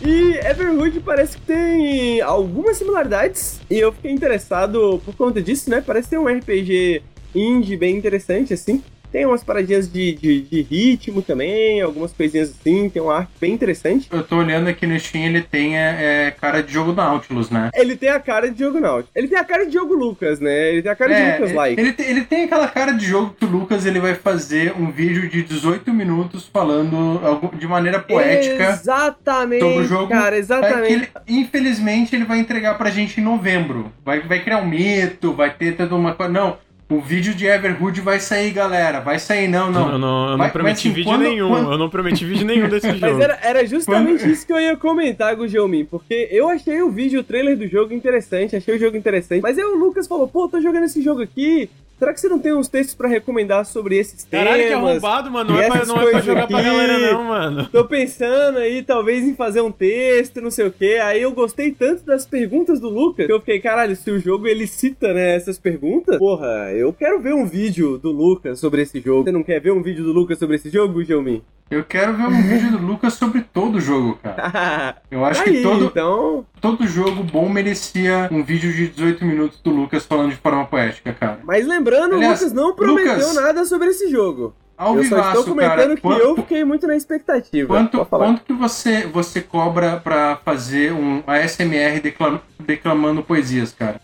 E 0.05 0.37
Everhood 0.37 0.99
parece 1.01 1.37
que 1.37 1.43
tem 1.45 2.21
algumas 2.21 2.77
similaridades. 2.77 3.59
E 3.69 3.77
eu 3.77 3.91
fiquei 3.91 4.11
interessado 4.11 5.01
por 5.03 5.13
conta 5.15 5.41
disso, 5.41 5.69
né? 5.69 5.83
Parece 5.85 6.09
ter 6.09 6.17
um 6.17 6.27
RPG 6.27 7.01
indie 7.37 7.77
bem 7.77 7.95
interessante, 7.95 8.53
assim. 8.53 8.83
Tem 9.09 9.25
umas 9.25 9.41
paradinhas 9.41 9.89
de, 9.89 10.11
de, 10.15 10.41
de 10.41 10.61
ritmo 10.63 11.21
também, 11.21 11.79
algumas 11.81 12.11
coisinhas 12.11 12.49
assim. 12.49 12.89
Tem 12.89 13.01
uma 13.01 13.15
arte 13.19 13.31
bem 13.39 13.53
interessante. 13.53 14.05
Eu 14.11 14.21
tô 14.21 14.35
olhando 14.35 14.67
aqui 14.67 14.85
no 14.85 14.99
Steam, 14.99 15.23
ele 15.27 15.41
tem 15.41 15.77
é, 15.77 16.25
é, 16.27 16.31
cara 16.31 16.61
de 16.61 16.73
jogo 16.73 16.91
Nautilus, 16.91 17.49
né? 17.49 17.69
Ele 17.73 17.95
tem 17.95 18.09
a 18.09 18.19
cara 18.19 18.51
de 18.51 18.59
jogo 18.59 18.81
Náutico. 18.81 19.09
Ele 19.15 19.29
tem 19.29 19.37
a 19.39 19.45
cara 19.45 19.65
de 19.65 19.71
jogo 19.73 19.93
Lucas, 19.93 20.41
né? 20.41 20.71
Ele 20.73 20.81
tem 20.81 20.91
a 20.91 20.95
cara 20.95 21.15
de 21.15 21.21
É, 21.21 21.33
Lucas 21.37 21.53
like. 21.53 21.81
ele, 21.81 21.93
tem- 21.93 22.05
ele 22.05 22.21
tem 22.25 22.43
aquela 22.43 22.67
cara 22.67 22.91
de 22.91 23.05
jogo 23.05 23.33
que 23.39 23.45
o 23.45 23.49
Lucas 23.49 23.85
ele 23.85 24.01
vai 24.01 24.13
fazer 24.13 24.73
um 24.77 24.91
vídeo 24.91 25.29
de 25.29 25.41
18 25.41 25.93
minutos 25.93 26.45
falando 26.51 27.47
de 27.57 27.65
maneira 27.65 27.99
poética 27.99 28.71
Exatamente, 28.71 29.61
sobre 29.61 29.83
o 29.83 29.87
jogo. 29.87 30.09
cara, 30.09 30.35
É 30.35 30.39
exatamente. 30.39 30.85
que 30.87 30.93
ele- 30.93 31.07
infelizmente, 31.29 32.13
ele 32.13 32.25
vai 32.25 32.39
entregar 32.39 32.77
pra 32.77 32.89
gente 32.89 33.21
em 33.21 33.23
novembro. 33.23 33.89
Vai, 34.03 34.19
vai 34.19 34.43
criar 34.43 34.57
um 34.57 34.67
mito, 34.67 35.31
vai 35.33 35.49
ter 35.49 35.77
toda 35.77 35.95
uma 35.95 36.13
coisa. 36.13 36.31
Não, 36.31 36.57
o 36.89 37.01
vídeo 37.01 37.33
de 37.35 37.45
Everhood 37.45 37.99
vai 37.99 38.19
sair, 38.19 38.51
galera. 38.51 38.99
Vai 39.01 39.19
sair, 39.19 39.47
não, 39.47 39.69
não. 39.69 39.91
Eu 39.91 39.99
não, 39.99 40.23
eu 40.23 40.29
não 40.31 40.37
Mas- 40.37 40.51
prometi 40.53 40.71
mas, 40.73 40.79
assim, 40.79 40.89
vídeo 40.93 41.11
quando- 41.11 41.21
nenhum. 41.23 41.49
quando- 41.49 41.71
Eu 41.73 41.77
não 41.77 41.89
prometi 41.89 42.23
vídeo 42.25 42.45
nenhum 42.47 42.69
desse 42.69 42.87
Mas 42.87 42.99
jogo. 42.99 43.21
era, 43.21 43.37
era 43.43 43.65
justamente 43.67 44.29
isso 44.29 44.45
que 44.47 44.53
eu 44.53 44.59
ia 44.61 44.77
comentar, 44.77 45.35
Gujelmin, 45.35 45.83
porque 45.85 46.29
eu 46.31 46.47
achei 46.47 46.81
o 46.81 46.89
vídeo, 46.89 47.19
o 47.19 47.23
trailer 47.23 47.57
do 47.57 47.67
jogo 47.67 47.93
interessante, 47.93 48.55
achei 48.55 48.75
o 48.75 48.79
jogo 48.79 48.95
interessante, 48.95 49.41
mas 49.41 49.57
aí 49.57 49.63
o 49.65 49.75
Lucas 49.75 50.07
falou, 50.07 50.27
pô, 50.29 50.47
tô 50.47 50.61
jogando 50.61 50.85
esse 50.85 51.01
jogo 51.01 51.21
aqui, 51.21 51.69
será 51.97 52.13
que 52.13 52.19
você 52.19 52.29
não 52.29 52.39
tem 52.39 52.53
uns 52.53 52.67
textos 52.67 52.95
pra 52.95 53.07
recomendar 53.07 53.65
sobre 53.65 53.97
esses 53.97 54.23
temas? 54.23 54.47
Caralho, 54.47 54.67
que 54.67 54.73
arrombado, 54.73 55.31
mano. 55.31 55.53
Não 55.53 55.61
é 55.61 55.67
pra, 55.69 55.85
não 55.85 56.01
é 56.01 56.11
pra 56.11 56.21
jogar 56.21 56.47
pra 56.47 56.57
aqui. 56.57 56.67
galera, 56.67 56.99
não, 56.99 57.23
mano. 57.23 57.69
Tô 57.71 57.85
pensando 57.85 58.57
aí, 58.59 58.83
talvez, 58.83 59.23
em 59.23 59.35
fazer 59.35 59.61
um 59.61 59.71
texto, 59.71 60.41
não 60.41 60.51
sei 60.51 60.67
o 60.67 60.71
que. 60.71 60.95
Aí 60.97 61.21
eu 61.21 61.31
gostei 61.31 61.71
tanto 61.71 62.03
das 62.03 62.25
perguntas 62.25 62.79
do 62.79 62.89
Lucas 62.89 63.25
que 63.25 63.31
eu 63.31 63.39
fiquei, 63.39 63.59
caralho, 63.59 63.95
se 63.95 64.09
o 64.11 64.19
jogo 64.19 64.47
ele 64.47 64.67
cita, 64.67 65.13
né, 65.13 65.35
essas 65.35 65.57
perguntas, 65.57 66.17
porra, 66.17 66.71
eu 66.73 66.93
quero 66.93 67.19
ver 67.19 67.33
um 67.33 67.45
vídeo 67.45 67.97
do 67.97 68.11
Lucas 68.11 68.59
sobre 68.59 68.81
esse 68.81 68.99
jogo. 68.99 69.23
Você 69.23 69.31
não 69.31 69.43
quer 69.43 69.59
ver 69.59 69.71
um 69.71 69.81
vídeo 69.81 70.03
do 70.03 70.11
Lucas 70.11 70.37
sobre 70.39 70.55
esse 70.55 70.69
jogo, 70.69 71.03
Gelmin? 71.03 71.41
Eu 71.69 71.83
quero 71.83 72.13
ver 72.13 72.23
um 72.27 72.41
vídeo 72.41 72.71
do 72.71 72.77
Lucas 72.77 73.13
sobre 73.15 73.41
todo 73.41 73.75
o 73.75 73.81
jogo, 73.81 74.17
cara. 74.23 74.95
Eu 75.11 75.25
acho 75.25 75.41
aí, 75.41 75.57
que 75.57 75.61
todo, 75.63 75.85
então. 75.85 76.45
todo 76.61 76.87
jogo 76.87 77.23
bom 77.23 77.49
merecia 77.49 78.29
um 78.31 78.41
vídeo 78.43 78.71
de 78.71 78.87
18 78.87 79.25
minutos 79.25 79.59
do 79.61 79.71
Lucas 79.71 80.05
falando 80.05 80.29
de 80.29 80.37
forma 80.37 80.65
poética, 80.65 81.11
cara. 81.13 81.39
Mas 81.43 81.67
lembrando, 81.67 82.15
Aliás, 82.15 82.39
o 82.41 82.45
Lucas 82.45 82.53
não 82.53 82.73
prometeu 82.75 83.13
Lucas, 83.15 83.35
nada 83.35 83.65
sobre 83.65 83.89
esse 83.89 84.09
jogo. 84.09 84.55
Ao 84.77 84.95
eu 84.95 85.03
só 85.05 85.15
vivaço, 85.15 85.39
estou 85.39 85.55
comentando 85.55 85.75
cara, 85.77 85.95
que 85.95 86.01
quanto- 86.01 86.21
eu 86.21 86.35
fiquei 86.35 86.63
muito 86.63 86.85
na 86.87 86.95
expectativa. 86.95 87.67
Quanto, 87.67 88.05
quanto 88.05 88.43
que 88.43 88.53
você, 88.53 89.07
você 89.07 89.41
cobra 89.41 89.97
pra 89.97 90.37
fazer 90.45 90.93
um 90.93 91.21
ASMR 91.27 91.99
declam- 91.99 92.39
declamando 92.59 93.23
poesias, 93.23 93.73
cara? 93.73 93.99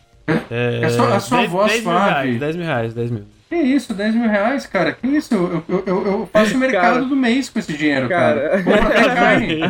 É, 0.49 0.82
A 0.84 0.89
sua- 0.89 1.16
a 1.16 1.20
sua 1.20 1.38
10 1.39 1.51
voz 1.51 1.72
10 1.72 1.84
mil 1.84 1.91
suave. 1.93 2.09
reais, 2.09 2.39
10 2.39 2.55
mil 2.55 2.66
reais, 2.66 2.93
10 2.93 3.11
mil. 3.11 3.24
Que 3.54 3.60
isso, 3.60 3.93
10 3.93 4.16
mil 4.16 4.28
reais, 4.28 4.66
cara? 4.66 4.93
Que 4.93 5.06
isso? 5.06 5.32
Eu, 5.36 5.64
eu, 5.70 5.84
eu, 5.86 6.06
eu 6.08 6.30
faço 6.34 6.56
o 6.56 6.58
mercado 6.58 6.93
Cara. 6.95 7.06
do 7.06 7.16
mês 7.16 7.49
com 7.49 7.60
esse 7.60 7.72
dinheiro, 7.78 8.10
cara. 8.10 8.64
Cara. 8.64 8.64
Carne. 9.14 9.60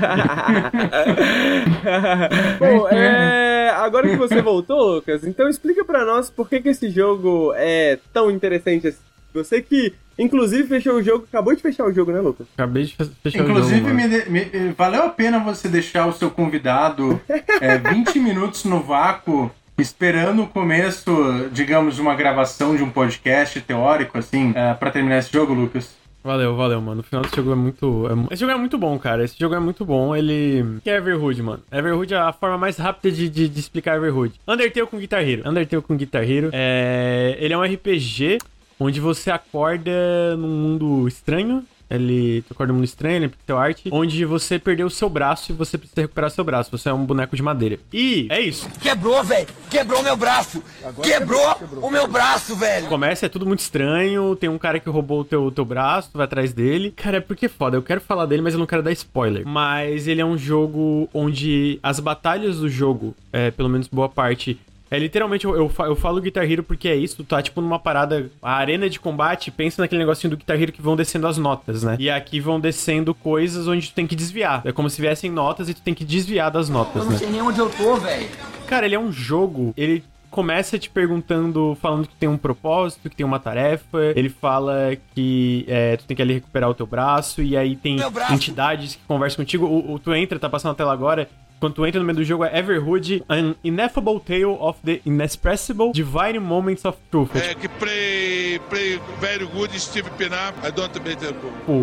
Bom, 2.60 2.88
é, 2.90 3.72
agora 3.76 4.08
que 4.10 4.16
você 4.16 4.42
voltou, 4.42 4.96
Lucas, 4.96 5.26
então 5.26 5.50
explica 5.50 5.84
pra 5.84 6.06
nós 6.06 6.30
por 6.30 6.48
que, 6.48 6.62
que 6.62 6.70
esse 6.70 6.90
jogo 6.90 7.52
é 7.58 8.00
tão 8.14 8.32
interessante 8.32 8.88
assim. 8.88 9.00
Você 9.34 9.62
que, 9.62 9.94
inclusive, 10.18 10.66
fechou 10.68 10.94
o 10.96 11.04
jogo, 11.04 11.26
acabou 11.28 11.54
de 11.56 11.62
fechar 11.62 11.86
o 11.86 11.92
jogo, 11.92 12.12
né, 12.14 12.22
Lucas? 12.22 12.48
Acabei 12.56 12.84
de 12.84 12.96
fe- 12.96 13.10
fechar 13.22 13.44
Inclusive, 13.44 13.82
o 13.82 13.90
jogo, 13.90 14.32
me- 14.32 14.50
valeu 14.78 15.04
a 15.04 15.10
pena 15.10 15.40
você 15.40 15.68
deixar 15.68 16.06
o 16.08 16.14
seu 16.14 16.30
convidado 16.32 17.20
é, 17.60 17.78
20 17.80 18.18
minutos 18.20 18.64
no 18.64 18.80
vácuo, 18.80 19.52
esperando 19.78 20.44
o 20.44 20.48
começo, 20.48 21.50
digamos, 21.52 21.96
de 21.96 22.02
uma 22.02 22.16
gravação 22.16 22.76
de 22.76 22.84
um 22.84 22.90
podcast 22.90 23.60
teórico, 23.62 24.18
assim, 24.18 24.54
é, 24.56 24.74
pra 24.74 24.92
terminar 24.92 25.20
esse 25.20 25.32
jogo, 25.32 25.54
Lucas? 25.54 25.96
Valeu, 26.24 26.56
valeu, 26.56 26.80
mano. 26.80 27.02
O 27.02 27.04
final 27.04 27.22
desse 27.22 27.36
jogo 27.36 27.52
é 27.52 27.56
muito. 27.56 28.08
é 28.08 28.34
Esse 28.34 28.40
jogo 28.40 28.54
é 28.54 28.58
muito 28.58 28.78
bom, 28.78 28.98
cara. 28.98 29.26
Esse 29.26 29.38
jogo 29.38 29.56
é 29.56 29.60
muito 29.60 29.84
bom. 29.84 30.16
Ele. 30.16 30.80
Que 30.82 30.90
é 30.90 30.96
Everhood, 30.96 31.44
mano? 31.44 31.62
Everhood 31.70 32.14
é 32.14 32.18
a 32.18 32.32
forma 32.32 32.58
mais 32.58 32.78
rápida 32.78 33.14
de, 33.14 33.28
de, 33.28 33.50
de 33.50 33.60
explicar 33.60 33.98
Everhood. 33.98 34.40
Undertale 34.48 34.88
com 34.88 34.98
Guitar 34.98 35.22
Hero. 35.22 35.48
Undertale 35.48 35.82
com 35.82 35.98
Guitar 35.98 36.24
Hero. 36.24 36.50
É... 36.54 37.36
Ele 37.40 37.54
é 37.54 37.58
um 37.58 37.64
RPG 37.64 38.38
onde 38.80 39.02
você 39.02 39.32
acorda 39.32 40.38
num 40.38 40.48
mundo 40.48 41.08
estranho. 41.10 41.66
Ele 41.94 42.44
num 42.68 42.76
mundo 42.76 42.84
estranho, 42.86 43.16
ele 43.18 43.26
é 43.26 43.30
pixel 43.30 43.58
art, 43.58 43.82
onde 43.92 44.26
você 44.26 44.58
perdeu 44.58 44.88
o 44.88 44.90
seu 44.90 45.10
braço 45.10 45.52
e 45.52 45.56
você 45.56 45.78
precisa 45.78 46.02
recuperar 46.02 46.32
seu 46.32 46.44
braço. 46.44 46.72
Você 46.72 46.90
é 46.90 46.94
um 46.94 47.06
boneco 47.06 47.36
de 47.36 47.44
madeira. 47.44 47.78
E 47.92 48.28
é 48.30 48.42
isso. 48.42 48.68
Quebrou, 48.82 49.24
velho! 49.24 49.48
Quebrou 49.70 50.02
meu 50.02 50.16
braço! 50.16 50.64
Quebrou, 51.04 51.56
o 51.82 51.92
meu 51.92 52.08
braço, 52.08 52.56
velho! 52.56 52.88
Começa, 52.88 53.26
é 53.26 53.30
tudo 53.30 53.46
muito 53.46 53.60
estranho. 53.60 54.36
Tem 54.36 54.50
um 54.50 54.58
cara 54.58 54.80
que 54.80 54.90
roubou 54.90 55.22
o 55.22 55.26
teu, 55.26 55.52
teu 55.52 55.66
braço, 55.66 56.10
tu 56.12 56.18
vai 56.18 56.26
atrás 56.26 56.54
dele. 56.54 56.92
Cara, 56.96 57.18
é 57.18 57.22
porque 57.22 57.46
é 57.46 57.50
foda. 57.50 57.78
Eu 57.78 57.84
quero 57.84 58.02
falar 58.02 58.26
dele, 58.26 58.42
mas 58.42 58.54
eu 58.54 58.60
não 58.60 58.66
quero 58.66 58.82
dar 58.82 58.92
spoiler. 58.92 59.46
Mas 59.46 60.08
ele 60.08 60.22
é 60.22 60.26
um 60.26 60.38
jogo 60.38 61.10
onde 61.14 61.80
as 61.84 62.00
batalhas 62.00 62.60
do 62.60 62.70
jogo, 62.70 63.16
é, 63.32 63.52
pelo 63.52 63.70
menos 63.70 63.88
boa 63.88 64.10
parte. 64.10 64.60
É 64.96 65.00
literalmente, 65.00 65.46
eu, 65.46 65.56
eu, 65.56 65.70
fa- 65.70 65.86
eu 65.86 65.96
falo 65.96 66.22
Guitar 66.22 66.50
Hero 66.50 66.64
porque 66.64 66.88
é 66.88 66.96
isso, 66.96 67.18
tu 67.18 67.24
tá 67.24 67.42
tipo 67.42 67.60
numa 67.62 67.80
parada. 67.80 68.30
A 68.42 68.54
arena 68.54 68.90
de 68.90 69.00
combate, 69.00 69.50
pensa 69.52 69.82
naquele 69.82 70.00
negocinho 70.00 70.32
do 70.32 70.38
Guitar 70.38 70.62
Hero 70.62 70.72
que 70.72 70.82
vão 70.82 70.96
descendo 70.96 71.26
as 71.28 71.38
notas, 71.38 71.84
né? 71.84 71.96
E 72.00 72.10
aqui 72.10 72.40
vão 72.40 72.60
descendo 72.60 73.14
coisas 73.14 73.68
onde 73.68 73.90
tu 73.90 73.94
tem 73.94 74.06
que 74.06 74.16
desviar. 74.16 74.62
É 74.66 74.72
como 74.72 74.90
se 74.90 75.02
viessem 75.02 75.32
notas 75.32 75.68
e 75.70 75.74
tu 75.74 75.82
tem 75.82 75.94
que 75.94 76.06
desviar 76.06 76.52
das 76.52 76.70
notas, 76.70 76.98
Eu 76.98 77.06
né? 77.06 77.12
não 77.12 77.18
sei 77.18 77.30
nem 77.30 77.42
onde 77.42 77.60
eu 77.60 77.70
tô, 77.70 77.96
velho. 77.98 78.28
Cara, 78.68 78.86
ele 78.86 78.96
é 78.96 79.00
um 79.00 79.12
jogo. 79.12 79.74
Ele 79.76 80.04
começa 80.30 80.80
te 80.80 80.90
perguntando, 80.90 81.78
falando 81.80 82.08
que 82.08 82.16
tem 82.16 82.28
um 82.28 82.38
propósito, 82.38 83.08
que 83.10 83.16
tem 83.16 83.24
uma 83.26 83.38
tarefa. 83.40 84.00
Ele 84.16 84.30
fala 84.30 84.98
que 85.14 85.64
é, 85.68 85.96
tu 85.98 86.06
tem 86.06 86.16
que 86.16 86.24
ali 86.24 86.34
recuperar 86.34 86.70
o 86.70 86.74
teu 86.74 86.88
braço, 86.88 87.42
e 87.44 87.56
aí 87.56 87.76
tem 87.76 87.98
entidades 88.32 88.96
que 88.96 89.02
conversam 89.08 89.38
contigo. 89.38 89.66
O, 89.68 89.94
o- 89.94 90.00
tu 90.00 90.14
entra, 90.14 90.40
tá 90.40 90.50
passando 90.50 90.72
a 90.72 90.76
tela 90.76 90.92
agora. 90.92 91.30
Quando 91.64 91.76
tu 91.76 91.86
entra 91.86 91.98
no 91.98 92.06
meio 92.06 92.18
do 92.18 92.26
jogo 92.26 92.44
é 92.44 92.60
Everhood, 92.60 93.24
an 93.30 93.56
ineffable 93.64 94.20
tale 94.20 94.58
of 94.60 94.78
the 94.84 95.00
inexpressible 95.06 95.94
divine 95.94 96.38
moments 96.38 96.84
of 96.84 96.98
truth. 97.10 97.34
É, 97.38 97.56
que 97.56 97.70
play, 97.70 98.60
play 98.70 99.00
very 99.22 99.46
good 99.46 99.74
Steve 99.80 100.10
Pinar. 100.18 100.54
I 100.62 100.72
don't 100.74 101.00
make 101.00 101.24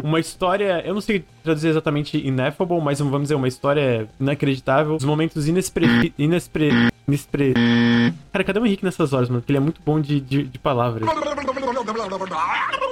uma 0.04 0.20
história, 0.20 0.82
eu 0.84 0.92
não 0.92 1.00
sei 1.00 1.24
traduzir 1.42 1.68
exatamente 1.68 2.18
ineffable, 2.18 2.78
mas 2.82 2.98
vamos 2.98 3.22
dizer, 3.22 3.36
uma 3.36 3.48
história 3.48 4.06
inacreditável. 4.20 4.96
Os 4.96 5.04
momentos 5.04 5.48
inexpre... 5.48 6.12
inexpre... 6.18 6.90
inexpre... 7.08 7.54
Cara, 8.30 8.44
cadê 8.44 8.60
o 8.60 8.66
Henrique 8.66 8.84
nessas 8.84 9.14
horas, 9.14 9.30
mano? 9.30 9.40
Porque 9.40 9.50
ele 9.50 9.56
é 9.56 9.62
muito 9.62 9.80
bom 9.80 9.98
de, 9.98 10.20
de, 10.20 10.42
de 10.42 10.58
palavras. 10.58 11.08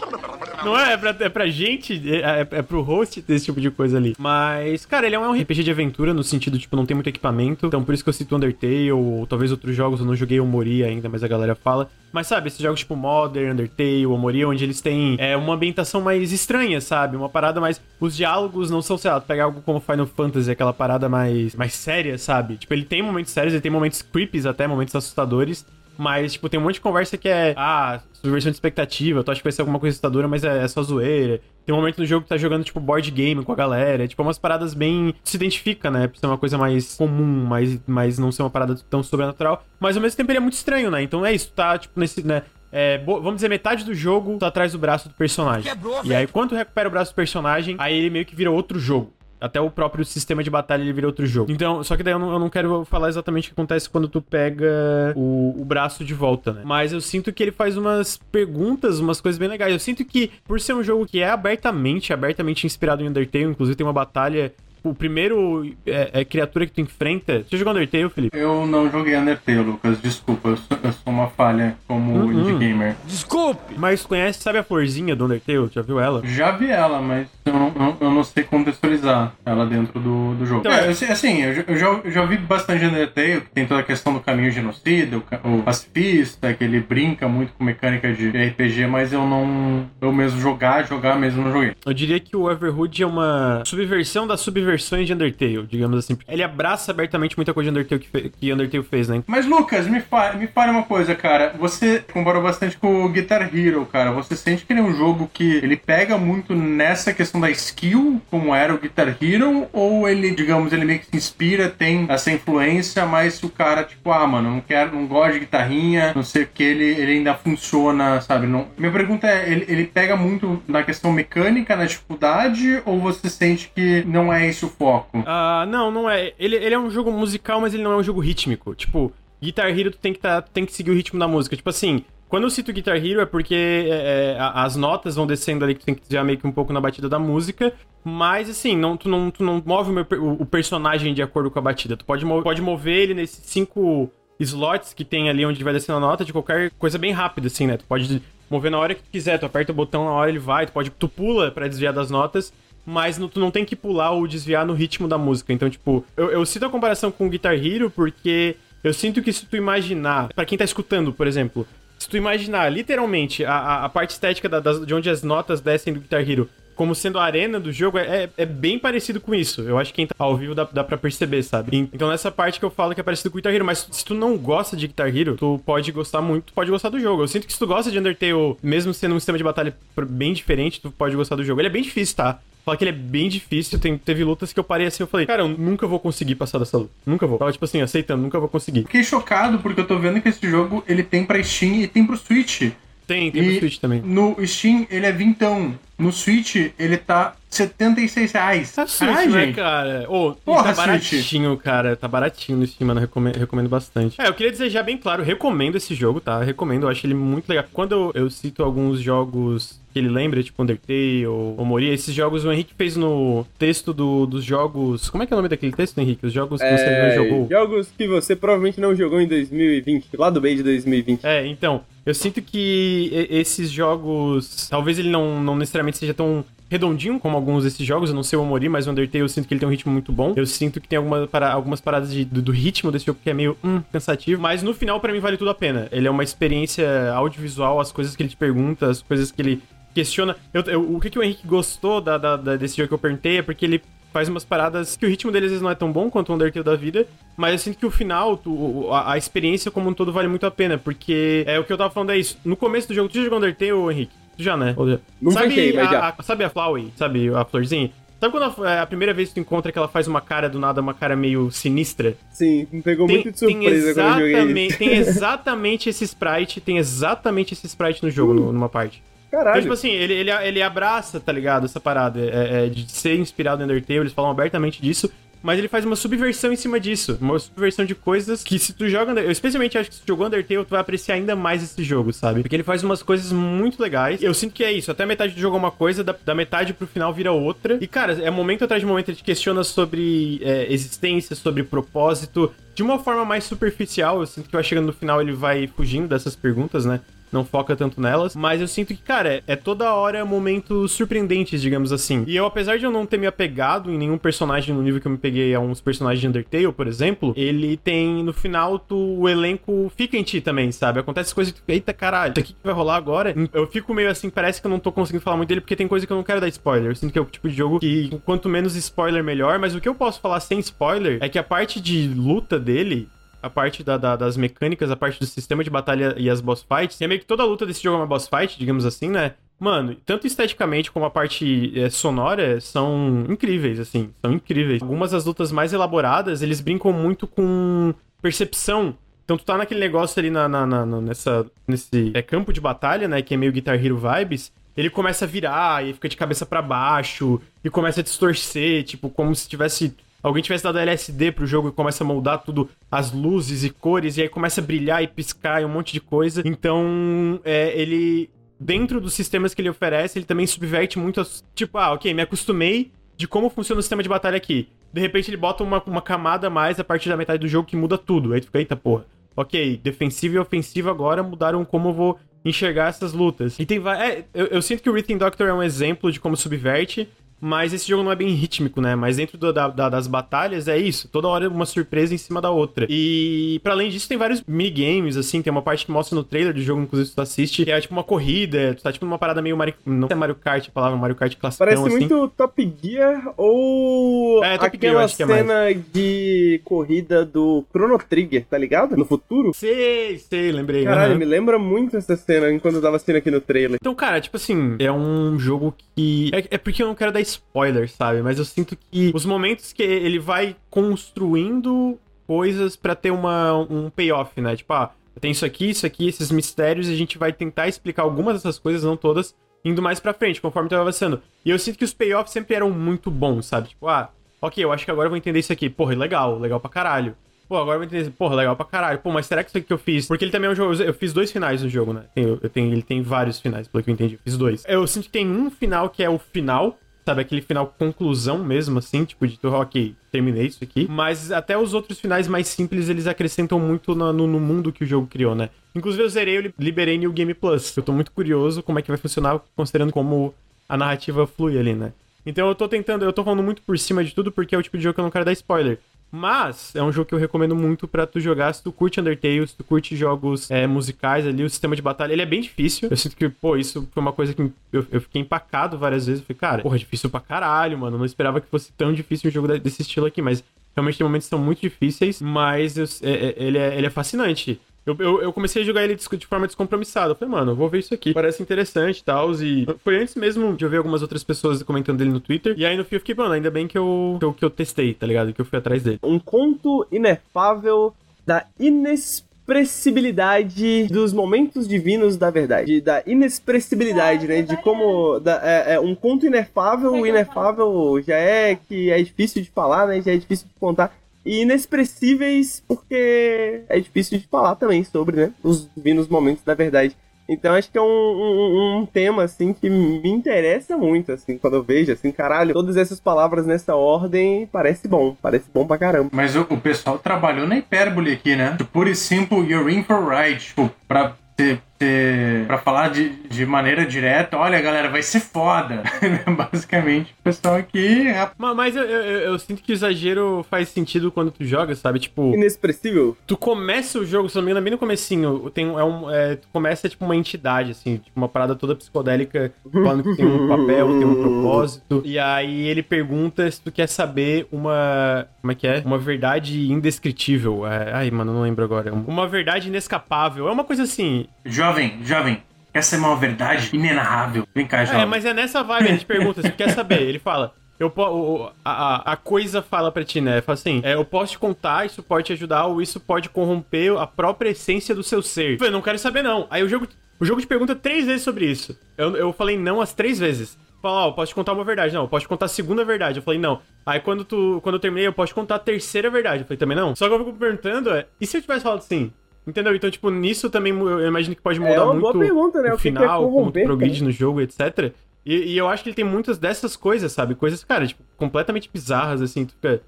Não 0.65 0.79
é, 0.79 0.93
é 0.93 0.97
pra, 0.97 1.17
é 1.19 1.29
pra 1.29 1.47
gente, 1.49 2.01
é, 2.11 2.41
é, 2.41 2.49
é 2.51 2.63
pro 2.63 2.83
host 2.83 3.21
desse 3.23 3.47
tipo 3.47 3.61
de 3.61 3.71
coisa 3.71 3.97
ali. 3.97 4.15
Mas, 4.19 4.85
cara, 4.87 5.07
ele 5.07 5.15
é 5.15 5.19
um 5.19 5.33
RPG 5.33 5.63
de 5.63 5.71
aventura 5.71 6.15
no 6.15 6.23
sentido, 6.23 6.59
tipo, 6.59 6.77
não 6.77 6.87
tem 6.87 6.95
muito 6.95 7.09
equipamento. 7.09 7.67
Então, 7.67 7.83
por 7.83 7.95
isso 7.95 8.03
que 8.03 8.09
eu 8.09 8.15
cito 8.15 8.35
Undertale, 8.37 8.93
ou 8.93 9.27
talvez 9.27 9.51
outros 9.51 9.75
jogos, 9.75 10.01
eu 10.01 10.07
não 10.07 10.17
joguei 10.17 10.41
o 10.41 10.47
Mori 10.47 10.85
ainda, 10.85 11.09
mas 11.09 11.23
a 11.23 11.29
galera 11.29 11.55
fala. 11.55 11.89
Mas, 12.13 12.27
sabe, 12.27 12.49
esses 12.49 12.61
jogos 12.61 12.81
tipo 12.81 12.97
Modern, 12.97 13.53
Undertale, 13.53 14.07
o 14.07 14.17
Mori, 14.17 14.45
onde 14.45 14.65
eles 14.65 14.81
têm 14.81 15.17
é, 15.19 15.37
uma 15.37 15.55
ambientação 15.55 16.01
mais 16.01 16.33
estranha, 16.33 16.81
sabe? 16.81 17.17
Uma 17.17 17.29
parada 17.29 17.61
mais... 17.61 17.81
Os 18.01 18.17
diálogos 18.17 18.71
não 18.71 18.81
são, 18.81 18.97
sei 18.97 19.11
lá, 19.11 19.21
pegar 19.21 19.45
algo 19.45 19.61
como 19.61 19.81
Final 19.81 20.07
Fantasy, 20.07 20.51
aquela 20.51 20.73
parada 20.73 21.09
mais, 21.09 21.55
mais 21.55 21.75
séria, 21.75 22.17
sabe? 22.17 22.57
Tipo, 22.57 22.73
ele 22.73 22.85
tem 22.85 23.03
momentos 23.03 23.33
sérios, 23.33 23.53
ele 23.53 23.61
tem 23.61 23.71
momentos 23.71 24.01
creepies 24.01 24.47
até, 24.47 24.67
momentos 24.67 24.95
assustadores. 24.95 25.67
Mas, 25.99 26.35
tipo, 26.35 26.49
tem 26.49 26.61
um 26.61 26.63
monte 26.63 26.75
de 26.75 26.81
conversa 26.81 27.19
que 27.19 27.29
é, 27.29 27.55
ah, 27.57 28.01
subversão 28.13 28.53
de 28.53 28.57
expectativa, 28.57 29.25
tu 29.25 29.33
acha 29.33 29.41
que 29.41 29.45
vai 29.45 29.53
ser 29.53 29.63
alguma 29.63 29.81
coisa 29.81 29.95
assustadora, 29.95 30.29
mas 30.29 30.45
é, 30.45 30.63
é 30.63 30.69
só 30.69 30.81
zoeira. 30.81 31.41
Tem 31.67 31.75
um 31.75 31.79
momento 31.79 31.99
no 31.99 32.07
jogo 32.07 32.23
que 32.23 32.29
tá 32.29 32.37
jogando, 32.37 32.65
tipo, 32.65 32.79
board 32.79 33.11
game 33.11 33.45
com 33.45 33.53
a 33.53 33.57
galera. 33.57 34.05
É, 34.05 34.07
tipo, 34.07 34.23
umas 34.23 34.39
paradas 34.39 34.75
bem. 34.75 35.13
Se 35.25 35.37
identifica, 35.37 35.91
né? 35.91 36.07
Pra 36.07 36.19
ser 36.19 36.27
uma 36.27 36.39
coisa 36.39 36.57
mais 36.57 36.95
comum, 36.95 37.45
mas, 37.47 37.81
mas 37.87 38.19
não 38.19 38.31
ser 38.31 38.43
uma 38.43 38.51
parada 38.51 38.77
tão 38.89 39.03
sobrenatural. 39.03 39.65
Mas 39.81 39.97
ao 39.97 40.03
mesmo 40.03 40.17
tempo 40.17 40.31
ele 40.31 40.39
é 40.39 40.41
muito 40.41 40.55
estranho, 40.55 40.91
né? 40.91 41.03
Então 41.03 41.27
é 41.27 41.35
isso, 41.35 41.51
tá, 41.51 41.77
tipo, 41.77 41.99
nesse, 41.99 42.25
né? 42.25 42.43
É, 42.71 42.99
vamos 42.99 43.37
dizer, 43.37 43.49
metade 43.49 43.85
do 43.85 43.95
jogo 43.95 44.37
tá 44.39 44.47
atrás 44.47 44.73
do 44.73 44.79
braço 44.79 45.09
do 45.09 45.15
personagem. 45.15 45.73
Quebrou, 45.73 46.01
e 46.05 46.15
aí, 46.15 46.27
quando 46.27 46.51
tu 46.51 46.55
recupera 46.55 46.89
o 46.89 46.93
braço 46.93 47.13
do 47.13 47.15
personagem, 47.15 47.77
aí 47.79 47.97
ele 47.97 48.11
meio 48.11 48.27
que 48.27 48.37
vira 48.37 48.51
outro 48.51 48.79
jogo. 48.79 49.13
Até 49.41 49.61
o 49.61 49.71
próprio 49.71 50.05
sistema 50.05 50.43
de 50.43 50.51
batalha 50.51 50.83
ele 50.83 50.93
vira 50.93 51.07
outro 51.07 51.27
jogo. 51.27 51.51
Então, 51.53 51.83
só 51.85 51.97
que 51.97 52.03
daí 52.03 52.13
eu 52.13 52.19
não, 52.19 52.33
eu 52.33 52.39
não 52.39 52.51
quero 52.51 52.85
falar 52.85 53.09
exatamente 53.09 53.47
o 53.47 53.49
que 53.49 53.61
acontece 53.61 53.89
quando 53.89 54.09
tu 54.09 54.21
pega 54.21 55.13
o, 55.17 55.55
o 55.61 55.65
braço 55.65 56.05
de 56.05 56.15
volta, 56.15 56.53
né? 56.53 56.63
Mas 56.65 56.93
eu 56.93 57.01
sinto 57.01 57.33
que 57.33 57.43
ele 57.43 57.53
faz 57.53 57.77
umas 57.77 58.17
perguntas, 58.31 58.99
umas 58.99 59.21
coisas 59.21 59.39
bem 59.39 59.49
legais. 59.49 59.73
Eu 59.73 59.79
sinto 59.79 60.05
que, 60.05 60.31
por 60.45 60.61
ser 60.61 60.75
um 60.75 60.83
jogo 60.83 61.07
que 61.07 61.21
é 61.21 61.31
abertamente, 61.31 62.13
abertamente 62.13 62.67
inspirado 62.67 63.03
em 63.03 63.09
Undertale, 63.09 63.45
inclusive 63.45 63.77
tem 63.77 63.87
uma 63.87 63.93
batalha. 63.93 64.53
O 64.83 64.95
primeiro 64.95 65.71
é, 65.87 66.11
é 66.21 66.25
criatura 66.25 66.67
que 66.67 66.73
tu 66.73 66.81
enfrenta. 66.81 67.45
Você 67.49 67.57
jogou 67.57 67.73
Undertale, 67.73 68.09
Felipe? 68.11 68.37
Eu 68.39 68.67
não 68.67 68.91
joguei 68.91 69.17
Undertale, 69.17 69.59
Lucas. 69.59 70.01
Desculpa, 70.01 70.51
eu 70.51 70.57
sou, 70.57 70.79
eu 70.83 70.93
sou 70.93 71.13
uma 71.13 71.29
falha 71.29 71.77
como 71.87 72.13
Uhum. 72.15 72.33
indie 72.33 72.55
gamer. 72.67 72.95
Desculpe! 73.07 73.75
Mas 73.77 74.05
conhece, 74.05 74.41
sabe 74.43 74.59
a 74.59 74.63
florzinha 74.63 75.15
do 75.17 75.25
Undertale? 75.25 75.69
Já 75.73 75.83
viu 75.83 76.01
ela? 76.01 76.23
Já 76.25 76.51
vi 76.53 76.71
ela, 76.71 77.01
mas 77.01 77.27
eu 77.45 77.53
não, 77.53 77.71
não- 77.71 77.97
eu 78.01 78.11
não 78.11 78.25
sei 78.25 78.45
contextualizar 78.45 79.33
ela 79.45 79.65
dentro 79.67 79.99
do, 80.01 80.35
do 80.35 80.47
jogo. 80.47 80.61
Então, 80.61 80.73
é, 80.73 80.87
é- 80.87 80.89
eu 80.89 80.95
sei- 80.95 81.09
assim, 81.09 81.43
eu, 81.43 81.55
já- 81.55 81.65
eu 81.67 81.77
já, 81.77 81.87
eu 82.05 82.11
já 82.11 82.25
vi 82.25 82.37
bastante 82.37 82.85
Undertale, 82.85 83.41
que 83.43 83.51
tem 83.55 83.67
toda 83.67 83.81
a 83.81 83.85
questão 83.85 84.13
do 84.13 84.21
caminho 84.21 84.51
genocida, 84.51 85.19
o, 85.45 85.59
o 85.59 85.63
pacifista, 85.63 86.53
que 86.55 86.65
ele 86.65 86.81
brinca 86.81 87.29
muito 87.29 87.53
com 87.55 87.65
mecânica 87.65 88.13
de 88.13 88.29
RPG, 88.29 88.87
mas 88.87 89.13
eu 89.13 89.27
não. 89.27 89.87
Eu 90.01 90.13
mesmo 90.13 90.41
jogar, 90.41 90.87
jogar 90.87 91.19
mesmo 91.19 91.43
não 91.43 91.53
joguei. 91.53 91.73
Eu 91.85 91.93
diria 91.95 92.21
que 92.21 92.37
o 92.37 92.51
Everhood 92.51 93.03
é 93.03 93.07
uma 93.07 93.63
subversão 93.65 94.27
das 94.27 94.41
subversões 94.69 95.07
de 95.07 95.15
Undertale, 95.15 95.67
digamos 95.67 95.99
assim. 95.99 96.19
Ele 96.29 96.43
abraça 96.43 96.93
abertamente 96.93 97.37
muita 97.37 97.55
coisa 97.55 97.71
de 97.71 97.79
Undertale 97.79 98.01
que, 98.01 98.29
que 98.29 98.53
Undertale 98.53 98.85
fez, 98.85 99.09
né? 99.09 99.23
Mas 99.27 99.47
Lucas, 99.47 99.87
me, 99.87 100.01
fa 100.01 100.35
me 100.35 100.47
fale 100.47 100.71
uma 100.71 100.83
coisa, 100.83 101.15
cara. 101.15 101.55
Você 101.59 102.05
comparou 102.13 102.43
bastante 102.43 102.77
com 102.77 103.05
o 103.05 103.09
Guitar 103.09 103.51
Hero, 103.55 103.87
cara. 103.87 104.13
Você 104.13 104.37
sente 104.37 104.65
que 104.65 104.73
ele 104.73 104.81
é 104.81 104.83
um 104.83 104.95
jogo 104.95 105.31
que 105.33 105.57
ele 105.57 105.77
pega 105.77 106.19
muito 106.19 106.55
nessa 106.55 107.13
questão 107.13 107.41
da 107.41 107.51
skill, 107.51 108.21
como 108.31 108.55
era 108.55 108.75
o 108.75 108.79
Guitar 108.79 109.17
Hero, 109.21 109.67
ou 109.73 110.09
ele, 110.09 110.31
digamos, 110.31 110.73
ele 110.73 110.85
meio 110.85 110.99
que 111.01 111.07
se 111.07 111.17
inspira, 111.17 111.69
tem 111.69 112.07
essa 112.09 112.31
influência, 112.31 113.07
mas 113.07 113.43
o 113.43 113.49
cara, 113.49 113.85
tipo, 113.85 114.11
ah, 114.13 114.27
mano, 114.27 114.51
não 114.51 114.61
quero, 114.61 114.95
não 114.95 115.07
gosto 115.07 115.35
de 115.35 115.41
guitarrinha, 115.41 116.13
não 116.15 116.23
sei 116.23 116.43
o 116.43 116.49
que, 116.53 116.63
ele, 116.63 116.85
ele 116.85 117.13
ainda 117.13 117.35
funciona, 117.35 118.21
sabe? 118.21 118.47
Não... 118.47 118.69
Minha 118.77 118.93
pergunta 118.93 119.27
é, 119.27 119.51
ele, 119.51 119.65
ele 119.69 119.85
pega 119.85 120.17
muito 120.17 120.63
na 120.69 120.83
questão 120.83 121.13
mecânica, 121.13 121.77
na 121.77 121.85
dificuldade, 121.85 122.83
ou 122.85 122.99
você 122.99 123.29
sente 123.31 123.71
que 123.75 124.05
não 124.07 124.33
é 124.33 124.49
esse 124.59 124.65
o 124.67 124.69
foco? 124.69 125.23
Ah, 125.27 125.65
não, 125.69 125.91
não 125.91 126.09
é. 126.11 126.33
Ele, 126.39 126.57
ele 126.57 126.75
é 126.75 126.79
um 126.79 126.91
jogo 126.91 127.11
musical, 127.13 127.61
mas 127.61 127.73
ele 127.75 127.83
não 127.83 127.93
é 127.93 127.97
um 127.97 128.03
jogo 128.03 128.21
rítmico. 128.21 128.75
Tipo, 128.75 129.13
Guitar 129.41 129.71
Hero 129.77 129.91
tu 129.91 129.99
tem 129.99 130.13
que, 130.13 130.19
tá, 130.19 130.43
tem 130.43 130.67
que 130.67 130.73
seguir 130.73 130.91
o 130.91 130.95
ritmo 130.95 131.19
da 131.19 131.29
música. 131.29 131.57
Tipo 131.57 131.71
assim, 131.71 132.05
quando 132.29 132.45
eu 132.45 132.51
cito 132.51 132.73
Guitar 132.73 132.97
Hero 132.97 133.21
é 133.21 133.27
porque 133.27 133.55
é, 133.55 134.37
é, 134.37 134.37
as 134.39 134.77
notas 134.77 135.15
vão 135.17 135.27
descendo 135.27 135.65
ali, 135.65 135.75
que 135.75 135.85
tem 135.85 135.95
que 135.95 136.01
desviar 136.03 136.25
meio 136.25 136.39
que 136.39 136.47
um 136.47 136.53
pouco 136.53 136.73
na 136.73 136.81
batida 136.81 137.09
da 137.09 137.19
música. 137.19 137.73
Mas 138.05 138.49
assim, 138.51 138.77
não, 138.77 138.97
tu, 138.97 139.09
não, 139.09 139.31
tu 139.31 139.43
não 139.45 139.63
move 139.65 139.91
o, 139.91 139.93
meu 139.93 140.07
o- 140.13 140.43
o 140.43 140.47
personagem 140.47 141.13
de 141.15 141.23
acordo 141.23 141.51
com 141.51 141.59
a 141.59 141.63
batida. 141.63 141.97
Tu 141.97 142.05
pode, 142.05 142.25
pode 142.25 142.63
mover 142.63 142.97
ele 142.97 143.15
nesses 143.15 143.45
cinco 143.45 144.11
slots 144.41 144.93
que 144.95 145.05
tem 145.05 145.29
ali 145.29 145.45
onde 145.45 145.63
vai 145.65 145.73
descendo 145.73 145.99
a 145.99 146.01
nota 146.01 146.25
de 146.25 146.33
qualquer 146.33 146.71
coisa 146.79 146.97
bem 146.99 147.13
rápida, 147.13 147.49
assim, 147.49 147.67
né? 147.67 147.77
Tu 147.77 147.85
pode 147.85 148.23
mover 148.49 148.71
na 148.71 148.79
hora 148.79 148.95
que 148.95 149.03
quiser, 149.11 149.37
tu 149.39 149.45
aperta 149.47 149.73
o 149.73 149.75
botão 149.75 150.05
na 150.05 150.13
hora 150.13 150.31
ele 150.31 150.39
vai, 150.39 150.65
tu 150.65 150.73
pode, 150.73 150.91
tu 150.91 151.09
pula 151.09 151.51
pra 151.51 151.67
desviar 151.69 151.93
das 151.93 152.09
notas, 152.11 152.53
mas 152.89 153.19
tu 153.33 153.39
não 153.39 153.51
tem 153.51 153.65
que 153.65 153.77
pular 153.77 154.11
ou 154.13 154.27
desviar 154.27 154.65
no 154.67 154.73
ritmo 154.73 155.07
da 155.07 155.19
música. 155.19 155.53
Então, 155.53 155.69
tipo, 155.69 156.05
eu, 156.17 156.31
eu 156.31 156.47
cito 156.47 156.65
a 156.65 156.71
comparação 156.71 157.11
com 157.11 157.27
o 157.27 157.31
Guitar 157.31 157.55
Hero 157.55 157.91
porque 157.91 158.57
eu 158.83 158.95
sinto 158.95 159.23
que 159.23 159.33
se 159.33 159.45
tu 159.47 159.57
imaginar, 159.57 160.29
pra 160.35 160.45
quem 160.45 160.57
tá 160.57 160.65
escutando, 160.65 161.13
por 161.13 161.27
exemplo, 161.27 161.67
se 161.99 162.09
tu 162.09 162.17
imaginar 162.17 162.69
literalmente 162.73 163.45
a, 163.45 163.53
a, 163.53 163.85
a 163.85 163.89
parte 163.89 164.11
estética 164.11 164.49
da- 164.49 164.61
das- 164.61 164.87
de 164.87 164.95
onde 164.95 165.11
as 165.11 165.23
notas 165.23 165.61
descem 165.61 165.93
do 165.93 166.01
Guitar 166.01 166.29
Hero 166.29 166.49
como 166.77 166.95
sendo 166.95 167.19
a 167.19 167.25
arena 167.25 167.59
do 167.59 167.73
jogo, 167.73 167.99
é, 167.99 168.07
é- 168.25 168.31
é 168.37 168.47
bem 168.47 168.79
parecido 168.79 169.21
com 169.21 169.35
isso. 169.35 169.63
Eu 169.63 169.77
acho 169.79 169.91
que 169.91 169.97
quem 169.97 170.07
tá 170.07 170.15
ao 170.17 170.37
vivo 170.37 170.55
dá, 170.55 170.63
dá 170.73 170.85
pra 170.85 170.97
perceber, 170.97 171.43
sabe? 171.43 171.77
Então 171.93 172.09
nessa 172.09 172.31
parte 172.31 172.61
que 172.61 172.65
eu 172.65 172.71
falo 172.71 172.95
que 172.95 173.01
é 173.01 173.03
parecido 173.03 173.31
com 173.33 173.37
Guitar 173.37 173.53
Hero, 173.53 173.65
mas 173.65 173.89
se 173.91 174.05
tu 174.05 174.15
não 174.15 174.39
gosta 174.39 174.77
de 174.77 174.87
Guitar 174.87 175.09
Hero, 175.15 175.35
tu 175.37 175.61
pode 175.67 175.91
gostar 175.91 176.23
muito, 176.23 176.45
tu 176.45 176.53
pode 176.53 176.71
gostar 176.71 176.89
do 176.89 177.01
jogo. 177.01 177.25
Eu 177.25 177.27
sinto 177.29 177.49
que 177.49 177.53
se 177.53 177.59
tu 177.59 177.67
gosta 177.67 177.91
de 177.91 177.99
Undertale, 177.99 178.57
mesmo 178.63 178.95
sendo 178.95 179.17
um 179.17 179.19
sistema 179.19 179.37
de 179.37 179.43
batalha 179.43 179.77
bem 180.09 180.33
diferente, 180.33 180.81
tu 180.81 180.93
pode 180.93 181.17
gostar 181.17 181.35
do 181.35 181.43
jogo. 181.45 181.61
Ele 181.61 181.67
é 181.67 181.71
bem 181.73 181.83
difícil, 181.83 182.15
tá? 182.15 182.39
Falar 182.69 182.77
que 182.77 182.85
ele 182.85 182.91
é 182.91 183.01
bem 183.01 183.31
difícil, 183.31 183.79
tem, 183.79 183.97
teve 183.97 184.23
lutas 184.23 184.53
que 184.53 184.61
eu 184.61 184.65
parei 184.65 184.87
assim, 184.87 185.03
eu 185.03 185.07
falei, 185.07 185.25
cara, 185.25 185.41
eu 185.41 185.49
nunca 185.49 185.87
vou 185.87 185.99
conseguir 185.99 186.35
passar 186.35 186.59
dessa 186.59 186.77
luta. 186.77 186.91
Nunca 187.07 187.27
vou. 187.27 187.39
Tava 187.39 187.51
tipo 187.51 187.65
assim, 187.65 187.81
aceitando, 187.81 188.23
nunca 188.23 188.39
vou 188.39 188.47
conseguir. 188.47 188.83
Fiquei 188.83 189.03
chocado 189.03 189.59
porque 189.61 189.81
eu 189.81 189.87
tô 189.87 189.99
vendo 189.99 190.21
que 190.21 190.29
esse 190.29 190.47
jogo 190.47 190.85
ele 190.87 191.03
tem 191.03 191.25
pra 191.25 191.43
Steam 191.43 191.77
e 191.77 191.87
tem 191.87 192.05
pro 192.05 192.15
Switch. 192.19 192.71
Tem, 193.07 193.31
tem 193.31 193.43
pro 193.43 193.59
Switch 193.61 193.79
também. 193.79 194.03
No 194.03 194.37
Steam 194.47 194.87
ele 194.91 195.07
é 195.07 195.13
vintão. 195.13 195.79
No 195.97 196.13
Switch 196.13 196.57
ele 196.79 196.99
tá 196.99 197.37
76 197.51 198.33
reais. 198.33 198.73
Tá 198.75 198.87
Switch, 198.87 199.11
Ai, 199.11 199.27
né, 199.27 199.47
gente. 199.47 199.57
cara? 199.57 200.07
Ô, 200.09 200.33
e 200.33 200.35
Porra, 200.45 200.65
tá 200.65 200.73
baratinho, 200.75 201.57
cara. 201.57 201.97
Tá 201.97 202.07
baratinho 202.09 202.59
no 202.59 202.67
Steam, 202.67 202.87
mano. 202.87 203.01
Recomendo, 203.01 203.37
recomendo 203.37 203.69
bastante. 203.69 204.21
É, 204.21 204.29
eu 204.29 204.35
queria 204.35 204.53
dizer 204.53 204.69
já 204.71 204.83
bem 204.83 204.99
claro, 204.99 205.23
recomendo 205.23 205.77
esse 205.77 205.95
jogo, 205.95 206.21
tá? 206.21 206.43
Recomendo, 206.43 206.85
eu 206.85 206.89
acho 206.89 207.07
ele 207.07 207.15
muito 207.15 207.49
legal. 207.49 207.65
Quando 207.73 207.93
eu, 207.93 208.13
eu 208.15 208.31
cito 208.31 208.63
alguns 208.63 209.01
jogos 209.01 209.81
que 209.93 209.99
ele 209.99 210.09
lembra, 210.11 210.43
tipo 210.43 210.63
Undertale 210.63 211.27
ou, 211.27 211.55
ou 211.57 211.65
Moria, 211.65 211.93
esses 211.95 212.15
jogos 212.15 212.45
o 212.45 212.53
Henrique 212.53 212.75
fez 212.77 212.95
no 212.95 213.47
texto 213.59 213.95
do- 213.95 214.27
dos 214.27 214.45
jogos... 214.45 215.09
Como 215.09 215.23
é 215.23 215.27
que 215.27 215.33
é 215.33 215.37
o 215.37 215.39
nome 215.39 215.49
daquele 215.49 215.73
texto, 215.73 215.97
Henrique? 215.99 216.27
Os 216.27 216.33
jogos 216.33 216.61
que 216.61 216.69
você 216.71 216.85
não 216.85 217.07
É, 217.07 217.15
jogou. 217.15 217.49
Jogos 217.51 217.89
que 217.97 218.07
você 218.07 218.37
provavelmente 218.37 218.79
não 218.79 218.95
jogou 218.95 219.19
em 219.19 219.27
2020, 219.27 220.09
lá 220.19 220.29
do 220.29 220.43
bem 220.43 220.55
de 220.57 220.63
2020. 220.63 221.25
É, 221.25 221.47
então, 221.47 221.81
eu 222.05 222.13
sinto 222.15 222.43
que 222.43 223.11
esses 223.31 223.71
jogos, 223.71 224.69
talvez 224.69 224.99
ele 224.99 225.09
não, 225.09 225.43
não 225.43 225.57
necessariamente 225.57 225.97
seja 225.97 226.13
tão 226.13 226.45
redondinho 226.71 227.19
como 227.19 227.37
alguns 227.37 227.65
desses 227.65 227.85
jogos, 227.87 228.11
eu 228.11 228.17
não 228.17 228.23
sei 228.23 228.39
o 228.39 228.45
Mori, 228.45 228.69
mas 228.69 228.87
o 228.87 228.91
Undertale 228.91 229.21
eu 229.23 229.29
sinto 229.29 229.49
que 229.49 229.55
ele 229.55 229.61
tem 229.61 229.67
um 229.69 229.71
ritmo 229.71 229.93
muito 229.93 230.13
bom. 230.13 230.35
Eu 230.37 230.47
sinto 230.47 230.81
que 230.81 230.89
tem 230.89 230.97
alguma, 230.97 231.27
para, 231.27 231.51
algumas 231.53 231.81
paradas 231.81 232.13
de- 232.13 232.25
do, 232.25 232.43
do 232.43 232.53
ritmo 232.53 232.91
desse 232.93 233.07
jogo 233.07 233.19
que 233.23 233.31
é 233.31 233.35
meio 233.35 233.57
hum, 233.65 233.81
cansativo, 233.93 234.41
mas 234.41 234.63
no 234.63 234.75
final 234.75 235.01
pra 235.01 235.13
mim 235.13 235.21
vale 235.21 235.37
tudo 235.37 235.51
a 235.51 235.55
pena. 235.55 235.89
Ele 235.91 236.07
é 236.07 236.11
uma 236.11 236.23
experiência 236.23 237.13
audiovisual, 237.15 237.81
as 237.81 237.91
coisas 237.93 238.15
que 238.15 238.23
ele 238.23 238.31
te 238.31 238.37
pergunta, 238.37 238.89
as 238.91 239.03
coisas 239.03 239.31
que 239.31 239.41
ele 239.43 239.63
questiona. 239.95 240.37
Eu- 240.53 240.63
eu- 240.63 240.95
o 240.97 241.01
que, 241.01 241.11
que 241.11 241.19
o 241.19 241.23
Henrique 241.23 241.47
gostou 241.47 242.01
da, 242.01 242.19
da- 242.19 242.37
da- 242.37 242.57
desse 242.57 242.77
jogo 242.77 242.89
que 242.89 242.95
eu 242.95 242.99
perguntei 242.99 243.39
é 243.39 243.43
porque 243.43 243.65
ele 243.65 243.83
faz 244.13 244.29
umas 244.29 244.45
paradas 244.45 244.97
que 244.97 245.05
o 245.05 245.09
ritmo 245.09 245.31
deles 245.31 245.47
às 245.47 245.51
vezes 245.53 245.63
não 245.63 245.71
é 245.71 245.75
tão 245.75 245.93
bom 245.93 246.09
quanto 246.11 246.31
o 246.31 246.35
Undertale 246.35 246.65
da 246.65 246.75
vida, 246.75 247.07
mas 247.37 247.53
eu 247.53 247.59
sinto 247.59 247.79
que 247.79 247.85
o 247.87 247.91
final, 247.91 248.37
tu- 248.37 248.89
a, 248.91 249.13
a 249.13 249.19
experiência 249.19 249.71
como 249.71 249.91
um 249.91 249.93
todo 249.95 250.11
vale 250.13 250.29
muito 250.29 250.47
a 250.47 250.51
pena, 250.51 250.79
porque 250.79 251.45
é 251.47 251.59
o 251.59 251.65
que 251.65 251.73
eu 251.73 251.77
tava 251.77 251.91
falando 251.93 252.11
é 252.11 252.19
isso. 252.19 252.39
No 252.45 252.57
começo 252.57 252.89
do 252.89 252.95
jogo, 252.95 253.09
tu 253.09 253.17
já 253.19 253.25
jogou 253.25 253.39
Undertale, 253.39 253.73
Henrique? 253.91 254.13
Já, 254.39 254.57
né? 254.57 254.75
Nunca 255.21 255.41
sabe, 255.41 255.73
mas 255.75 255.89
a, 255.89 255.91
já. 255.91 256.15
a- 256.17 256.23
sabe 256.23 256.45
a 256.45 256.49
Flowey? 256.51 256.93
Sabe 256.97 257.29
a 257.35 257.45
florzinha? 257.45 257.91
Sabe 258.21 258.33
quando 258.33 258.53
ela- 258.57 258.73
é 258.73 258.81
a 258.81 258.87
primeira 258.87 259.13
vez 259.13 259.29
que 259.29 259.35
tu 259.35 259.41
encontra 259.41 259.71
que 259.71 259.79
ela 259.79 259.89
faz 259.89 260.07
uma 260.09 260.21
cara 260.21 260.49
do 260.49 260.59
nada, 260.59 260.81
uma 260.81 260.95
cara 260.95 261.15
meio 261.17 261.51
sinistra? 261.51 262.17
Sim, 262.31 262.67
me 262.73 262.81
pegou 262.83 263.07
muito 263.09 263.31
de 263.33 263.39
surpresa 263.39 263.95
quando 263.95 264.07
eu 264.07 264.13
joguei 264.13 264.31
isso. 264.33 264.39
exatamente, 264.39 264.77
tem 264.79 264.89
exatamente 264.97 265.89
esse 265.89 266.05
sprite, 266.05 266.61
tem 266.61 266.79
exatamente 266.79 267.55
esse 267.55 267.67
sprite 267.67 268.03
no 268.03 268.11
jogo, 268.11 268.33
no- 268.35 268.53
numa 268.53 268.69
parte. 268.69 269.03
Então, 269.29 269.41
Caralho. 269.41 269.61
tipo 269.61 269.75
assim, 269.75 269.91
ele, 269.91 270.15
ele, 270.15 270.31
ele 270.31 270.63
abraça, 270.63 271.21
tá 271.21 271.31
ligado? 271.31 271.67
Essa 271.67 271.79
parada 271.79 272.19
é, 272.19 272.65
é, 272.65 272.69
de 272.69 272.91
ser 272.91 273.19
inspirado 273.19 273.59
no 273.59 273.65
Undertale, 273.73 274.01
eles 274.01 274.13
falam 274.13 274.31
abertamente 274.31 274.81
disso. 274.81 275.11
Mas 275.43 275.59
ele 275.59 275.69
faz 275.69 275.85
uma 275.85 275.97
subversão 275.97 276.53
em 276.53 276.57
cima 276.57 276.81
disso. 276.81 277.19
Uma 277.21 277.39
subversão 277.39 277.85
de 277.85 277.95
coisas 277.95 278.43
que 278.43 278.59
se 278.59 278.73
tu 278.73 278.89
joga... 278.89 279.21
Eu 279.21 279.31
especialmente 279.31 279.79
acho 279.79 279.89
que 279.89 279.97
se 279.97 280.03
tu 280.03 280.09
jogou 280.09 280.27
Undertale, 280.27 280.65
tu 280.65 280.71
vai 280.71 280.81
apreciar 280.81 281.15
ainda 281.15 281.37
mais 281.37 281.63
esse 281.63 281.83
jogo, 281.83 282.13
sabe? 282.13 282.43
Porque 282.43 282.57
ele 282.57 282.63
faz 282.63 282.83
umas 282.83 283.03
coisas 283.03 283.33
muito 283.33 283.81
legais. 283.81 284.23
Eu 284.23 284.35
sinto 284.35 284.53
que 284.53 284.65
é 284.65 284.73
isso. 284.73 284.91
Até 284.91 285.07
metade 285.07 285.35
do 285.35 285.41
jogo 285.41 285.57
é 285.57 285.59
uma 285.59 285.71
coisa, 285.71 286.03
da, 286.03 286.15
da 286.25 286.35
metade 286.35 286.73
pro 286.75 286.87
final 286.87 287.13
vira 287.13 287.33
outra. 287.33 287.79
E, 287.81 287.87
cara, 287.87 288.13
é 288.23 288.31
momento 288.31 288.65
atrás 288.65 288.81
de 288.81 288.87
momento 288.87 289.11
ele 289.11 289.17
te 289.17 289.25
questiona 289.25 289.63
sobre 289.65 290.41
é, 290.43 290.73
existência, 290.73 291.35
sobre 291.37 291.63
propósito. 291.63 292.53
De 292.75 292.83
uma 292.83 292.99
forma 292.99 293.25
mais 293.25 293.45
superficial. 293.45 294.21
Eu 294.21 294.27
sinto 294.27 294.47
que 294.47 294.55
vai 294.55 294.65
chegando 294.65 294.87
no 294.87 294.93
final 294.93 295.21
ele 295.21 295.33
vai 295.33 295.67
fugindo 295.67 296.09
dessas 296.09 296.35
perguntas, 296.37 296.85
né? 296.85 297.01
Não 297.33 297.45
foca 297.45 297.77
tanto 297.77 298.01
nelas, 298.01 298.35
mas 298.35 298.61
eu 298.61 298.69
sinto 298.69 298.89
que, 298.89 299.03
cara, 299.03 299.35
é, 299.35 299.43
é 299.47 299.57
toda 299.57 299.93
hora 299.93 300.25
momentos 300.25 300.93
surpreendentes, 300.93 301.61
digamos 301.61 301.93
assim. 301.93 302.25
E 302.27 302.37
eu, 302.37 302.47
apesar 302.47 302.79
de 302.79 302.85
eu 302.85 302.91
não 302.91 303.07
ter 303.07 303.19
me 303.19 303.27
apegado 303.27 303.91
em 303.91 303.99
nenhum 303.99 304.19
personagem 304.19 304.75
no 304.75 304.83
nível 304.83 305.01
que 305.01 305.07
eu 305.07 305.13
me 305.13 305.19
peguei 305.19 305.55
a 305.55 305.61
uns 305.61 305.81
personagens 305.81 306.21
de 306.21 306.29
Undertale, 306.29 306.73
por 306.73 306.87
exemplo, 306.87 307.33
ele 307.37 307.77
tem, 307.77 308.23
no 308.23 308.33
final, 308.33 308.79
tu, 308.79 308.97
o 308.97 309.29
elenco 309.29 309.91
fica 309.97 310.17
em 310.17 310.23
ti 310.23 310.41
também, 310.41 310.71
sabe? 310.73 311.01
Acontece 311.01 311.35
coisas 311.35 311.53
que 311.53 311.61
tu 311.61 311.71
eita 311.71 311.93
caralho, 311.93 312.33
isso 312.33 312.41
aqui 312.41 312.53
que 312.53 312.65
vai 312.65 312.75
rolar 312.75 312.97
agora? 312.97 313.35
Eu 313.53 313.67
fico 313.67 313.95
meio 313.95 314.11
assim, 314.11 314.31
parece 314.31 314.61
que 314.61 314.67
eu 314.67 314.71
não 314.71 314.79
tô 314.79 314.93
conseguindo 314.93 315.23
falar 315.23 315.37
muito 315.37 315.49
dele, 315.49 315.61
porque 315.61 315.77
tem 315.77 315.89
coisa 315.89 316.07
que 316.07 316.13
eu 316.13 316.17
não 316.17 316.25
quero 316.25 316.41
dar 316.41 316.49
spoiler. 316.49 316.91
Eu 316.91 316.95
sinto 316.95 317.13
que 317.13 317.19
é 317.19 317.23
o 317.23 317.25
tipo 317.25 317.49
de 317.49 317.55
jogo 317.55 317.81
que, 317.81 318.11
quanto 318.25 318.49
menos 318.49 318.77
spoiler, 318.77 319.23
melhor, 319.23 319.59
mas 319.59 319.75
o 319.75 319.81
que 319.81 319.89
eu 319.89 319.95
posso 319.95 320.21
falar 320.21 320.41
sem 320.41 320.59
spoiler 320.61 321.19
é 321.21 321.29
que 321.29 321.39
a 321.39 321.43
parte 321.43 321.81
de 321.81 322.09
luta 322.09 322.59
dele, 322.59 323.09
a 323.43 323.49
parte 323.51 323.83
da- 323.85 323.97
da- 323.97 324.17
das 324.17 324.37
mecânicas, 324.37 324.91
a 324.91 324.97
parte 324.97 325.19
do 325.21 325.27
sistema 325.27 325.63
de 325.65 325.71
batalha 325.71 326.15
e 326.17 326.29
as 326.29 326.41
boss 326.41 326.63
fights. 326.67 327.01
E 327.01 327.05
é 327.05 327.09
meio 327.09 327.21
que 327.21 327.27
toda 327.27 327.43
a 327.43 327.47
luta 327.47 327.65
desse 327.67 327.83
jogo 327.83 327.97
é 327.97 328.01
uma 328.01 328.07
boss 328.07 328.29
fight, 328.29 328.59
digamos 328.59 328.85
assim, 328.85 329.09
né? 329.09 329.35
Mano, 329.61 329.97
tanto 330.07 330.27
esteticamente 330.27 330.91
como 330.93 331.05
a 331.05 331.11
parte 331.11 331.73
é, 331.79 331.91
sonora 331.91 332.61
são 332.61 333.25
incríveis, 333.29 333.81
assim. 333.81 334.11
São 334.23 334.33
incríveis. 334.33 334.81
Algumas 334.83 335.11
das 335.11 335.25
lutas 335.25 335.51
mais 335.51 335.73
elaboradas, 335.73 336.43
eles 336.43 336.61
brincam 336.61 336.93
muito 336.93 337.27
com 337.27 337.93
percepção. 338.23 338.95
Então 339.25 339.37
tu 339.37 339.45
tá 339.45 339.57
naquele 339.59 339.81
negócio 339.81 340.19
ali 340.19 340.31
na, 340.31 340.49
na- 340.49 340.67
na- 340.67 340.87
nessa, 341.01 341.45
nesse 341.67 342.11
é, 342.15 342.23
campo 342.23 342.53
de 342.53 342.61
batalha, 342.61 343.07
né? 343.09 343.21
Que 343.21 343.35
é 343.35 343.37
meio 343.37 343.53
Guitar 343.53 343.75
Hero 343.85 343.99
vibes. 343.99 344.53
Ele 344.77 344.89
começa 344.89 345.25
a 345.25 345.29
virar 345.29 345.85
e 345.85 345.93
fica 345.93 346.09
de 346.09 346.17
cabeça 346.17 346.47
pra 346.47 346.63
baixo 346.63 347.41
e 347.65 347.69
começa 347.69 348.01
a 348.01 348.03
distorcer, 348.03 348.85
tipo, 348.85 349.11
como 349.11 349.35
se 349.35 349.49
tivesse 349.49 349.93
Alguém 350.23 350.43
tivesse 350.43 350.65
dado 350.65 350.79
LSD 350.79 351.33
pro 351.33 351.47
jogo 351.47 351.69
e 351.69 351.73
começa 351.73 352.03
a 352.03 352.07
moldar 352.07 352.43
tudo, 352.43 352.69
as 352.91 353.13
luzes 353.13 353.63
e 353.63 353.71
cores, 353.71 354.17
e 354.17 354.23
aí 354.23 354.29
começa 354.29 354.61
a 354.61 354.65
brilhar 354.65 355.03
e 355.03 355.07
piscar 355.07 355.63
e 355.63 355.65
um 355.65 355.69
monte 355.69 355.93
de 355.93 356.01
coisa. 356.01 356.43
Então, 356.45 357.41
é, 357.45 357.79
ele, 357.81 358.29
dentro 358.59 359.01
dos 359.01 359.15
sistemas 359.15 359.55
que 359.55 359.63
ele 359.63 359.71
oferece, 359.71 360.19
ele 360.19 360.27
também 360.27 360.47
subverte 360.47 360.99
muito 360.99 361.21
as. 361.21 361.45
Tipo, 361.55 361.79
ah, 361.79 361.93
ok, 361.93 362.13
me 362.13 362.23
acostumei 362.23 362.91
de 363.17 363.29
como 363.29 363.49
funciona 363.51 363.79
o 363.79 363.83
sistema 363.83 364.03
de 364.03 364.09
batalha 364.09 364.37
aqui. 364.37 364.69
De 364.93 365.01
repente 365.01 365.31
ele 365.31 365.37
bota 365.37 365.63
uma, 365.63 365.83
uma 365.85 366.03
camada 366.03 366.47
a 366.47 366.51
mais 366.51 366.81
a 366.81 366.85
partir 366.85 367.09
da 367.09 367.17
metade 367.17 367.41
do 367.41 367.49
jogo 367.49 367.69
que 367.69 367.77
muda 367.77 367.99
tudo. 367.99 368.33
Aí 368.33 368.41
tu 368.41 368.47
fica, 368.47 368.59
eita 368.59 368.77
porra. 368.77 369.05
Ok, 369.37 369.79
defensivo 369.83 370.35
e 370.35 370.39
ofensivo 370.39 370.91
agora 370.91 371.23
mudaram 371.23 371.65
como 371.65 371.91
eu 371.91 371.93
vou 371.93 372.19
enxergar 372.45 372.89
essas 372.89 373.13
lutas. 373.13 373.59
E 373.59 373.67
tem 373.67 373.79
é, 373.89 374.25
eu, 374.33 374.47
eu 374.47 374.63
sinto 374.63 374.83
que 374.83 374.91
o 374.91 374.93
Rhythm 374.93 375.19
Doctor 375.19 375.49
é 375.49 375.53
um 375.53 375.63
exemplo 375.63 376.11
de 376.11 376.19
como 376.19 376.37
subverte, 376.37 377.09
mas 377.41 377.73
esse 377.73 377.89
jogo 377.89 378.03
não 378.03 378.13
é 378.13 378.17
bem 378.17 378.29
rítmico, 378.31 378.81
né? 378.81 378.95
Mas 378.95 379.17
dentro 379.17 379.37
do- 379.39 379.53
da- 379.53 379.69
da- 379.69 379.89
das 379.89 380.07
batalhas 380.07 380.69
é 380.69 380.77
isso. 380.79 381.09
Toda 381.09 381.29
hora 381.29 381.49
uma 381.49 381.67
surpresa 381.67 382.15
em 382.15 382.19
cima 382.19 382.41
da 382.41 382.51
outra. 382.51 382.87
E 382.89 383.61
para 383.63 383.73
além 383.73 383.91
disso, 383.91 384.09
tem 384.09 384.19
vários 384.19 384.43
minigames, 384.47 385.17
assim. 385.17 385.41
Tem 385.43 385.51
uma 385.51 385.63
parte 385.63 385.87
que 385.87 385.93
mostra 385.93 386.15
no 386.17 386.25
trailer 386.25 386.53
do 386.55 386.61
jogo, 386.61 386.83
inclusive, 386.83 387.11
que 387.11 387.15
tu 387.17 387.21
assiste. 387.23 387.65
Que 387.65 387.71
é 387.71 387.81
tipo 387.81 387.95
uma 387.95 388.05
corrida. 388.05 388.75
Tu 388.75 388.83
tá 388.83 388.93
tipo 388.93 389.05
numa 389.05 389.19
parada 389.19 389.41
meio 389.43 389.57
Mario... 389.57 389.75
Não 389.87 390.09
é 390.11 390.15
Mario 390.15 390.35
Kart 390.35 390.67
a 390.69 390.71
palavra, 390.71 390.97
Mario 390.99 391.17
Kart 391.17 391.35
classicão, 391.37 391.67
Parece 391.67 391.83
assim. 391.83 391.91
muito 391.91 392.29
Top 392.37 392.73
Gear 392.83 393.33
ou 393.37 394.45
É, 394.45 394.59
Top 394.59 394.79
Gear, 394.81 394.95
eu 394.95 394.99
acho 395.01 395.17
que 395.17 395.23
é 395.23 395.27
mais. 395.27 395.41
cena 395.47 395.75
de 395.93 396.61
corrida 396.65 397.25
do 397.25 397.65
Chrono 397.71 397.99
Trigger, 397.99 398.45
tá 398.49 398.59
ligado? 398.59 398.97
No 398.97 399.05
futuro. 399.05 399.53
Sei, 399.55 400.19
sei, 400.19 400.53
lembrei. 400.53 400.85
Caralho, 400.85 401.13
aham. 401.13 401.19
me 401.19 401.25
lembra 401.25 401.59
muito 401.59 401.97
essa 401.97 402.17
cena 402.17 402.51
enquanto 402.53 402.77
eu 402.77 402.83
tava 402.83 402.97
assistindo 402.97 403.17
aqui 403.17 403.31
no 403.31 403.41
trailer. 403.41 403.79
Então, 403.81 403.95
cara, 403.95 404.21
tipo 404.21 404.37
assim, 404.37 404.77
é 404.79 404.91
um 404.93 405.39
jogo 405.39 405.75
que. 405.97 406.31
É, 406.35 406.45
é 406.53 406.59
porque 406.59 406.83
eu 406.83 406.87
não 406.87 406.95
quero 406.95 407.13
dar 407.13 407.21
spoiler, 407.29 407.89
sabe? 407.91 408.23
Mas 408.23 408.39
eu 408.39 408.45
sinto 408.45 408.77
que 408.77 409.13
os 409.15 409.25
momentos 409.25 409.73
que 409.73 409.83
ele 409.83 410.19
vai 410.19 410.57
construindo 410.71 411.99
coisas 412.27 412.77
pra 412.77 412.95
ter 412.95 413.11
uma, 413.11 413.55
um 413.55 413.91
payoff, 413.91 414.41
né? 414.41 414.57
Tipo, 414.57 414.73
ah, 414.75 414.91
tem 415.21 415.31
isso 415.31 415.45
aqui, 415.45 415.71
isso 415.71 415.87
aqui, 415.87 416.09
esses 416.09 416.31
mistérios, 416.31 416.89
e 416.89 416.93
a 416.93 416.97
gente 416.97 417.19
vai 417.19 417.33
tentar 417.33 417.69
explicar 417.69 418.03
algumas 418.03 418.35
dessas 418.35 418.59
coisas, 418.59 418.85
não 418.85 418.97
todas, 418.97 419.35
indo 419.65 419.83
mais 419.83 419.99
pra 419.99 420.15
frente, 420.15 420.41
conforme 420.41 420.69
tu 420.69 420.73
vai 420.73 420.81
avançando. 420.81 421.23
E 421.45 421.51
eu 421.51 421.59
sinto 421.59 421.79
que 421.79 421.85
os 421.85 421.95
payoffs 421.95 422.33
sempre 422.33 422.55
eram 422.55 422.71
muito 422.71 423.11
bons, 423.11 423.47
sabe? 423.47 423.69
Tipo, 423.69 423.89
ah, 423.89 424.11
ok, 424.41 424.63
eu 424.63 424.73
acho 424.73 424.85
que 424.85 424.91
agora 424.91 425.07
eu 425.07 425.11
vou 425.11 425.17
entender 425.17 425.39
isso 425.39 425.53
aqui. 425.53 425.69
Porra, 425.69 425.95
legal, 425.95 426.39
legal 426.39 426.61
pra 426.61 426.71
caralho. 426.71 427.17
Pô, 427.49 427.57
agora 427.57 427.77
eu 427.77 427.79
vou 427.79 427.87
entender. 427.87 428.11
Porra, 428.11 428.37
legal 428.37 428.55
pra 428.55 428.67
caralho. 428.67 428.99
Pô, 428.99 429.11
mas 429.11 429.27
será 429.27 429.43
que 429.43 429.49
isso 429.49 429.57
aqui 429.57 429.67
que 429.67 429.73
eu 429.73 429.79
fiz? 429.79 430.07
Porque 430.07 430.23
ele 430.23 430.31
também 430.31 430.49
é 430.49 430.53
um 430.53 430.55
jogo. 430.55 430.75
Eu 430.75 430.93
fiz 430.93 431.15
dois 431.15 431.33
finais 431.33 431.63
no 431.63 431.69
jogo, 431.69 431.95
né? 431.95 432.05
Eu 432.15 432.49
tenho, 432.51 432.71
ele 432.71 432.83
tem 432.83 433.01
vários 433.01 433.41
finais, 433.41 433.67
pelo 433.67 433.83
que 433.83 433.91
eu 433.91 433.95
entendi. 433.95 434.15
Eu 434.17 434.21
fiz 434.23 434.37
dois. 434.37 434.65
Eu 434.69 434.87
sinto 434.87 435.05
que 435.05 435.11
tem 435.11 435.27
um 435.27 435.51
final 435.51 435.89
que 435.89 436.03
é 436.03 436.11
o 436.11 436.19
final. 436.19 436.79
Sabe, 437.09 437.23
aquele 437.23 437.41
final 437.41 437.75
conclusão 437.79 438.45
mesmo, 438.45 438.79
assim, 438.79 439.03
tipo, 439.07 439.27
de 439.27 439.39
ok, 439.43 439.95
terminei 440.13 440.45
isso 440.49 440.63
aqui. 440.63 440.87
Mas 440.91 441.33
até 441.33 441.57
os 441.57 441.73
outros 441.73 441.99
finais 441.99 442.29
mais 442.29 442.49
simples, 442.49 442.91
eles 442.91 443.07
acrescentam 443.07 443.59
muito 443.59 443.95
na- 443.95 444.13
no, 444.13 444.27
no 444.27 444.39
mundo 444.39 444.71
que 444.71 444.85
o 444.85 444.87
jogo 444.87 445.07
criou, 445.07 445.35
né? 445.35 445.49
Inclusive, 445.75 446.03
eu 446.05 446.09
zerei, 446.11 446.37
eu 446.37 446.41
li- 446.43 446.55
liberei 446.59 446.99
New 446.99 447.11
Game 447.11 447.33
Plus. 447.33 447.75
Eu 447.75 447.83
tô 447.83 447.93
muito 447.93 448.13
curioso 448.13 448.63
como 448.63 448.79
é 448.79 448.83
que 448.83 448.89
vai 448.91 448.99
funcionar, 448.99 449.41
considerando 449.57 449.91
como 449.91 450.35
a 450.69 450.77
narrativa 450.77 451.27
flui 451.27 451.59
ali, 451.59 451.73
né? 451.73 451.95
Então 452.27 452.47
eu 452.47 452.55
tô 452.55 452.69
tentando, 452.69 453.07
eu 453.07 453.13
tô 453.15 453.25
falando 453.25 453.43
muito 453.43 453.63
por 453.63 453.79
cima 453.79 454.05
de 454.05 454.15
tudo 454.15 454.31
porque 454.31 454.55
é 454.55 454.59
o 454.59 454.63
tipo 454.63 454.77
de 454.77 454.85
jogo 454.85 454.93
que 454.93 455.01
eu 455.01 455.05
não 455.05 455.11
quero 455.11 455.25
dar 455.25 455.33
spoiler. 455.33 455.79
Mas 456.11 456.75
é 456.75 456.83
um 456.83 456.91
jogo 456.91 457.09
que 457.09 457.15
eu 457.15 457.19
recomendo 457.19 457.55
muito 457.55 457.87
pra 457.87 458.07
tu 458.07 458.19
jogar 458.19 458.53
se 458.55 458.63
tu 458.63 458.73
curte 458.73 459.01
Undertale, 459.01 459.47
se 459.47 459.55
tu 459.55 459.63
curte 459.63 459.95
jogos 459.95 460.51
é, 460.51 460.67
musicais 460.67 461.27
ali, 461.27 461.43
o 461.45 461.51
sistema 461.51 461.77
de 461.77 461.83
batalha, 461.83 462.13
ele 462.13 462.23
é 462.23 462.27
bem 462.27 462.41
difícil. 462.41 462.89
Eu 462.91 462.97
sinto 462.97 463.15
que, 463.17 463.29
pô, 463.29 463.57
isso 463.57 463.87
foi 463.93 464.01
uma 464.01 464.13
coisa 464.13 464.33
que 464.33 464.41
eu, 464.73 464.87
eu 464.91 465.01
fiquei 465.01 465.21
empacado 465.21 465.77
várias 465.79 466.07
vezes. 466.07 466.21
Eu 466.23 466.27
falei, 466.27 466.39
cara, 466.41 466.63
porra, 466.63 466.79
difícil 466.79 467.11
pra 467.11 467.21
caralho, 467.21 467.77
mano. 467.79 467.97
Eu 467.97 467.99
não 467.99 468.07
esperava 468.07 468.41
que 468.41 468.49
fosse 468.49 468.73
tão 468.73 468.93
difícil 468.93 469.29
um 469.29 469.33
jogo 469.33 469.49
desse 469.59 469.83
estilo 469.83 470.07
aqui, 470.07 470.23
mas 470.23 470.43
realmente 470.75 470.97
tem 470.99 471.07
momentos 471.07 471.27
que 471.27 471.31
são 471.31 471.39
muito 471.39 471.61
difíceis, 471.61 472.23
mas 472.23 472.79
eu- 472.79 472.85
é- 473.03 473.11
é- 473.11 473.35
ele, 473.37 473.59
é, 473.59 473.77
ele 473.77 473.87
é 473.87 473.91
fascinante. 473.91 474.61
Eu, 474.87 474.97
eu, 474.99 475.23
eu 475.23 475.33
comecei 475.33 475.63
a 475.63 475.65
jogar 475.65 475.85
ele 475.85 475.95
de 475.95 476.27
forma 476.27 476.47
descompromissada. 476.47 477.13
Eu 477.13 477.15
falei, 477.15 477.35
mano, 477.35 477.53
eu 477.53 477.57
vou 477.57 477.69
ver 477.69 477.81
isso 477.81 477.93
aqui. 477.93 478.15
Parece 478.15 478.43
interessante 478.43 479.01
e 479.01 479.05
tal. 479.05 479.31
E 479.35 479.67
foi 479.85 480.01
antes 480.01 480.15
mesmo 480.15 480.57
de 480.57 480.65
eu 480.65 480.71
ver 480.71 480.79
algumas 480.79 481.03
outras 481.03 481.23
pessoas 481.23 481.63
comentando 481.63 481.99
dele 481.99 482.11
no 482.11 482.21
Twitter. 482.21 482.55
E 482.57 482.65
aí 482.65 482.75
no 482.77 482.85
fim 482.85 482.95
eu 482.97 483.01
fiquei, 483.01 483.15
mano, 483.15 483.35
ainda 483.35 483.51
bem 483.51 483.69
que 483.69 483.77
eu, 483.77 484.17
que 484.19 484.25
eu, 484.25 484.33
que 484.33 484.43
eu 484.45 484.51
testei, 484.51 484.95
tá 484.95 485.07
ligado? 485.07 485.35
Que 485.35 485.41
eu 485.41 485.45
fui 485.45 485.59
atrás 485.59 485.83
dele. 485.83 485.99
Um 486.03 486.19
conto 486.19 486.87
inefável 486.91 487.95
da 488.27 488.47
inexpressibilidade 488.59 490.89
dos 490.89 491.13
momentos 491.13 491.69
divinos 491.69 492.17
da 492.17 492.31
verdade. 492.31 492.81
Da 492.81 493.03
inexpressibilidade, 493.07 494.27
né? 494.27 494.41
De 494.43 494.57
como. 494.59 495.19
Da, 495.21 495.41
é, 495.43 495.75
é 495.75 495.81
um 495.81 495.95
conto 495.95 496.27
inefável, 496.27 496.93
o 496.93 497.07
inefável 497.07 498.03
já 498.07 498.17
é 498.17 498.57
que 498.57 498.91
é 498.91 499.03
difícil 499.03 499.43
de 499.43 499.51
falar, 499.51 499.87
né? 499.87 500.03
Já 500.03 500.13
é 500.13 500.17
difícil 500.17 500.47
de 500.47 500.55
contar. 500.59 500.95
E 501.25 501.43
inexpressíveis, 501.43 502.63
porque 502.67 503.63
é 503.69 503.81
difícil 503.81 504.19
de 504.19 504.27
falar 504.27 504.55
também 504.57 504.83
sobre, 504.85 505.17
né? 505.17 505.33
Os 505.43 505.69
divinos 505.75 506.09
momentos 506.09 506.43
da 506.43 506.55
verdade. 506.55 506.97
Então 507.29 507.55
acho 507.55 507.71
que 507.71 507.77
é 507.77 507.83
um, 507.83 507.85
um, 507.85 508.79
um 508.79 508.87
tema, 508.87 509.25
assim, 509.25 509.53
que 509.53 509.69
me 509.69 510.09
interessa 510.09 510.79
muito, 510.79 511.13
assim, 511.13 511.37
quando 511.37 511.55
eu 511.55 511.63
vejo, 511.63 511.93
assim, 511.93 512.11
caralho, 512.11 512.55
todas 512.55 512.79
essas 512.79 512.99
palavras 512.99 513.47
nessa 513.47 513.77
ordem 513.77 514.49
parece 514.51 514.89
bom, 514.89 515.15
parece 515.21 515.45
bom 515.53 515.67
pra 515.67 515.77
caramba. 515.77 516.09
Mas 516.11 516.35
o, 516.35 516.41
o 516.41 516.59
pessoal 516.59 516.99
trabalhou 516.99 517.47
na 517.47 517.59
hipérbole 517.59 518.13
aqui, 518.13 518.35
né? 518.35 518.53
Tipo, 518.53 518.71
puro 518.71 518.89
e 518.89 518.95
simple, 518.95 519.41
you're 519.41 519.71
in 519.71 519.83
for 519.85 520.09
ride. 520.09 520.47
Tipo, 520.47 520.71
pra, 520.89 521.15
ter, 521.37 521.61
ter, 521.79 522.47
pra 522.47 522.59
falar 522.59 522.91
de, 522.91 523.11
de 523.29 523.47
maneira 523.47 523.87
direta, 523.87 524.37
olha, 524.37 524.61
galera, 524.61 524.89
vai 524.89 525.03
ser 525.03 525.21
foda. 525.21 525.83
Basicamente, 526.37 527.15
o 527.21 527.23
pessoal 527.23 527.57
aqui... 527.57 528.09
é 528.09 528.31
Ma- 528.37 528.55
Mas 528.55 528.75
eu, 528.77 528.83
eu, 528.83 529.03
eu- 529.33 529.39
sinto 529.39 529.63
que 529.63 529.73
o 529.73 529.75
exagero 529.75 530.45
faz 530.51 530.69
sentido 530.69 531.11
quando 531.13 531.31
tu 531.31 531.45
joga, 531.45 531.75
sabe? 531.75 531.99
Tipo, 532.01 532.35
Inexpressível? 532.35 533.17
tu 533.27 533.37
começa 533.37 533.99
o 533.99 534.05
jogo, 534.05 534.29
se 534.29 534.37
não 534.37 534.43
me 534.43 534.51
engano, 534.51 534.65
bem 534.65 534.73
no 534.73 534.79
comecinho, 534.79 535.49
tem, 535.51 535.67
é 535.69 535.85
um, 535.85 536.11
é, 536.11 536.37
tu 536.37 536.49
começa 536.53 536.89
tipo 536.89 537.05
uma 537.05 537.15
entidade, 537.17 537.71
assim, 537.71 537.97
tipo 537.99 538.13
uma 538.17 538.29
parada 538.29 538.55
toda 538.57 538.75
psicodélica, 538.75 539.53
falando 539.73 540.03
que 540.03 540.17
tem 540.17 540.27
um 540.27 540.49
papel, 540.49 540.89
tem 540.99 541.05
um 541.07 541.23
propósito. 541.23 542.03
E 542.05 542.19
aí 542.19 542.67
ele 542.67 542.83
pergunta 542.83 543.49
se 543.51 543.61
tu 543.61 543.71
quer 543.71 543.87
saber 543.89 544.47
uma. 544.51 545.27
Como 545.41 545.53
é 545.53 545.55
que 545.55 545.67
é? 545.67 545.83
Uma 545.85 545.99
verdade 545.99 546.71
indescritível. 546.73 547.67
É, 547.67 547.93
ai, 547.93 548.11
mano, 548.11 548.33
não 548.33 548.43
lembro 548.43 548.65
agora. 548.65 548.93
Uma 548.93 549.27
verdade 549.27 549.69
inescapável. 549.69 550.49
É 550.49 550.53
uma 550.53 550.65
coisa 550.65 550.83
assim. 550.83 551.27
Jovem, 551.69 551.99
jovem, 552.03 552.43
essa 552.73 552.97
é 552.97 552.99
uma 552.99 553.17
verdade 553.17 553.71
inenarrável. 553.75 554.47
Vem 554.55 554.67
cá, 554.67 554.85
jovem. 554.85 555.03
É, 555.03 555.07
mas 555.07 555.25
é 555.25 555.33
nessa 555.35 555.63
vibe, 555.63 555.89
a 555.89 555.93
gente 555.93 556.07
pergunta 556.07 556.43
se 556.43 556.51
quer 556.53 556.71
saber. 556.71 557.03
Ele 557.03 557.19
fala. 557.19 557.55
eu, 557.79 557.91
po- 557.91 558.51
a, 558.65 559.13
a- 559.13 559.17
coisa 559.17 559.63
fala 559.63 559.91
pra 559.93 560.05
ti, 560.05 560.21
né? 560.21 560.41
Fala 560.41 560.55
assim, 560.55 560.81
é, 560.85 560.95
eu 560.95 561.05
posso 561.05 561.33
te 561.33 561.39
contar, 561.39 561.87
isso 561.87 562.03
pode 562.03 562.27
te 562.27 562.33
ajudar, 562.33 562.67
ou 562.67 562.81
isso 562.83 562.99
pode 563.01 563.29
corromper 563.29 563.97
a 563.99 564.07
própria 564.07 564.51
essência 564.51 564.95
do 564.95 565.03
seu 565.03 565.23
ser. 565.23 565.53
Eu 565.53 565.59
falei, 565.59 565.73
não 565.73 565.83
quero 565.83 565.99
saber 565.99 566.23
não. 566.23 566.47
Aí 566.51 566.63
o 566.63 566.69
jogo, 566.69 566.89
o 567.21 567.25
jogo 567.25 567.41
te 567.41 567.47
pergunta 567.47 567.75
três 567.77 568.07
vezes 568.07 568.23
sobre 568.23 568.47
isso. 568.47 568.79
Eu, 568.97 569.17
eu 569.17 569.33
falei 569.33 569.57
não 569.59 569.81
as 569.81 569.93
três 569.93 570.19
vezes. 570.19 570.59
Fala, 570.81 571.07
ó, 571.07 571.09
eu 571.09 571.13
posso 571.13 571.31
te 571.31 571.35
contar 571.35 571.53
uma 571.53 571.65
verdade. 571.65 571.93
Não, 571.95 572.03
eu 572.03 572.09
posso 572.09 572.25
te 572.25 572.29
contar 572.29 572.47
a 572.47 572.49
segunda 572.49 572.85
verdade. 572.85 573.19
Eu 573.19 573.23
falei, 573.23 573.41
não. 573.41 573.61
Aí 573.85 573.99
quando, 574.01 574.25
tu, 574.25 574.61
quando 574.63 574.77
eu 574.77 574.81
terminei, 574.81 575.07
eu 575.09 575.13
posso 575.13 575.33
te 575.33 575.35
contar 575.35 575.57
a 575.57 575.59
terceira 575.59 576.09
verdade. 576.09 576.43
Eu 576.43 576.47
falei, 576.47 576.57
também 576.59 576.77
não. 576.77 576.95
Só 576.95 577.09
que 577.09 577.15
eu 577.15 577.19
fico 577.19 577.33
perguntando, 577.37 577.91
é, 577.91 578.07
e 578.21 578.27
se 578.27 578.37
eu 578.37 578.41
tivesse 578.43 578.63
falado 578.63 578.79
assim? 578.79 579.13
Entendeu? 579.49 579.75
Então, 579.75 579.91
tipo, 579.91 580.11
nisso 580.11 580.51
também 580.51 580.79
eu 580.79 581.07
imagino 581.07 581.35
que 581.35 581.41
pode 581.41 581.59
mudar 581.59 581.73
É 581.73 581.85
muito 581.95 582.19
pergunta, 582.19 582.61
né? 582.61 582.69
o 582.69 582.73
O 582.73 582.75
é 582.75 582.79
final, 582.79 583.31
como 583.31 583.51
tu 583.51 583.63
progride 583.63 584.05
no 584.05 584.11
jogo, 584.11 584.43
etc. 584.43 584.93
E, 585.25 585.55
e 585.55 585.59
eu 585.59 585.67
acho 585.67 585.83
que 585.83 585.89
ele 585.89 585.97
tem 585.97 586.05
muitas 586.05 586.37
dessas 586.37 586.77
coisas, 586.77 587.11
sabe? 587.13 587.35
Coisas, 587.35 587.65
cara, 587.65 587.87
tipo, 587.87 588.03
completamente 588.17 588.69
bizarras, 588.71 589.23
assim. 589.23 589.47
Tu, 589.47 589.55
fica... 589.55 589.81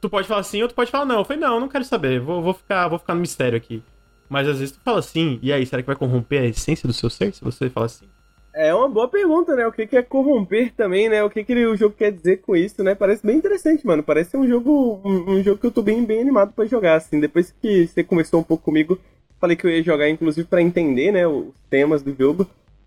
tu 0.00 0.08
pode 0.08 0.26
falar 0.26 0.42
sim 0.42 0.62
ou 0.62 0.68
tu 0.68 0.74
pode 0.74 0.90
falar 0.90 1.04
não. 1.04 1.18
Eu 1.18 1.24
falei, 1.24 1.40
não, 1.40 1.60
não 1.60 1.68
quero 1.68 1.84
saber. 1.84 2.18
Vou, 2.18 2.40
vou, 2.40 2.54
ficar, 2.54 2.88
vou 2.88 2.98
ficar 2.98 3.14
no 3.14 3.20
mistério 3.20 3.58
aqui. 3.58 3.82
Mas 4.28 4.48
às 4.48 4.58
vezes 4.58 4.74
tu 4.74 4.80
fala 4.82 5.02
sim, 5.02 5.38
e 5.42 5.52
aí, 5.52 5.66
será 5.66 5.82
que 5.82 5.86
vai 5.86 5.96
corromper 5.96 6.40
a 6.40 6.46
essência 6.46 6.86
do 6.86 6.94
seu 6.94 7.10
ser 7.10 7.34
se 7.34 7.44
você 7.44 7.68
falar 7.68 7.86
assim? 7.86 8.06
É 8.54 8.72
uma 8.72 8.88
boa 8.88 9.08
pergunta, 9.08 9.56
né? 9.56 9.66
O 9.66 9.72
que 9.72 9.84
que 9.86 9.96
é 9.96 10.02
corromper 10.02 10.72
também, 10.76 11.08
né? 11.08 11.24
O 11.24 11.28
que 11.30 11.42
que 11.42 11.52
ele- 11.52 11.66
o 11.66 11.76
jogo 11.76 11.94
quer 11.98 12.12
dizer 12.12 12.36
com 12.42 12.54
isso, 12.54 12.84
né? 12.84 12.94
Parece 12.94 13.26
bem 13.26 13.36
interessante, 13.36 13.84
mano. 13.84 14.02
Parece 14.02 14.30
ser 14.30 14.36
um 14.36 14.46
jogo, 14.46 15.00
um, 15.04 15.32
um 15.32 15.42
jogo 15.42 15.58
que 15.58 15.66
eu 15.66 15.72
tô 15.72 15.82
bem, 15.82 16.04
bem 16.04 16.20
animado 16.20 16.52
pra 16.52 16.64
jogar, 16.64 16.94
assim. 16.96 17.18
Depois 17.18 17.52
que 17.60 17.86
você 17.88 18.04
conversou 18.04 18.38
um 18.40 18.44
pouco 18.44 18.62
comigo, 18.64 18.96
falei 19.40 19.56
que 19.56 19.66
eu 19.66 19.70
ia 19.70 19.82
jogar, 19.82 20.08
inclusive, 20.08 20.46
pra 20.46 20.62
entender, 20.62 21.10
né, 21.10 21.26
os 21.26 21.46
temas 21.68 22.00
do 22.02 22.14
jogo. 22.16 22.46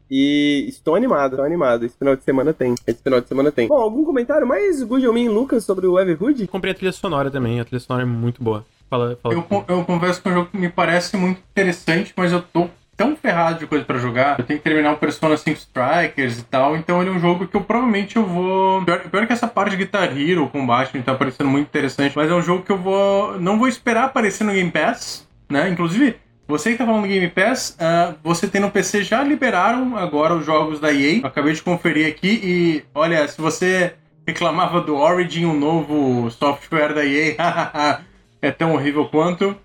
E 0.09 0.65
estou 0.69 0.95
animado, 0.95 1.33
estou 1.33 1.45
animado. 1.45 1.85
Esse 1.85 1.97
final 1.97 2.15
de 2.15 2.23
semana 2.23 2.53
tem. 2.53 2.73
Esse 2.87 3.03
final 3.03 3.19
de 3.19 3.27
semana 3.27 3.51
tem. 3.51 3.67
Bom, 3.67 3.75
algum 3.75 4.05
comentário 4.05 4.47
mais, 4.47 4.81
Gujomin 4.81 5.25
e 5.25 5.29
Lucas, 5.29 5.65
sobre 5.65 5.85
o 5.85 5.99
Everhood? 5.99 6.47
Comprei 6.47 6.71
a 6.71 6.75
trilha 6.75 6.93
sonora 6.93 7.29
também, 7.29 7.59
a 7.59 7.65
trilha 7.65 7.81
sonora 7.81 8.03
é 8.03 8.09
muito 8.09 8.41
boa. 8.41 8.65
Fala, 8.89 9.19
fala. 9.21 9.35
Eu, 9.35 9.43
eu 9.67 9.83
converso 9.83 10.23
com 10.23 10.29
um 10.29 10.33
jogo 10.33 10.49
que 10.49 10.57
me 10.57 10.69
parece 10.69 11.17
muito 11.17 11.41
interessante, 11.51 12.13
mas 12.15 12.31
eu 12.31 12.41
tô 12.41 12.69
tão 12.97 13.15
ferrado 13.15 13.59
de 13.59 13.67
coisa 13.67 13.85
pra 13.85 13.99
jogar. 13.99 14.39
Eu 14.39 14.43
tenho 14.43 14.59
que 14.59 14.63
terminar 14.63 14.91
o 14.91 14.97
Persona 14.97 15.37
5 15.37 15.55
Strikers 15.57 16.39
e 16.39 16.43
tal, 16.43 16.75
então 16.75 16.99
ele 16.99 17.11
é 17.11 17.13
um 17.13 17.19
jogo 17.19 17.47
que 17.47 17.55
eu 17.55 17.61
provavelmente 17.61 18.15
eu 18.15 18.25
vou. 18.25 18.83
Pior, 18.83 18.99
pior 19.01 19.27
que 19.27 19.33
essa 19.33 19.47
parte 19.47 19.71
de 19.71 19.77
Guitar 19.77 20.17
Hero, 20.17 20.45
o 20.45 20.49
combate 20.49 20.99
tá 21.03 21.13
parecendo 21.13 21.49
muito 21.49 21.67
interessante, 21.67 22.17
mas 22.17 22.29
é 22.29 22.33
um 22.33 22.41
jogo 22.41 22.63
que 22.63 22.71
eu 22.71 22.77
vou. 22.77 23.39
Não 23.39 23.59
vou 23.59 23.67
esperar 23.67 24.05
aparecer 24.05 24.43
no 24.43 24.51
Game 24.51 24.71
Pass, 24.71 25.27
né? 25.47 25.69
Inclusive. 25.69 26.15
Você 26.47 26.71
que 26.71 26.77
tá 26.77 26.85
falando 26.85 27.01
do 27.01 27.09
Game 27.09 27.27
Pass, 27.27 27.75
ah, 27.77 28.13
você 28.23 28.47
tem 28.47 28.61
no 28.61 28.71
PC 28.71 29.03
já 29.03 29.21
liberaram 29.21 29.97
agora 29.97 30.33
os 30.33 30.45
jogos 30.45 30.79
da 30.79 30.93
EA. 30.93 31.19
Eu 31.19 31.27
acabei 31.27 31.51
de 31.51 31.61
conferir 31.61 32.07
aqui 32.07 32.39
e 32.41 32.83
olha, 32.95 33.27
se 33.27 33.39
você 33.41 33.95
reclamava 34.25 34.79
do 34.79 34.95
Origin, 34.95 35.43
o 35.43 35.53
novo 35.53 36.31
software 36.31 36.93
da 36.93 37.05
EA, 37.05 37.35
é 38.41 38.49
tão 38.49 38.73
horrível 38.73 39.09
quanto. 39.09 39.57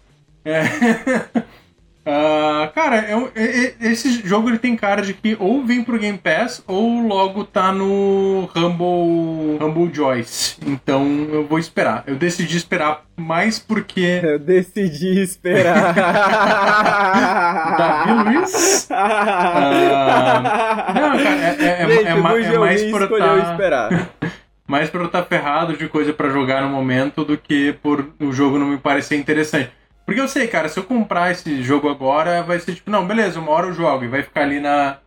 É. 0.44 0.62
Ah, 2.04 2.68
cara, 2.74 2.96
é 2.96 3.12
é- 3.36 3.64
é- 3.66 3.74
esse 3.92 4.26
jogo 4.26 4.48
ele 4.48 4.58
tem 4.58 4.74
cara 4.74 5.02
de 5.02 5.14
que 5.14 5.36
ou 5.38 5.62
vem 5.64 5.84
pro 5.84 5.96
Game 5.98 6.18
Pass 6.18 6.60
ou 6.66 7.00
logo 7.06 7.44
tá 7.44 7.70
no 7.70 8.50
Humble, 8.56 9.62
Humble 9.64 9.94
Joyce. 9.94 10.56
Então 10.66 11.06
eu 11.30 11.46
vou 11.46 11.60
esperar. 11.60 12.02
Eu 12.06 12.16
decidi 12.16 12.56
esperar 12.56 13.02
mais 13.16 13.60
porque. 13.60 14.18
Eu 14.24 14.38
decidi 14.40 15.20
esperar. 15.22 15.94
Davi 17.78 18.12
Luiz? 18.36 18.88
Ah, 18.90 20.92
não, 20.94 21.18
cara, 21.22 21.36
é- 21.36 21.56
é- 21.58 21.82
é- 21.82 21.88
Gente, 21.88 22.06
é 22.06 22.10
é 22.10 22.14
mais 22.58 22.82
por 22.90 23.08
tá- 23.08 23.38
esperar. 23.50 24.08
mais 24.66 24.90
por 24.90 25.00
eu 25.02 25.06
estar 25.06 25.22
ferrado 25.24 25.76
de 25.76 25.88
coisa 25.88 26.12
pra 26.12 26.28
jogar 26.30 26.62
no 26.62 26.68
momento 26.68 27.24
do 27.24 27.36
que 27.36 27.72
por 27.82 28.06
o 28.20 28.32
jogo 28.32 28.58
não 28.58 28.66
me 28.68 28.78
parecer 28.78 29.16
interessante. 29.16 29.70
Porque 30.04 30.20
eu 30.20 30.28
sei, 30.28 30.46
cara, 30.48 30.68
se 30.68 30.78
eu 30.78 30.84
comprar 30.84 31.30
esse 31.30 31.62
jogo 31.62 31.88
agora, 31.88 32.42
vai 32.42 32.58
ser 32.58 32.74
tipo, 32.74 32.90
não, 32.90 33.06
beleza, 33.06 33.38
uma 33.40 33.50
hora 33.52 33.66
eu 33.66 33.72
jogo 33.72 34.04
e 34.04 34.08
vai 34.08 34.22
ficar 34.22 34.42
ali 34.42 34.58
na, 34.60 34.98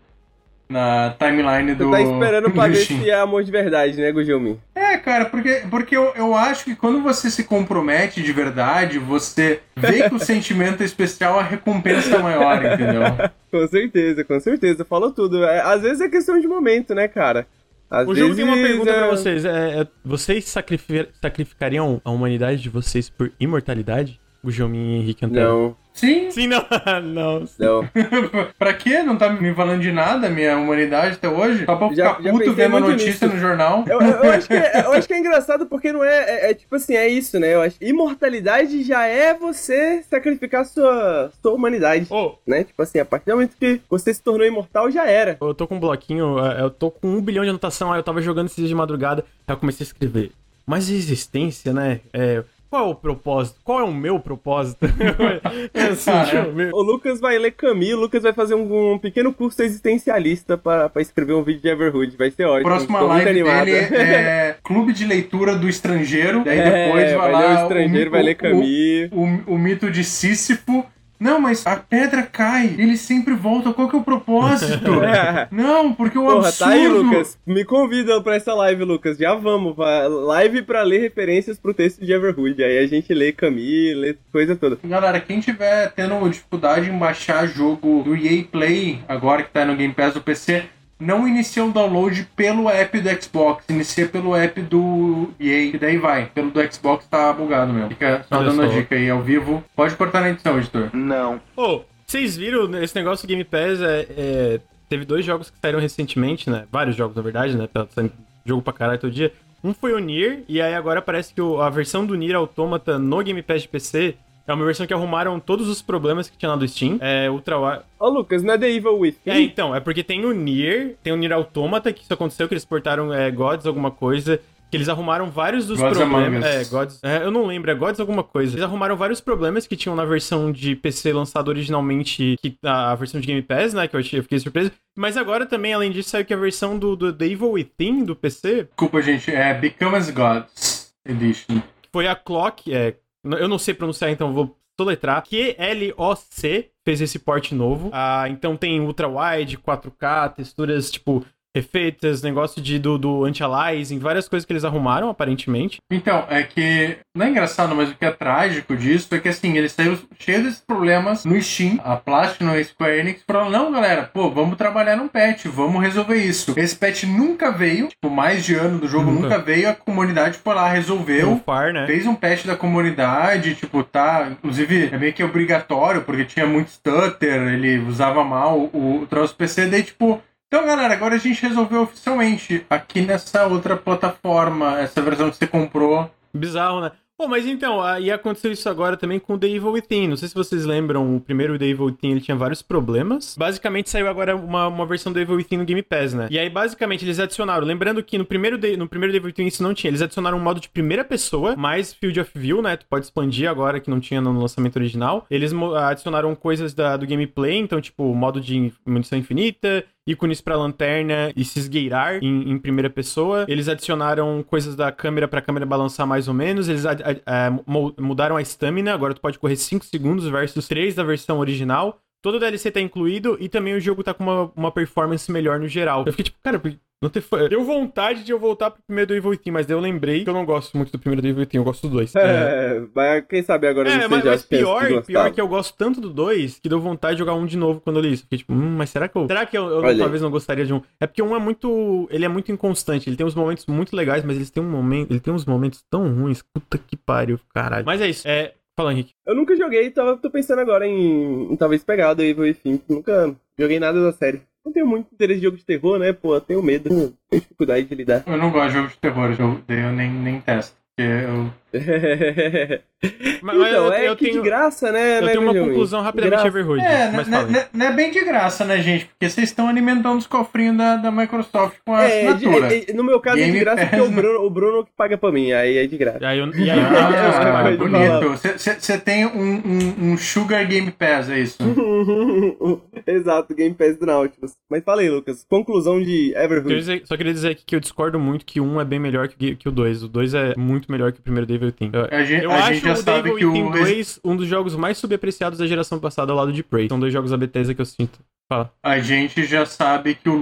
na 0.68 1.14
timeline 1.20 1.76
do. 1.76 1.86
Tu 1.86 1.92
tá 1.92 2.02
esperando 2.02 2.50
pra 2.52 2.68
ver 2.70 2.76
se 2.78 3.10
é 3.10 3.14
amor 3.20 3.44
de 3.44 3.52
verdade, 3.52 3.98
né, 4.00 4.12
Gujomin? 4.12 4.60
É, 4.74 4.98
cara, 4.98 5.26
porque, 5.26 5.64
porque 5.70 5.96
eu, 5.96 6.14
eu 6.16 6.34
acho 6.36 6.64
que 6.64 6.76
quando 6.76 7.02
você 7.04 7.30
se 7.30 7.44
compromete 7.44 8.22
de 8.24 8.32
verdade, 8.32 8.98
você 8.98 9.60
vê 9.76 10.10
que 10.10 10.16
o 10.16 10.20
sentimento 10.24 10.82
é 10.82 10.86
especial, 10.86 11.38
a 11.40 11.44
recompensa 11.44 12.16
é 12.16 12.20
maior, 12.20 12.64
entendeu? 12.66 13.02
Com 13.52 13.68
certeza, 13.68 14.22
com 14.26 14.38
certeza. 14.40 14.84
Falou 14.84 15.12
tudo. 15.12 15.44
É, 15.46 15.62
às 15.62 15.82
vezes 15.82 16.02
é 16.02 16.10
questão 16.10 16.38
de 16.40 16.46
momento, 16.48 16.94
né, 16.94 17.08
cara? 17.08 17.48
Às 17.90 18.06
O 18.06 18.14
jogo 18.14 18.36
tem 18.36 18.44
uma 18.44 18.56
vezes, 18.56 18.70
pergunta 18.70 18.92
é- 18.92 18.98
pra 18.98 19.08
vocês. 19.08 19.46
É, 19.46 19.82
é, 19.82 19.88
vocês 20.04 20.46
sacrifi- 20.46 21.08
sacrificariam 21.22 22.02
a 22.04 22.12
humanidade 22.12 22.62
de 22.62 22.70
vocês 22.70 23.10
por 23.10 23.32
imortalidade? 23.40 24.20
O 24.46 24.52
Jomin 24.52 24.78
e 24.78 25.00
Henrique 25.00 25.26
Antero. 25.26 25.50
Não, 25.50 25.76
Sim, 25.94 26.30
Sim, 26.30 26.48
não. 26.48 26.64
não. 27.04 27.46
não. 27.58 27.90
pra 28.60 28.74
quê? 28.74 29.02
Não 29.02 29.16
tá 29.18 29.30
me 29.30 29.54
falando 29.56 29.82
de 29.82 29.92
nada, 29.94 30.30
minha 30.30 30.58
humanidade 30.58 31.16
até 31.16 31.28
hoje? 31.30 31.66
Só 31.66 31.76
pra 31.78 31.88
Já- 31.94 32.10
ficar 32.16 32.24
já 32.24 32.32
puto 32.32 32.54
vendo 32.54 32.80
notícia 32.82 33.28
nisso. 33.28 33.28
no 33.30 33.40
jornal. 33.40 33.86
Eu, 33.88 34.02
eu- 34.02 34.08
eu 34.24 34.32
acho 34.32 34.48
que 34.48 34.54
é, 34.54 34.82
eu 34.86 34.92
acho 34.94 35.08
que 35.08 35.14
é 35.14 35.20
engraçado 35.20 35.66
porque 35.68 35.94
não 35.94 36.04
é, 36.04 36.18
é, 36.48 36.52
é 36.52 36.54
tipo 36.54 36.76
assim, 36.76 36.96
é 36.96 37.08
isso, 37.08 37.40
né? 37.40 37.54
Eu 37.56 37.62
acho 37.62 37.78
imortalidade 37.82 38.84
já 38.84 39.06
é 39.06 39.34
você 39.34 40.04
sacrificar 40.10 40.66
sua, 40.66 41.32
sua 41.42 41.54
humanidade, 41.54 42.08
Ô, 42.10 42.36
né? 42.46 42.64
Tipo 42.66 42.82
assim, 42.82 43.00
a 43.00 43.06
partir 43.06 43.28
do 43.28 43.32
momento 43.34 43.56
que 43.58 43.80
você 43.90 44.14
se 44.14 44.22
tornou 44.22 44.46
imortal, 44.46 44.92
já 44.92 45.06
era. 45.08 45.38
eu 45.42 45.54
tô 45.54 45.66
com 45.66 45.76
um 45.76 45.80
bloquinho, 45.80 46.38
é, 46.46 46.62
eu 46.62 46.70
tô 46.70 46.92
com 46.92 47.08
um 47.08 47.22
bilhão 47.22 47.44
de 47.44 47.50
anotação, 47.50 47.92
aí 47.94 48.00
eu 48.00 48.04
tava 48.04 48.22
jogando 48.22 48.48
esses 48.48 48.58
dias 48.58 48.70
de 48.70 48.76
madrugada, 48.76 49.24
aí 49.48 49.54
eu 49.54 49.58
comecei 49.58 49.84
a 49.84 49.88
escrever. 49.88 50.32
Mas 50.68 50.90
a 50.90 50.94
existência, 50.94 51.72
né? 51.72 52.00
É, 52.12 52.44
qual 52.70 52.88
é 52.88 52.92
o 52.92 52.96
propósito? 52.96 53.60
Qual 53.64 53.80
é 53.80 53.84
o 53.84 53.94
meu 53.94 54.20
propósito? 54.20 54.86
é 55.74 55.82
assim, 55.84 56.12
é. 56.12 56.70
O 56.74 56.82
Lucas 56.82 57.20
vai 57.20 57.38
ler 57.38 57.52
Camus, 57.52 57.94
o 57.94 58.00
Lucas 58.02 58.24
vai 58.24 58.34
fazer 58.34 58.56
um, 58.56 58.94
um 58.94 58.98
pequeno 59.00 59.34
curso 59.34 59.62
existencialista 59.64 60.58
pra, 60.58 60.90
pra 60.90 61.02
escrever 61.02 61.34
um 61.34 61.44
vídeo 61.44 61.62
de 61.62 61.70
Everhood. 61.70 62.16
Vai 62.18 62.32
ser 62.32 62.46
ótimo. 62.46 62.64
Próxima 62.70 63.00
live 63.02 63.30
animado. 63.30 63.66
dele 63.66 63.78
é 63.96 64.58
Clube 64.64 64.94
de 64.94 65.06
Leitura 65.06 65.56
do 65.56 65.70
Estrangeiro. 65.70 66.44
Daí 66.44 66.60
É, 66.60 66.86
depois 66.86 67.06
vai, 67.14 67.16
vai 67.18 67.32
lá. 67.32 67.40
ler 67.40 67.50
o 67.50 67.62
estrangeiro, 67.64 68.10
o- 68.10 68.12
vai 68.12 68.24
ler 68.24 68.34
o- 68.34 68.38
Camus. 68.38 69.46
O, 69.48 69.54
o 69.54 69.58
mito 69.60 69.90
de 69.92 70.04
Sísifo. 70.04 70.86
Não, 71.20 71.40
mas 71.40 71.66
a 71.66 71.76
pedra 71.78 72.24
cai, 72.24 72.76
ele 72.78 72.98
sempre 72.98 73.34
volta. 73.34 73.72
Qual 73.74 73.90
que 73.90 73.96
é 73.96 74.00
o 74.00 74.04
propósito? 74.04 74.92
Não, 75.52 75.94
porque 75.94 76.18
o 76.18 76.24
Porra, 76.26 76.48
absurdo. 76.50 76.70
tá 76.72 76.76
aí, 76.76 76.88
Lucas. 76.88 77.38
Me 77.46 77.64
convida 77.64 78.22
pra 78.22 78.36
essa 78.36 78.54
live, 78.54 78.84
Lucas. 78.84 79.18
Já 79.18 79.34
vamos. 79.36 79.76
vai- 79.76 80.08
Live 80.08 80.64
pra 80.64 80.82
ler 80.84 81.00
referências 81.02 81.58
pro 81.58 81.74
texto 81.74 82.06
de 82.06 82.12
Everhood. 82.12 82.64
Aí 82.64 82.78
a 82.80 82.88
gente 82.88 83.14
lê 83.14 83.32
Camus, 83.32 83.96
lê 83.96 84.16
coisa 84.32 84.56
toda. 84.56 84.78
Galera, 84.84 85.20
quem 85.20 85.40
tiver 85.40 85.92
tendo 85.94 86.28
dificuldade 86.30 86.90
em 86.90 86.98
baixar 86.98 87.48
jogo 87.48 88.04
do 88.04 88.16
EA 88.16 88.44
Play, 88.52 89.00
agora 89.08 89.44
que 89.44 89.50
tá 89.52 89.64
no 89.66 89.76
Game 89.76 89.94
Pass 89.94 90.14
do 90.14 90.22
PC, 90.22 90.64
não 91.00 91.28
inicia 91.28 91.64
o 91.66 91.72
download 91.72 92.28
pelo 92.36 92.70
app 92.70 93.00
do 93.00 93.22
Xbox, 93.22 93.66
inicia 93.70 94.08
pelo 94.08 94.36
app 94.36 94.62
do 94.62 95.30
EA, 95.40 95.66
e 95.76 95.78
daí 95.78 95.98
vai. 95.98 96.28
Pelo 96.34 96.52
do 96.52 96.74
Xbox 96.74 97.06
tá 97.08 97.32
bugado 97.34 97.74
mesmo. 97.74 97.90
Fica 97.90 98.26
só 98.30 98.38
Olha 98.38 98.50
dando 98.50 98.62
a 98.64 98.68
dica 98.68 98.96
aí 98.96 99.10
ao 99.10 99.22
vivo. 99.22 99.64
Pode 99.76 99.96
cortar 99.96 100.22
na 100.22 100.30
edição, 100.30 100.58
editor. 100.58 100.90
Não. 100.94 101.42
Ô, 101.56 101.82
vocês 102.06 102.38
viram 102.38 102.82
esse 102.82 102.96
negócio 102.96 103.28
do 103.28 103.30
Game 103.30 103.44
Pass? 103.44 103.82
É, 103.82 104.08
é, 104.18 104.60
teve 104.88 105.04
dois 105.06 105.26
jogos 105.26 105.50
que 105.50 105.58
saíram 105.62 105.80
recentemente, 105.80 106.50
né? 106.50 106.66
Vários 106.72 106.96
jogos, 106.96 107.16
na 107.16 107.22
verdade, 107.22 107.58
né? 107.58 107.68
Tá 107.72 107.86
saindo 107.94 108.14
jogo 108.46 108.62
pra 108.62 108.72
caralho 108.74 109.00
todo 109.00 109.12
dia. 109.12 109.34
Um 109.64 109.74
foi 109.74 109.94
o 109.94 110.00
Nier, 110.00 110.44
e 110.48 110.62
aí 110.62 110.76
agora 110.76 111.02
parece 111.02 111.34
que 111.34 111.42
o- 111.42 111.60
a 111.60 111.70
versão 111.72 112.06
do 112.06 112.14
Nier 112.16 112.36
Automata 112.36 113.00
no 113.00 113.24
Game 113.24 113.42
Pass 113.42 113.64
de 113.64 113.68
PC 113.68 114.16
é 114.48 114.54
uma 114.54 114.66
versão 114.66 114.86
que 114.86 114.94
arrumaram 114.94 115.40
todos 115.40 115.68
os 115.68 115.82
problemas 115.82 116.30
que 116.30 116.38
tinha 116.38 116.50
lá 116.50 116.56
do 116.56 116.68
Steam. 116.68 116.98
É 117.02 117.30
Ultra 117.30 117.58
Wi- 117.60 117.82
Ó, 118.00 118.10
Lucas, 118.10 118.44
não 118.44 118.54
é 118.54 118.58
The 118.58 118.70
Evil 118.72 119.00
Within? 119.00 119.20
É, 119.32 119.40
então, 119.42 119.74
é 119.76 119.80
porque 119.80 120.04
tem 120.04 120.24
o 120.26 120.32
Nier, 120.34 120.96
tem 121.04 121.12
o 121.14 121.16
Nier 121.18 121.34
Automata, 121.34 121.92
que 121.92 122.04
isso 122.04 122.14
aconteceu, 122.14 122.48
que 122.48 122.54
eles 122.54 122.66
portaram 122.66 123.14
é, 123.14 123.30
Gods 123.32 123.66
alguma 123.66 123.90
coisa, 123.92 124.40
que 124.70 124.78
eles 124.78 124.90
arrumaram 124.90 125.30
vários 125.30 125.68
dos 125.68 125.80
Gods 125.80 125.98
problemas. 125.98 126.44
É. 126.44 126.64
Gods. 126.66 127.00
é, 127.04 127.18
eu 127.24 127.32
não 127.32 127.46
lembro, 127.46 127.70
é 127.72 127.76
Gods 127.76 128.00
alguma 128.00 128.24
coisa. 128.24 128.54
Eles 128.54 128.64
arrumaram 128.64 128.96
vários 128.98 129.22
problemas 129.22 129.66
que 129.68 129.76
tinham 129.76 129.96
na 129.96 130.04
versão 130.06 130.52
de 130.52 130.76
PC 130.76 131.14
lançada 131.14 131.50
originalmente, 131.50 132.36
que, 132.42 132.58
a, 132.64 132.92
a 132.92 132.96
versão 132.96 133.20
de 133.22 133.28
Game 133.28 133.42
Pass, 133.42 133.74
né? 133.74 133.88
Que 133.88 133.96
eu, 133.96 134.00
achei, 134.00 134.20
eu 134.20 134.24
fiquei 134.24 134.40
surpreso. 134.40 134.72
Mas 134.98 135.18
agora 135.18 135.46
também, 135.46 135.74
além 135.74 135.92
disso, 135.92 136.10
saiu 136.10 136.26
que 136.26 136.34
a 136.34 136.38
versão 136.38 136.78
do, 136.80 136.96
do 136.96 137.12
The 137.14 137.26
Evil 137.26 137.52
Within 137.52 138.04
do 138.04 138.16
PC 138.16 138.64
Desculpa, 138.66 139.02
gente. 139.02 139.30
É 139.32 139.54
Become 139.54 139.96
as 139.96 140.10
Gods 140.10 140.94
Edition. 141.08 141.62
foi 141.92 142.08
a 142.08 142.16
Clock, 142.16 142.74
é, 142.74 142.96
eu 143.34 143.48
não 143.48 143.58
sei 143.58 143.74
pronunciar, 143.74 144.12
então 144.12 144.34
vou 144.34 144.58
soletrar. 144.80 145.24
QLOC 145.24 146.70
fez 146.84 147.02
esse 147.02 147.20
port 147.20 147.52
novo. 147.52 147.90
Ah, 147.92 148.26
então 148.30 148.56
tem 148.56 148.80
ultra 148.80 149.08
wide, 149.08 149.58
4K, 149.58 150.34
texturas 150.36 150.92
tipo 150.92 151.26
refeitas, 151.56 152.22
negócio 152.22 152.62
de, 152.62 152.78
do, 152.78 152.98
do 152.98 153.24
anti-aliasing, 153.24 153.98
várias 153.98 154.28
coisas 154.28 154.46
que 154.46 154.52
eles 154.52 154.66
arrumaram, 154.66 155.10
aparentemente. 155.10 155.78
Então, 155.90 156.26
é 156.30 156.44
que. 156.44 156.98
Não 157.16 157.26
é 157.26 157.30
engraçado, 157.30 157.74
mas 157.74 157.90
o 157.90 157.96
que 157.96 158.04
é 158.04 158.12
trágico 158.12 158.76
disso 158.76 159.16
é 159.16 159.20
que 159.20 159.30
assim, 159.30 159.58
eles 159.58 159.72
saíram 159.72 159.98
cheios 160.20 160.44
desses 160.44 160.60
problemas 160.60 161.24
no 161.24 161.42
Steam. 161.42 161.80
A 161.84 161.96
Platinum 161.96 162.54
e 162.56 162.60
a 162.60 162.64
Square 162.66 163.00
Enix 163.00 163.24
falaram: 163.26 163.50
não, 163.50 163.72
galera, 163.72 164.04
pô, 164.04 164.30
vamos 164.30 164.58
trabalhar 164.58 164.98
num 164.98 165.08
patch, 165.08 165.46
vamos 165.46 165.82
resolver 165.82 166.18
isso. 166.18 166.54
Esse 166.58 166.76
patch 166.76 167.04
nunca 167.04 167.52
veio, 167.52 167.88
tipo, 167.88 168.10
mais 168.10 168.44
de 168.44 168.56
ano 168.56 168.80
do 168.80 168.88
jogo 168.88 169.10
Nunca. 169.10 169.30
nunca, 169.30 169.40
veio, 169.40 169.70
a 169.70 169.74
comunidade 169.74 170.38
foi 170.38 170.54
lá, 170.54 170.68
resolveu. 170.70 171.34
O 171.34 171.40
Far, 171.40 171.72
né? 171.72 171.86
Fez 171.88 172.06
um 172.06 172.16
patch 172.16 172.46
da 172.46 172.58
comunidade, 172.58 173.56
tipo, 173.56 173.82
tá. 173.84 174.28
Inclusive, 174.32 174.90
é 174.92 174.98
meio 174.98 175.14
que 175.14 175.24
obrigatório, 175.24 176.02
porque 176.02 176.26
tinha 176.26 176.46
muito 176.46 176.72
stutter, 176.72 177.54
ele 177.54 177.80
usava 177.80 178.24
mal 178.24 178.60
o, 178.60 179.02
o 179.02 179.08
troço 179.08 179.36
PC, 179.36 179.68
daí, 179.68 179.84
tipo. 179.84 180.22
Então, 180.48 180.66
galera, 180.66 180.94
agora 180.94 181.16
a 181.16 181.18
gente 181.20 181.42
resolveu 181.42 181.82
oficialmente 181.82 182.66
aqui 182.70 183.02
nessa 183.02 183.46
outra 183.48 183.76
plataforma, 183.76 184.80
essa 184.80 185.02
versão 185.02 185.30
que 185.30 185.36
você 185.38 185.48
comprou. 185.48 186.10
Bizarro, 186.34 186.82
né? 186.82 186.92
Pô, 187.18 187.30
mas 187.30 187.46
então, 187.46 187.82
aí 187.82 188.12
aconteceu 188.12 188.52
isso 188.52 188.68
agora 188.68 188.98
também 188.98 189.20
com 189.20 189.36
o 189.36 189.40
The 189.40 189.48
Evil 189.48 189.72
Within. 189.72 190.10
Não 190.10 190.18
sei 190.18 190.28
se 190.28 190.36
vocês 190.36 190.66
lembram, 190.66 191.16
o 191.16 191.22
primeiro 191.22 191.58
The 191.58 191.66
Evil 191.66 191.86
Within 191.86 192.12
ele 192.12 192.20
tinha 192.20 192.36
vários 192.36 192.62
problemas. 192.62 193.38
Basicamente 193.40 193.90
saiu 193.90 194.10
agora 194.10 194.36
uma, 194.36 194.68
uma 194.68 194.86
versão 194.86 195.14
do 195.14 195.20
Evil 195.20 195.38
Within 195.38 195.58
no 195.60 195.64
Game 195.66 195.82
Pass, 195.82 196.14
né? 196.14 196.28
E 196.30 196.38
aí, 196.38 196.50
basicamente, 196.50 197.06
eles 197.06 197.18
adicionaram. 197.18 197.66
Lembrando 197.66 198.04
que 198.04 198.18
no 198.18 198.26
primeiro, 198.26 198.58
The- 198.58 198.76
no 198.76 198.86
primeiro 198.86 199.14
The 199.14 199.18
Evil 199.18 199.28
Within 199.28 199.48
isso 199.48 199.64
não 199.64 199.74
tinha. 199.74 199.90
Eles 199.90 200.02
adicionaram 200.02 200.38
um 200.38 200.42
modo 200.42 200.60
de 200.60 200.68
primeira 200.68 201.06
pessoa, 201.06 201.56
mais 201.56 201.94
Field 201.94 202.20
of 202.20 202.32
View, 202.36 202.62
né? 202.62 202.76
Tu 202.76 202.86
pode 202.86 203.06
expandir 203.06 203.50
agora, 203.50 203.80
que 203.80 203.90
não 203.90 204.02
tinha 204.02 204.20
no 204.20 204.38
lançamento 204.38 204.76
original. 204.76 205.26
Eles 205.32 205.54
adicionaram 205.54 206.36
coisas 206.36 206.74
da- 206.74 206.98
do 206.98 207.08
gameplay, 207.08 207.56
então, 207.58 207.80
tipo, 207.80 208.14
modo 208.14 208.42
de 208.42 208.74
munição 208.86 209.18
infinita, 209.18 209.86
ícones 210.08 210.40
pra 210.42 210.56
lanterna 210.56 211.32
e 211.36 211.44
se 211.44 211.60
esgueirar 211.60 212.24
em, 212.24 212.52
em 212.52 212.58
primeira 212.60 212.90
pessoa. 212.90 213.46
Eles 213.48 213.68
adicionaram 213.68 214.44
coisas 214.44 214.76
da 214.76 214.92
câmera 214.92 215.28
pra 215.28 215.42
câmera 215.42 215.66
balançar 215.66 216.06
mais 216.06 216.28
ou 216.28 216.34
menos. 216.34 216.70
Eles 216.70 216.86
ad- 216.86 217.02
eh, 217.04 217.50
mu- 217.66 217.94
mudaram 218.00 218.38
a 218.38 218.42
stamina, 218.42 218.94
agora 218.94 219.14
tu 219.14 219.22
pode 219.22 219.40
correr 219.40 219.56
5 219.56 219.86
segundos 219.86 220.28
versus 220.28 220.68
3 220.68 220.94
da 220.96 221.04
versão 221.04 221.40
original. 221.40 221.98
Todo 222.22 222.36
o 222.36 222.40
DLC 222.40 222.72
tá 222.72 222.82
incluído 222.82 223.38
e 223.40 223.48
também 223.48 223.76
o 223.76 223.80
jogo 223.80 224.04
tá 224.04 224.12
com 224.14 224.24
uma, 224.24 224.52
uma 224.56 224.72
performance 224.72 225.32
melhor 225.32 225.60
no 225.60 225.68
geral. 225.68 226.04
Eu 226.08 226.12
fiquei 226.12 226.24
tipo, 226.26 226.38
cara, 226.42 226.60
não 227.02 227.10
ter... 227.10 227.24
deu 227.50 227.64
vontade 227.64 228.24
de 228.24 228.32
eu 228.32 228.40
voltar 228.40 228.72
pro 228.72 228.82
primeiro 228.84 229.10
do 229.10 229.16
Evil 229.16 229.32
Within, 229.32 229.52
mas 229.52 229.66
daí 229.66 229.76
eu 229.76 229.80
lembrei 229.82 230.24
que 230.24 230.30
eu 230.30 230.34
não 230.34 230.46
gosto 230.46 230.76
muito 230.78 230.92
do 230.92 231.00
primeiro 231.00 231.22
do 231.22 231.28
Evil 231.28 231.42
Within, 231.42 231.58
eu 231.58 231.64
gosto 231.64 231.88
do 231.88 231.96
2. 231.96 232.16
É, 232.16 232.84
mas 232.94 233.26
quem 233.28 233.44
sabe 233.44 233.68
agora 233.68 233.90
É, 233.90 234.08
mas, 234.08 234.24
mas 234.24 234.44
pior, 234.44 234.88
que 234.88 235.02
pior 235.02 235.32
que 235.32 235.42
eu 235.42 235.48
gosto 235.48 235.76
tanto 235.78 236.00
do 236.00 236.10
2 236.10 236.60
que 236.60 236.70
deu 236.70 236.80
vontade 236.80 237.16
de 237.16 237.20
jogar 237.20 237.34
um 237.34 237.46
de 237.46 237.58
novo 237.58 237.82
quando 237.82 237.98
eu 237.98 238.02
li 238.02 238.14
isso. 238.14 238.24
Fiquei 238.24 238.40
tipo, 238.40 238.54
hum, 238.54 238.76
mas 238.78 238.90
será 238.90 239.08
que 239.08 239.18
eu. 239.18 239.28
Será 239.28 239.46
que 239.46 239.58
eu, 239.58 239.68
eu 239.68 239.98
talvez 239.98 240.22
não 240.22 240.32
gostaria 240.32 240.66
de 240.66 240.74
um. 240.74 240.82
É 241.00 241.06
porque 241.06 241.22
um 241.22 241.36
é 241.36 241.40
muito. 241.40 242.08
Ele 242.10 242.26
é 242.26 242.30
muito 242.30 242.52
inconstante. 242.52 243.10
Ele 243.10 243.18
tem 243.18 243.26
uns 243.26 243.36
momentos 243.36 243.66
muito 243.66 243.96
legais, 243.96 244.24
mas 244.24 244.38
eles 244.38 244.50
têm 244.50 244.64
um 244.64 244.70
momento. 244.70 245.12
Ele 245.12 245.20
tem 245.20 245.34
uns 245.34 245.46
momentos 245.46 245.84
tão 245.90 246.08
ruins. 246.14 246.42
Puta 246.42 246.78
que 246.78 246.96
pariu, 246.96 247.40
caralho. 247.54 247.86
Mas 247.86 248.02
é 248.02 248.08
isso. 248.08 248.28
É. 248.28 248.54
Fala, 248.78 248.92
Henrique. 248.92 249.14
Eu 249.26 249.34
nunca 249.36 249.56
joguei, 249.56 249.90
tava, 249.90 250.18
tô 250.18 250.30
pensando 250.30 250.60
agora 250.60 250.86
em, 250.86 251.54
em 251.54 251.56
talvez 251.56 251.82
pegar 251.82 252.12
o 252.12 252.16
The 252.16 252.24
Evil 252.24 252.44
Within. 252.44 252.82
Nunca 252.90 253.34
joguei 253.58 253.80
nada 253.80 254.02
da 254.04 254.12
série. 254.12 254.42
Não 254.66 254.74
tenho 254.74 254.88
muito 254.88 255.14
interesse 255.14 255.40
em 255.40 255.44
jogo 255.44 255.58
de 255.58 255.64
terror, 255.64 256.00
né? 256.00 256.12
Pô, 256.12 256.34
eu 256.34 256.42
tenho 256.42 256.64
medo. 256.64 256.90
Tenho 256.90 257.14
dificuldade 257.32 257.86
de 257.88 257.96
lidar. 257.96 258.24
Eu 258.26 258.38
não 258.38 258.52
gosto 258.52 258.70
de 258.70 258.74
jogo 258.74 258.88
de 258.90 258.98
terror, 258.98 259.36
eu, 259.70 259.92
nem, 259.92 260.10
nem 260.10 260.42
testo. 260.42 260.76
Porque 260.96 261.08
eu. 261.08 261.54
Mas- 261.76 262.80
mas 263.42 263.56
então, 263.70 263.86
eu- 263.86 263.94
é 263.94 264.10
eu 264.10 264.16
que 264.16 264.26
tenho- 264.26 264.42
de 264.42 264.50
graça, 264.50 264.92
né? 264.92 265.18
Eu 265.20 265.22
né, 265.24 265.28
tenho 265.32 265.42
uma 265.44 265.54
Benjamin? 265.54 265.70
conclusão 265.72 266.00
De 266.00 266.06
rapidamente. 266.06 266.48
Everhood. 266.48 266.82
É, 266.84 267.12
mas 267.12 267.28
não, 267.28 267.40
fala. 267.42 267.52
não- 267.52 267.64
não 267.74 267.86
é 267.86 267.94
bem 267.94 268.12
de 268.12 268.24
graça, 268.24 268.66
né, 268.66 268.82
gente? 268.82 269.06
Porque 269.06 269.30
vocês 269.30 269.50
estão 269.50 269.68
alimentando 269.68 270.18
os 270.18 270.28
cofrinhos 270.28 270.78
da, 270.78 270.96
da 270.98 271.12
Microsoft 271.12 271.78
com 271.86 271.94
a 271.94 272.04
É, 272.04 272.22
de- 272.34 272.48
assinatura. 272.48 272.74
é, 272.76 272.86
é, 272.90 272.94
no 272.94 273.04
meu 273.04 273.20
caso 273.20 273.38
é 273.38 273.42
de 273.42 273.46
Game 273.52 273.60
graça 273.60 273.82
porque 273.84 273.96
é 273.96 274.00
Pass, 274.00 274.08
o 274.10 274.12
Bruno, 274.12 274.40
o 274.46 274.50
Bruno 274.50 274.86
que 274.86 274.92
paga 274.96 275.18
pra 275.18 275.32
mim, 275.32 275.52
aí 275.52 275.78
é 275.78 275.86
de 275.88 275.98
graça. 275.98 276.20
E 276.22 276.26
aí, 276.26 276.40
eu, 276.40 276.48
e 276.48 276.70
aí, 276.70 276.80
Ah, 276.80 277.52
Vai, 277.52 277.64
vai, 277.64 277.78
bonito. 277.78 278.58
Você 278.58 278.98
tem 278.98 279.26
um, 279.26 279.62
um, 279.66 280.12
um 280.12 280.18
Sugar 280.18 280.66
Game 280.68 280.92
Pass, 280.92 281.30
é 281.30 281.40
isso? 281.40 281.58
Exato, 283.06 283.54
Game 283.54 283.74
Pass 283.76 283.98
do 283.98 284.06
Nautilus. 284.06 284.54
Mas 284.70 284.84
fala 284.84 285.02
aí, 285.02 285.10
Lucas. 285.10 285.46
Conclusão 285.50 286.02
de 286.02 286.34
Everhood. 286.36 287.04
só 287.06 287.16
queria 287.18 287.34
dizer 287.34 287.50
aqui 287.52 287.64
que 287.66 287.76
eu 287.76 287.80
discordo 287.80 288.20
muito 288.20 288.46
que 288.46 288.60
um 288.60 288.80
é 288.80 288.86
bem 288.86 289.00
melhor 289.00 289.28
que, 289.28 289.56
que 289.56 289.70
o 289.70 289.72
2. 289.72 290.04
O 290.04 290.08
2 290.08 290.34
é 290.34 290.54
muito 290.58 290.92
melhor 290.92 291.12
que 291.12 291.20
o 291.20 291.24
primeiro 291.24 291.46
Devil 291.46 291.65
Within. 291.66 291.92
Eu, 291.94 292.08
A 292.12 292.24
gente, 292.24 292.44
eu 292.44 292.52
a 292.52 292.56
acho 292.56 292.74
gente 292.74 292.84
já 292.84 292.94
o 292.94 292.98
sabe 292.98 293.30
Devil 293.30 293.38
que 293.38 293.46
o. 293.46 293.52
Within 293.52 293.72
2 293.72 294.20
um 294.24 294.36
dos 294.36 294.48
jogos 294.48 294.76
mais 294.76 294.98
subapreciados 294.98 295.60
da 295.60 295.68
geração 295.68 296.00
passada 296.00 296.32
ao 296.32 296.38
lado 296.38 296.52
de 296.54 296.64
Prey. 296.64 296.88
São 296.88 297.00
dois 297.00 297.12
jogos 297.14 297.32
da 297.32 297.38
Bethesda 297.38 297.74
que 297.74 297.82
eu 297.82 297.86
sinto. 297.86 298.20
Fala. 298.48 298.72
A 298.84 299.00
gente 299.00 299.44
já 299.46 299.66
sabe 299.66 300.14
que 300.14 300.30
o, 300.30 300.36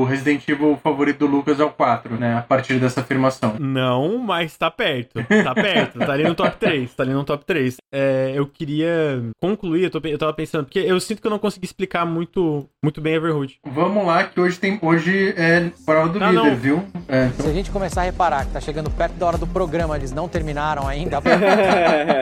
o 0.00 0.04
Resident 0.04 0.46
Evil 0.48 0.78
favorito 0.80 1.18
do 1.18 1.26
Lucas 1.26 1.58
é 1.58 1.64
o 1.64 1.70
4, 1.70 2.14
né? 2.16 2.38
A 2.38 2.42
partir 2.42 2.78
dessa 2.78 3.00
afirmação. 3.00 3.56
Não, 3.58 4.18
mas 4.18 4.56
tá 4.56 4.70
perto. 4.70 5.18
Tá 5.42 5.52
perto. 5.52 5.98
tá 5.98 6.12
ali 6.12 6.22
no 6.22 6.34
top 6.36 6.56
3. 6.58 6.94
Tá 6.94 7.02
ali 7.02 7.12
no 7.12 7.24
top 7.24 7.44
3. 7.44 7.76
É, 7.92 8.32
eu 8.36 8.46
queria 8.46 9.20
concluir, 9.40 9.82
eu, 9.84 9.90
tô, 9.90 10.00
eu 10.06 10.16
tava 10.18 10.32
pensando, 10.32 10.64
porque 10.64 10.78
eu 10.78 11.00
sinto 11.00 11.20
que 11.20 11.26
eu 11.26 11.30
não 11.30 11.40
consegui 11.40 11.66
explicar 11.66 12.06
muito, 12.06 12.68
muito 12.84 13.00
bem 13.00 13.14
Everhood. 13.14 13.58
Vamos 13.66 14.06
lá, 14.06 14.22
que 14.24 14.40
hoje 14.40 14.56
tem. 14.58 14.78
Hoje 14.80 15.34
é 15.36 15.70
prova 15.84 16.08
do 16.08 16.22
Ah, 16.22 16.30
líder, 16.30 16.44
não. 16.50 16.56
viu? 16.56 16.84
É. 17.08 17.30
Se 17.30 17.48
a 17.48 17.52
gente 17.52 17.70
começar 17.72 18.02
a 18.02 18.04
reparar 18.04 18.46
que 18.46 18.52
tá 18.52 18.60
chegando 18.60 18.88
perto 18.90 19.14
da 19.14 19.26
hora 19.26 19.38
do 19.38 19.46
programa, 19.46 19.96
eles 19.96 20.12
não 20.12 20.28
terminaram 20.28 20.86
ainda. 20.86 21.20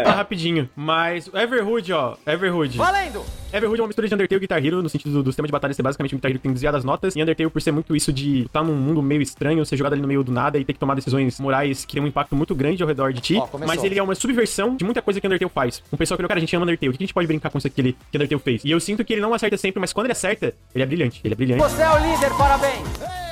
Tá 0.05 0.13
rapidinho. 0.13 0.69
Mas 0.75 1.27
o 1.29 1.37
Everhood, 1.37 1.93
ó. 1.93 2.17
Everhood. 2.27 2.79
Valendo! 2.79 3.23
Everhood 3.53 3.81
é 3.81 3.83
uma 3.83 3.89
mistura 3.89 4.07
de 4.09 4.15
Undertale 4.15 4.37
e 4.37 4.41
Guitar 4.41 4.65
Hero, 4.65 4.83
no 4.83 4.89
sentido 4.89 5.13
do, 5.13 5.18
do 5.23 5.31
sistema 5.31 5.47
de 5.47 5.53
batalha 5.53 5.75
ser 5.75 5.83
basicamente 5.83 6.15
um 6.15 6.19
que 6.19 6.39
tem 6.39 6.53
desviadas 6.53 6.85
notas. 6.85 7.15
E 7.17 7.23
Undertale 7.23 7.51
por 7.51 7.61
ser 7.61 7.73
muito 7.73 7.95
isso 7.95 8.13
de 8.13 8.43
estar 8.43 8.63
num 8.63 8.75
mundo 8.75 9.03
meio 9.03 9.23
estranho, 9.23 9.65
ser 9.65 9.77
jogado 9.77 9.93
ali 9.95 10.03
no 10.03 10.09
meio 10.09 10.23
do 10.23 10.33
nada 10.33 10.59
e 10.59 10.65
ter 10.65 10.73
que 10.73 10.79
tomar 10.79 10.95
decisões 10.95 11.39
morais 11.41 11.85
que 11.85 11.95
tem 11.95 12.03
um 12.03 12.07
impacto 12.07 12.35
muito 12.35 12.55
grande 12.55 12.83
ao 12.83 12.89
redor 12.89 13.13
de 13.13 13.21
ti. 13.21 13.35
Começou. 13.35 13.67
mas 13.67 13.83
ele 13.85 13.99
é 13.99 14.03
uma 14.03 14.15
subversão 14.15 14.77
de 14.77 14.85
muita 14.85 15.03
coisa 15.03 15.21
que 15.21 15.27
Undertale 15.27 15.51
faz. 15.55 15.83
Um 15.93 15.97
pessoal 15.97 16.17
que 16.17 16.27
cara, 16.27 16.39
a 16.39 16.41
gente 16.41 16.55
ama 16.55 16.65
Undertale, 16.65 16.91
o 16.91 16.93
que 16.93 17.03
a 17.03 17.07
gente 17.07 17.15
pode 17.15 17.27
brincar 17.27 17.51
com 17.51 17.59
isso 17.59 17.67
aqui 17.67 17.97
que 18.11 18.19
Undertale 18.19 18.41
fez? 18.41 18.65
E 18.65 18.71
eu 18.71 18.81
sinto 18.81 19.05
que 19.05 19.13
ele 19.13 19.23
não 19.23 19.33
acerta 19.33 19.57
sempre, 19.57 19.81
mas 19.81 19.93
quando 19.93 20.07
ele 20.07 20.13
acerta, 20.13 20.55
ele 20.75 20.83
é 20.83 20.87
brilhante. 20.87 21.21
Ele 21.25 21.35
é 21.35 21.37
brilhante. 21.37 21.63
Você 21.63 21.83
é 21.83 21.91
o 21.91 21.99
líder, 21.99 22.31
parabéns! 22.37 23.29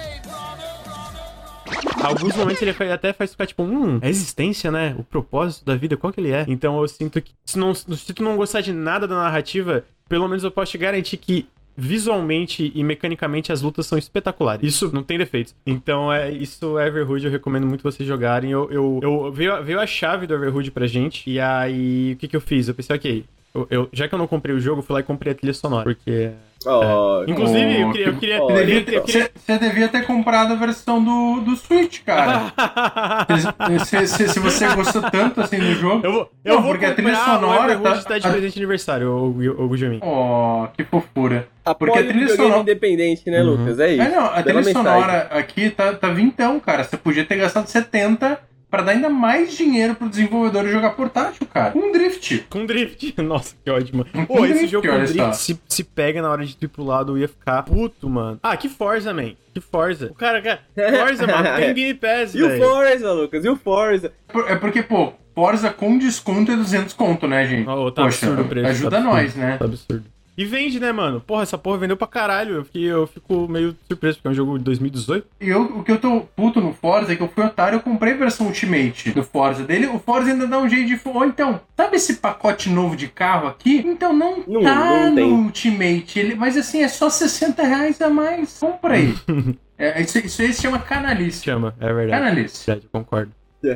Alguns 2.03 2.37
momentos 2.37 2.63
ele 2.63 2.71
até 2.93 3.13
faz 3.13 3.33
ficar 3.33 3.47
tipo, 3.47 3.63
hum, 3.63 3.99
a 4.03 4.09
existência, 4.09 4.71
né? 4.71 4.95
O 4.99 5.03
propósito 5.03 5.65
da 5.65 5.75
vida, 5.75 5.97
qual 5.97 6.13
que 6.13 6.21
ele 6.21 6.31
é? 6.31 6.45
Então 6.47 6.81
eu 6.81 6.87
sinto 6.87 7.21
que, 7.21 7.33
se, 7.45 7.59
não, 7.59 7.75
se 7.75 8.13
tu 8.15 8.23
não 8.23 8.37
gostar 8.37 8.61
de 8.61 8.73
nada 8.73 9.09
da 9.09 9.17
narrativa, 9.17 9.85
pelo 10.09 10.29
menos 10.29 10.45
eu 10.45 10.51
posso 10.51 10.73
te 10.73 10.79
garantir 10.79 11.17
que 11.17 11.49
visualmente 11.77 12.73
e 12.75 12.83
mecanicamente 12.83 13.53
as 13.53 13.63
lutas 13.63 13.87
são 13.87 13.99
espetaculares. 13.99 14.67
Isso 14.67 14.91
não 14.93 15.03
tem 15.03 15.19
defeitos. 15.19 15.55
Então, 15.67 16.13
é 16.13 16.31
isso 16.31 16.79
Everhood 16.79 17.25
eu 17.27 17.31
recomendo 17.31 17.67
muito 17.67 17.83
vocês 17.83 18.09
jogarem. 18.09 18.51
Eu, 18.51 18.71
eu, 18.71 19.01
eu- 19.03 19.33
veio, 19.33 19.53
a- 19.55 19.61
veio 19.61 19.79
a 19.81 19.87
chave 19.87 20.27
do 20.27 20.35
Everhood 20.35 20.71
pra 20.71 20.87
gente. 20.87 21.29
E 21.31 21.39
aí, 21.39 22.13
o 22.15 22.17
que, 22.17 22.29
que 22.29 22.37
eu 22.37 22.41
fiz? 22.41 22.69
Eu 22.69 22.75
pensei, 22.75 22.97
ok. 22.97 23.25
Eu, 23.57 23.67
eu- 23.71 23.89
já 23.93 24.07
que 24.09 24.15
eu 24.15 24.19
não 24.19 24.27
comprei 24.27 24.55
o 24.55 24.61
jogo, 24.61 24.81
eu 24.81 24.83
fui 24.83 24.95
lá 24.95 25.01
e 25.01 25.03
comprei 25.03 25.33
a 25.33 25.35
trilha 25.35 25.55
sonora. 25.55 25.85
Porque. 25.85 26.31
Ó, 26.65 27.23
Inclusive, 27.27 27.81
eu 27.81 27.89
Oh, 27.89 27.93
queria. 27.93 28.07
Eu 28.09 28.13
que- 28.15 28.19
queria, 28.21 28.37
eu 28.39 28.47
Devia 28.49 28.65
queria- 28.65 28.99
eu 28.99 29.03
ter- 29.05 29.13
queria- 29.13 29.31
Você 29.37 29.41
você 29.47 29.59
devia 29.59 29.89
ter 29.89 30.05
comprado 30.07 30.53
a 30.53 30.57
versão 30.57 31.03
do, 31.03 31.41
do 31.41 31.57
Switch, 31.57 32.01
cara. 32.05 32.53
se, 33.85 34.07
se- 34.07 34.29
se 34.29 34.39
você 34.41 34.67
gostou 34.75 35.03
tanto 35.11 35.41
assim 35.41 35.59
do 35.59 35.75
jogo. 35.75 36.05
Eu 36.05 36.13
vou, 36.13 36.31
eu 36.45 36.55
Não, 36.55 36.63
vou 36.63 36.73
porque 36.73 36.87
a 36.87 36.95
trilha 36.95 37.15
sonora 37.15 37.79
tá- 37.79 38.03
tá, 38.03 38.19
de 38.19 38.29
presente 38.29 38.53
de 38.55 38.59
aniversário, 38.59 39.09
o, 39.11 39.31
o, 39.31 39.67
o. 39.67 39.77
Oh, 40.03 40.69
que 40.77 40.85
fofura. 40.85 41.47
apoio 41.65 41.93
Porque 41.93 42.05
a 42.05 42.09
trilha 42.13 42.29
sonora. 42.35 42.61
independente, 42.61 43.31
né, 43.31 43.43
Uhum. 43.43 43.51
Lucas? 43.51 43.79
É 43.79 43.93
isso. 43.93 44.03
É, 44.03 44.09
não, 44.11 44.27
a 44.27 44.43
trilha 44.43 44.55
mensagem. 44.63 44.83
sonora 44.83 45.29
aqui 45.31 45.71
tá, 45.71 45.93
tá 45.93 46.09
vintão, 46.11 46.59
cara. 46.59 46.85
Você 46.85 46.97
podia 46.97 47.25
ter 47.25 47.37
gastado 47.37 47.67
70 47.67 48.39
pra 48.71 48.83
dar 48.83 48.93
ainda 48.93 49.09
mais 49.09 49.57
dinheiro 49.57 49.95
pro 49.95 50.09
desenvolvedor 50.09 50.67
jogar 50.69 50.91
portátil, 50.91 51.47
cara. 51.47 51.77
Um 51.77 51.93
drift. 51.93 52.47
Com 52.51 52.67
drift. 52.67 53.15
Nossa, 53.23 53.55
que 53.65 53.71
ótimo. 53.71 54.05
Com 54.13 54.27
Pô, 54.27 54.45
esse 54.45 54.55
drift, 54.55 54.69
jogo 54.73 54.89
com 54.89 55.05
drift 55.05 55.37
se, 55.37 55.61
se 55.69 55.85
pega 55.85 56.21
na 56.23 56.31
hora 56.31 56.45
de 56.45 56.57
ir 56.61 56.69
pro 56.69 56.85
lado, 56.85 57.13
eu 57.13 57.19
ia 57.19 57.29
ficar 57.29 57.63
puto, 57.63 58.09
mano. 58.09 58.39
Ah, 58.43 58.57
que 58.57 58.69
Forza, 58.69 59.13
man. 59.15 59.33
Que 59.55 59.61
Forza. 59.61 60.07
O 60.11 60.15
cara, 60.15 60.43
cara 60.43 60.61
Forza, 60.75 61.27
mano, 61.27 61.49
tem 61.57 61.75
Game 61.75 61.95
Pass, 61.95 62.35
E 62.35 62.43
o. 62.43 62.59
Forza, 62.59 63.13
Lucas? 63.13 63.45
E 63.45 63.49
o 63.49 63.57
Forza? 63.57 64.13
Por- 64.29 64.51
É 64.51 64.57
porque, 64.57 64.83
pô, 64.83 65.13
Forza 65.35 65.71
com 65.71 65.97
desconto 65.99 66.51
é 66.53 66.57
200 66.57 66.93
conto, 66.95 67.27
né, 67.27 67.47
gente? 67.47 67.69
Ó, 67.69 67.91
tá 67.91 68.03
Poxa, 68.05 68.27
absurdo 68.27 68.43
o 68.43 68.49
preço. 68.49 68.67
ajuda 68.69 68.91
tá 68.91 68.97
absurdo, 68.99 69.15
nós, 69.17 69.35
né? 69.35 69.57
Tá 69.59 69.65
absurdo. 69.67 70.05
E 70.37 70.45
vende, 70.45 70.79
né, 70.79 70.93
mano? 70.93 71.21
Porra, 71.21 71.43
essa 71.45 71.57
porra 71.57 71.79
vendeu 71.79 71.97
pra 71.97 72.07
caralho. 72.07 72.57
Eu, 72.57 72.65
fiquei, 72.65 72.83
eu 72.85 73.07
fico 73.07 73.49
meio 73.49 73.75
surpreso, 73.89 74.19
porque 74.19 74.29
é 74.29 74.31
um 74.31 74.35
jogo 74.35 74.59
de 74.59 74.65
2018. 74.65 75.27
E 75.41 75.49
eu, 75.49 75.63
o 75.63 75.83
que 75.83 75.91
eu 75.91 75.99
tô 75.99 76.21
puto 76.37 76.61
no 76.61 76.75
Forza 76.75 77.13
é 77.13 77.17
que 77.17 77.23
eu 77.23 77.29
fui 77.29 77.43
otário, 77.45 77.77
eu 77.77 77.81
comprei 77.81 78.13
a 78.13 78.17
versão 78.17 78.47
Ultimate 78.47 79.13
do 79.13 79.23
Forza 79.23 79.65
dele. 79.65 79.87
O 79.87 79.99
Forza 79.99 80.31
ainda 80.31 80.47
dá 80.47 80.59
um 80.59 80.69
jeito 80.69 80.87
de. 80.89 81.01
Ou 81.09 81.25
então, 81.25 81.61
sabe 81.77 81.97
esse 81.97 82.17
pacote 82.17 82.69
novo 82.69 82.95
de 82.97 83.09
carro 83.09 83.49
aqui? 83.49 83.83
Então 83.87 84.13
não, 84.13 84.45
Não- 84.47 84.63
tá 84.63 84.75
não 84.75 85.09
no 85.11 85.15
tem. 85.17 85.25
Ultimate. 85.33 86.19
Ele, 86.19 86.35
mas 86.35 86.57
assim, 86.57 86.83
é 86.83 86.89
só 86.89 87.09
60 87.09 87.63
reais 87.63 88.01
a 88.03 88.11
mais. 88.11 88.59
Compra 88.59 88.95
aí. 88.95 89.15
é, 89.79 90.03
isso, 90.03 90.19
isso 90.19 90.43
aí 90.43 90.53
se 90.53 90.61
chama 90.63 90.79
canalice. 90.81 91.43
Chama, 91.45 91.75
é 91.81 91.93
verdade. 91.93 92.11
Canalice. 92.23 92.67
Verdade, 92.67 92.87
eu 92.93 93.01
concordo. 93.01 93.33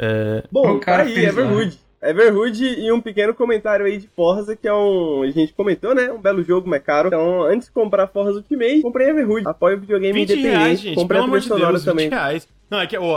É, 0.00 0.44
Bom, 0.52 0.72
O 0.76 0.80
cara 0.80 1.02
tá 1.02 1.08
aí, 1.08 1.14
fez 1.14 1.34
lá. 1.34 1.42
Everwood. 1.42 1.78
Everhood 2.10 2.64
e 2.64 2.92
um 2.92 3.00
pequeno 3.00 3.34
comentário 3.34 3.86
aí 3.86 3.96
de 3.98 4.08
Forza, 4.08 4.54
que 4.56 4.66
é 4.68 4.74
um. 4.74 5.22
A 5.22 5.30
gente 5.30 5.52
comentou, 5.52 5.94
né? 5.94 6.10
Um 6.12 6.20
belo 6.20 6.42
jogo, 6.42 6.68
mas 6.68 6.82
caro. 6.82 7.08
Então, 7.08 7.42
antes 7.42 7.68
de 7.68 7.72
comprar 7.74 8.06
Forza 8.08 8.38
Ultimate, 8.38 8.82
comprei 8.82 9.08
Everhood. 9.10 9.46
Apoio 9.46 9.76
o 9.76 9.80
videogame 9.80 10.12
20 10.20 10.32
independente. 10.32 10.56
reais, 10.56 10.80
gente. 10.80 10.94
comprei 10.96 11.16
Pelo 11.20 11.24
a 11.24 11.26
amor 11.28 11.40
trilha 11.40 11.54
de 11.54 11.60
sonora 11.60 11.72
Deus, 11.72 11.84
20 11.84 11.90
também. 11.92 12.08
reais. 12.10 12.48
Não, 12.70 12.80
é 12.80 12.86
que, 12.86 12.96
ó, 12.96 13.16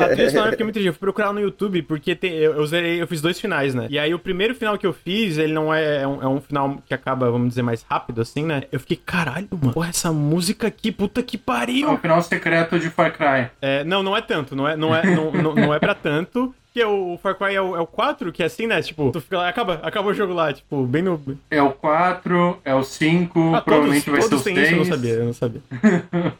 a 0.00 0.08
trilha 0.08 0.30
sonora 0.30 0.50
fica 0.50 0.64
muito 0.64 0.74
triste. 0.74 0.88
Eu 0.88 0.92
fui 0.92 1.00
procurar 1.00 1.32
no 1.32 1.40
YouTube 1.40 1.80
porque 1.82 2.14
tem- 2.14 2.32
eu, 2.34 2.54
eu 2.56 2.66
zerei, 2.66 3.00
eu 3.00 3.06
fiz 3.06 3.22
dois 3.22 3.40
finais, 3.40 3.74
né? 3.74 3.86
E 3.88 3.98
aí 3.98 4.12
o 4.12 4.18
primeiro 4.18 4.54
final 4.54 4.76
que 4.76 4.86
eu 4.86 4.92
fiz, 4.92 5.38
ele 5.38 5.52
não 5.54 5.72
é, 5.72 6.02
é 6.02 6.06
um, 6.06 6.22
é 6.22 6.26
um 6.26 6.40
final 6.40 6.76
que 6.84 6.92
acaba, 6.92 7.30
vamos 7.30 7.50
dizer, 7.50 7.62
mais 7.62 7.82
rápido, 7.88 8.20
assim, 8.20 8.44
né? 8.44 8.64
Eu 8.70 8.80
fiquei, 8.80 8.96
caralho, 8.98 9.48
mano, 9.52 9.72
porra, 9.72 9.88
essa 9.88 10.12
música 10.12 10.66
aqui, 10.66 10.90
puta 10.92 11.22
que 11.22 11.36
É 11.36 11.40
o 11.40 11.42
pariu. 11.42 11.98
final 11.98 12.20
secreto 12.20 12.78
de 12.78 12.90
Far 12.90 13.16
Cry. 13.16 13.50
É, 13.62 13.84
não, 13.84 14.02
não 14.02 14.14
é 14.16 14.20
tanto, 14.20 14.54
não 14.56 14.68
é, 14.68 14.76
não 14.76 14.94
é, 14.94 15.06
não, 15.06 15.30
não, 15.32 15.54
não 15.54 15.72
é 15.74 15.78
pra 15.78 15.94
tanto. 15.94 16.52
Que 16.72 16.84
o 16.84 17.18
Far 17.20 17.34
Cry 17.36 17.54
é 17.56 17.60
o, 17.60 17.74
é 17.76 17.80
o 17.80 17.86
4, 17.86 18.30
que 18.30 18.42
é 18.44 18.46
assim, 18.46 18.66
né? 18.66 18.80
Tipo, 18.80 19.10
tu 19.10 19.20
fica 19.20 19.38
lá, 19.38 19.48
acaba, 19.48 19.74
acaba 19.82 20.08
o 20.08 20.14
jogo 20.14 20.32
lá, 20.32 20.52
tipo, 20.52 20.86
bem 20.86 21.02
no. 21.02 21.20
É 21.50 21.60
o 21.60 21.72
4, 21.72 22.58
é 22.64 22.72
o 22.74 22.84
5, 22.84 23.54
Ah, 23.56 23.60
provavelmente 23.60 24.04
todos, 24.04 24.20
vai 24.20 24.28
todos 24.28 24.44
ser 24.44 24.54
têm 24.54 24.62
isso, 24.62 24.72
eu 24.72 24.76
não 24.76 24.84
10. 24.84 24.88
sabia, 24.88 25.12
eu 25.14 25.24
não 25.24 25.32
sabia. 25.32 25.60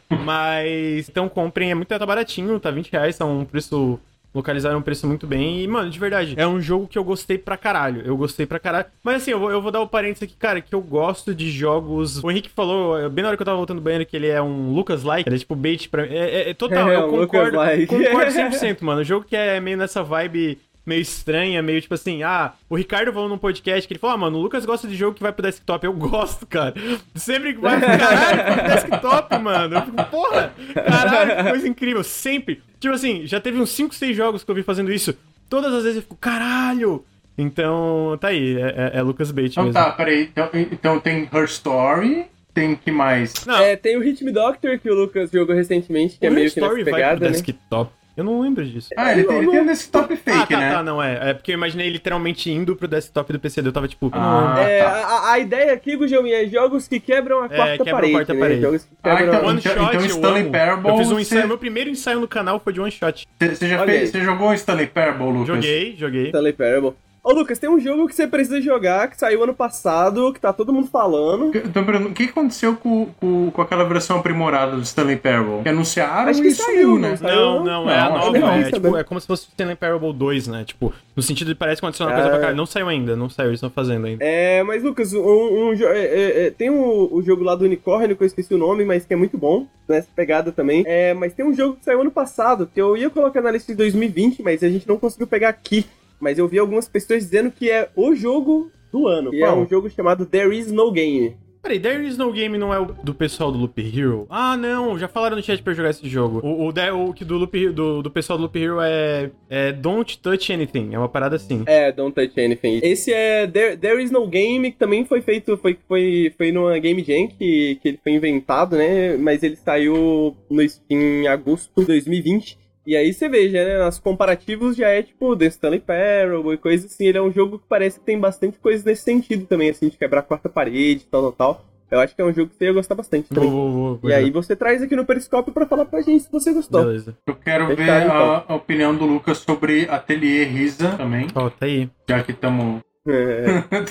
Mas, 0.23 1.09
então 1.09 1.27
comprem, 1.27 1.71
é 1.71 1.75
muito 1.75 1.87
tá 1.89 2.05
baratinho, 2.05 2.59
tá 2.59 2.71
20 2.71 2.91
reais, 2.91 3.17
tá 3.17 3.25
um 3.25 3.43
preço. 3.43 3.99
Localizaram 4.33 4.79
um 4.79 4.81
preço 4.81 5.05
muito 5.05 5.27
bem. 5.27 5.61
E, 5.61 5.67
mano, 5.67 5.89
de 5.89 5.99
verdade, 5.99 6.33
é 6.37 6.47
um 6.47 6.61
jogo 6.61 6.87
que 6.87 6.97
eu 6.97 7.03
gostei 7.03 7.37
pra 7.37 7.57
caralho. 7.57 8.01
Eu 8.05 8.15
gostei 8.15 8.45
pra 8.45 8.59
caralho. 8.59 8.85
Mas 9.03 9.17
assim, 9.21 9.31
eu 9.31 9.39
vou, 9.39 9.51
eu 9.51 9.61
vou 9.61 9.71
dar 9.71 9.81
o 9.81 9.87
parênteses 9.87 10.23
aqui, 10.23 10.35
cara, 10.37 10.61
que 10.61 10.73
eu 10.73 10.81
gosto 10.81 11.35
de 11.35 11.51
jogos. 11.51 12.23
O 12.23 12.31
Henrique 12.31 12.49
falou, 12.49 13.09
bem 13.09 13.23
na 13.23 13.27
hora 13.29 13.37
que 13.37 13.41
eu 13.41 13.45
tava 13.45 13.57
voltando 13.57 13.79
do 13.79 13.83
banheiro, 13.83 14.05
que 14.05 14.15
ele 14.15 14.27
é 14.27 14.41
um 14.41 14.71
Lucas-like. 14.73 15.27
Ele 15.27 15.35
é 15.35 15.39
tipo 15.39 15.55
bait 15.55 15.87
pra 15.89 16.03
mim. 16.03 16.13
É, 16.13 16.17
é- 16.43 16.49
é 16.51 16.53
total, 16.53 16.87
É, 16.89 16.95
eu 16.95 17.07
um 17.07 17.09
concordo. 17.09 17.57
Lucas-like. 17.57 17.87
Concordo 17.87 18.31
100%, 18.31 18.81
mano. 18.81 19.01
O 19.01 19.03
jogo 19.03 19.25
que 19.27 19.35
é 19.35 19.59
meio 19.59 19.75
nessa 19.77 20.01
vibe 20.01 20.57
meio 20.85 21.01
estranha, 21.01 21.61
meio 21.61 21.79
tipo 21.81 21.93
assim, 21.93 22.23
ah, 22.23 22.53
o 22.69 22.75
Ricardo 22.75 23.13
falou 23.13 23.29
num 23.29 23.37
podcast 23.37 23.87
que 23.87 23.93
ele 23.93 23.99
falou, 23.99 24.15
ah, 24.15 24.17
mano, 24.17 24.37
o 24.37 24.41
Lucas 24.41 24.65
gosta 24.65 24.87
de 24.87 24.95
jogo 24.95 25.15
que 25.15 25.21
vai 25.21 25.31
pro 25.31 25.43
desktop. 25.43 25.85
Eu 25.85 25.93
gosto, 25.93 26.45
cara. 26.47 26.73
Sempre 27.15 27.53
que 27.53 27.59
vai 27.61 27.79
pro 27.79 27.87
caralho, 27.99 28.53
pro 28.53 28.67
desktop, 28.75 29.37
mano. 29.39 29.75
Eu 29.75 29.81
fico, 29.83 30.03
porra, 30.05 30.53
caralho, 30.73 31.35
que 31.43 31.49
coisa 31.49 31.67
incrível. 31.67 32.03
Sempre. 32.03 32.61
Tipo 32.79 32.93
assim, 32.95 33.25
já 33.27 33.39
teve 33.39 33.59
uns 33.59 33.69
5, 33.69 33.93
6 33.93 34.15
jogos 34.17 34.43
que 34.43 34.49
eu 34.49 34.55
vi 34.55 34.63
fazendo 34.63 34.91
isso. 34.91 35.15
Todas 35.49 35.73
as 35.73 35.83
vezes 35.83 35.97
eu 35.97 36.01
fico, 36.01 36.15
caralho. 36.15 37.05
Então, 37.37 38.17
tá 38.19 38.27
aí, 38.29 38.57
é, 38.57 38.91
é- 38.95 38.99
é 38.99 39.01
Lucas 39.01 39.31
Bait 39.31 39.51
Então 39.51 39.63
mesmo. 39.65 39.73
tá, 39.79 39.91
peraí. 39.91 40.23
Então, 40.23 40.49
então 40.53 40.99
tem 40.99 41.29
Her 41.33 41.45
Story, 41.45 42.25
tem 42.53 42.75
que 42.75 42.91
mais? 42.91 43.33
Não, 43.45 43.57
É, 43.57 43.75
tem 43.75 43.97
o 43.97 44.01
Hit 44.01 44.23
Me 44.23 44.31
Doctor, 44.31 44.77
que 44.79 44.89
o 44.89 44.95
Lucas 44.95 45.31
jogou 45.31 45.55
recentemente, 45.55 46.17
que 46.19 46.25
é 46.25 46.29
o 46.29 46.33
meio 46.33 46.51
que 46.51 46.59
Story 46.59 46.79
nessa 46.83 46.91
vai 46.91 46.99
pegada, 46.99 47.15
pro 47.17 47.25
né? 47.25 47.31
desktop. 47.31 47.91
Eu 48.21 48.25
não 48.25 48.39
lembro 48.41 48.63
disso. 48.63 48.89
Ah, 48.95 49.11
ele 49.11 49.23
tem, 49.23 49.37
ele 49.39 49.47
tem 49.49 49.61
um 49.61 49.65
desktop 49.65 50.15
fake, 50.15 50.37
ah, 50.37 50.45
tá, 50.45 50.57
né? 50.59 50.71
tá, 50.73 50.83
não 50.83 51.01
é. 51.01 51.31
É 51.31 51.33
porque 51.33 51.51
eu 51.51 51.55
imaginei 51.55 51.89
literalmente 51.89 52.51
indo 52.51 52.75
pro 52.75 52.87
desktop 52.87 53.33
do 53.33 53.39
PC. 53.39 53.61
Eu 53.61 53.71
tava 53.71 53.87
tipo, 53.87 54.11
Ah, 54.13 54.53
não, 54.55 54.61
É, 54.61 54.79
tá. 54.83 54.89
a, 54.91 55.31
a 55.31 55.39
ideia 55.39 55.73
aqui, 55.73 55.95
Gugelmin, 55.95 56.31
é 56.31 56.45
jogos 56.45 56.87
que 56.87 56.99
quebram 56.99 57.43
a 57.43 57.49
quarta 57.49 57.77
quebram 57.83 57.93
a 57.93 57.93
parede, 57.95 58.13
quarta 58.13 58.33
né? 58.35 58.39
parede. 58.39 58.61
Jogos 58.61 58.83
que 58.83 58.89
Ah, 59.03 59.15
quebram... 59.17 59.33
então- 59.35 59.49
One 59.49 59.61
shot, 59.61 59.75
eu 59.95 60.05
Stanley 60.05 60.41
amo. 60.43 60.51
Parable, 60.51 60.89
Eu 60.91 60.97
fiz 60.97 61.07
um 61.07 61.15
você- 61.15 61.21
ensaio, 61.21 61.47
meu 61.47 61.57
primeiro 61.57 61.89
ensaio 61.89 62.19
no 62.19 62.27
canal 62.27 62.59
foi 62.59 62.73
de 62.73 62.79
one 62.79 62.91
shot. 62.91 63.27
Você 63.39 63.67
já 63.67 63.83
fez, 63.85 64.11
você 64.11 64.21
jogou 64.21 64.53
Stanley 64.53 64.85
Parable, 64.87 65.25
Lucas? 65.25 65.47
Joguei, 65.47 65.95
joguei. 65.97 66.25
Stanley 66.27 66.53
Parable. 66.53 66.93
Ô, 67.23 67.31
Lucas, 67.33 67.59
tem 67.59 67.69
um 67.69 67.79
jogo 67.79 68.07
que 68.07 68.15
você 68.15 68.25
precisa 68.25 68.59
jogar, 68.59 69.07
que 69.07 69.15
saiu 69.15 69.43
ano 69.43 69.53
passado, 69.53 70.33
que 70.33 70.39
tá 70.39 70.51
todo 70.51 70.73
mundo 70.73 70.87
falando. 70.87 71.51
Eu 71.55 71.71
tô 71.71 71.83
perguntando, 71.83 72.09
o 72.09 72.13
que 72.13 72.23
aconteceu 72.23 72.75
com, 72.75 73.05
com, 73.19 73.51
com 73.51 73.61
aquela 73.61 73.83
versão 73.83 74.17
aprimorada 74.17 74.75
do 74.75 74.81
Stanley 74.81 75.17
Parable? 75.17 75.61
Que 75.61 75.69
anunciaram 75.69 76.31
Acho 76.31 76.41
que 76.41 76.47
e 76.47 76.51
saiu, 76.55 76.89
sumiu, 76.89 76.99
né? 76.99 77.15
saiu? 77.17 77.35
Não, 77.35 77.63
não, 77.63 77.89
é 77.91 77.99
a 77.99 78.09
nova. 78.09 78.37
é, 78.37 78.63
sabe? 78.63 78.71
tipo, 78.71 78.97
é 78.97 79.03
como 79.03 79.21
se 79.21 79.27
fosse 79.27 79.43
Stanley 79.49 79.75
Parable 79.75 80.11
2, 80.11 80.47
né? 80.47 80.63
Tipo, 80.65 80.91
no 81.15 81.21
sentido 81.21 81.49
de 81.49 81.55
parece 81.55 81.79
que 81.79 81.85
adiciona 81.85 82.11
coisa 82.11 82.27
Ah. 82.27 82.31
pra 82.31 82.39
caralho. 82.39 82.57
Não 82.57 82.65
saiu 82.65 82.87
ainda, 82.87 83.15
não 83.15 83.29
saiu, 83.29 83.49
eles 83.49 83.57
estão 83.59 83.69
fazendo 83.69 84.07
ainda. 84.07 84.23
É, 84.25 84.63
mas 84.63 84.81
Lucas, 84.81 85.13
um, 85.13 85.19
um 85.21 85.73
é, 85.73 85.99
é, 85.99 86.47
é, 86.47 86.49
tem 86.49 86.71
o, 86.71 87.07
o 87.13 87.21
jogo 87.21 87.43
lá 87.43 87.53
do 87.53 87.65
unicórnio, 87.65 88.15
que 88.17 88.23
eu 88.23 88.27
esqueci 88.27 88.51
o 88.55 88.57
nome, 88.57 88.83
mas 88.83 89.05
que 89.05 89.13
é 89.13 89.15
muito 89.17 89.37
bom, 89.37 89.67
nessa 89.87 90.07
pegada 90.15 90.51
também. 90.51 90.83
É, 90.87 91.13
mas 91.13 91.35
tem 91.35 91.45
um 91.45 91.53
jogo 91.53 91.75
que 91.75 91.85
saiu 91.85 92.01
ano 92.01 92.09
passado, 92.09 92.67
que 92.73 92.81
eu 92.81 92.97
ia 92.97 93.11
colocar 93.11 93.41
na 93.41 93.51
lista 93.51 93.71
de 93.71 93.77
2020, 93.77 94.41
mas 94.41 94.63
a 94.63 94.69
gente 94.69 94.87
não 94.87 94.97
conseguiu 94.97 95.27
pegar 95.27 95.49
aqui. 95.49 95.85
Mas 96.21 96.37
eu 96.37 96.47
vi 96.47 96.59
algumas 96.59 96.87
pessoas 96.87 97.23
dizendo 97.23 97.51
que 97.51 97.69
é 97.69 97.89
o 97.95 98.15
jogo 98.15 98.71
do 98.91 99.07
ano. 99.07 99.31
Que 99.31 99.43
é 99.43 99.47
Qual? 99.47 99.59
um 99.59 99.67
jogo 99.67 99.89
chamado 99.89 100.25
There 100.25 100.55
Is 100.55 100.71
No 100.71 100.91
Game. 100.91 101.35
Peraí, 101.61 101.79
There 101.79 102.05
Is 102.05 102.17
No 102.17 102.31
Game 102.31 102.57
não 102.57 102.73
é 102.73 102.79
o 102.79 102.85
do 102.85 103.13
pessoal 103.13 103.51
do 103.51 103.59
Loop 103.59 103.79
Hero? 103.79 104.25
Ah, 104.29 104.57
não, 104.57 104.97
já 104.97 105.07
falaram 105.07 105.35
no 105.35 105.43
chat 105.43 105.61
pra 105.61 105.71
eu 105.71 105.77
jogar 105.77 105.91
esse 105.91 106.09
jogo. 106.09 106.39
O, 106.43 106.69
o, 106.69 107.09
o 107.09 107.13
que 107.13 107.23
do, 107.23 107.37
Loop, 107.37 107.69
do, 107.69 108.01
do 108.01 108.09
pessoal 108.09 108.37
do 108.37 108.43
Loop 108.43 108.59
Hero 108.59 108.81
é, 108.81 109.29
é 109.47 109.71
Don't 109.71 110.17
Touch 110.17 110.51
Anything, 110.51 110.89
é 110.93 110.97
uma 110.97 111.07
parada 111.07 111.35
assim. 111.35 111.61
É, 111.67 111.91
Don't 111.91 112.15
Touch 112.15 112.39
Anything. 112.39 112.79
Esse 112.81 113.13
é 113.13 113.45
There, 113.45 113.77
There 113.77 114.03
Is 114.03 114.09
No 114.09 114.27
Game, 114.27 114.71
que 114.71 114.77
também 114.77 115.05
foi 115.05 115.21
feito, 115.21 115.55
foi, 115.57 115.77
foi, 115.87 116.33
foi 116.35 116.51
numa 116.51 116.77
Game 116.79 117.03
Jam, 117.03 117.27
que, 117.27 117.75
que 117.75 117.89
ele 117.89 117.99
foi 118.01 118.13
inventado, 118.13 118.75
né? 118.75 119.15
Mas 119.17 119.43
ele 119.43 119.55
saiu 119.55 120.35
no 120.49 120.61
em 120.89 121.27
agosto 121.27 121.69
de 121.77 121.85
2020. 121.85 122.60
E 122.85 122.95
aí 122.95 123.13
você 123.13 123.29
veja, 123.29 123.63
né? 123.63 123.85
Nos 123.85 123.99
comparativos 123.99 124.75
já 124.75 124.89
é 124.89 125.03
tipo 125.03 125.35
The 125.35 125.45
Stanley 125.45 125.79
Parable 125.79 126.53
e 126.53 126.57
coisa 126.57 126.87
assim. 126.87 127.05
Ele 127.05 127.17
é 127.17 127.21
um 127.21 127.31
jogo 127.31 127.59
que 127.59 127.65
parece 127.69 127.99
que 127.99 128.05
tem 128.05 128.19
bastante 128.19 128.57
coisa 128.57 128.83
nesse 128.85 129.03
sentido 129.03 129.45
também, 129.45 129.69
assim, 129.69 129.89
de 129.89 129.97
quebrar 129.97 130.21
a 130.21 130.23
quarta 130.23 130.49
parede 130.49 131.03
e 131.03 131.07
tal, 131.09 131.21
tal, 131.21 131.31
tal. 131.33 131.65
Eu 131.91 131.99
acho 131.99 132.15
que 132.15 132.21
é 132.21 132.25
um 132.25 132.33
jogo 132.33 132.49
que 132.49 132.55
você 132.55 132.65
ia 132.65 132.71
gostar 132.73 132.95
bastante 132.95 133.27
Vou, 133.31 133.99
E 134.05 134.13
aí 134.13 134.27
jogar. 134.27 134.41
você 134.41 134.55
traz 134.55 134.81
aqui 134.81 134.95
no 134.95 135.05
Periscópio 135.05 135.53
pra 135.53 135.65
falar 135.65 135.83
pra 135.85 136.01
gente 136.01 136.23
se 136.23 136.31
você 136.31 136.53
gostou. 136.53 136.85
Beleza. 136.85 137.17
Eu 137.27 137.35
quero 137.35 137.67
Fechado, 137.67 137.85
ver 137.85 138.05
então. 138.05 138.31
a, 138.31 138.45
a 138.47 138.55
opinião 138.55 138.95
do 138.95 139.05
Lucas 139.05 139.39
sobre 139.39 139.87
Atelier 139.89 140.47
Risa 140.49 140.91
também, 140.95 141.27
Ó, 141.35 141.49
tá 141.49 141.65
aí. 141.65 141.89
já 142.09 142.23
que 142.23 142.31
estamos 142.31 142.81
É. 143.05 143.63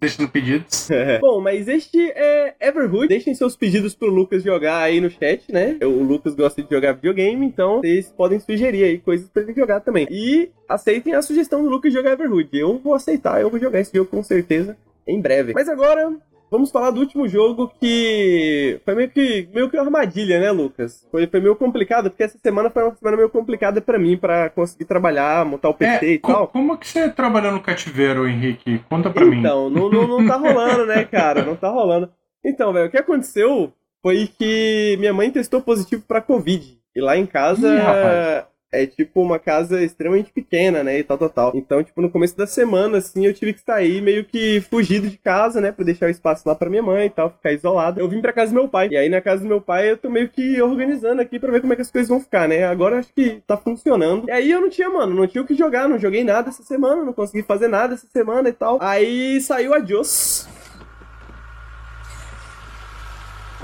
deixando 0.00 0.28
pedidos. 0.28 0.88
Bom, 1.20 1.40
mas 1.40 1.68
este 1.68 1.98
é 2.10 2.54
Everhood. 2.60 3.08
Deixem 3.08 3.34
seus 3.34 3.56
pedidos 3.56 3.94
pro 3.94 4.08
Lucas 4.08 4.42
jogar 4.42 4.82
aí 4.82 5.00
no 5.00 5.10
chat, 5.10 5.50
né? 5.50 5.78
O 5.82 6.02
Lucas 6.02 6.34
gosta 6.34 6.62
de 6.62 6.70
jogar 6.70 6.92
videogame, 6.92 7.46
então 7.46 7.80
vocês 7.80 8.08
podem 8.08 8.38
sugerir 8.38 8.84
aí 8.84 8.98
coisas 8.98 9.28
pra 9.28 9.42
ele 9.42 9.54
jogar 9.54 9.80
também. 9.80 10.06
E 10.10 10.50
aceitem 10.68 11.14
a 11.14 11.22
sugestão 11.22 11.62
do 11.62 11.68
Lucas 11.68 11.92
jogar 11.92 12.12
Everhood. 12.12 12.48
Eu 12.52 12.78
vou 12.78 12.94
aceitar, 12.94 13.40
eu 13.40 13.50
vou 13.50 13.58
jogar 13.58 13.80
esse 13.80 13.96
jogo 13.96 14.10
com 14.10 14.22
certeza 14.22 14.76
em 15.06 15.20
breve. 15.20 15.52
Mas 15.54 15.68
agora. 15.68 16.16
Vamos 16.50 16.70
falar 16.70 16.90
do 16.90 17.00
último 17.00 17.26
jogo 17.26 17.72
que 17.80 18.80
foi 18.84 18.94
meio 18.94 19.10
que, 19.10 19.48
meio 19.52 19.68
que 19.68 19.76
uma 19.76 19.84
armadilha, 19.84 20.38
né, 20.38 20.50
Lucas? 20.52 21.06
Foi, 21.10 21.26
foi 21.26 21.40
meio 21.40 21.56
complicado, 21.56 22.08
porque 22.08 22.22
essa 22.22 22.38
semana 22.38 22.70
foi 22.70 22.84
uma 22.84 22.94
semana 22.94 23.16
meio 23.16 23.28
complicada 23.28 23.80
pra 23.80 23.98
mim, 23.98 24.16
pra 24.16 24.48
conseguir 24.50 24.84
trabalhar, 24.84 25.44
montar 25.44 25.68
o 25.70 25.74
PC 25.74 26.06
É, 26.06 26.10
e 26.12 26.18
co- 26.18 26.32
tal. 26.32 26.48
como 26.48 26.74
é 26.74 26.76
que 26.76 26.86
você 26.86 27.08
trabalhou 27.10 27.52
no 27.52 27.60
cativeiro, 27.60 28.28
Henrique? 28.28 28.78
Conta 28.88 29.10
pra 29.10 29.24
mim. 29.24 29.40
Então, 29.40 29.68
não, 29.68 29.90
não, 29.90 30.06
não 30.06 30.26
tá 30.26 30.36
rolando, 30.36 30.86
né, 30.86 31.04
cara? 31.04 31.42
Não 31.44 31.56
tá 31.56 31.68
rolando. 31.68 32.08
Então, 32.44 32.72
velho, 32.72 32.86
o 32.86 32.90
que 32.90 32.98
aconteceu 32.98 33.72
foi 34.00 34.28
que 34.38 34.96
minha 35.00 35.12
mãe 35.12 35.30
testou 35.32 35.60
positivo 35.60 36.04
pra 36.06 36.20
Covid. 36.20 36.78
E 36.94 37.00
lá 37.00 37.16
em 37.16 37.26
casa 37.26 37.68
Ih. 37.74 38.44
É 38.76 38.86
tipo 38.86 39.20
uma 39.22 39.38
casa 39.38 39.82
extremamente 39.82 40.32
pequena, 40.32 40.82
né? 40.82 40.98
E 40.98 41.04
tal, 41.04 41.18
tal, 41.18 41.30
tal. 41.30 41.52
Então, 41.54 41.82
tipo, 41.82 42.00
no 42.00 42.10
começo 42.10 42.36
da 42.36 42.46
semana, 42.46 42.98
assim, 42.98 43.26
eu 43.26 43.34
tive 43.34 43.52
que 43.52 43.60
sair 43.60 44.02
meio 44.02 44.24
que 44.24 44.60
fugido 44.60 45.08
de 45.08 45.16
casa, 45.16 45.60
né? 45.60 45.72
Pra 45.72 45.84
deixar 45.84 46.06
o 46.06 46.10
espaço 46.10 46.48
lá 46.48 46.54
pra 46.54 46.70
minha 46.70 46.82
mãe 46.82 47.06
e 47.06 47.10
tal, 47.10 47.30
ficar 47.30 47.52
isolado. 47.52 48.00
Eu 48.00 48.08
vim 48.08 48.20
pra 48.20 48.32
casa 48.32 48.52
do 48.52 48.54
meu 48.54 48.68
pai. 48.68 48.88
E 48.90 48.96
aí, 48.96 49.08
na 49.08 49.20
casa 49.20 49.42
do 49.42 49.48
meu 49.48 49.60
pai, 49.60 49.90
eu 49.90 49.96
tô 49.96 50.10
meio 50.10 50.28
que 50.28 50.60
organizando 50.60 51.20
aqui 51.20 51.38
pra 51.38 51.52
ver 51.52 51.60
como 51.60 51.72
é 51.72 51.76
que 51.76 51.82
as 51.82 51.90
coisas 51.90 52.08
vão 52.08 52.20
ficar, 52.20 52.48
né? 52.48 52.64
Agora 52.64 52.98
acho 52.98 53.12
que 53.12 53.42
tá 53.46 53.56
funcionando. 53.56 54.28
E 54.28 54.32
aí 54.32 54.50
eu 54.50 54.60
não 54.60 54.70
tinha, 54.70 54.90
mano, 54.90 55.14
não 55.14 55.26
tinha 55.26 55.42
o 55.42 55.46
que 55.46 55.54
jogar, 55.54 55.88
não 55.88 55.98
joguei 55.98 56.24
nada 56.24 56.48
essa 56.48 56.62
semana, 56.62 57.04
não 57.04 57.12
consegui 57.12 57.42
fazer 57.42 57.68
nada 57.68 57.94
essa 57.94 58.06
semana 58.06 58.48
e 58.48 58.52
tal. 58.52 58.78
Aí 58.80 59.40
saiu 59.40 59.74
a 59.74 59.80
Jos. 59.80 60.48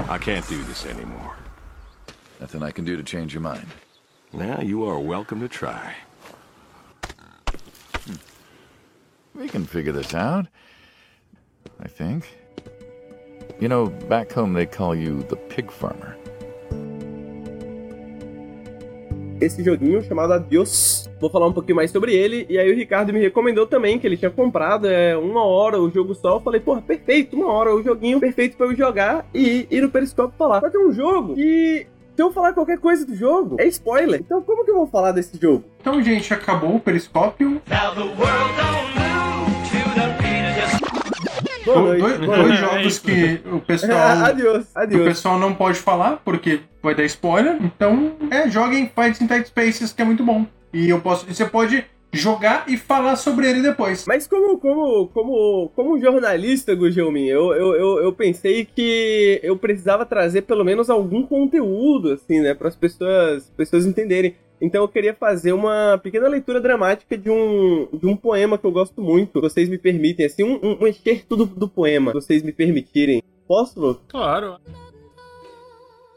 I 0.08 0.18
can't 0.18 0.46
do 0.48 0.64
this 0.64 0.86
anymore. 0.86 1.36
Nothing 2.40 2.62
I 2.62 2.72
can 2.72 2.84
do 2.84 2.96
to 2.96 3.04
change 3.04 3.34
your 3.34 3.42
mind. 3.42 3.66
Now 4.32 4.60
you 4.60 4.84
are 4.84 4.98
welcome 4.98 5.40
to 5.40 5.48
try. 5.48 5.94
We 9.34 9.48
can 9.48 9.66
figure 9.66 9.92
this 9.92 10.14
out. 10.14 10.46
I 11.80 11.88
think. 11.88 12.24
You 13.60 13.68
know, 13.68 13.86
back 14.08 14.32
home 14.32 14.54
they 14.54 14.66
call 14.66 14.94
you 14.94 15.22
the 15.24 15.36
pig 15.36 15.70
farmer. 15.70 16.16
esse 19.44 19.62
joguinho 19.62 20.02
chamado 20.02 20.32
Adios. 20.32 21.10
Vou 21.20 21.28
falar 21.28 21.46
um 21.46 21.52
pouquinho 21.52 21.76
mais 21.76 21.90
sobre 21.90 22.14
ele. 22.14 22.46
E 22.48 22.58
aí 22.58 22.70
o 22.70 22.76
Ricardo 22.76 23.12
me 23.12 23.18
recomendou 23.18 23.66
também 23.66 23.98
que 23.98 24.06
ele 24.06 24.16
tinha 24.16 24.30
comprado 24.30 24.88
é, 24.88 25.16
uma 25.16 25.44
hora 25.44 25.80
o 25.80 25.90
jogo 25.90 26.14
só. 26.14 26.36
Eu 26.36 26.40
falei, 26.40 26.60
porra, 26.60 26.80
perfeito, 26.80 27.36
uma 27.36 27.48
hora 27.48 27.74
o 27.74 27.82
joguinho 27.82 28.20
perfeito 28.20 28.56
pra 28.56 28.66
eu 28.66 28.76
jogar 28.76 29.26
e 29.34 29.66
ir 29.70 29.80
no 29.80 29.90
Periscope 29.90 30.36
falar. 30.36 30.60
Só 30.60 30.70
que 30.70 30.76
é 30.76 30.80
um 30.80 30.92
jogo 30.92 31.34
que. 31.34 31.86
Se 32.14 32.22
eu 32.22 32.30
falar 32.32 32.52
qualquer 32.52 32.78
coisa 32.78 33.06
do 33.06 33.14
jogo, 33.14 33.56
é 33.58 33.66
spoiler. 33.66 34.20
Então 34.20 34.42
como 34.42 34.64
que 34.64 34.70
eu 34.70 34.76
vou 34.76 34.86
falar 34.86 35.12
desse 35.12 35.38
jogo? 35.40 35.64
Então, 35.80 36.02
gente, 36.02 36.32
acabou 36.32 36.76
o 36.76 36.80
periscópio. 36.80 37.60
Boa 41.64 41.76
Do- 41.78 41.84
noite. 41.86 42.00
dois, 42.02 42.18
boa 42.18 42.36
dois 42.36 42.48
noite. 42.48 42.60
jogos 42.60 42.98
que 42.98 43.40
o 43.50 43.60
pessoal. 43.60 43.98
Adios, 44.26 44.66
O 44.74 44.78
adios. 44.78 45.04
pessoal 45.04 45.38
não 45.38 45.54
pode 45.54 45.78
falar 45.78 46.20
porque 46.24 46.60
vai 46.82 46.94
dar 46.94 47.04
spoiler. 47.04 47.56
Então, 47.62 48.12
é, 48.30 48.48
joguem 48.50 48.90
Fights 48.94 49.20
in 49.20 49.26
Tight 49.28 49.46
Spaces, 49.48 49.92
que 49.92 50.02
é 50.02 50.04
muito 50.04 50.24
bom. 50.24 50.44
E 50.72 50.88
eu 50.90 51.00
posso. 51.00 51.24
e 51.28 51.34
Você 51.34 51.44
pode 51.46 51.84
jogar 52.12 52.68
e 52.68 52.76
falar 52.76 53.16
sobre 53.16 53.48
ele 53.48 53.62
depois. 53.62 54.04
Mas 54.06 54.26
como, 54.26 54.58
como, 54.58 55.08
como, 55.08 55.68
como 55.74 56.00
jornalista, 56.00 56.74
Gugelmin, 56.74 57.26
eu, 57.26 57.54
eu, 57.54 57.74
eu, 57.74 58.02
eu 58.02 58.12
pensei 58.12 58.64
que 58.64 59.40
eu 59.42 59.56
precisava 59.56 60.04
trazer 60.04 60.42
pelo 60.42 60.64
menos 60.64 60.90
algum 60.90 61.26
conteúdo, 61.26 62.12
assim, 62.12 62.40
né, 62.40 62.54
para 62.54 62.68
as 62.68 62.76
pessoas, 62.76 63.50
pessoas 63.56 63.86
entenderem. 63.86 64.36
Então 64.60 64.82
eu 64.82 64.88
queria 64.88 65.12
fazer 65.12 65.52
uma 65.52 65.98
pequena 66.00 66.28
leitura 66.28 66.60
dramática 66.60 67.18
de 67.18 67.28
um, 67.28 67.88
de 67.92 68.06
um 68.06 68.14
poema 68.14 68.56
que 68.56 68.64
eu 68.64 68.70
gosto 68.70 69.00
muito. 69.00 69.40
Vocês 69.40 69.68
me 69.68 69.78
permitem, 69.78 70.26
assim, 70.26 70.44
um, 70.44 70.60
um, 70.62 70.82
um 70.82 70.86
excerto 70.86 71.36
do, 71.36 71.46
do 71.46 71.68
poema, 71.68 72.12
se 72.12 72.20
vocês 72.20 72.42
me 72.42 72.52
permitirem. 72.52 73.22
Posso? 73.48 74.00
Claro. 74.06 74.58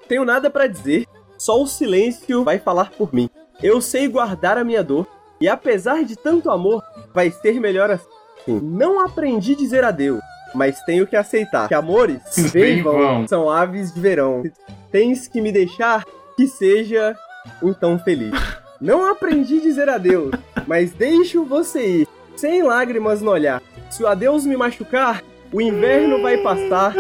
Tenho 0.08 0.24
nada 0.24 0.50
para 0.52 0.68
dizer, 0.68 1.08
só 1.38 1.60
o 1.60 1.66
silêncio 1.66 2.44
vai 2.44 2.60
falar 2.60 2.92
por 2.92 3.12
mim. 3.12 3.30
Eu 3.64 3.82
sei 3.82 4.08
guardar 4.08 4.58
a 4.58 4.64
minha 4.64 4.84
dor, 4.84 5.08
e 5.40 5.48
apesar 5.48 6.04
de 6.04 6.16
tanto 6.16 6.50
amor, 6.50 6.84
vai 7.14 7.30
ser 7.32 7.60
melhor 7.60 7.92
assim. 7.92 8.08
Não 8.48 9.04
aprendi 9.04 9.54
a 9.54 9.58
dizer 9.58 9.84
adeus, 9.84 10.22
mas 10.54 10.80
tenho 10.84 11.08
que 11.08 11.16
aceitar 11.16 11.68
que 11.68 11.74
amores 11.74 12.22
Bem 12.54 12.82
vão. 12.84 13.28
são 13.28 13.50
aves 13.50 13.94
de 13.94 14.00
verão. 14.00 14.44
Tens 14.92 15.28
que 15.28 15.42
me 15.42 15.52
deixar 15.52 16.04
que 16.38 16.48
seja 16.48 17.16
então 17.64 17.98
feliz. 18.00 18.34
Não 18.80 19.06
aprendi 19.06 19.58
a 19.58 19.62
dizer 19.62 19.90
adeus, 19.90 20.32
mas 20.68 20.92
deixo 20.92 21.46
você 21.46 22.02
ir, 22.02 22.08
sem 22.36 22.62
lágrimas 22.62 23.22
no 23.22 23.32
olhar. 23.32 23.62
Se 23.90 24.04
o 24.04 24.08
adeus 24.08 24.46
me 24.46 24.58
machucar, 24.58 25.24
o 25.52 25.62
inverno 25.62 26.22
vai 26.22 26.38
passar 26.38 26.94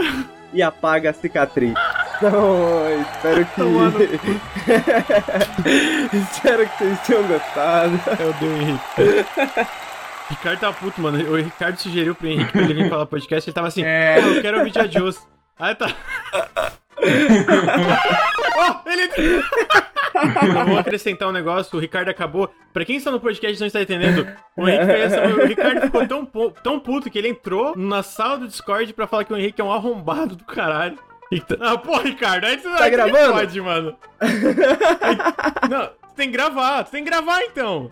e 0.55 0.63
apaga 0.63 1.11
a 1.11 1.13
cicatriz. 1.13 1.73
Então, 2.17 3.01
espero 3.01 3.45
que. 3.45 3.61
espero 6.17 6.67
que 6.69 6.77
vocês 6.77 6.99
tenham 7.01 7.23
gostado. 7.27 7.99
Eu 8.19 8.33
dei 8.33 8.49
o 8.49 8.61
Henrique. 8.61 9.25
Ricardo 10.29 10.59
tá 10.59 10.73
puto, 10.73 11.01
mano. 11.01 11.17
O 11.31 11.35
Ricardo 11.35 11.77
sugeriu 11.77 12.15
pro 12.15 12.27
Henrique 12.27 12.51
pra 12.51 12.61
ele 12.61 12.73
vir 12.73 12.89
falar 12.89 13.05
podcast. 13.05 13.49
Ele 13.49 13.53
tava 13.53 13.67
assim, 13.67 13.83
É. 13.83 14.19
"Pô, 14.21 14.27
eu 14.29 14.41
quero 14.41 14.57
ouvir 14.59 14.71
de 14.71 14.79
adios. 14.79 15.19
Aí 15.59 15.75
tá. 15.75 15.87
oh, 18.57 18.89
ele. 18.89 19.09
eu 20.59 20.65
vou 20.65 20.77
acrescentar 20.79 21.27
um 21.27 21.31
negócio, 21.31 21.77
o 21.77 21.79
Ricardo 21.81 22.09
acabou. 22.09 22.49
Pra 22.73 22.85
quem 22.85 22.97
está 22.97 23.11
no 23.11 23.19
podcast 23.19 23.55
e 23.57 23.59
não 23.59 23.67
está 23.67 23.81
entendendo, 23.81 24.27
o 24.55 24.67
Henrique 24.67 24.85
fez 24.85 25.13
essa. 25.13 25.25
O 25.27 25.45
Ricardo 25.45 25.81
ficou 25.81 26.07
tão, 26.07 26.25
tão 26.63 26.79
puto 26.79 27.09
que 27.09 27.17
ele 27.17 27.29
entrou 27.29 27.75
na 27.77 28.01
sala 28.03 28.37
do 28.39 28.47
Discord 28.47 28.93
pra 28.93 29.07
falar 29.07 29.23
que 29.25 29.33
o 29.33 29.37
Henrique 29.37 29.61
é 29.61 29.63
um 29.63 29.71
arrombado 29.71 30.35
do 30.35 30.43
caralho. 30.45 30.97
E 31.31 31.39
tá- 31.39 31.55
Ah, 31.59 31.77
pô, 31.77 31.97
Ricardo, 31.99 32.45
aí 32.45 32.57
você 32.59 32.69
Tá 32.69 32.83
aí 32.83 32.91
gravando? 32.91 33.33
Pode, 33.33 33.61
mano. 33.61 33.95
Aí- 34.19 35.69
Não, 35.69 35.79
você 35.81 36.15
tem 36.15 36.27
que 36.27 36.33
gravar, 36.33 36.85
você 36.85 36.91
tem 36.91 37.03
que 37.03 37.09
gravar 37.09 37.41
então. 37.43 37.89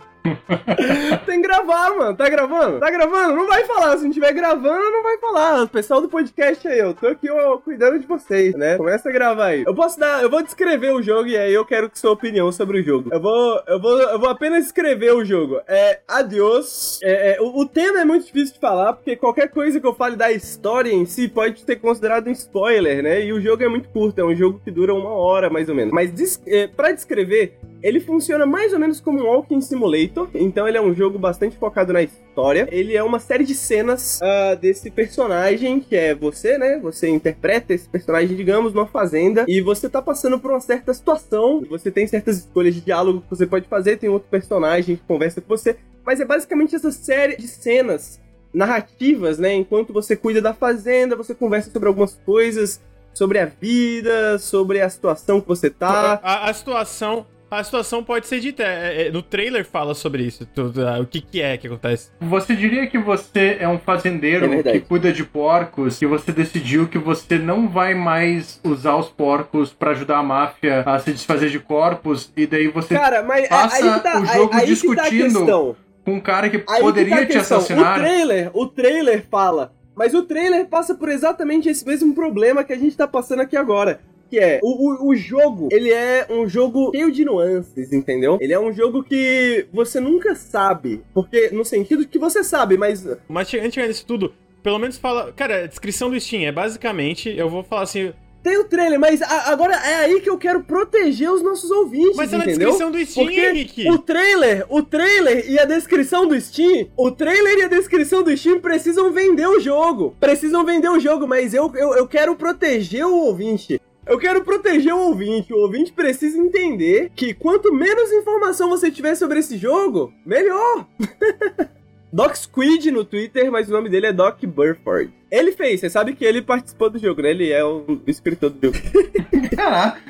Tem 1.26 1.40
que 1.40 1.46
gravar, 1.46 1.90
mano. 1.94 2.16
Tá 2.16 2.28
gravando? 2.28 2.80
Tá 2.80 2.90
gravando? 2.90 3.36
Não 3.36 3.46
vai 3.46 3.64
falar. 3.64 3.98
Se 3.98 4.04
não 4.04 4.10
tiver 4.10 4.32
gravando, 4.32 4.90
não 4.90 5.02
vai 5.02 5.18
falar. 5.18 5.64
O 5.64 5.68
pessoal 5.68 6.00
do 6.00 6.08
podcast 6.08 6.66
aí, 6.66 6.78
eu 6.78 6.94
tô 6.94 7.08
aqui 7.08 7.30
ó, 7.30 7.58
cuidando 7.58 7.98
de 7.98 8.06
vocês, 8.06 8.54
né? 8.54 8.76
Começa 8.76 9.08
a 9.08 9.12
gravar 9.12 9.46
aí. 9.46 9.64
Eu 9.66 9.74
posso 9.74 9.98
dar. 9.98 10.22
Eu 10.22 10.30
vou 10.30 10.42
descrever 10.42 10.92
o 10.92 11.02
jogo 11.02 11.28
e 11.28 11.36
aí 11.36 11.52
eu 11.52 11.64
quero 11.64 11.90
que 11.90 11.98
sua 11.98 12.12
opinião 12.12 12.50
sobre 12.50 12.80
o 12.80 12.82
jogo. 12.82 13.10
Eu 13.12 13.20
vou. 13.20 13.62
Eu 13.66 13.80
vou, 13.80 14.00
eu 14.00 14.18
vou 14.18 14.28
apenas 14.28 14.64
escrever 14.64 15.12
o 15.12 15.24
jogo. 15.24 15.60
É. 15.68 16.00
Adios. 16.08 17.00
É, 17.02 17.34
é, 17.34 17.40
o, 17.40 17.60
o 17.60 17.66
tema 17.66 18.00
é 18.00 18.04
muito 18.04 18.24
difícil 18.24 18.54
de 18.54 18.60
falar, 18.60 18.94
porque 18.94 19.16
qualquer 19.16 19.48
coisa 19.48 19.78
que 19.78 19.86
eu 19.86 19.94
fale 19.94 20.16
da 20.16 20.32
história 20.32 20.90
em 20.90 21.04
si 21.04 21.28
pode 21.28 21.60
ser 21.60 21.76
considerado 21.76 22.28
um 22.28 22.32
spoiler, 22.32 23.02
né? 23.02 23.24
E 23.24 23.32
o 23.32 23.40
jogo 23.40 23.62
é 23.62 23.68
muito 23.68 23.88
curto, 23.90 24.18
é 24.20 24.24
um 24.24 24.34
jogo 24.34 24.60
que 24.64 24.70
dura 24.70 24.94
uma 24.94 25.10
hora 25.10 25.50
mais 25.50 25.68
ou 25.68 25.74
menos. 25.74 25.92
Mas 25.92 26.10
des, 26.10 26.40
é, 26.46 26.66
pra 26.66 26.92
descrever, 26.92 27.58
ele 27.84 28.00
funciona 28.00 28.46
mais 28.46 28.72
ou 28.72 28.78
menos 28.78 28.98
como 28.98 29.20
um 29.20 29.26
Walking 29.26 29.60
Simulator, 29.60 30.30
então 30.34 30.66
ele 30.66 30.78
é 30.78 30.80
um 30.80 30.94
jogo 30.94 31.18
bastante 31.18 31.58
focado 31.58 31.92
na 31.92 32.02
história. 32.02 32.66
Ele 32.72 32.96
é 32.96 33.02
uma 33.02 33.18
série 33.18 33.44
de 33.44 33.54
cenas 33.54 34.22
ah, 34.22 34.54
desse 34.54 34.90
personagem, 34.90 35.80
que 35.80 35.94
é 35.94 36.14
você, 36.14 36.56
né? 36.56 36.78
Você 36.78 37.10
interpreta 37.10 37.74
esse 37.74 37.86
personagem, 37.86 38.34
digamos, 38.34 38.72
numa 38.72 38.86
fazenda, 38.86 39.44
e 39.46 39.60
você 39.60 39.86
tá 39.86 40.00
passando 40.00 40.40
por 40.40 40.50
uma 40.50 40.60
certa 40.60 40.94
situação, 40.94 41.62
você 41.68 41.90
tem 41.90 42.06
certas 42.06 42.38
escolhas 42.38 42.74
de 42.74 42.80
diálogo 42.80 43.20
que 43.20 43.28
você 43.28 43.46
pode 43.46 43.68
fazer, 43.68 43.98
tem 43.98 44.08
outro 44.08 44.30
personagem 44.30 44.96
que 44.96 45.02
conversa 45.06 45.42
com 45.42 45.48
você, 45.48 45.76
mas 46.06 46.18
é 46.20 46.24
basicamente 46.24 46.74
essa 46.74 46.90
série 46.90 47.36
de 47.36 47.46
cenas 47.46 48.18
narrativas, 48.54 49.38
né? 49.38 49.52
Enquanto 49.52 49.92
você 49.92 50.16
cuida 50.16 50.40
da 50.40 50.54
fazenda, 50.54 51.14
você 51.14 51.34
conversa 51.34 51.70
sobre 51.70 51.88
algumas 51.88 52.14
coisas, 52.24 52.80
sobre 53.12 53.38
a 53.38 53.44
vida, 53.44 54.38
sobre 54.38 54.80
a 54.80 54.88
situação 54.88 55.38
que 55.38 55.48
você 55.48 55.68
tá. 55.68 56.18
A, 56.22 56.48
a 56.48 56.54
situação. 56.54 57.26
A 57.50 57.62
situação 57.62 58.02
pode 58.02 58.26
ser 58.26 58.40
dita. 58.40 58.62
é, 58.64 59.06
é, 59.06 59.10
no 59.10 59.22
trailer 59.22 59.64
fala 59.64 59.94
sobre 59.94 60.24
isso. 60.24 60.44
tudo, 60.46 60.86
ah, 60.86 60.98
o 61.00 61.06
que, 61.06 61.20
que 61.20 61.40
é 61.40 61.56
que 61.56 61.66
acontece. 61.66 62.10
Você 62.20 62.56
diria 62.56 62.86
que 62.86 62.98
você 62.98 63.58
é 63.60 63.68
um 63.68 63.78
fazendeiro 63.78 64.52
É 64.52 64.62
que 64.72 64.80
cuida 64.80 65.12
de 65.12 65.22
porcos 65.24 66.00
e 66.02 66.06
você 66.06 66.32
decidiu 66.32 66.88
que 66.88 66.98
você 66.98 67.38
não 67.38 67.68
vai 67.68 67.94
mais 67.94 68.60
usar 68.64 68.96
os 68.96 69.08
porcos 69.08 69.72
pra 69.72 69.92
ajudar 69.92 70.18
a 70.18 70.22
máfia 70.22 70.82
a 70.84 70.98
se 70.98 71.12
desfazer 71.12 71.50
de 71.50 71.60
corpos 71.60 72.32
e 72.36 72.46
daí 72.46 72.68
você 72.68 72.94
Cara, 72.94 73.22
mas 73.22 73.48
passa 73.48 73.76
aí 73.76 73.92
que 73.94 74.00
tá, 74.00 74.20
o 74.20 74.26
jogo 74.26 74.54
aí, 74.54 74.60
aí 74.70 74.76
que 74.76 74.94
tá 74.94 75.02
a 75.02 75.04
discutindo 75.04 75.38
questão. 75.38 75.76
com 76.04 76.12
um 76.14 76.20
cara 76.20 76.48
que 76.50 76.56
Aí 76.56 76.62
que 76.62 76.66
tá 76.66 76.80
poderia 76.80 77.16
a 77.20 77.26
te 77.26 77.38
assassinar. 77.38 77.98
O 77.98 78.02
trailer, 78.02 78.50
o 78.52 78.66
trailer 78.66 79.24
fala, 79.30 79.72
mas 79.94 80.12
o 80.12 80.22
trailer 80.22 80.66
passa 80.66 80.94
por 80.94 81.08
exatamente 81.08 81.68
esse 81.68 81.86
mesmo 81.86 82.14
problema 82.14 82.64
que 82.64 82.72
a 82.72 82.78
gente 82.78 82.96
tá 82.96 83.06
passando 83.06 83.42
aqui 83.42 83.56
agora. 83.56 84.00
Que 84.34 84.40
é, 84.40 84.60
o, 84.62 84.68
o, 85.06 85.08
o 85.10 85.14
jogo, 85.16 85.68
ele 85.70 85.90
é 85.92 86.26
um 86.30 86.48
jogo 86.48 86.90
cheio 86.94 87.10
de 87.12 87.24
nuances, 87.24 87.92
entendeu? 87.92 88.38
Ele 88.40 88.52
é 88.52 88.58
um 88.58 88.72
jogo 88.72 89.02
que 89.02 89.66
você 89.72 90.00
nunca 90.00 90.34
sabe. 90.34 91.02
Porque, 91.14 91.50
no 91.50 91.64
sentido 91.64 92.06
que 92.06 92.18
você 92.18 92.42
sabe, 92.42 92.76
mas 92.76 93.06
Mas 93.28 93.52
antes 93.54 93.68
de 93.68 93.74
chegar 93.74 93.86
nisso 93.88 94.04
tudo, 94.06 94.32
pelo 94.62 94.78
menos 94.78 94.96
fala. 94.98 95.32
Cara, 95.32 95.64
a 95.64 95.66
descrição 95.66 96.10
do 96.10 96.18
Steam 96.18 96.42
é 96.42 96.52
basicamente. 96.52 97.28
Eu 97.36 97.48
vou 97.48 97.62
falar 97.62 97.82
assim. 97.82 98.12
Tem 98.42 98.58
o 98.58 98.64
trailer, 98.64 99.00
mas 99.00 99.22
a- 99.22 99.50
agora 99.50 99.74
é 99.74 99.94
aí 100.04 100.20
que 100.20 100.28
eu 100.28 100.36
quero 100.36 100.62
proteger 100.64 101.30
os 101.30 101.42
nossos 101.42 101.70
ouvintes, 101.70 102.14
Mas 102.14 102.30
é 102.30 102.36
na 102.36 102.44
entendeu? 102.44 102.68
descrição 102.68 102.90
do 102.90 102.98
Steam, 103.06 103.24
Porque 103.26 103.40
Henrique. 103.40 103.88
o 103.90 103.96
trailer, 103.98 104.66
o 104.68 104.82
trailer 104.82 105.50
e 105.50 105.58
a 105.58 105.64
descrição 105.64 106.26
do 106.28 106.38
Steam, 106.38 106.88
o 106.94 107.10
trailer 107.10 107.58
e 107.60 107.62
a 107.62 107.68
descrição 107.68 108.22
do 108.22 108.36
Steam 108.36 108.60
precisam 108.60 109.10
vender 109.10 109.46
o 109.46 109.58
jogo. 109.58 110.14
Precisam 110.20 110.62
vender 110.62 110.90
o 110.90 111.00
jogo, 111.00 111.26
mas 111.26 111.54
eu, 111.54 111.72
eu, 111.74 111.94
eu 111.94 112.06
quero 112.06 112.36
proteger 112.36 113.06
o 113.06 113.14
ouvinte. 113.16 113.80
Eu 114.06 114.18
quero 114.18 114.44
proteger 114.44 114.92
o 114.94 115.08
ouvinte. 115.08 115.52
O 115.52 115.58
ouvinte 115.58 115.92
precisa 115.92 116.38
entender 116.38 117.10
que 117.14 117.32
quanto 117.34 117.72
menos 117.72 118.12
informação 118.12 118.68
você 118.68 118.90
tiver 118.90 119.14
sobre 119.14 119.38
esse 119.38 119.56
jogo, 119.56 120.12
melhor. 120.26 120.86
Doc 122.12 122.36
Squid 122.36 122.92
no 122.92 123.04
Twitter, 123.04 123.50
mas 123.50 123.68
o 123.68 123.72
nome 123.72 123.88
dele 123.88 124.06
é 124.06 124.12
Doc 124.12 124.40
Burford. 124.44 125.12
Ele 125.28 125.50
fez, 125.50 125.80
você 125.80 125.90
sabe 125.90 126.14
que 126.14 126.24
ele 126.24 126.40
participou 126.40 126.88
do 126.88 126.96
jogo, 126.96 127.20
né? 127.22 127.30
Ele 127.30 127.50
é 127.50 127.64
o 127.64 127.84
escritor 128.06 128.50
do 128.50 128.66
jogo. 128.68 128.78
Caraca, 129.56 130.00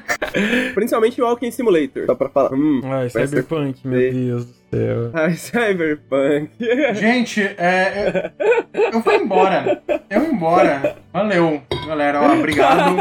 Principalmente 0.75 1.23
o 1.23 1.25
Walking 1.25 1.51
Simulator. 1.51 2.05
Só 2.05 2.15
pra 2.15 2.29
falar. 2.29 2.53
Hum, 2.53 2.83
Ai, 2.85 3.09
vai 3.09 3.27
ser- 3.27 3.29
Cyberpunk, 3.29 3.87
meu 3.89 4.13
Deus 4.13 4.45
do 4.45 4.53
céu. 4.75 5.11
Ai, 5.15 5.35
Cyberpunk. 5.35 6.51
gente, 6.95 7.41
é, 7.43 8.33
eu, 8.73 8.83
eu 8.95 9.01
vou 9.01 9.15
embora. 9.15 9.83
Eu 10.11 10.21
vou 10.21 10.31
embora. 10.33 10.97
Valeu, 11.13 11.63
galera. 11.87 12.21
Ó, 12.21 12.35
obrigado. 12.35 12.97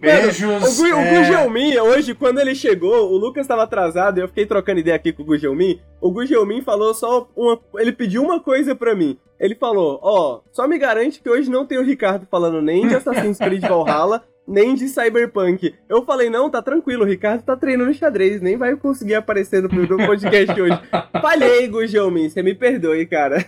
Beijos. 0.00 0.78
O, 0.80 0.82
Gu, 0.82 0.88
o 0.88 0.98
é, 0.98 1.18
Gugelmin, 1.18 1.78
hoje, 1.78 2.14
quando 2.14 2.40
ele 2.40 2.54
chegou, 2.54 3.12
o 3.12 3.16
Lucas 3.16 3.46
tava 3.46 3.62
atrasado 3.62 4.18
e 4.18 4.22
eu 4.22 4.28
fiquei 4.28 4.46
trocando 4.46 4.80
ideia 4.80 4.96
aqui 4.96 5.12
com 5.12 5.22
o 5.22 5.26
Gugelmin. 5.26 5.80
O 6.00 6.10
Gugelmin 6.10 6.60
falou 6.60 6.92
só 6.92 7.28
uma. 7.36 7.58
Ele 7.76 7.92
pediu 7.92 8.22
uma 8.22 8.40
coisa 8.40 8.74
pra 8.74 8.94
mim. 8.94 9.16
Ele 9.38 9.54
falou: 9.54 10.00
Ó, 10.02 10.40
só 10.52 10.66
me 10.66 10.78
garante 10.78 11.20
que 11.20 11.30
hoje 11.30 11.50
não 11.50 11.64
tem 11.64 11.78
o 11.78 11.84
Ricardo 11.84 12.26
falando 12.30 12.60
nem 12.60 12.86
de 12.88 12.96
Assassin's 12.96 13.38
Creed 13.38 13.62
Valhalla. 13.62 14.22
Nem 14.46 14.74
de 14.74 14.88
Cyberpunk. 14.88 15.74
Eu 15.88 16.04
falei, 16.04 16.28
não, 16.28 16.50
tá 16.50 16.60
tranquilo, 16.60 17.04
o 17.04 17.06
Ricardo 17.06 17.42
tá 17.42 17.56
treinando 17.56 17.94
xadrez, 17.94 18.40
nem 18.40 18.56
vai 18.56 18.74
conseguir 18.74 19.14
aparecer 19.14 19.62
no, 19.62 19.68
podcast 19.68 20.60
hoje. 20.60 20.80
Falhei, 21.20 21.68
Gugelmin, 21.68 22.28
você 22.28 22.42
me 22.42 22.54
perdoe, 22.54 23.06
cara. 23.06 23.44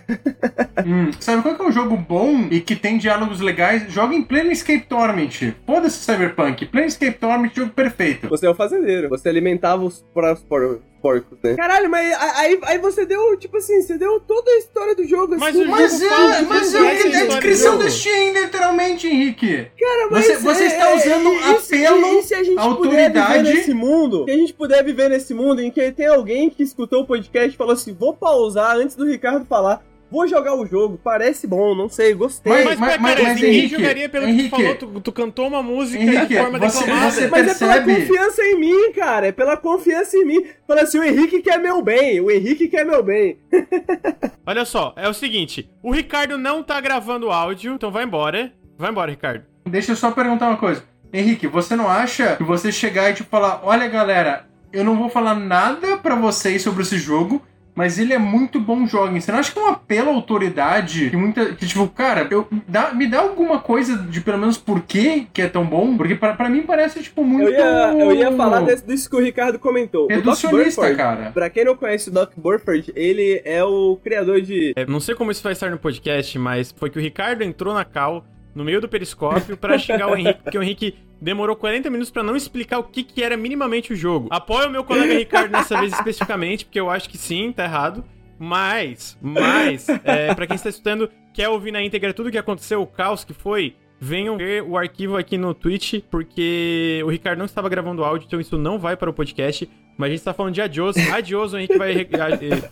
Hum, 0.85 1.11
sabe 1.19 1.41
qual 1.41 1.55
que 1.55 1.61
é 1.61 1.65
um 1.65 1.71
jogo 1.71 1.97
bom 1.97 2.47
e 2.49 2.61
que 2.61 2.75
tem 2.75 2.97
diálogos 2.97 3.41
legais? 3.41 3.91
Joga 3.91 4.15
em 4.15 4.21
Planescape 4.21 4.85
Torment. 4.87 5.53
Foda-se 5.65 5.97
Cyberpunk. 6.03 6.65
Planescape 6.67 7.17
Torment, 7.17 7.51
jogo 7.53 7.71
perfeito. 7.71 8.29
Você 8.29 8.45
é 8.45 8.49
o 8.49 8.55
fazendeiro. 8.55 9.09
Você 9.09 9.27
alimentava 9.29 9.83
os, 9.83 10.05
por- 10.13 10.23
os 10.23 10.39
por- 10.43 10.81
porcos, 11.03 11.37
né? 11.43 11.55
Caralho, 11.55 11.89
mas 11.89 12.13
aí, 12.37 12.57
aí 12.63 12.77
você 12.77 13.05
deu, 13.05 13.35
tipo 13.37 13.57
assim, 13.57 13.81
você 13.81 13.97
deu 13.97 14.21
toda 14.21 14.49
a 14.49 14.57
história 14.57 14.95
do 14.95 15.05
jogo. 15.05 15.35
Mas 15.37 15.53
assim, 15.53 15.65
o 15.65 15.69
Mas 15.69 15.91
jogo 15.91 16.05
é, 16.05 16.09
fala 16.09 16.41
mas 16.43 16.73
é, 16.73 16.77
é 16.77 16.81
é 16.83 17.21
a 17.21 17.25
descrição 17.25 17.77
do. 17.77 17.89
Steam, 17.91 18.33
literalmente, 18.33 19.05
Henrique. 19.07 19.67
Cara, 19.77 20.07
mas 20.09 20.25
Você- 20.25 20.37
você 20.37 20.63
está 20.65 20.89
é- 20.91 20.95
usando 20.95 21.29
é- 21.33 21.49
apelo 21.51 22.05
e 22.19 22.23
se 22.23 22.33
a 22.33 22.41
gente 22.43 22.57
à 22.57 22.61
autoridade- 22.63 23.43
viver 23.43 23.55
nesse 23.57 23.73
mundo, 23.73 24.23
se 24.25 24.31
a 24.31 24.37
gente 24.37 24.53
puder 24.53 24.83
viver 24.83 25.09
nesse 25.09 25.33
mundo 25.33 25.61
em 25.61 25.69
que 25.69 25.91
tem 25.91 26.07
alguém 26.07 26.49
que 26.49 26.63
escutou 26.63 27.01
o 27.01 27.05
podcast 27.05 27.53
e 27.53 27.57
falou 27.57 27.73
assim, 27.73 27.93
vou 27.93 28.13
pausar 28.13 28.77
antes 28.77 28.95
do 28.95 29.05
Ricardo 29.05 29.45
falar, 29.45 29.83
vou 30.13 30.27
jogar 30.27 30.53
o 30.53 30.63
jogo, 30.63 30.99
parece 31.03 31.47
bom, 31.47 31.73
não 31.73 31.89
sei, 31.89 32.13
gostei. 32.13 32.53
Mas, 32.53 32.65
mas, 32.65 32.79
mas, 32.79 33.01
mas 33.01 33.35
ninguém 33.35 33.55
Henrique, 33.55 33.75
jogaria 33.75 34.07
pelo 34.07 34.27
Henrique, 34.27 34.43
que 34.43 34.49
tu 34.49 34.61
falou, 34.61 34.75
tu, 34.75 35.01
tu, 35.01 35.11
cantou 35.11 35.47
uma 35.47 35.63
música 35.63 36.03
Henrique, 36.03 36.27
de 36.27 36.37
forma 36.37 36.59
você, 36.59 36.79
declamada. 36.79 37.11
Você 37.11 37.27
mas 37.27 37.45
percebe... 37.47 37.51
é 37.51 37.81
pela 37.81 37.97
confiança 37.97 38.43
em 38.43 38.59
mim, 38.59 38.91
cara, 38.93 39.27
é 39.27 39.31
pela 39.31 39.57
confiança 39.57 40.15
em 40.15 40.25
mim. 40.25 40.45
Fala 40.67 40.81
assim, 40.81 40.99
o 40.99 41.03
Henrique 41.03 41.41
quer 41.41 41.57
meu 41.57 41.81
bem, 41.81 42.21
o 42.21 42.29
Henrique 42.29 42.67
quer 42.67 42.85
meu 42.85 43.01
bem. 43.01 43.39
Olha 44.45 44.65
só, 44.65 44.93
é 44.95 45.09
o 45.09 45.13
seguinte, 45.15 45.67
o 45.81 45.91
Ricardo 45.91 46.37
não 46.37 46.61
tá 46.61 46.79
gravando 46.79 47.31
áudio, 47.31 47.73
então 47.73 47.89
vai 47.89 48.03
embora, 48.03 48.53
vai 48.77 48.91
embora, 48.91 49.09
Ricardo. 49.09 49.45
Deixa 49.65 49.93
eu 49.93 49.95
só 49.95 50.11
perguntar 50.11 50.47
uma 50.47 50.57
coisa. 50.57 50.83
Henrique, 51.11 51.47
você 51.47 51.75
não 51.75 51.89
acha 51.89 52.35
que 52.35 52.43
você 52.43 52.71
chegar 52.71 53.09
e 53.09 53.15
tipo 53.15 53.31
falar, 53.31 53.61
olha 53.63 53.87
galera, 53.87 54.47
eu 54.71 54.83
não 54.83 54.95
vou 54.95 55.09
falar 55.09 55.33
nada 55.33 55.97
para 55.97 56.13
vocês 56.13 56.61
sobre 56.61 56.83
esse 56.83 56.99
jogo, 56.99 57.41
mas 57.75 57.97
ele 57.97 58.13
é 58.13 58.17
muito 58.17 58.59
bom 58.59 58.85
joguem. 58.85 59.19
Você 59.19 59.31
não 59.31 59.39
acha 59.39 59.51
que 59.51 59.59
é 59.59 59.61
um 59.61 59.67
apelo 59.67 60.09
à 60.09 60.13
autoridade 60.13 61.09
que 61.09 61.17
muita. 61.17 61.53
Que, 61.53 61.65
tipo, 61.65 61.87
cara, 61.87 62.27
eu, 62.29 62.47
dá, 62.67 62.93
me 62.93 63.07
dá 63.07 63.19
alguma 63.19 63.59
coisa 63.59 63.97
de 63.97 64.21
pelo 64.21 64.37
menos 64.37 64.57
por 64.57 64.81
que 64.81 65.27
é 65.37 65.47
tão 65.47 65.65
bom? 65.65 65.95
Porque 65.97 66.15
para 66.15 66.49
mim 66.49 66.63
parece, 66.63 67.01
tipo, 67.01 67.23
muito. 67.23 67.49
Eu 67.49 67.51
ia, 67.51 68.03
eu 68.03 68.11
ia 68.15 68.31
falar 68.31 68.61
desse, 68.61 68.85
disso 68.85 69.09
que 69.09 69.15
o 69.15 69.19
Ricardo 69.19 69.57
comentou. 69.57 70.07
Reducionista, 70.07 70.47
o 70.47 70.51
Doc 70.51 70.63
Burford, 70.63 70.95
cara. 70.95 71.31
Pra 71.31 71.49
quem 71.49 71.65
não 71.65 71.75
conhece 71.75 72.09
o 72.09 72.11
Doc 72.11 72.31
Burford, 72.35 72.91
ele 72.95 73.41
é 73.43 73.63
o 73.63 73.97
criador 74.03 74.41
de. 74.41 74.73
É, 74.75 74.85
não 74.85 74.99
sei 74.99 75.15
como 75.15 75.31
isso 75.31 75.43
vai 75.43 75.53
estar 75.53 75.69
no 75.69 75.77
podcast, 75.77 76.37
mas 76.37 76.71
foi 76.71 76.89
que 76.89 76.97
o 76.97 77.01
Ricardo 77.01 77.43
entrou 77.43 77.73
na 77.73 77.85
cal 77.85 78.25
no 78.55 78.63
meio 78.63 78.79
do 78.79 78.87
periscópio 78.87 79.57
para 79.57 79.77
xingar 79.77 80.07
o 80.07 80.15
Henrique, 80.15 80.43
porque 80.43 80.57
o 80.57 80.63
Henrique 80.63 80.95
demorou 81.21 81.55
40 81.55 81.89
minutos 81.89 82.11
para 82.11 82.23
não 82.23 82.35
explicar 82.35 82.79
o 82.79 82.83
que, 82.83 83.03
que 83.03 83.23
era 83.23 83.37
minimamente 83.37 83.93
o 83.93 83.95
jogo. 83.95 84.27
Apoio 84.29 84.67
o 84.67 84.71
meu 84.71 84.83
colega 84.83 85.13
Ricardo 85.13 85.51
nessa 85.51 85.79
vez 85.79 85.93
especificamente, 85.93 86.65
porque 86.65 86.79
eu 86.79 86.89
acho 86.89 87.09
que 87.09 87.17
sim, 87.17 87.51
tá 87.51 87.63
errado. 87.63 88.03
Mas, 88.37 89.17
mas, 89.21 89.87
é, 90.03 90.33
para 90.33 90.45
quem 90.45 90.55
está 90.55 90.69
escutando, 90.69 91.09
quer 91.33 91.47
ouvir 91.49 91.71
na 91.71 91.81
íntegra 91.81 92.13
tudo 92.13 92.27
o 92.27 92.31
que 92.31 92.37
aconteceu, 92.37 92.81
o 92.81 92.87
caos 92.87 93.23
que 93.23 93.33
foi, 93.33 93.75
venham 93.99 94.37
ver 94.37 94.63
o 94.63 94.77
arquivo 94.77 95.15
aqui 95.15 95.37
no 95.37 95.53
Twitch, 95.53 96.01
porque 96.11 97.01
o 97.05 97.09
Ricardo 97.09 97.39
não 97.39 97.45
estava 97.45 97.69
gravando 97.69 98.03
áudio, 98.03 98.25
então 98.27 98.41
isso 98.41 98.57
não 98.57 98.77
vai 98.77 98.97
para 98.97 99.09
o 99.09 99.13
podcast. 99.13 99.69
Mas 99.97 100.07
a 100.07 100.09
gente 100.09 100.19
está 100.19 100.33
falando 100.33 100.55
de 100.55 100.61
Adios. 100.61 100.97
Adios, 100.97 101.53
o 101.53 101.57
Henrique 101.57 101.77
vai, 101.77 102.07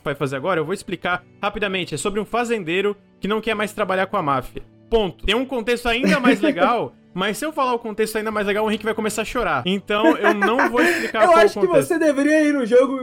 vai 0.04 0.16
fazer 0.16 0.36
agora. 0.36 0.60
Eu 0.60 0.66
vou 0.66 0.74
explicar 0.74 1.24
rapidamente. 1.42 1.94
É 1.94 1.98
sobre 1.98 2.20
um 2.20 2.26
fazendeiro 2.26 2.98
que 3.20 3.28
não 3.28 3.40
quer 3.40 3.54
mais 3.54 3.72
trabalhar 3.72 4.08
com 4.08 4.18
a 4.18 4.24
máfia. 4.24 4.64
Ponto. 4.92 5.26
Tem 5.26 5.34
um 5.34 5.46
contexto 5.46 5.88
ainda 5.88 6.20
mais 6.20 6.40
legal, 6.44 6.94
mas 7.14 7.38
se 7.38 7.46
eu 7.46 7.54
falar 7.54 7.74
o 7.74 7.80
contexto 7.80 8.18
ainda 8.18 8.30
mais 8.30 8.46
legal, 8.46 8.66
o 8.66 8.70
Henrique 8.70 8.84
vai 8.84 8.94
começar 8.94 9.22
a 9.22 9.26
chorar. 9.26 9.64
Então 9.66 10.18
eu 10.18 10.34
não 10.34 10.70
vou 10.70 10.82
explicar 10.82 11.24
eu 11.32 11.32
acho 11.32 11.62
que 11.62 11.66
você 11.66 11.98
deveria 11.98 12.44
ir 12.44 12.54
no 12.54 12.66
jogo 12.66 12.98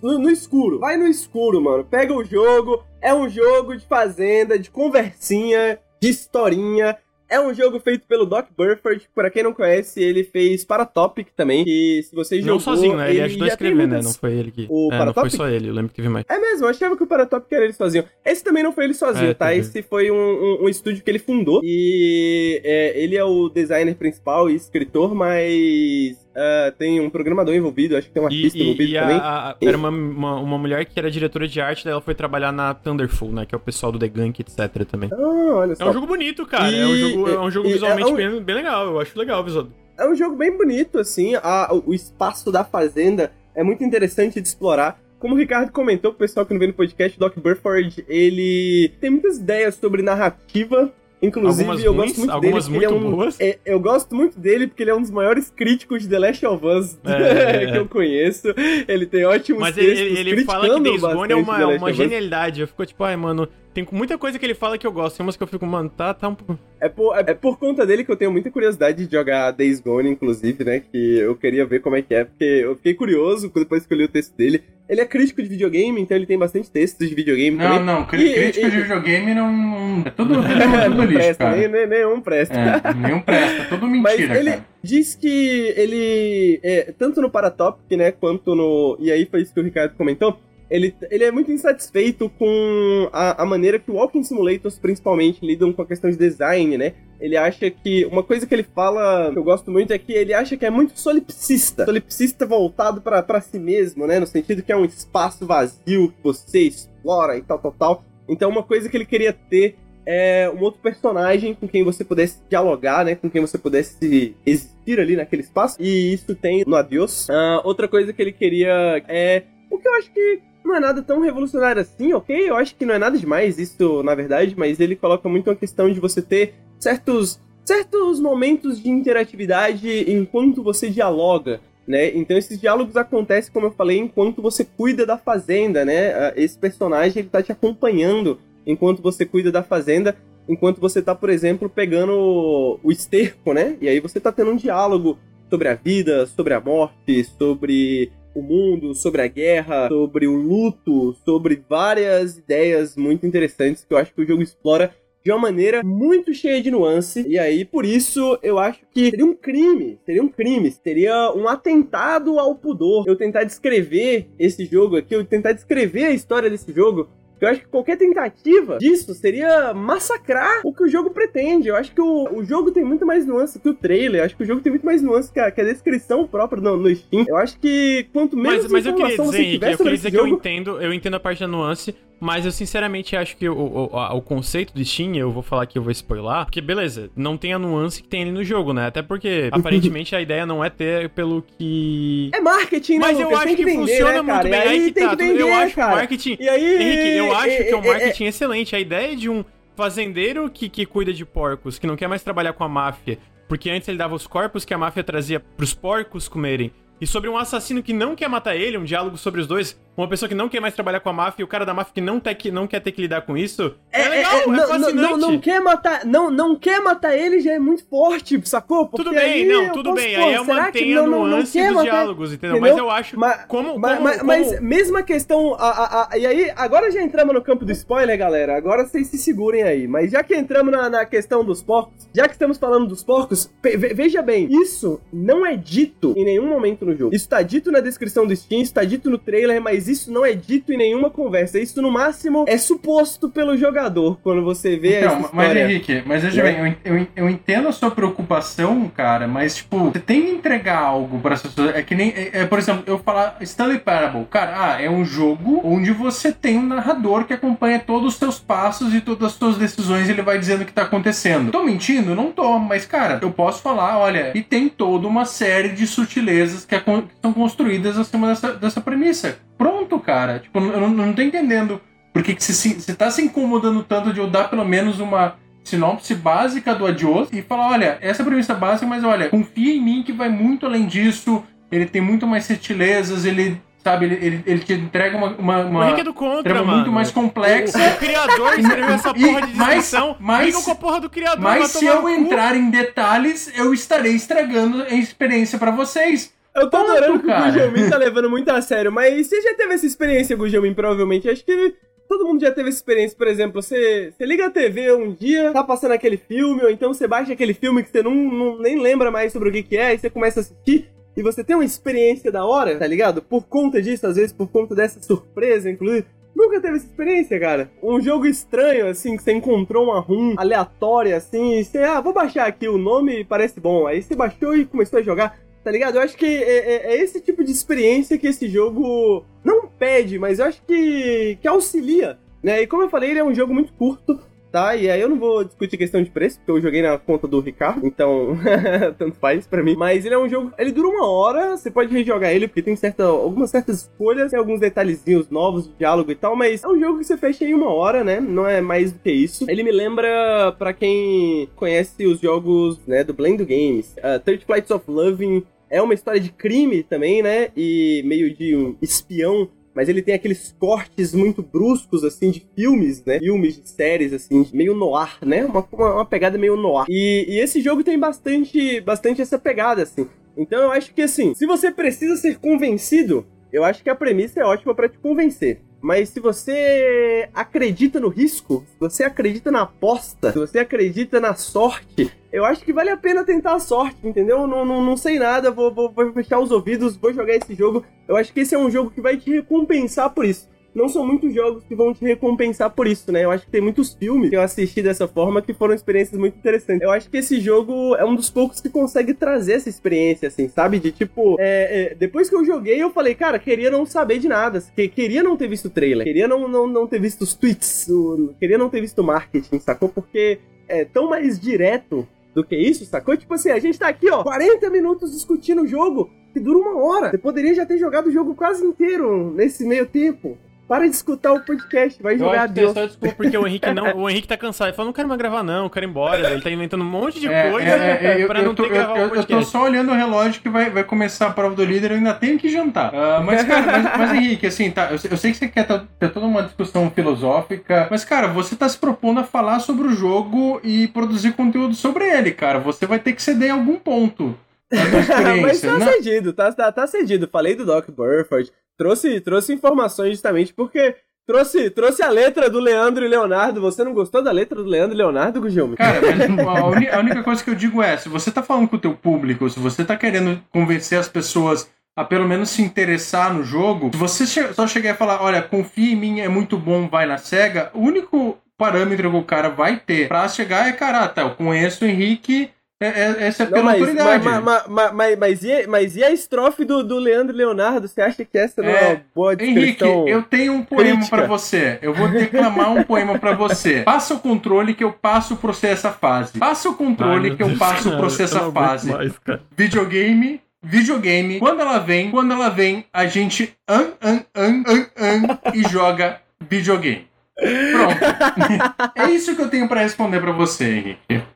no, 0.00 0.18
no, 0.20 0.30
escuro. 0.30 0.78
Vai 0.78 0.96
no 0.96 1.08
escuro, 1.08 1.60
mano. 1.60 1.84
Pega 1.84 2.14
o 2.14 2.24
jogo. 2.24 2.84
É 3.02 3.12
um 3.12 3.28
jogo 3.28 3.76
de 3.76 3.84
fazenda, 3.84 4.56
de 4.56 4.70
conversinha, 4.70 5.80
de 6.00 6.08
historinha. 6.08 6.96
É 7.28 7.40
um 7.40 7.54
jogo 7.54 7.80
feito 7.80 8.06
pelo 8.06 8.26
Doc 8.26 8.46
Burford. 8.56 9.08
Pra 9.14 9.30
quem 9.30 9.42
não 9.42 9.52
conhece, 9.52 10.02
ele 10.02 10.24
fez 10.24 10.64
Paratopic 10.64 11.28
também. 11.34 11.64
E 11.66 12.02
se 12.02 12.14
você 12.14 12.40
jogou... 12.40 12.54
Não 12.54 12.60
sozinho, 12.60 12.96
né? 12.96 13.08
Ele, 13.08 13.18
ele 13.18 13.24
ajudou 13.24 13.44
a 13.44 13.48
escrever, 13.48 13.88
né? 13.88 14.00
Não 14.02 14.12
foi 14.12 14.32
ele 14.34 14.50
que... 14.50 14.66
O 14.68 14.92
é, 14.92 15.04
não 15.04 15.14
foi 15.14 15.30
só 15.30 15.48
ele, 15.48 15.68
eu 15.68 15.74
lembro 15.74 15.88
que 15.88 15.96
teve 15.96 16.08
mais. 16.08 16.24
É 16.28 16.38
mesmo, 16.38 16.66
eu 16.66 16.70
achava 16.70 16.96
que 16.96 17.02
o 17.02 17.06
Paratopic 17.06 17.52
era 17.52 17.64
ele 17.64 17.72
sozinho. 17.72 18.04
Esse 18.24 18.44
também 18.44 18.62
não 18.62 18.72
foi 18.72 18.84
ele 18.84 18.94
sozinho, 18.94 19.30
É, 19.30 19.34
tá? 19.34 19.48
teve. 19.48 19.60
Esse 19.60 19.82
foi 19.82 20.10
um, 20.10 20.16
um, 20.16 20.64
um 20.64 20.68
estúdio 20.68 21.02
que 21.02 21.10
ele 21.10 21.18
fundou. 21.18 21.60
E 21.64 22.60
é, 22.64 23.02
ele 23.02 23.16
é 23.16 23.24
o 23.24 23.48
designer 23.48 23.94
principal 23.94 24.50
e 24.50 24.54
escritor, 24.54 25.14
mas... 25.14 26.23
ah, 26.36 26.72
tem 26.78 27.00
um 27.00 27.08
programador 27.10 27.54
envolvido, 27.54 27.96
acho 27.96 28.08
que 28.08 28.12
tem 28.14 28.22
um 28.22 28.26
E, 28.28 28.34
artista 28.34 28.58
e- 28.58 28.62
envolvido 28.62 28.90
e 28.90 28.94
também. 28.98 29.16
a- 29.16 29.50
a- 29.50 29.56
era 29.60 29.76
uma, 29.76 29.88
uma, 29.90 30.34
uma 30.40 30.58
mulher 30.58 30.84
que 30.84 30.98
era 30.98 31.10
diretora 31.10 31.46
de 31.48 31.60
arte, 31.60 31.84
daí 31.84 31.92
ela 31.92 32.00
foi 32.00 32.14
trabalhar 32.14 32.52
na 32.52 32.74
Thunderful, 32.74 33.30
né? 33.32 33.46
Que 33.46 33.54
é 33.54 33.58
o 33.58 33.60
pessoal 33.60 33.92
do 33.92 33.98
The 33.98 34.08
Gunk, 34.08 34.40
etc. 34.40 34.84
também. 34.84 35.10
Ah, 35.12 35.16
olha 35.54 35.74
É 35.78 35.84
um 35.84 35.92
jogo 35.92 36.06
bonito, 36.06 36.44
cara. 36.46 36.70
é 36.74 36.86
um 36.86 36.94
E- 36.94 36.98
jogo, 37.00 37.28
é 37.28 37.40
um 37.40 37.50
jogo 37.50 37.68
e- 37.68 37.72
visualmente 37.72 38.08
é 38.10 38.12
um- 38.12 38.16
bem, 38.16 38.42
bem 38.42 38.54
legal. 38.56 38.86
Eu 38.86 39.00
acho 39.00 39.18
legal 39.18 39.40
o 39.40 39.44
visual. 39.44 39.66
É 39.96 40.08
um 40.08 40.14
jogo 40.14 40.36
bem 40.36 40.56
bonito, 40.56 40.98
assim. 40.98 41.34
a- 41.36 41.68
o 41.72 41.94
espaço 41.94 42.50
da 42.50 42.64
fazenda 42.64 43.30
é 43.54 43.62
muito 43.62 43.84
interessante 43.84 44.40
de 44.40 44.48
explorar. 44.48 44.98
Como 45.20 45.34
o 45.34 45.38
Ricardo 45.38 45.70
comentou, 45.72 46.10
o 46.10 46.14
pessoal 46.14 46.44
que 46.44 46.52
não 46.52 46.60
vê 46.60 46.66
no 46.66 46.72
podcast, 46.74 47.16
o 47.16 47.20
Doc 47.20 47.34
Burford, 47.38 48.04
ele 48.08 48.92
tem 49.00 49.08
muitas 49.08 49.38
ideias 49.38 49.74
sobre 49.76 50.02
narrativa. 50.02 50.92
Inclusive, 51.24 51.62
Algumas 51.70 51.84
eu 51.84 51.92
ruins, 51.92 52.04
gosto 52.06 52.18
muito 52.18 52.30
algumas 52.32 52.64
dele. 52.68 52.74
porque 52.78 52.86
ele 52.86 52.94
é 52.94 52.98
muito 53.00 53.14
um- 53.14 53.16
boas. 53.16 53.40
é, 53.40 53.58
eu 53.64 53.80
gosto 53.80 54.14
muito 54.14 54.38
dele 54.38 54.66
porque 54.66 54.82
ele 54.82 54.90
é 54.90 54.94
um 54.94 55.00
dos 55.00 55.10
maiores 55.10 55.50
críticos 55.50 56.02
de 56.02 56.08
The 56.08 56.18
Last 56.18 56.46
of 56.46 56.66
Us 56.66 56.98
É, 57.04 57.66
que 57.72 57.78
eu 57.78 57.86
conheço. 57.88 58.48
Ele 58.88 59.06
tem 59.06 59.24
ótimos 59.24 59.60
Mas 59.60 59.76
ele, 59.78 59.86
textos 59.94 60.18
ele, 60.18 60.30
ele 60.30 60.44
fala 60.44 60.74
que 60.74 60.80
Days 60.82 61.00
Gone 61.00 61.32
é 61.32 61.36
uma, 61.36 61.66
uma 61.68 61.92
genialidade. 61.92 62.60
Eu 62.60 62.66
fico 62.68 62.84
tipo, 62.86 63.02
ai, 63.04 63.16
mano, 63.16 63.48
tem 63.74 63.86
muita 63.90 64.16
coisa 64.16 64.38
que 64.38 64.46
ele 64.46 64.54
fala 64.54 64.78
que 64.78 64.86
eu 64.86 64.92
gosto. 64.92 65.16
Tem 65.16 65.26
umas 65.26 65.36
que 65.36 65.42
eu 65.42 65.46
fico, 65.46 65.66
mano, 65.66 65.90
tá, 65.90 66.14
tá 66.14 66.28
um 66.28 66.34
pouco. 66.34 66.58
É 66.80 66.88
por, 66.88 67.18
é 67.18 67.34
por 67.34 67.58
conta 67.58 67.84
dele 67.84 68.04
que 68.04 68.10
eu 68.12 68.16
tenho 68.16 68.30
muita 68.30 68.50
curiosidade 68.50 69.04
de 69.06 69.12
jogar 69.16 69.50
Days 69.50 69.80
Gone, 69.80 70.08
inclusive, 70.10 70.62
né? 70.64 70.80
Que 70.80 71.18
eu 71.18 71.34
queria 71.34 71.66
ver 71.66 71.80
como 71.80 71.96
é 71.96 72.02
que 72.02 72.14
é, 72.14 72.24
porque 72.24 72.44
eu 72.44 72.76
fiquei 72.76 72.94
curioso 72.94 73.50
depois 73.54 73.84
que 73.86 73.92
eu 73.92 73.98
li 73.98 74.04
o 74.04 74.08
texto 74.08 74.34
dele. 74.36 74.62
Ele 74.86 75.00
é 75.00 75.06
crítico 75.06 75.42
de 75.42 75.48
videogame, 75.48 75.98
então 76.00 76.14
ele 76.14 76.26
tem 76.26 76.38
bastante 76.38 76.70
textos 76.70 77.08
de 77.08 77.14
videogame 77.14 77.56
Não, 77.56 77.64
também. 77.66 77.84
não, 77.84 78.02
E- 78.02 78.06
crítica 78.06 78.66
e- 78.66 78.70
de 78.70 78.80
videogame 78.82 79.34
não. 79.34 80.02
É 80.04 80.10
tudo, 80.10 80.34
tudo, 80.34 80.46
É, 80.46 80.84
tudo 80.84 80.94
não 80.96 81.04
lixo, 81.04 81.14
presta, 81.14 81.44
cara. 81.44 81.56
nem, 81.56 81.68
nem- 81.68 81.86
nenhum 81.86 82.20
presta. 82.20 82.54
É, 82.54 82.94
nenhum 82.94 83.20
presta, 83.20 83.62
é 83.62 83.64
tudo 83.64 83.86
Mas 83.88 84.18
mentira, 84.18 84.38
ele 84.38 84.50
cara. 84.50 84.66
diz 84.82 85.14
que 85.14 85.72
ele, 85.74 86.60
é, 86.62 86.92
tanto 86.98 87.22
no 87.22 87.30
Paratopic, 87.30 87.90
né, 87.96 88.12
quanto 88.12 88.54
no... 88.54 88.96
E 89.00 89.10
aí 89.10 89.24
foi 89.24 89.40
isso 89.40 89.54
que 89.54 89.60
o 89.60 89.64
Ricardo 89.64 89.94
comentou. 89.96 90.38
Ele, 90.74 90.92
ele 91.08 91.22
é 91.22 91.30
muito 91.30 91.52
insatisfeito 91.52 92.28
com 92.30 93.08
a, 93.12 93.42
a 93.42 93.46
maneira 93.46 93.78
que 93.78 93.92
o 93.92 93.94
Walking 93.94 94.24
Simulators, 94.24 94.76
principalmente, 94.76 95.46
lidam 95.46 95.72
com 95.72 95.82
a 95.82 95.86
questão 95.86 96.10
de 96.10 96.16
design, 96.16 96.76
né? 96.76 96.94
Ele 97.20 97.36
acha 97.36 97.70
que... 97.70 98.04
Uma 98.06 98.24
coisa 98.24 98.44
que 98.44 98.52
ele 98.52 98.64
fala, 98.64 99.30
que 99.30 99.38
eu 99.38 99.44
gosto 99.44 99.70
muito, 99.70 99.92
é 99.92 99.98
que 99.98 100.12
ele 100.12 100.34
acha 100.34 100.56
que 100.56 100.66
é 100.66 100.70
muito 100.70 100.98
solipsista. 100.98 101.84
Solipsista 101.84 102.44
voltado 102.44 103.00
pra 103.00 103.40
si 103.40 103.56
mesmo, 103.56 104.04
né? 104.04 104.18
No 104.18 104.26
sentido 104.26 104.64
que 104.64 104.72
é 104.72 104.76
um 104.76 104.84
espaço 104.84 105.46
vazio 105.46 106.08
que 106.08 106.24
você 106.24 106.62
explora 106.62 107.38
e 107.38 107.42
tal, 107.42 107.60
tal, 107.60 107.72
tal. 107.72 108.04
Então 108.28 108.50
uma 108.50 108.64
coisa 108.64 108.88
que 108.88 108.96
ele 108.96 109.06
queria 109.06 109.32
ter 109.32 109.76
é 110.04 110.50
um 110.50 110.60
outro 110.60 110.80
personagem 110.82 111.54
com 111.54 111.68
quem 111.68 111.84
você 111.84 112.02
pudesse 112.04 112.38
dialogar, 112.50 113.04
né? 113.04 113.14
Com 113.14 113.30
quem 113.30 113.40
você 113.40 113.56
pudesse 113.56 114.34
existir 114.44 114.98
ali 114.98 115.14
naquele 115.14 115.42
espaço. 115.42 115.76
E 115.80 116.12
isso 116.12 116.34
tem 116.34 116.64
no 116.66 116.74
Adios. 116.74 117.30
Ah, 117.30 117.62
outra 117.64 117.86
coisa 117.86 118.12
que 118.12 118.20
ele 118.20 118.32
queria 118.32 119.00
é. 119.06 119.44
O 119.70 119.78
que 119.78 119.88
eu 119.88 119.94
acho 119.94 120.12
que 120.12 120.42
não 120.64 120.74
é 120.74 120.80
nada 120.80 121.02
tão 121.02 121.20
revolucionário 121.20 121.82
assim, 121.82 122.12
ok? 122.14 122.48
Eu 122.48 122.56
acho 122.56 122.74
que 122.74 122.86
não 122.86 122.94
é 122.94 122.98
nada 122.98 123.18
demais 123.18 123.58
isso, 123.58 124.02
na 124.02 124.14
verdade, 124.14 124.54
mas 124.56 124.80
ele 124.80 124.96
coloca 124.96 125.28
muito 125.28 125.50
a 125.50 125.56
questão 125.56 125.92
de 125.92 126.00
você 126.00 126.22
ter 126.22 126.54
certos, 126.78 127.38
certos 127.64 128.18
momentos 128.18 128.82
de 128.82 128.88
interatividade 128.88 130.10
enquanto 130.10 130.62
você 130.62 130.88
dialoga. 130.88 131.60
Né? 131.86 132.16
Então 132.16 132.36
esses 132.36 132.58
diálogos 132.58 132.96
acontecem, 132.96 133.52
como 133.52 133.66
eu 133.66 133.70
falei, 133.70 133.98
enquanto 133.98 134.40
você 134.40 134.64
cuida 134.64 135.04
da 135.04 135.18
fazenda, 135.18 135.84
né? 135.84 136.14
Ah, 136.14 136.32
Esse 136.34 136.58
personagem 136.58 137.20
ele 137.20 137.28
tá 137.28 137.42
te 137.42 137.52
acompanhando 137.52 138.38
enquanto 138.66 139.02
você 139.02 139.26
cuida 139.26 139.52
da 139.52 139.62
fazenda, 139.62 140.16
enquanto 140.48 140.80
você 140.80 141.02
tá, 141.02 141.14
por 141.14 141.28
exemplo, 141.28 141.68
pegando 141.68 142.80
o 142.82 142.90
esterco, 142.90 143.52
né? 143.52 143.76
E 143.82 143.88
aí 143.88 144.00
você 144.00 144.18
tá 144.18 144.32
tendo 144.32 144.52
um 144.52 144.56
diálogo 144.56 145.18
sobre 145.50 145.68
a 145.68 145.74
vida, 145.74 146.26
sobre 146.26 146.54
a 146.54 146.60
morte, 146.60 147.22
sobre 147.38 148.10
o 148.34 148.42
mundo, 148.42 148.94
sobre 148.94 149.22
a 149.22 149.26
guerra, 149.26 149.88
sobre 149.88 150.26
o 150.26 150.34
luto, 150.34 151.14
sobre 151.24 151.62
várias 151.68 152.38
ideias 152.38 152.96
muito 152.96 153.26
interessantes 153.26 153.84
que 153.84 153.94
eu 153.94 153.98
acho 153.98 154.12
que 154.12 154.22
o 154.22 154.26
jogo 154.26 154.42
explora 154.42 154.94
de 155.24 155.32
uma 155.32 155.38
maneira 155.38 155.82
muito 155.82 156.34
cheia 156.34 156.62
de 156.62 156.70
nuance. 156.70 157.24
E 157.26 157.38
aí, 157.38 157.64
por 157.64 157.86
isso, 157.86 158.38
eu 158.42 158.58
acho 158.58 158.80
que 158.92 159.08
seria 159.08 159.24
um 159.24 159.34
crime. 159.34 159.98
Seria 160.04 160.22
um 160.22 160.28
crime. 160.28 160.70
Seria 160.70 161.32
um 161.34 161.48
atentado 161.48 162.38
ao 162.38 162.54
pudor. 162.54 163.04
Eu 163.06 163.16
tentar 163.16 163.44
descrever 163.44 164.28
esse 164.38 164.66
jogo 164.66 164.96
aqui, 164.96 165.14
eu 165.14 165.24
tentar 165.24 165.52
descrever 165.52 166.04
a 166.04 166.10
história 166.10 166.50
desse 166.50 166.70
jogo. 166.72 167.08
Eu 167.44 167.50
acho 167.50 167.60
que 167.60 167.68
qualquer 167.68 167.96
tentativa 167.96 168.78
disso 168.78 169.14
seria 169.14 169.72
massacrar 169.74 170.60
o 170.64 170.72
que 170.72 170.84
o 170.84 170.88
jogo 170.88 171.10
pretende. 171.10 171.68
Eu 171.68 171.76
acho 171.76 171.92
que 171.92 172.00
o, 172.00 172.38
o 172.38 172.44
jogo 172.44 172.70
tem 172.70 172.84
muito 172.84 173.06
mais 173.06 173.26
nuance 173.26 173.58
que 173.58 173.68
o 173.68 173.74
trailer. 173.74 174.20
Eu 174.20 174.24
acho 174.24 174.36
que 174.36 174.42
o 174.42 174.46
jogo 174.46 174.60
tem 174.60 174.70
muito 174.70 174.86
mais 174.86 175.02
nuance 175.02 175.32
que 175.32 175.40
a, 175.40 175.50
que 175.50 175.60
a 175.60 175.64
descrição 175.64 176.26
própria 176.26 176.60
no, 176.60 176.76
no 176.76 176.94
Steam. 176.94 177.24
Eu 177.28 177.36
acho 177.36 177.58
que 177.58 178.06
quanto 178.12 178.36
menos 178.36 178.64
Mas, 178.64 178.72
mas 178.72 178.86
eu 178.86 178.94
queria 178.94 179.16
dizer, 179.16 179.24
você 179.24 179.44
tiver 179.44 179.72
eu 179.72 179.78
queria 179.78 179.92
dizer 179.92 180.10
que 180.10 180.16
eu 180.16 180.24
jogo... 180.24 180.36
entendo, 180.36 180.80
eu 180.80 180.92
entendo 180.92 181.14
a 181.14 181.20
parte 181.20 181.40
da 181.40 181.48
nuance, 181.48 181.94
mas 182.20 182.44
eu 182.46 182.52
sinceramente 182.52 183.16
acho 183.16 183.36
que 183.36 183.48
o, 183.48 183.88
o, 183.92 183.98
a- 183.98 184.14
o 184.14 184.22
conceito 184.22 184.72
do 184.72 184.84
Steam, 184.84 185.14
eu 185.14 185.30
vou 185.30 185.42
falar 185.42 185.66
que 185.66 185.76
eu 185.78 185.82
vou 185.82 185.90
spoiler, 185.92 186.44
porque 186.44 186.60
beleza, 186.60 187.10
não 187.14 187.36
tem 187.36 187.52
a 187.52 187.58
nuance 187.58 188.02
que 188.02 188.08
tem 188.08 188.22
ali 188.22 188.30
no 188.32 188.42
jogo, 188.44 188.72
né? 188.72 188.86
Até 188.86 189.02
porque 189.02 189.48
aparentemente 189.52 190.14
a 190.16 190.20
ideia 190.20 190.46
não 190.46 190.64
é 190.64 190.70
ter 190.70 191.10
pelo 191.10 191.42
que. 191.42 192.30
É 192.32 192.40
marketing, 192.40 192.94
né, 192.94 192.98
Mas 193.00 193.20
eu 193.20 193.36
acho 193.36 193.56
que, 193.56 193.64
vender, 193.64 193.74
funciona 193.78 194.22
né, 194.22 194.22
muito 194.22 194.42
bem. 194.48 194.52
E 194.52 194.56
Aí, 194.68 194.84
que 194.86 194.92
tem 194.92 195.04
tá. 195.04 195.10
que 195.10 195.16
tudo- 195.16 195.38
eu 195.38 195.46
vender, 195.48 195.52
acho 195.62 195.74
cara. 195.74 195.96
marketing. 195.96 196.36
E 196.40 196.48
aí, 196.48 196.74
Henrique, 196.82 197.16
eu 197.18 197.34
acho 197.36 197.48
é- 197.50 197.62
que 197.64 197.74
o 197.74 197.78
é- 197.78 197.86
marketing 197.86 198.24
é 198.24 198.28
excelente. 198.28 198.76
A 198.76 198.80
ideia 198.80 199.14
de 199.16 199.28
um 199.28 199.44
fazendeiro 199.76 200.48
que, 200.50 200.68
que 200.68 200.86
cuida 200.86 201.12
de 201.12 201.24
porcos, 201.26 201.78
que 201.78 201.86
não 201.86 201.96
quer 201.96 202.08
mais 202.08 202.22
trabalhar 202.22 202.52
com 202.52 202.64
a 202.64 202.68
máfia, 202.68 203.18
porque 203.48 203.68
antes 203.68 203.88
ele 203.88 203.98
dava 203.98 204.14
os 204.14 204.26
corpos 204.26 204.64
que 204.64 204.72
a 204.72 204.78
máfia 204.78 205.02
trazia 205.04 205.40
pros 205.40 205.74
porcos 205.74 206.28
comerem, 206.28 206.70
e 207.00 207.06
sobre 207.06 207.28
um 207.28 207.36
assassino 207.36 207.82
que 207.82 207.92
não 207.92 208.14
quer 208.14 208.28
matar 208.28 208.54
ele, 208.56 208.78
um 208.78 208.84
diálogo 208.84 209.16
sobre 209.18 209.40
os 209.40 209.46
dois, 209.48 209.78
uma 209.96 210.08
pessoa 210.08 210.28
que 210.28 210.34
não 210.34 210.48
quer 210.48 210.60
mais 210.60 210.74
trabalhar 210.74 211.00
com 211.00 211.08
a 211.08 211.12
máfia 211.12 211.42
e 211.42 211.44
o 211.44 211.48
cara 211.48 211.64
da 211.64 211.72
máfia 211.74 211.92
que 211.94 212.00
não, 212.00 212.18
ter 212.20 212.34
que, 212.34 212.50
não 212.50 212.66
quer 212.66 212.80
ter 212.80 212.92
que 212.92 213.00
lidar 213.02 213.22
com 213.22 213.36
isso. 213.36 213.74
É, 213.92 214.02
É, 214.02 214.08
legal, 214.08 214.32
é, 214.34 214.42
é, 214.42 214.46
não, 214.46 214.68
fascinante. 214.68 214.94
não, 214.94 215.16
não 215.16 215.38
quer 215.38 215.60
matar, 215.60 216.04
não, 216.04 216.30
não 216.30 216.56
quer 216.56 216.80
matar 216.80 217.16
ele 217.16 217.40
já 217.40 217.52
é 217.52 217.58
muito 217.58 217.84
forte, 217.88 218.40
sacou? 218.48 218.86
Porque 218.88 219.02
Tudo 219.04 219.14
bem, 219.14 219.46
não, 219.46 219.62
eu 219.64 219.72
tudo 219.72 219.90
posso, 219.90 220.02
bem. 220.04 220.16
pô, 220.16 220.24
Aí 220.26 220.34
eu 220.34 220.44
será 220.44 220.56
que 220.56 220.80
mantenho 220.80 220.98
a 220.98 221.02
não- 221.02 221.10
não- 221.10 221.18
não 221.20 221.26
nuance 221.28 221.58
dos 221.72 221.82
diálogos, 221.82 222.32
entendeu? 222.32 222.56
entendeu? 222.56 222.74
Mas 222.74 222.78
eu 222.78 222.90
acho. 222.90 223.18
Ma- 223.18 223.38
como, 223.46 223.78
ma- 223.78 223.90
como, 223.96 224.02
ma- 224.04 224.12
como- 224.14 224.24
Mas 224.26 224.60
mesma 224.60 225.02
questão, 225.02 225.54
a, 225.54 225.68
a- 225.68 226.08
a- 226.12 226.18
e 226.18 226.26
aí, 226.26 226.52
agora 226.56 226.90
já 226.90 227.00
entramos 227.02 227.34
no 227.34 227.40
campo 227.42 227.64
do 227.64 227.72
spoiler, 227.72 228.18
galera, 228.18 228.56
agora 228.56 228.84
vocês 228.86 229.06
se 229.06 229.18
segurem 229.18 229.62
aí, 229.62 229.86
mas 229.86 230.10
já 230.10 230.22
que 230.22 230.34
entramos 230.34 230.72
na, 230.72 230.90
na 230.90 231.04
questão 231.06 231.44
dos 231.44 231.62
porcos, 231.62 232.08
já 232.12 232.26
que 232.26 232.34
estamos 232.34 232.58
falando 232.58 232.86
dos 232.86 233.02
porcos, 233.04 233.50
veja 233.62 234.22
bem, 234.22 234.48
isso 234.50 235.00
não 235.12 235.46
é 235.46 235.56
dito 235.56 236.14
em 236.16 236.24
nenhum 236.24 236.46
momento 236.48 236.84
no 236.84 236.96
jogo. 236.96 237.14
Isso 237.14 237.28
tá 237.28 237.42
dito 237.42 237.70
na 237.70 237.80
descrição 237.80 238.26
do 238.26 238.34
Steam, 238.34 238.60
isso 238.62 238.74
tá 238.74 238.84
dito 238.84 239.08
no 239.08 239.18
trailer, 239.18 239.60
mas 239.60 239.83
isso 239.88 240.10
não 240.12 240.24
é 240.24 240.32
dito 240.32 240.72
em 240.72 240.76
nenhuma 240.76 241.10
conversa. 241.10 241.58
Isso, 241.58 241.80
no 241.80 241.90
máximo, 241.90 242.44
é 242.48 242.56
suposto 242.58 243.28
pelo 243.28 243.56
jogador 243.56 244.18
quando 244.22 244.42
você 244.42 244.76
vê 244.76 244.98
Então, 245.00 245.18
essa 245.20 245.30
mas. 245.32 245.56
Henrique, 245.56 246.02
mas 246.06 246.22
veja 246.22 246.42
né? 246.42 246.52
bem, 246.52 246.76
eu, 246.84 246.96
eu, 246.98 247.06
eu 247.16 247.30
entendo 247.30 247.68
a 247.68 247.72
sua 247.72 247.90
preocupação, 247.90 248.90
cara, 248.94 249.26
mas, 249.28 249.56
tipo, 249.56 249.78
você 249.90 250.00
tem 250.00 250.22
que 250.22 250.30
entregar 250.32 250.78
algo 250.78 251.18
para 251.20 251.34
as 251.34 251.42
pessoas. 251.42 251.74
É 251.74 251.82
que 251.82 251.94
nem, 251.94 252.10
é, 252.10 252.30
é, 252.40 252.46
por 252.46 252.58
exemplo, 252.58 252.82
eu 252.86 252.98
falar 252.98 253.36
Stanley 253.40 253.78
Parable, 253.78 254.24
cara, 254.30 254.74
ah, 254.74 254.82
é 254.82 254.88
um 254.88 255.04
jogo 255.04 255.60
onde 255.64 255.92
você 255.92 256.32
tem 256.32 256.58
um 256.58 256.66
narrador 256.66 257.24
que 257.24 257.32
acompanha 257.32 257.78
todos 257.78 258.14
os 258.14 258.18
seus 258.18 258.38
passos 258.38 258.94
e 258.94 259.00
todas 259.00 259.28
as 259.28 259.32
suas 259.34 259.56
decisões 259.56 260.08
e 260.08 260.12
ele 260.12 260.22
vai 260.22 260.38
dizendo 260.38 260.62
o 260.62 260.64
que 260.64 260.72
tá 260.72 260.82
acontecendo. 260.82 261.50
Tô 261.50 261.62
mentindo? 261.62 262.14
Não 262.14 262.30
tô, 262.32 262.58
mas, 262.58 262.86
cara, 262.86 263.18
eu 263.22 263.30
posso 263.30 263.62
falar, 263.62 263.98
olha, 263.98 264.32
e 264.34 264.42
tem 264.42 264.68
toda 264.68 265.06
uma 265.06 265.24
série 265.24 265.70
de 265.70 265.86
sutilezas 265.86 266.64
que, 266.64 266.74
acon- 266.74 267.02
que 267.02 267.14
são 267.20 267.32
construídas 267.32 267.98
acima 267.98 268.28
dessa, 268.28 268.52
dessa 268.54 268.80
premissa. 268.80 269.38
Pronto, 269.58 269.98
cara. 269.98 270.38
Tipo, 270.40 270.58
eu 270.58 270.80
não, 270.80 270.88
não 270.90 271.12
tô 271.12 271.22
entendendo 271.22 271.80
por 272.12 272.22
que 272.22 272.34
você, 272.38 272.52
se- 272.52 272.94
tá 272.94 273.10
se 273.10 273.22
incomodando 273.22 273.82
tanto 273.82 274.12
de 274.12 274.20
eu 274.20 274.28
dar 274.28 274.48
pelo 274.50 274.64
menos 274.64 275.00
uma 275.00 275.34
sinopse 275.62 276.14
básica 276.14 276.74
do 276.74 276.86
Adios 276.86 277.28
e 277.32 277.40
falar, 277.42 277.70
olha, 277.70 277.98
essa 278.00 278.20
é 278.20 278.22
a 278.22 278.26
premissa 278.26 278.54
básica, 278.54 278.86
mas 278.86 279.02
olha, 279.02 279.28
confia 279.30 279.74
em 279.74 279.80
mim 279.80 280.02
que 280.02 280.12
vai 280.12 280.28
muito 280.28 280.66
além 280.66 280.86
disso, 280.86 281.42
ele 281.72 281.86
tem 281.86 282.02
muito 282.02 282.26
mais 282.26 282.44
sutilezas, 282.44 283.24
ele, 283.24 283.58
sabe, 283.82 284.04
ele, 284.04 284.14
ele, 284.16 284.42
ele 284.46 284.60
te 284.60 284.74
entrega 284.74 285.16
uma... 285.16 285.28
uma, 285.38 285.58
O 285.64 285.68
uma 285.70 285.90
é 285.98 286.04
do 286.04 286.12
contra, 286.12 286.42
trama 286.42 286.64
mano. 286.66 286.76
muito 286.78 286.92
mais 286.92 287.10
complexa. 287.10 287.78
O, 287.78 287.88
o 287.94 287.96
criador 287.96 288.58
escreveu 288.60 288.94
essa 288.94 289.14
porra 289.14 289.46
de 289.46 289.54
mas- 289.56 289.66
descrição. 289.68 290.16
mas- 290.20 290.42
Briga 290.44 290.62
com 290.62 290.70
a 290.70 290.74
porra 290.74 291.00
do 291.00 291.08
criador. 291.10 291.40
Mas 291.40 291.68
se 291.70 291.86
eu 291.86 292.08
entrar 292.10 292.54
em 292.54 292.68
detalhes, 292.70 293.50
eu 293.56 293.72
estarei 293.72 294.12
estragando 294.14 294.82
a 294.82 294.90
experiência 294.94 295.58
pra 295.58 295.70
vocês. 295.70 296.32
Eu 296.54 296.70
tô 296.70 296.78
Ponto, 296.78 296.90
adorando 296.92 297.20
que 297.20 297.26
o. 297.30 297.44
Gugelmin 297.44 297.90
tá 297.90 297.96
levando 297.96 298.30
muito 298.30 298.48
a 298.50 298.62
sério, 298.62 298.92
mas 298.92 299.26
você 299.26 299.40
já 299.42 299.54
teve 299.54 299.74
essa 299.74 299.86
experiência, 299.86 300.36
Gugelmin, 300.36 300.72
provavelmente. 300.72 301.28
Acho 301.28 301.44
que 301.44 301.74
todo 302.08 302.24
mundo 302.26 302.40
já 302.40 302.52
teve 302.52 302.68
essa 302.68 302.78
experiência, 302.78 303.16
por 303.16 303.26
exemplo, 303.26 303.60
você, 303.60 304.12
você 304.16 304.24
liga 304.24 304.46
a 304.46 304.50
TV 304.50 304.92
um 304.92 305.12
dia, 305.12 305.50
tá 305.52 305.64
passando 305.64 305.92
aquele 305.92 306.16
filme, 306.16 306.62
ou 306.62 306.70
então 306.70 306.94
você 306.94 307.08
baixa 307.08 307.32
aquele 307.32 307.54
filme 307.54 307.82
que 307.82 307.90
você 307.90 308.02
não, 308.02 308.14
não- 308.14 308.58
nem 308.58 308.80
lembra 308.80 309.10
mais 309.10 309.32
sobre 309.32 309.48
o 309.48 309.52
que, 309.52 309.62
que 309.64 309.76
é, 309.76 309.86
aí 309.86 309.98
você 309.98 310.08
começa 310.08 310.40
a 310.40 310.42
assistir. 310.42 310.90
E 311.16 311.22
você 311.22 311.42
tem 311.44 311.54
uma 311.56 311.64
experiência 311.64 312.30
da 312.30 312.44
hora, 312.44 312.76
tá 312.76 312.86
ligado? 312.86 313.22
Por 313.22 313.44
conta 313.44 313.80
disso, 313.80 314.06
às 314.06 314.16
vezes 314.16 314.32
por 314.32 314.48
conta 314.48 314.74
dessa 314.74 315.00
surpresa, 315.02 315.70
inclusive. 315.70 316.06
Nunca 316.34 316.60
teve 316.60 316.76
essa 316.76 316.86
experiência, 316.86 317.38
cara? 317.38 317.70
Um 317.80 318.00
jogo 318.00 318.26
estranho, 318.26 318.88
assim, 318.88 319.16
que 319.16 319.22
você 319.22 319.32
encontrou 319.32 319.84
uma 319.84 320.00
room 320.00 320.34
aleatória, 320.36 321.16
assim, 321.16 321.58
e 321.60 321.64
você, 321.64 321.78
ah, 321.78 322.00
vou 322.00 322.12
baixar 322.12 322.46
aqui 322.48 322.66
o 322.68 322.76
nome, 322.76 323.24
parece 323.24 323.60
bom. 323.60 323.86
Aí 323.86 324.02
você 324.02 324.16
baixou 324.16 324.56
e 324.56 324.64
começou 324.64 324.98
a 324.98 325.02
jogar. 325.02 325.38
Tá 325.64 325.70
ligado? 325.70 325.96
Eu 325.96 326.02
acho 326.02 326.16
que 326.16 326.26
é, 326.26 326.58
é- 326.58 326.94
é 326.94 327.02
esse 327.02 327.20
tipo 327.20 327.42
de 327.42 327.50
experiência 327.50 328.18
que 328.18 328.26
esse 328.26 328.46
jogo 328.48 329.24
não 329.42 329.66
pede, 329.66 330.18
mas 330.18 330.38
eu 330.38 330.44
acho 330.44 330.62
que, 330.66 331.38
que 331.40 331.48
auxilia, 331.48 332.18
né? 332.42 332.60
E 332.62 332.66
como 332.66 332.82
eu 332.82 332.90
falei, 332.90 333.10
ele 333.10 333.18
é 333.20 333.24
um 333.24 333.34
jogo 333.34 333.54
muito 333.54 333.72
curto, 333.72 334.20
tá? 334.52 334.76
E 334.76 334.88
aí 334.88 335.00
eu 335.00 335.08
não 335.08 335.18
vou 335.18 335.42
discutir 335.42 335.76
questão 335.76 336.00
de 336.02 336.10
preço, 336.10 336.38
porque 336.38 336.50
eu 336.52 336.60
joguei 336.60 336.80
na 336.82 336.96
conta 336.96 337.26
do 337.26 337.40
Ricardo, 337.40 337.84
então 337.86 338.36
tanto 338.98 339.16
faz 339.18 339.46
pra 339.46 339.62
mim. 339.64 339.74
Mas 339.76 340.04
ele 340.04 340.14
é 340.14 340.18
um 340.18 340.28
jogo, 340.28 340.52
ele 340.58 340.70
dura 340.70 340.86
uma 340.86 341.08
hora, 341.10 341.56
você 341.56 341.70
pode 341.70 341.92
rejogar 341.92 342.30
ele, 342.32 342.46
porque 342.46 342.62
tem 342.62 342.76
certa, 342.76 343.04
algumas 343.04 343.50
certas 343.50 343.80
escolhas, 343.82 344.30
tem 344.30 344.38
alguns 344.38 344.60
detalhezinhos 344.60 345.28
novos 345.30 345.68
diálogo 345.78 346.12
e 346.12 346.14
tal, 346.14 346.36
mas 346.36 346.62
é 346.62 346.68
um 346.68 346.78
jogo 346.78 346.98
que 346.98 347.04
você 347.04 347.16
fecha 347.16 347.44
em 347.44 347.54
uma 347.54 347.72
hora, 347.72 348.04
né? 348.04 348.20
Não 348.20 348.46
é 348.46 348.60
mais 348.60 348.92
do 348.92 348.98
que 349.00 349.10
isso. 349.10 349.44
Ele 349.50 349.62
me 349.64 349.72
lembra, 349.72 350.52
pra 350.58 350.72
quem 350.72 351.48
conhece 351.56 352.06
os 352.06 352.20
jogos, 352.20 352.78
né, 352.86 353.02
do 353.02 353.12
Blend 353.14 353.44
Games, 353.44 353.96
uh, 353.98 354.20
Third 354.22 354.44
Flights 354.44 354.70
of 354.70 354.84
Loving, 354.88 355.42
é 355.74 355.82
uma 355.82 355.92
história 355.92 356.20
de 356.20 356.30
crime 356.30 356.84
também, 356.84 357.20
né? 357.20 357.48
E 357.56 358.00
meio 358.06 358.32
de 358.32 358.56
um 358.56 358.76
espião. 358.80 359.50
Mas 359.74 359.88
ele 359.88 360.02
tem 360.02 360.14
aqueles 360.14 360.54
cortes 360.56 361.12
muito 361.12 361.42
bruscos, 361.42 362.04
assim, 362.04 362.30
de 362.30 362.46
filmes, 362.54 363.04
né? 363.04 363.18
Filmes, 363.18 363.60
de 363.60 363.68
séries, 363.68 364.12
assim, 364.12 364.46
meio 364.52 364.72
noir, 364.72 365.18
né? 365.20 365.44
Uma, 365.44 365.66
uma, 365.72 365.94
uma 365.94 366.06
pegada 366.06 366.38
meio 366.38 366.56
noir. 366.56 366.86
E, 366.88 367.26
e 367.28 367.40
esse 367.40 367.60
jogo 367.60 367.82
tem 367.82 367.98
bastante, 367.98 368.80
bastante 368.82 369.20
essa 369.20 369.36
pegada, 369.36 369.82
assim. 369.82 370.06
Então 370.36 370.62
eu 370.62 370.70
acho 370.70 370.94
que, 370.94 371.02
assim, 371.02 371.34
se 371.34 371.44
você 371.44 371.72
precisa 371.72 372.16
ser 372.16 372.38
convencido, 372.38 373.26
eu 373.52 373.64
acho 373.64 373.82
que 373.82 373.90
a 373.90 373.96
premissa 373.96 374.38
é 374.38 374.44
ótima 374.44 374.76
pra 374.76 374.88
te 374.88 374.96
convencer. 374.98 375.60
Mas 375.82 376.08
se 376.08 376.20
você 376.20 377.28
acredita 377.34 377.98
no 377.98 378.08
risco, 378.08 378.64
se 378.72 378.78
você 378.78 379.02
acredita 379.02 379.50
na 379.50 379.62
aposta, 379.62 380.32
se 380.32 380.38
você 380.38 380.60
acredita 380.60 381.20
na 381.20 381.34
sorte, 381.34 382.10
eu 382.34 382.44
acho 382.44 382.64
que 382.64 382.72
vale 382.72 382.90
a 382.90 382.96
pena 382.96 383.24
tentar 383.24 383.54
a 383.54 383.60
sorte, 383.60 383.96
entendeu? 384.04 384.46
Não, 384.46 384.64
não, 384.64 384.82
não 384.84 384.96
sei 384.96 385.18
nada, 385.18 385.50
vou, 385.50 385.72
vou, 385.72 385.90
vou 385.90 386.12
fechar 386.12 386.38
os 386.40 386.50
ouvidos, 386.50 386.96
vou 386.96 387.12
jogar 387.12 387.34
esse 387.34 387.54
jogo. 387.54 387.84
Eu 388.08 388.16
acho 388.16 388.32
que 388.32 388.40
esse 388.40 388.54
é 388.54 388.58
um 388.58 388.70
jogo 388.70 388.90
que 388.90 389.00
vai 389.00 389.16
te 389.16 389.30
recompensar 389.30 390.10
por 390.10 390.24
isso. 390.24 390.52
Não 390.74 390.88
são 390.88 391.06
muitos 391.06 391.32
jogos 391.32 391.62
que 391.62 391.74
vão 391.76 391.94
te 391.94 392.04
recompensar 392.04 392.68
por 392.68 392.88
isso, 392.88 393.12
né? 393.12 393.24
Eu 393.24 393.30
acho 393.30 393.44
que 393.44 393.50
tem 393.52 393.60
muitos 393.60 393.94
filmes 393.94 394.28
que 394.28 394.34
eu 394.34 394.40
assisti 394.42 394.82
dessa 394.82 395.06
forma 395.06 395.40
que 395.40 395.54
foram 395.54 395.72
experiências 395.72 396.18
muito 396.18 396.36
interessantes. 396.36 396.82
Eu 396.82 396.90
acho 396.90 397.08
que 397.08 397.18
esse 397.18 397.38
jogo 397.38 397.94
é 397.94 398.04
um 398.04 398.16
dos 398.16 398.28
poucos 398.28 398.60
que 398.60 398.68
consegue 398.68 399.14
trazer 399.14 399.52
essa 399.52 399.68
experiência, 399.68 400.26
assim, 400.26 400.48
sabe? 400.48 400.80
De 400.80 400.90
tipo, 400.90 401.36
é, 401.38 401.92
é, 401.92 401.94
depois 401.94 402.28
que 402.28 402.34
eu 402.34 402.44
joguei, 402.44 402.82
eu 402.82 402.90
falei, 402.90 403.14
cara, 403.14 403.38
queria 403.38 403.70
não 403.70 403.86
saber 403.86 404.18
de 404.18 404.26
nada. 404.26 404.60
que- 404.74 404.88
Queria 404.88 405.22
não 405.22 405.36
ter 405.36 405.46
visto 405.46 405.66
o 405.66 405.70
trailer, 405.70 406.04
queria 406.04 406.26
não, 406.26 406.48
não, 406.48 406.66
não 406.66 406.88
ter 406.88 407.00
visto 407.00 407.22
os 407.22 407.34
tweets, 407.34 407.86
o- 407.88 408.34
queria 408.40 408.58
não 408.58 408.68
ter 408.68 408.80
visto 408.80 408.98
o 408.98 409.04
marketing, 409.04 409.60
sacou? 409.60 409.88
Porque 409.88 410.40
é 410.66 410.84
tão 410.84 411.08
mais 411.08 411.38
direto 411.38 412.04
do 412.34 412.44
que 412.44 412.56
isso, 412.56 412.84
sacou? 412.84 413.16
Tipo 413.16 413.34
assim, 413.34 413.50
a 413.50 413.58
gente 413.58 413.78
tá 413.78 413.88
aqui, 413.88 414.10
ó, 414.10 414.22
40 414.22 414.68
minutos 414.70 415.12
discutindo 415.12 415.62
o 415.62 415.66
jogo 415.66 416.10
que 416.32 416.40
dura 416.40 416.58
uma 416.58 416.82
hora. 416.82 417.10
Você 417.10 417.18
poderia 417.18 417.54
já 417.54 417.64
ter 417.64 417.78
jogado 417.78 418.08
o 418.08 418.12
jogo 418.12 418.34
quase 418.34 418.64
inteiro 418.64 419.30
nesse 419.32 419.64
meio 419.64 419.86
tempo. 419.86 420.36
Para 420.66 420.88
de 420.88 420.94
escutar 420.96 421.32
o 421.34 421.40
podcast, 421.40 422.02
vai 422.02 422.14
Eu 422.14 422.18
jogar 422.20 422.44
acho 422.44 422.54
que 422.54 422.60
é 422.60 422.62
Deus. 422.62 422.72
só 422.74 422.86
desculpa 422.86 423.14
porque 423.16 423.36
o 423.36 423.46
Henrique 423.46 423.70
não. 423.74 423.84
O 424.00 424.08
Henrique 424.08 424.26
tá 424.26 424.36
cansado. 424.36 424.68
Ele 424.68 424.76
falou, 424.76 424.86
não 424.88 424.92
quero 424.94 425.06
mais 425.08 425.18
gravar, 425.18 425.42
não, 425.42 425.64
eu 425.64 425.70
quero 425.70 425.84
ir 425.84 425.88
embora. 425.90 426.30
Ele 426.30 426.40
tá 426.40 426.50
inventando 426.50 426.80
um 426.82 426.88
monte 426.88 427.20
de 427.20 427.28
É, 427.28 427.50
coisa 427.50 427.68
é, 427.68 428.06
é, 428.06 428.22
eu, 428.22 428.26
pra 428.26 428.38
eu 428.40 428.46
não 428.46 428.54
tô, 428.54 428.62
ter 428.62 428.70
que 428.70 428.74
eu, 428.74 428.78
gravar 428.82 428.98
eu- 428.98 429.02
o 429.02 429.04
eu 429.04 429.08
tô 429.10 429.16
podcast. 429.16 429.50
só 429.52 429.62
olhando 429.62 429.92
o 429.92 429.94
relógio 429.94 430.40
que 430.40 430.48
vai, 430.48 430.70
vai 430.70 430.82
começar 430.82 431.26
a 431.26 431.30
prova 431.32 431.54
do 431.54 431.62
líder, 431.64 431.90
eu 431.90 431.96
ainda 431.98 432.14
tenho 432.14 432.38
que 432.38 432.48
jantar. 432.48 432.94
Ah, 432.94 433.20
mas, 433.22 433.44
cara, 433.44 433.66
mas, 433.66 433.98
mas, 433.98 434.12
Henrique, 434.14 434.46
assim, 434.46 434.70
tá, 434.70 434.88
eu, 434.90 434.96
sei- 434.98 435.12
eu 435.12 435.16
sei 435.18 435.32
que 435.32 435.36
você 435.36 435.48
quer 435.48 435.66
ter, 435.66 435.82
ter 435.98 436.08
toda 436.10 436.24
uma 436.24 436.42
discussão 436.42 436.90
filosófica, 436.90 437.86
mas, 437.90 438.02
cara, 438.04 438.28
você 438.28 438.56
tá 438.56 438.66
se 438.68 438.78
propondo 438.78 439.20
a 439.20 439.24
falar 439.24 439.60
sobre 439.60 439.86
o 439.88 439.92
jogo 439.92 440.60
e 440.64 440.88
produzir 440.88 441.32
conteúdo 441.32 441.74
sobre 441.74 442.04
ele, 442.04 442.30
cara. 442.32 442.58
Você 442.58 442.86
vai 442.86 442.98
ter 442.98 443.12
que 443.12 443.22
ceder 443.22 443.48
em 443.48 443.52
algum 443.52 443.76
ponto. 443.76 444.34
Mas 445.42 445.60
tá 445.60 445.78
Não- 445.78 445.92
cedido, 445.92 446.32
tá, 446.32 446.52
tá, 446.52 446.72
tá 446.72 446.86
cedido. 446.86 447.28
Falei 447.30 447.54
do 447.54 447.64
Doc 447.64 447.88
Burford, 447.90 448.50
trouxe, 448.78 449.20
trouxe 449.20 449.52
informações 449.52 450.10
justamente 450.10 450.52
porque 450.52 450.96
trouxe, 451.26 451.70
trouxe 451.70 452.02
a 452.02 452.10
letra 452.10 452.50
do 452.50 452.58
Leandro 452.60 453.04
e 453.04 453.08
Leonardo. 453.08 453.60
Você 453.60 453.84
não 453.84 453.92
gostou 453.94 454.22
da 454.22 454.32
letra 454.32 454.56
do 454.62 454.68
Leandro 454.68 454.94
e 454.94 454.98
Leonardo, 454.98 455.40
Guilherme? 455.40 455.76
Cara, 455.76 456.00
mas 456.00 456.20
a, 456.46 456.66
uni- 456.66 456.88
a 456.88 456.98
única 456.98 457.22
coisa 457.22 457.42
que 457.42 457.50
eu 457.50 457.54
digo 457.54 457.82
é, 457.82 457.96
se 457.96 458.08
você 458.08 458.30
tá 458.30 458.42
falando 458.42 458.68
com 458.68 458.76
o 458.76 458.80
teu 458.80 458.94
público, 458.94 459.48
se 459.48 459.58
você 459.60 459.84
tá 459.84 459.96
querendo 459.96 460.40
convencer 460.50 460.98
as 460.98 461.08
pessoas 461.08 461.68
a 461.96 462.04
pelo 462.04 462.26
menos 462.26 462.50
se 462.50 462.60
interessar 462.60 463.32
no 463.32 463.44
jogo, 463.44 463.90
se 463.92 463.96
você 463.98 464.26
che- 464.26 464.52
só 464.52 464.66
chegar 464.66 464.90
e 464.90 464.98
falar, 464.98 465.22
olha, 465.22 465.40
confia 465.40 465.92
em 465.92 465.96
mim, 465.96 466.20
é 466.20 466.28
muito 466.28 466.58
bom, 466.58 466.88
vai 466.88 467.06
na 467.06 467.16
SEGA, 467.18 467.70
o 467.72 467.78
único 467.80 468.36
parâmetro 468.58 469.10
que 469.10 469.16
o 469.16 469.22
cara 469.22 469.48
vai 469.48 469.76
ter 469.78 470.08
pra 470.08 470.26
chegar 470.28 470.68
é, 470.68 470.72
cara, 470.72 471.06
tá, 471.06 471.22
eu 471.22 471.30
conheço 471.30 471.84
o 471.84 471.88
Henrique, 471.88 472.50
é, 472.80 472.86
é- 472.86 473.26
essa 473.26 473.44
é 473.44 473.46
pela 473.46 473.58
Não, 473.58 473.64
mas, 473.64 473.94
mas, 473.94 474.42
mas, 474.42 474.66
mas, 474.68 474.92
mas, 474.92 475.18
mas 475.18 475.44
e, 475.44 475.66
mas 475.66 475.96
e 475.96 476.04
a 476.04 476.10
estrofe 476.10 476.64
do, 476.64 476.82
do 476.82 476.98
Leandro 476.98 477.34
Leonardo? 477.36 477.86
Você 477.86 478.00
acha 478.02 478.24
que 478.24 478.36
essa 478.36 478.62
não 478.62 478.68
é 478.68 478.84
É, 478.84 478.88
uma 478.88 479.00
boa 479.14 479.34
Henrique, 479.40 479.84
eu 479.84 480.22
tenho 480.22 480.52
um 480.52 480.64
poema 480.64 481.06
pra 481.08 481.26
você. 481.26 481.78
Eu 481.80 481.94
vou 481.94 482.08
declamar 482.08 482.72
um 482.72 482.82
poema 482.82 483.18
pra 483.18 483.32
você. 483.32 483.82
Passa 483.86 484.14
o 484.14 484.20
controle 484.20 484.74
que 484.74 484.82
eu 484.84 484.92
passo 484.92 485.36
por 485.36 485.54
essa 485.62 485.90
fase. 485.92 486.38
Passa 486.38 486.68
o 486.68 486.74
controle 486.74 487.30
Ai, 487.30 487.36
que 487.36 487.42
eu 487.42 487.56
passo 487.56 487.90
Deus, 487.90 488.00
por 488.00 488.24
essa 488.24 488.50
fase. 488.50 488.92
mais, 488.92 489.18
cara. 489.18 489.42
Videogame, 489.56 490.40
videogame. 490.62 491.38
Quando 491.38 491.60
ela 491.60 491.78
vem, 491.78 492.10
quando 492.10 492.32
ela 492.32 492.48
vem, 492.48 492.84
a 492.92 493.06
gente 493.06 493.56
an, 493.68 493.92
an, 494.02 494.24
an, 494.34 494.62
an, 494.66 494.84
an 494.98 495.38
e 495.54 495.62
joga 495.68 496.20
videogame. 496.40 497.06
Pronto. 497.36 498.92
é 498.96 499.10
isso 499.10 499.34
que 499.34 499.42
eu 499.42 499.48
tenho 499.48 499.68
pra 499.68 499.80
responder 499.80 500.20
pra 500.20 500.32
você, 500.32 500.64
Henrique. 500.64 501.33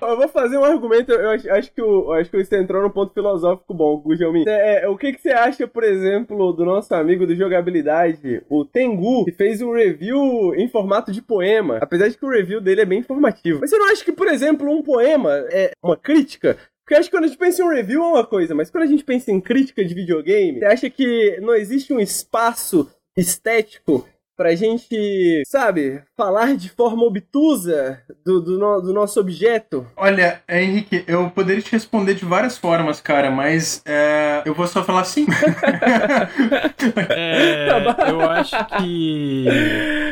Eu 0.00 0.16
vou 0.18 0.28
fazer 0.28 0.58
um 0.58 0.64
argumento, 0.64 1.10
eu 1.10 1.30
acho, 1.30 1.50
acho 1.50 1.72
que, 1.72 1.80
o, 1.80 2.12
acho 2.12 2.30
que 2.30 2.44
você 2.44 2.58
entrou 2.60 2.82
num 2.82 2.90
ponto 2.90 3.14
filosófico 3.14 3.72
bom, 3.72 3.96
Gujalmin. 3.96 4.44
É, 4.46 4.84
é, 4.84 4.88
o 4.88 4.98
que, 4.98 5.12
que 5.14 5.20
você 5.20 5.30
acha, 5.30 5.66
por 5.66 5.82
exemplo, 5.82 6.52
do 6.52 6.64
nosso 6.64 6.94
amigo 6.94 7.26
do 7.26 7.34
jogabilidade, 7.34 8.42
o 8.50 8.64
Tengu, 8.64 9.24
que 9.24 9.32
fez 9.32 9.62
um 9.62 9.72
review 9.72 10.54
em 10.54 10.68
formato 10.68 11.10
de 11.10 11.22
poema, 11.22 11.78
apesar 11.80 12.08
de 12.08 12.18
que 12.18 12.24
o 12.24 12.30
review 12.30 12.60
dele 12.60 12.82
é 12.82 12.86
bem 12.86 12.98
informativo. 12.98 13.60
Mas 13.60 13.70
você 13.70 13.78
não 13.78 13.90
acha 13.90 14.04
que, 14.04 14.12
por 14.12 14.28
exemplo, 14.28 14.70
um 14.70 14.82
poema 14.82 15.30
é 15.50 15.70
uma 15.82 15.96
crítica? 15.96 16.58
Porque 16.84 16.94
acho 16.94 17.08
que 17.08 17.16
quando 17.16 17.24
a 17.24 17.28
gente 17.28 17.38
pensa 17.38 17.62
em 17.62 17.64
um 17.64 17.70
review 17.70 18.02
é 18.02 18.06
uma 18.06 18.26
coisa, 18.26 18.54
mas 18.54 18.70
quando 18.70 18.84
a 18.84 18.88
gente 18.88 19.04
pensa 19.04 19.32
em 19.32 19.40
crítica 19.40 19.82
de 19.82 19.94
videogame, 19.94 20.58
você 20.58 20.66
acha 20.66 20.90
que 20.90 21.40
não 21.40 21.54
existe 21.54 21.94
um 21.94 21.98
espaço 21.98 22.90
estético 23.16 24.06
pra 24.36 24.54
gente, 24.54 25.42
sabe, 25.46 26.02
falar 26.16 26.56
de 26.56 26.68
forma 26.68 27.04
obtusa 27.04 28.00
do, 28.24 28.40
do, 28.40 28.58
no, 28.58 28.80
do, 28.80 28.92
nosso 28.92 29.20
objeto? 29.20 29.86
Olha, 29.96 30.42
Henrique, 30.48 31.04
eu 31.06 31.30
poderia 31.30 31.62
te 31.62 31.72
responder 31.72 32.14
de 32.14 32.24
várias 32.24 32.58
formas, 32.58 33.00
cara, 33.00 33.30
mas 33.30 33.82
é, 33.84 34.42
eu 34.44 34.54
vou 34.54 34.66
só 34.66 34.82
falar 34.84 35.04
sim. 35.04 35.26
é, 37.10 37.68
eu 38.08 38.20
acho 38.30 38.66
que. 38.78 39.46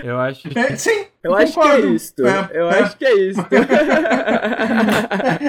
Eu 0.04 0.20
acho 0.20 0.48
que. 0.48 0.58
É, 0.58 0.76
sim! 0.76 1.11
Eu 1.22 1.34
acho 1.36 1.52
que 1.52 1.68
é 1.68 1.80
isto. 1.80 2.26
É, 2.26 2.50
eu 2.52 2.68
é. 2.68 2.80
acho 2.80 2.96
que 2.96 3.04
é 3.04 3.14
isto. 3.14 3.46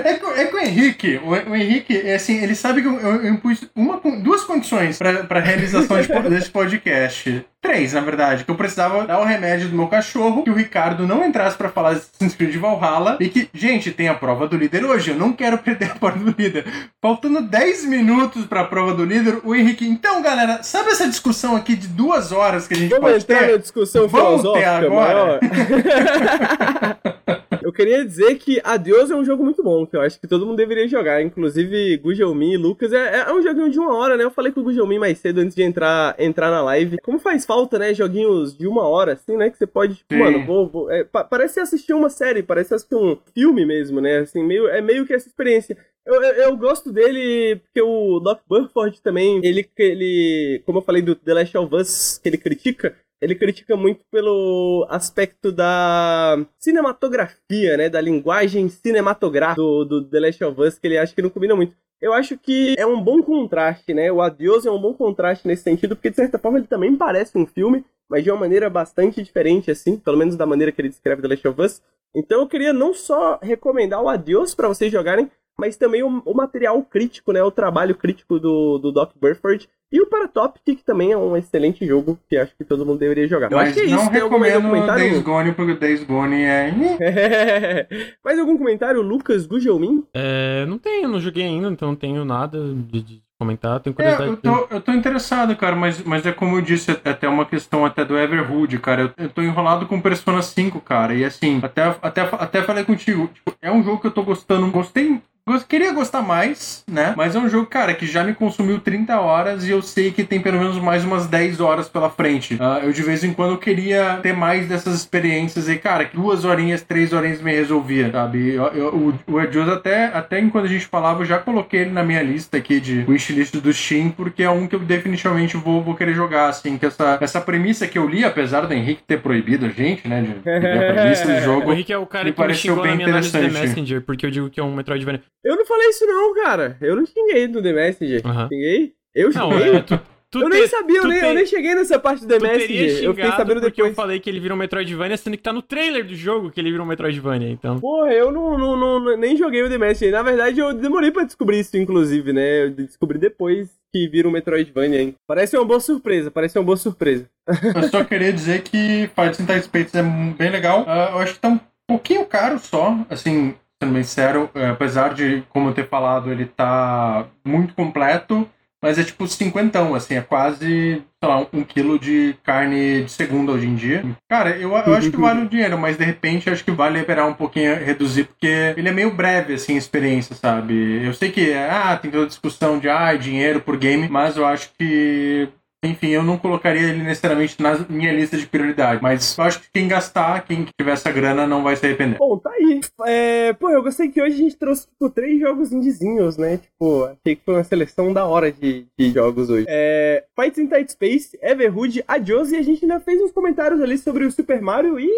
é, 0.05 0.13
com, 0.15 0.31
é 0.31 0.45
com 0.45 0.57
o 0.57 0.59
Henrique. 0.59 1.19
O, 1.23 1.29
o, 1.29 1.55
Henrique, 1.55 1.97
assim, 2.11 2.43
ele 2.43 2.53
sabe 2.53 2.83
que 2.83 2.87
eu, 2.87 2.99
eu, 2.99 3.27
impus 3.27 3.67
uma, 3.75 3.99
duas 4.21 4.43
condições 4.43 4.99
para 4.99 5.39
realização 5.39 5.99
de, 5.99 6.07
desse 6.29 6.51
podcast. 6.51 7.43
Três, 7.59 7.93
na 7.93 8.01
verdade. 8.01 8.43
Que 8.43 8.51
eu 8.51 8.55
precisava 8.55 9.07
dar 9.07 9.19
o 9.19 9.23
remédio 9.23 9.69
do 9.69 9.75
meu 9.75 9.87
cachorro, 9.87 10.43
que 10.43 10.49
o 10.49 10.53
Ricardo 10.53 11.07
não 11.07 11.25
entrasse 11.25 11.57
para 11.57 11.69
falar 11.69 11.91
Assassin's 11.91 12.35
Creed 12.35 12.51
de 12.51 12.57
Valhalla 12.57 13.17
e 13.19 13.29
que, 13.29 13.49
gente, 13.53 13.89
tem 13.89 14.09
a 14.09 14.13
prova 14.13 14.47
do 14.47 14.57
líder 14.57 14.83
hoje. 14.85 15.11
Eu 15.11 15.17
não 15.17 15.33
quero 15.33 15.57
perder 15.57 15.91
a 15.91 15.95
prova 15.95 16.19
do 16.19 16.35
líder. 16.37 16.65
Faltando 17.01 17.41
10 17.41 17.85
minutos 17.85 18.45
para 18.45 18.61
a 18.61 18.65
prova 18.65 18.93
do 18.93 19.05
líder, 19.05 19.39
o 19.43 19.55
Henrique. 19.55 19.87
Então, 19.87 20.21
galera, 20.21 20.61
sabe 20.61 20.89
essa 20.89 21.07
discussão 21.07 21.55
aqui 21.55 21.75
de 21.75 21.87
duas 21.87 22.31
horas 22.31 22.67
que 22.67 22.73
a 22.73 22.77
gente 22.77 22.89
Vamos 22.89 23.05
pode 23.05 23.23
entrar 23.23 23.39
ter? 23.39 23.51
na 23.53 23.57
discussão 23.57 24.07
Vamos 24.07 24.41
ter 24.41 24.65
agora. 24.65 25.39
Eu 27.64 27.72
queria 27.72 28.06
dizer 28.06 28.35
que 28.35 28.60
Adeus 28.61 29.10
é 29.10 29.15
um 29.15 29.23
jogo 29.23 29.41
muito 29.41 29.64
bom, 29.64 29.85
que 29.85 29.95
eu 29.95 30.02
acho 30.02 30.19
que 30.19 30.27
todo 30.27 30.45
mundo 30.45 30.57
deveria 30.57 30.85
jogar. 30.85 31.22
Inclusive, 31.22 31.95
Gujelmin 31.98 32.53
e 32.53 32.57
Lucas. 32.57 32.91
É, 32.91 33.22
é 33.22 33.34
um 33.34 33.41
joguinho 33.41 33.72
de 33.72 33.80
uma 33.80 33.95
hora, 33.95 34.18
né? 34.18 34.26
Eu 34.26 34.31
falei 34.31 34.52
com 34.52 34.60
o 34.60 34.64
Gujelmin 34.64 34.99
mais 34.99 35.18
cedo 35.18 35.40
antes 35.40 35.56
de 35.56 35.64
entrar, 35.64 36.14
entrar 36.19 36.52
na 36.52 36.61
live. 36.61 36.98
Como 37.02 37.19
faz 37.19 37.45
falta, 37.45 37.80
né? 37.80 37.94
Joguinhos 37.94 38.57
de 38.57 38.68
uma 38.68 38.85
hora, 38.85 39.14
assim, 39.14 39.38
né? 39.38 39.49
Que 39.49 39.57
você 39.57 39.65
pode, 39.65 39.95
tipo, 39.95 40.14
Sim. 40.14 40.19
mano, 40.19 40.45
vou. 40.45 40.68
vou 40.68 40.91
é, 40.91 41.06
pa- 41.06 41.23
parece 41.23 41.61
assistir 41.61 41.94
uma 41.94 42.10
série, 42.10 42.44
parece 42.44 42.73
assistir 42.73 42.95
um 42.95 43.18
filme 43.34 43.65
mesmo, 43.65 44.02
né? 44.02 44.19
Assim, 44.19 44.44
meio, 44.44 44.68
é 44.68 44.81
meio 44.81 45.06
que 45.06 45.14
essa 45.14 45.30
experiência. 45.30 45.77
Eu, 46.06 46.22
eu, 46.22 46.34
eu 46.34 46.57
gosto 46.57 46.91
dele 46.91 47.61
porque 47.64 47.81
o 47.81 48.19
Doc 48.19 48.41
Burford 48.45 49.02
também, 49.02 49.40
ele, 49.41 49.65
ele, 49.77 50.61
como 50.65 50.80
eu 50.80 50.84
falei 50.84 51.02
do 51.02 51.15
The 51.15 51.34
Last 51.34 51.57
of 51.57 51.73
Us, 51.73 52.19
que 52.22 52.27
ele 52.27 52.38
critica, 52.38 52.94
ele 53.23 53.35
critica 53.35 53.77
muito 53.77 54.03
pelo 54.11 54.85
aspecto 54.89 55.49
da 55.49 56.45
cinematografia, 56.59 57.77
né? 57.77 57.89
Da 57.89 58.01
linguagem 58.01 58.67
cinematográfica 58.67 59.61
do, 59.61 59.85
do 59.85 60.03
The 60.03 60.19
Last 60.19 60.43
of 60.43 60.61
Us, 60.61 60.77
que 60.77 60.87
ele 60.87 60.97
acha 60.97 61.15
que 61.15 61.21
não 61.21 61.29
combina 61.29 61.55
muito. 61.55 61.73
Eu 62.01 62.11
acho 62.11 62.37
que 62.37 62.75
é 62.77 62.85
um 62.85 63.01
bom 63.01 63.23
contraste, 63.23 63.93
né? 63.93 64.11
O 64.11 64.21
Adios 64.21 64.65
é 64.65 64.71
um 64.71 64.79
bom 64.79 64.93
contraste 64.93 65.47
nesse 65.47 65.63
sentido, 65.63 65.95
porque 65.95 66.09
de 66.09 66.17
certa 66.17 66.37
forma 66.37 66.57
ele 66.57 66.67
também 66.67 66.97
parece 66.97 67.37
um 67.37 67.45
filme, 67.45 67.85
mas 68.09 68.25
de 68.25 68.29
uma 68.29 68.41
maneira 68.41 68.69
bastante 68.69 69.23
diferente, 69.23 69.71
assim, 69.71 69.95
pelo 69.95 70.17
menos 70.17 70.35
da 70.35 70.45
maneira 70.45 70.73
que 70.73 70.81
ele 70.81 70.89
descreve 70.89 71.21
The 71.21 71.29
Last 71.29 71.47
of 71.47 71.61
Us. 71.61 71.81
Então 72.13 72.41
eu 72.41 72.47
queria 72.47 72.73
não 72.73 72.93
só 72.93 73.39
recomendar 73.41 74.03
o 74.03 74.09
Adios 74.09 74.53
para 74.53 74.67
vocês 74.67 74.91
jogarem, 74.91 75.31
mas 75.57 75.77
também 75.77 76.03
o, 76.03 76.21
o, 76.25 76.34
material 76.34 76.81
crítico, 76.84 77.31
né? 77.31 77.43
O 77.43 77.51
trabalho 77.51 77.95
crítico 77.95 78.39
do, 78.39 78.77
do 78.77 78.91
Doc 78.91 79.11
Burford. 79.19 79.69
E 79.91 80.01
o 80.01 80.07
Paratopic, 80.07 80.63
que 80.77 80.84
também 80.84 81.11
é 81.11 81.17
um 81.17 81.38
excelente 81.38 81.85
jogo 81.85 82.17
que 82.27 82.35
acho 82.35 82.55
que 82.57 82.63
todo 82.63 82.84
mundo 82.84 82.97
deveria 82.97 83.27
jogar. 83.27 83.51
Eu 83.51 83.57
Mas 83.57 83.69
acho 83.69 83.80
que 83.80 83.85
é 83.85 83.95
não 83.95 84.01
isso. 84.01 84.11
Recomendo 84.11 84.61
comentário? 84.63 85.03
Days 85.03 85.21
Gone, 85.21 85.53
porque 85.53 85.75
Days 85.75 86.03
Gone 86.03 86.41
é... 86.41 87.88
Mais 88.25 88.39
algum 88.39 88.57
comentário, 88.57 89.03
Lucas 89.03 89.45
Gugelmin? 89.45 90.03
É, 90.11 90.65
não 90.65 90.80
tenho, 90.80 91.07
não 91.07 91.19
joguei 91.19 91.43
ainda, 91.43 91.67
então 91.67 91.89
não 91.89 91.95
tenho 91.95 92.25
nada 92.25 92.73
de, 92.73 93.01
de 93.03 93.23
comentar. 93.38 93.80
Tenho 93.81 93.93
É, 93.93 93.95
curiosidade. 93.95 94.30
eu, 94.31 94.38
tô, 94.38 94.75
eu 94.75 94.81
tô 94.81 94.91
interessado, 94.93 95.55
cara, 95.55 95.75
mas, 95.75 96.01
mas 96.03 96.25
é 96.25 96.31
como 96.31 96.57
eu 96.57 96.61
disse, 96.61 96.91
é 96.91 97.09
até 97.11 97.27
uma 97.27 97.45
questão 97.45 97.85
até 97.85 98.03
do 98.03 98.17
Everhood, 98.17 98.80
cara. 98.80 99.03
Eu, 99.03 99.25
eu 99.25 99.30
tô 99.30 99.41
enrolado 99.41 99.85
com 99.85 100.01
Persona 100.01 100.41
5, 100.41 100.80
cara. 100.81 101.13
E 101.13 101.23
assim, 101.23 101.59
até, 101.61 101.95
até, 102.01 102.21
até 102.21 102.63
falei 102.63 102.84
contigo, 102.84 103.30
tipo, 103.34 103.53
é 103.61 103.71
um 103.71 103.84
jogo 103.84 103.99
que 103.99 104.07
eu 104.07 104.11
tô 104.11 104.23
gostando, 104.23 104.71
gostei. 104.71 105.21
Queria 105.68 105.91
gostar 105.91 106.22
mais, 106.22 106.84
né? 106.90 107.14
Mas 107.18 107.36
é 107.36 107.40
um 107.40 107.49
jogo, 107.49 107.65
cara, 107.68 107.94
que 107.94 108.06
já 108.06 108.24
me 108.24 108.34
consumiu 108.34 108.80
30 108.80 109.20
horas 109.20 109.65
e 109.68 109.72
eu 109.72 109.82
sei 109.82 110.11
que 110.11 110.24
tem 110.24 110.40
pelo 110.40 110.57
menos 110.57 110.78
mais 110.78 111.03
umas 111.03 111.28
10 111.28 111.60
horas 111.60 111.90
pela 111.90 112.10
frente. 112.10 112.57
Ah, 112.61 112.80
eu 112.82 112.94
de 112.94 113.02
vez 113.02 113.24
em 113.26 113.34
quando 113.34 113.57
queria 113.57 114.20
ter 114.22 114.34
mais 114.34 114.68
dessas 114.70 114.95
experiências 114.95 115.68
e, 115.68 115.78
cara, 115.78 116.06
que 116.06 116.15
duas 116.15 116.45
horinhas, 116.45 116.82
três 116.82 117.11
horinhas 117.11 117.41
me 117.41 117.52
resolvia, 117.52 118.10
sabe? 118.11 118.53
Eu, 118.53 118.68
eu- 118.68 119.14
o 119.28 119.41
Edios 119.41 119.68
até, 119.68 120.06
até 120.06 120.40
enquanto 120.40 120.65
a 120.65 120.70
gente 120.70 120.86
falava, 120.86 121.22
eu 121.22 121.26
já 121.26 121.38
coloquei 121.40 121.82
ele 121.82 121.91
na 121.91 122.03
minha 122.03 122.22
lista 122.24 122.57
aqui 122.57 122.80
de 122.80 123.03
wishlist 123.07 123.56
do 123.57 123.74
Steam, 123.74 124.11
porque 124.11 124.44
é 124.44 124.49
um 124.49 124.65
que 124.65 124.76
eu 124.76 124.80
definitivamente 124.80 125.57
vou, 125.57 125.84
vou 125.84 125.95
querer 125.95 126.14
jogar, 126.14 126.48
assim, 126.49 126.78
que 126.78 126.86
essa, 126.86 127.18
essa 127.20 127.41
premissa 127.41 127.86
que 127.88 127.98
eu 127.98 128.07
li, 128.07 128.24
apesar 128.24 128.61
do 128.61 128.74
Henrique 128.74 129.03
ter 129.06 129.22
proibido 129.22 129.65
a 129.65 129.70
gente, 129.70 130.07
né, 130.07 130.22
de, 130.22 130.28
de 130.28 130.49
a 130.80 130.94
premissa 130.94 131.26
do 131.28 131.41
jogo, 131.41 131.70
O 131.70 131.74
Henrique 131.74 131.91
é 131.91 131.98
o 131.98 132.06
cara 132.06 132.26
me 132.26 132.32
que 132.32 132.40
me 132.40 132.48
pareceu 132.48 132.76
xingou 132.76 132.78
na 132.78 132.84
bem 132.84 132.95
minha 132.95 133.07
análise 133.07 133.30
do 133.30 133.34
The 133.34 133.40
interessante. 133.45 133.70
Messenger, 133.70 134.02
porque 134.02 134.26
eu 134.26 134.32
digo 134.32 134.49
que 134.49 134.60
é 134.60 134.64
um 134.64 134.74
Metroidvania. 134.74 135.22
Eu 135.44 135.56
não 135.56 135.65
falei 135.65 135.90
isso 135.90 136.06
não, 136.06 136.34
cara. 136.36 136.78
Eu 136.82 136.95
não 136.95 137.06
xinguei 137.06 137.48
do 137.48 137.61
The 137.61 137.74
Messenger. 137.74 138.22
Aham. 138.26 138.48
Xinguei? 138.48 138.94
Eu 139.14 139.30
Não, 139.32 139.52
xinguei? 139.52 139.76
é, 139.76 139.82
tu, 139.82 139.99
tu 140.32 140.40
eu 140.41 140.49
te- 140.49 140.56
nem 140.57 140.68
sabia, 140.68 140.98
eu 140.99 141.07
nem, 141.07 141.20
te- 141.20 141.26
eu 141.26 141.34
nem 141.36 141.45
cheguei 141.45 141.76
nessa 141.76 141.99
parte 141.99 142.22
do 142.22 142.28
The 142.28 142.38
Tu 142.40 142.41
teria 142.41 142.82
Messenger. 142.84 143.03
Eu 143.03 143.14
fiquei 143.14 143.32
sabendo 143.32 143.61
porque 143.61 143.76
depois. 143.76 143.90
eu 143.90 143.95
falei 143.95 144.20
que 144.20 144.30
ele 144.30 144.40
virou 144.40 144.56
um 144.56 144.60
Metroidvania, 144.60 145.18
sendo 145.18 145.38
que 145.38 145.44
tá 145.44 145.53
no 145.53 145.61
trailer 145.61 146.06
do 146.06 146.15
jogo 146.15 146.49
que 146.49 146.60
ele 146.60 146.72
virou 146.72 146.86
um 146.86 146.90
Metroidvania, 146.90 147.49
então... 147.49 147.80
Porra, 147.80 148.11
eu 148.14 148.32
não, 148.32 148.57
não, 148.57 148.76
não- 148.78 149.18
nem 149.18 149.36
joguei 149.38 149.61
o 149.64 149.70
The 149.70 149.78
Messenger. 149.78 150.14
Na 150.14 150.24
verdade, 150.24 150.60
eu 150.60 150.74
demorei 150.74 151.11
pra 151.11 151.24
descobrir 151.24 151.60
isso, 151.60 151.78
inclusive, 151.78 152.34
né? 152.34 152.64
Eu 152.65 152.72
descobri 152.72 153.20
depois 153.20 153.70
que 153.94 154.07
vira 154.07 154.28
um 154.28 154.32
Metroidvania, 154.32 155.02
hein? 155.02 155.15
Parece 155.28 155.56
uma 155.56 155.65
boa 155.65 155.80
surpresa, 155.80 156.32
parece 156.32 156.57
uma 156.57 156.65
boa 156.65 156.78
surpresa. 156.78 157.30
Eu 157.76 157.84
só 157.90 158.03
queria 158.03 158.34
dizer 158.34 158.61
que 158.64 159.07
Fights 159.15 159.40
in 159.40 159.45
Tight 159.45 159.65
Space 159.65 159.95
é 159.95 160.02
bem 160.02 160.49
legal. 160.49 160.84
Ah, 160.88 161.10
eu 161.11 161.20
acho 161.20 161.34
que 161.36 161.40
tá 161.41 161.49
um 161.49 161.60
pouquinho 161.88 162.26
caro 162.26 162.57
só, 162.57 162.98
assim, 163.07 163.53
sendo 163.84 163.93
bem 163.93 164.03
sincero, 164.03 164.49
eh, 164.55 164.69
apesar 164.69 165.14
de, 165.14 165.43
como 165.49 165.69
eu 165.69 165.73
ter 165.73 165.88
falado, 165.88 166.31
ele 166.31 166.45
tá 166.45 167.26
muito 167.45 167.73
completo, 167.73 168.47
mas 168.81 168.97
é 168.99 169.03
tipo 169.03 169.27
cinquentão, 169.27 169.95
assim, 169.95 170.15
é 170.15 170.22
quase, 170.22 171.01
sei 171.22 171.30
lá, 171.30 171.45
um 171.53 171.64
quilo 171.64 171.97
de 171.97 172.35
carne 172.43 173.03
de 173.03 173.11
segunda 173.11 173.53
hoje 173.53 173.65
em 173.65 173.76
dia. 173.76 174.03
Cara, 174.30 174.57
eu, 174.57 174.72
eu 174.72 174.93
acho 174.93 175.10
que 175.10 175.18
vale 175.18 175.43
o 175.43 175.49
dinheiro, 175.49 175.77
mas 175.77 175.95
de 175.97 176.03
repente 176.03 176.49
acho 176.49 176.65
que 176.65 176.72
vale 176.72 176.99
esperar 176.99 177.26
um 177.26 177.34
pouquinho, 177.34 177.76
reduzir, 177.76 178.26
porque 178.26 178.73
ele 178.76 178.89
é 178.89 178.91
meio 178.91 179.14
breve, 179.14 179.53
assim, 179.53 179.76
a 179.76 179.77
experiência, 179.77 180.35
sabe? 180.35 181.05
Eu 181.05 181.14
sei 181.14 181.31
que, 181.31 181.53
ah, 181.53 181.97
tem 181.97 182.11
toda 182.11 182.26
a 182.26 182.27
discussão 182.27 182.77
de, 182.77 182.89
ah, 182.89 183.14
dinheiro 183.15 183.61
por 183.61 183.77
game, 183.77 184.10
mas 184.10 184.35
eu 184.35 184.45
acho 184.45 184.69
que 184.77 185.47
enfim, 185.84 186.10
eu 186.10 186.23
não 186.23 186.38
colocaria 186.38 186.89
ele 186.89 187.03
necessariamente 187.03 187.61
na 187.61 187.77
minha 187.89 188.11
lista 188.11 188.38
de 188.38 188.45
prioridade, 188.45 189.01
mas 189.01 189.38
eu 189.38 189.43
acho 189.43 189.61
que 189.61 189.68
quem 189.73 189.88
gastar, 189.88 190.45
quem 190.45 190.65
tiver 190.80 190.91
essa 190.93 191.11
grana, 191.11 191.45
não 191.45 191.64
vai 191.64 191.76
se 191.76 191.85
arrepender. 191.85 192.18
Bom, 192.18 192.38
tá 192.38 192.51
aí. 192.51 192.81
É, 193.05 193.53
pô, 193.53 193.69
eu 193.69 193.84
gostei 193.84 194.10
que 194.10 194.22
hoje 194.22 194.35
a 194.35 194.38
gente 194.38 194.57
trouxe, 194.57 194.88
tipo, 194.88 195.10
três 195.10 195.39
jogos 195.39 195.72
indizinhos, 195.72 196.38
né? 196.38 196.57
Tipo, 196.57 197.05
achei 197.05 197.35
que 197.35 197.43
foi 197.43 197.55
uma 197.55 197.64
seleção 197.64 198.14
da 198.14 198.26
hora 198.26 198.51
de, 198.51 198.85
de 198.97 199.11
jogos 199.11 199.49
hoje. 199.49 199.65
É, 199.68 200.23
Fights 200.39 200.60
in 200.60 200.68
Tight 200.68 200.91
Space, 200.91 201.38
Everhood, 201.41 202.03
Adios, 202.07 202.51
e 202.51 202.55
a 202.55 202.61
gente 202.61 202.84
ainda 202.84 202.99
fez 202.99 203.22
uns 203.22 203.31
comentários 203.31 203.81
ali 203.81 203.97
sobre 203.97 204.26
o 204.26 204.31
Super 204.31 204.61
Mario 204.61 204.99
e 204.99 205.10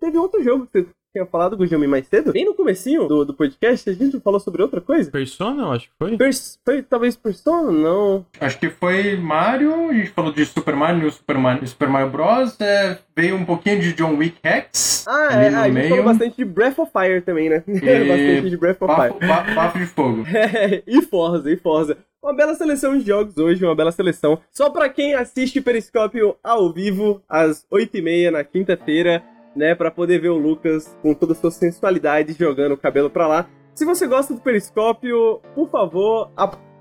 teve 0.00 0.18
outro 0.18 0.42
jogo 0.42 0.66
que 0.66 0.86
tinha 1.12 1.26
falado, 1.26 1.56
Guilherme, 1.56 1.88
mais 1.88 2.06
cedo. 2.06 2.32
Bem 2.32 2.44
no 2.44 2.54
comecinho 2.54 3.08
do, 3.08 3.24
do 3.24 3.34
podcast, 3.34 3.90
a 3.90 3.92
gente 3.92 4.20
falou 4.20 4.38
sobre 4.38 4.62
outra 4.62 4.80
coisa? 4.80 5.10
Persona, 5.10 5.64
eu 5.64 5.72
acho 5.72 5.86
que 5.88 5.92
foi. 5.98 6.16
Pers- 6.16 6.58
foi 6.64 6.82
talvez 6.82 7.16
Persona? 7.16 7.72
Não. 7.72 8.24
Acho 8.40 8.58
que 8.60 8.70
foi 8.70 9.16
Mario, 9.16 9.90
a 9.90 9.92
gente 9.92 10.10
falou 10.10 10.32
de 10.32 10.44
Super 10.46 10.76
Mario 10.76 11.08
e 11.08 11.10
Super 11.10 11.36
Mario, 11.36 11.66
Super 11.66 11.88
Mario 11.88 12.10
Bros. 12.10 12.56
é, 12.60 12.96
veio 13.16 13.34
um 13.34 13.44
pouquinho 13.44 13.80
de 13.80 13.92
John 13.92 14.14
Wick 14.16 14.38
Hex 14.44 15.04
Ah, 15.08 15.28
é, 15.32 15.48
a 15.48 15.64
gente 15.64 15.72
meio. 15.74 15.88
falou 15.88 16.04
bastante 16.04 16.36
de 16.36 16.44
Breath 16.44 16.78
of 16.78 16.92
Fire 16.92 17.20
também, 17.22 17.48
né? 17.50 17.64
bastante 17.66 18.50
de 18.50 18.56
Breath 18.56 18.80
of 18.80 18.94
Fire. 18.94 19.12
Bafo, 19.14 19.26
ba- 19.26 19.54
bafo 19.54 19.78
de 19.78 19.86
fogo. 19.86 20.24
e 20.86 21.02
Forza, 21.02 21.50
e 21.50 21.56
Forza. 21.56 21.96
Uma 22.22 22.34
bela 22.36 22.54
seleção 22.54 22.96
de 22.98 23.04
jogos 23.06 23.36
hoje, 23.38 23.64
uma 23.64 23.74
bela 23.74 23.90
seleção. 23.90 24.38
Só 24.52 24.68
pra 24.68 24.90
quem 24.90 25.14
assiste 25.14 25.58
Periscópio 25.60 26.36
ao 26.44 26.70
vivo, 26.70 27.22
às 27.26 27.66
8h30 27.72 28.30
na 28.30 28.44
quinta-feira, 28.44 29.22
né? 29.54 29.74
Pra 29.74 29.90
poder 29.90 30.20
ver 30.20 30.30
o 30.30 30.38
Lucas 30.38 30.96
com 31.02 31.14
toda 31.14 31.32
a 31.32 31.36
sua 31.36 31.50
sensualidade 31.50 32.32
jogando 32.38 32.72
o 32.72 32.78
cabelo 32.78 33.10
pra 33.10 33.26
lá. 33.26 33.48
Se 33.74 33.84
você 33.84 34.06
gosta 34.06 34.34
do 34.34 34.40
Periscópio, 34.40 35.40
por 35.54 35.68
favor, 35.70 36.30